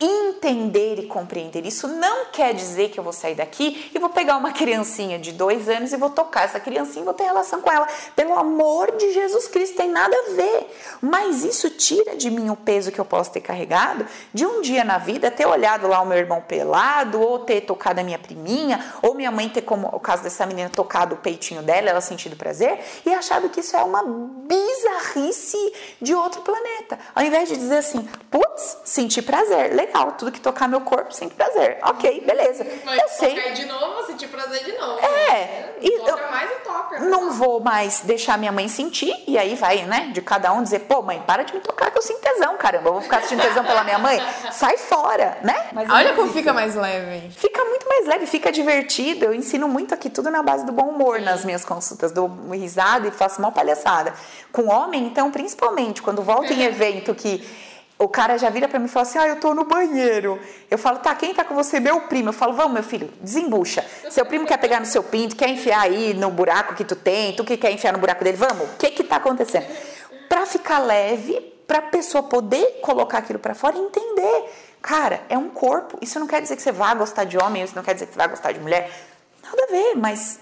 entender 0.00 0.98
e 0.98 1.06
compreender. 1.06 1.66
Isso 1.66 1.88
não 1.88 2.26
quer 2.26 2.54
dizer 2.54 2.90
que 2.90 2.98
eu 2.98 3.04
vou 3.04 3.12
sair 3.12 3.34
daqui 3.34 3.90
e 3.94 3.98
vou 3.98 4.10
pegar 4.10 4.36
uma 4.36 4.52
criancinha 4.52 5.18
de 5.18 5.32
dois 5.32 5.68
anos 5.68 5.92
e 5.92 5.96
vou 5.96 6.10
tocar 6.10 6.44
essa 6.44 6.60
criancinha 6.60 7.02
e 7.02 7.04
vou 7.04 7.14
ter 7.14 7.24
relação 7.24 7.60
com 7.60 7.70
ela. 7.70 7.86
Pelo 8.14 8.34
amor 8.38 8.96
de 8.96 9.12
Jesus 9.12 9.48
Cristo, 9.48 9.76
tem 9.76 9.90
nada 9.90 10.14
a 10.14 10.34
ver. 10.34 10.70
Mas 11.00 11.44
isso 11.44 11.70
tira 11.70 12.16
de 12.16 12.30
mim 12.30 12.50
o 12.50 12.56
peso 12.56 12.92
que 12.92 12.98
eu 12.98 13.04
posso 13.04 13.30
ter 13.30 13.40
carregado 13.40 14.06
de 14.32 14.46
um 14.46 14.60
dia 14.60 14.84
na 14.84 14.98
vida 14.98 15.30
ter 15.30 15.46
olhado 15.46 15.86
lá 15.86 16.00
o 16.00 16.06
meu 16.06 16.18
irmão 16.18 16.40
pelado, 16.40 17.20
ou 17.20 17.40
ter 17.40 17.62
tocado 17.62 18.00
a 18.00 18.04
minha 18.04 18.18
priminha, 18.18 18.92
ou 19.02 19.14
minha 19.14 19.30
mãe 19.30 19.48
ter, 19.48 19.62
como 19.62 19.88
o 19.88 20.00
caso 20.00 20.22
dessa 20.22 20.46
menina, 20.46 20.70
tocado 20.70 21.14
o 21.14 21.18
peitinho 21.18 21.62
dela, 21.62 21.90
ela 21.90 22.00
sentido 22.00 22.36
prazer, 22.36 22.78
e 23.04 23.12
achado 23.12 23.48
que 23.48 23.60
isso 23.60 23.76
é 23.76 23.82
uma 23.82 24.02
bizarrice 24.02 25.72
de 26.00 26.14
outro 26.14 26.42
planeta. 26.42 26.98
Ao 27.14 27.22
invés 27.22 27.48
de 27.48 27.56
dizer 27.56 27.78
assim, 27.78 28.08
putz, 28.30 28.78
senti 28.84 29.22
prazer, 29.22 29.74
legal, 29.74 29.87
tudo 30.16 30.32
que 30.32 30.40
tocar 30.40 30.68
meu 30.68 30.80
corpo, 30.80 31.12
senti 31.12 31.34
prazer. 31.34 31.78
Ok, 31.82 32.22
beleza. 32.26 32.66
Vai 32.84 32.98
eu 32.98 33.08
sei. 33.08 33.52
de 33.52 33.66
novo, 33.66 34.06
sentir 34.06 34.28
prazer 34.28 34.64
de 34.64 34.72
novo. 34.78 34.98
É, 35.00 35.72
Não 35.80 35.88
e 35.88 35.98
toca 36.00 36.22
eu- 36.22 36.30
mais 36.30 36.50
e 36.50 36.54
toca. 36.64 36.98
Não 37.00 37.30
vou 37.32 37.60
mais 37.60 38.00
deixar 38.00 38.36
minha 38.38 38.50
mãe 38.52 38.66
sentir, 38.68 39.14
e 39.26 39.38
aí 39.38 39.54
vai, 39.54 39.82
né, 39.84 40.10
de 40.12 40.20
cada 40.22 40.52
um 40.52 40.62
dizer, 40.62 40.80
pô, 40.80 41.02
mãe, 41.02 41.22
para 41.26 41.42
de 41.44 41.54
me 41.54 41.60
tocar 41.60 41.90
que 41.90 41.98
eu 41.98 42.02
sinto 42.02 42.20
tesão, 42.20 42.56
caramba, 42.56 42.88
eu 42.88 42.92
vou 42.94 43.02
ficar 43.02 43.20
sentindo 43.22 43.42
tesão 43.42 43.64
pela 43.64 43.84
minha 43.84 43.98
mãe? 43.98 44.20
Sai 44.52 44.76
fora, 44.76 45.38
né? 45.42 45.68
Mas 45.72 45.88
Olha 45.90 46.10
não 46.10 46.16
como 46.16 46.32
fica 46.32 46.52
mais 46.52 46.74
leve. 46.74 47.30
Fica 47.30 47.64
muito 47.64 47.86
mais 47.88 48.06
leve, 48.06 48.26
fica 48.26 48.50
divertido. 48.50 49.24
Eu 49.26 49.34
ensino 49.34 49.68
muito 49.68 49.94
aqui 49.94 50.08
tudo 50.10 50.30
na 50.30 50.42
base 50.42 50.64
do 50.66 50.72
bom 50.72 50.88
humor 50.88 51.20
nas 51.20 51.44
minhas 51.44 51.64
consultas. 51.64 52.10
Dou 52.12 52.28
risada 52.52 53.06
e 53.08 53.10
faço 53.10 53.38
uma 53.38 53.52
palhaçada. 53.52 54.12
Com 54.52 54.68
homem, 54.68 55.04
então, 55.06 55.30
principalmente, 55.30 56.02
quando 56.02 56.22
volta 56.22 56.52
em 56.52 56.62
evento 56.64 57.14
que 57.14 57.46
o 57.98 58.08
cara 58.08 58.38
já 58.38 58.48
vira 58.48 58.68
pra 58.68 58.78
mim 58.78 58.86
e 58.86 58.88
fala 58.88 59.06
assim: 59.06 59.18
Ah, 59.18 59.26
eu 59.26 59.40
tô 59.40 59.52
no 59.52 59.64
banheiro. 59.64 60.38
Eu 60.70 60.78
falo, 60.78 61.00
tá, 61.00 61.14
quem 61.14 61.34
tá 61.34 61.44
com 61.44 61.54
você? 61.54 61.80
Meu 61.80 62.02
primo. 62.02 62.28
Eu 62.28 62.32
falo, 62.32 62.52
vamos, 62.52 62.72
meu 62.72 62.82
filho, 62.82 63.12
desembucha. 63.20 63.84
Seu 64.08 64.24
primo 64.24 64.46
quer 64.46 64.58
pegar 64.58 64.78
no 64.78 64.86
seu 64.86 65.02
pinto, 65.02 65.34
quer 65.34 65.48
enfiar 65.48 65.80
aí 65.80 66.14
no 66.14 66.30
buraco 66.30 66.74
que 66.74 66.84
tu 66.84 66.94
tem, 66.94 67.34
tu 67.34 67.44
que 67.44 67.56
quer 67.56 67.72
enfiar 67.72 67.92
no 67.92 67.98
buraco 67.98 68.22
dele, 68.22 68.36
vamos? 68.36 68.68
O 68.70 68.76
que 68.76 68.90
que 68.92 69.02
tá 69.02 69.16
acontecendo? 69.16 69.66
Pra 70.28 70.46
ficar 70.46 70.78
leve, 70.78 71.40
pra 71.66 71.82
pessoa 71.82 72.22
poder 72.22 72.80
colocar 72.82 73.18
aquilo 73.18 73.38
pra 73.38 73.54
fora 73.54 73.76
e 73.76 73.80
entender. 73.80 74.44
Cara, 74.80 75.20
é 75.28 75.36
um 75.36 75.48
corpo. 75.48 75.98
Isso 76.00 76.20
não 76.20 76.26
quer 76.28 76.40
dizer 76.40 76.54
que 76.54 76.62
você 76.62 76.70
vá 76.70 76.94
gostar 76.94 77.24
de 77.24 77.36
homem, 77.36 77.64
isso 77.64 77.74
não 77.74 77.82
quer 77.82 77.94
dizer 77.94 78.06
que 78.06 78.12
você 78.12 78.18
vai 78.18 78.28
gostar 78.28 78.52
de 78.52 78.60
mulher. 78.60 78.90
Nada 79.42 79.64
a 79.64 79.66
ver, 79.66 79.94
mas 79.96 80.38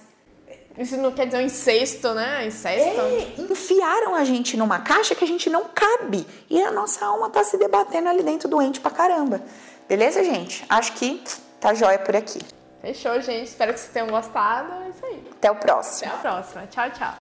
Isso 0.79 0.97
não 0.97 1.13
quer 1.13 1.27
dizer 1.27 1.39
um 1.39 1.43
incesto, 1.43 2.13
né? 2.13 2.47
Incesto. 2.47 3.01
é, 3.01 3.35
enfiaram 3.39 4.15
a 4.15 4.25
gente 4.25 4.57
numa 4.57 4.79
caixa 4.81 5.15
que 5.15 5.25
a 5.25 5.27
gente 5.27 5.49
não 5.49 5.65
cabe. 5.65 6.27
E 6.51 6.63
a 6.63 6.71
nossa 6.71 7.05
alma 7.05 7.31
tá 7.31 7.43
se 7.43 7.57
debatendo 7.57 8.09
ali 8.09 8.23
dentro 8.23 8.49
doente 8.49 8.81
pra 8.81 8.91
caramba. 8.91 9.41
Beleza, 9.89 10.23
gente? 10.23 10.65
Acho 10.69 10.93
que 10.93 11.23
tá 11.61 11.73
jóia 11.73 11.99
por 11.99 12.15
aqui. 12.15 12.41
Fechou, 12.83 13.21
gente. 13.21 13.49
Espero 13.49 13.73
que 13.73 13.81
vocês 13.81 13.93
tenham 13.93 14.09
gostado. 14.09 14.73
É 14.85 14.89
isso 14.91 15.05
aí. 15.07 15.29
Até 15.33 15.51
o 15.51 15.57
próximo. 15.57 16.13
Até 16.13 16.29
a 16.29 16.33
próxima. 16.33 16.67
Tchau, 16.67 16.91
tchau. 16.91 17.15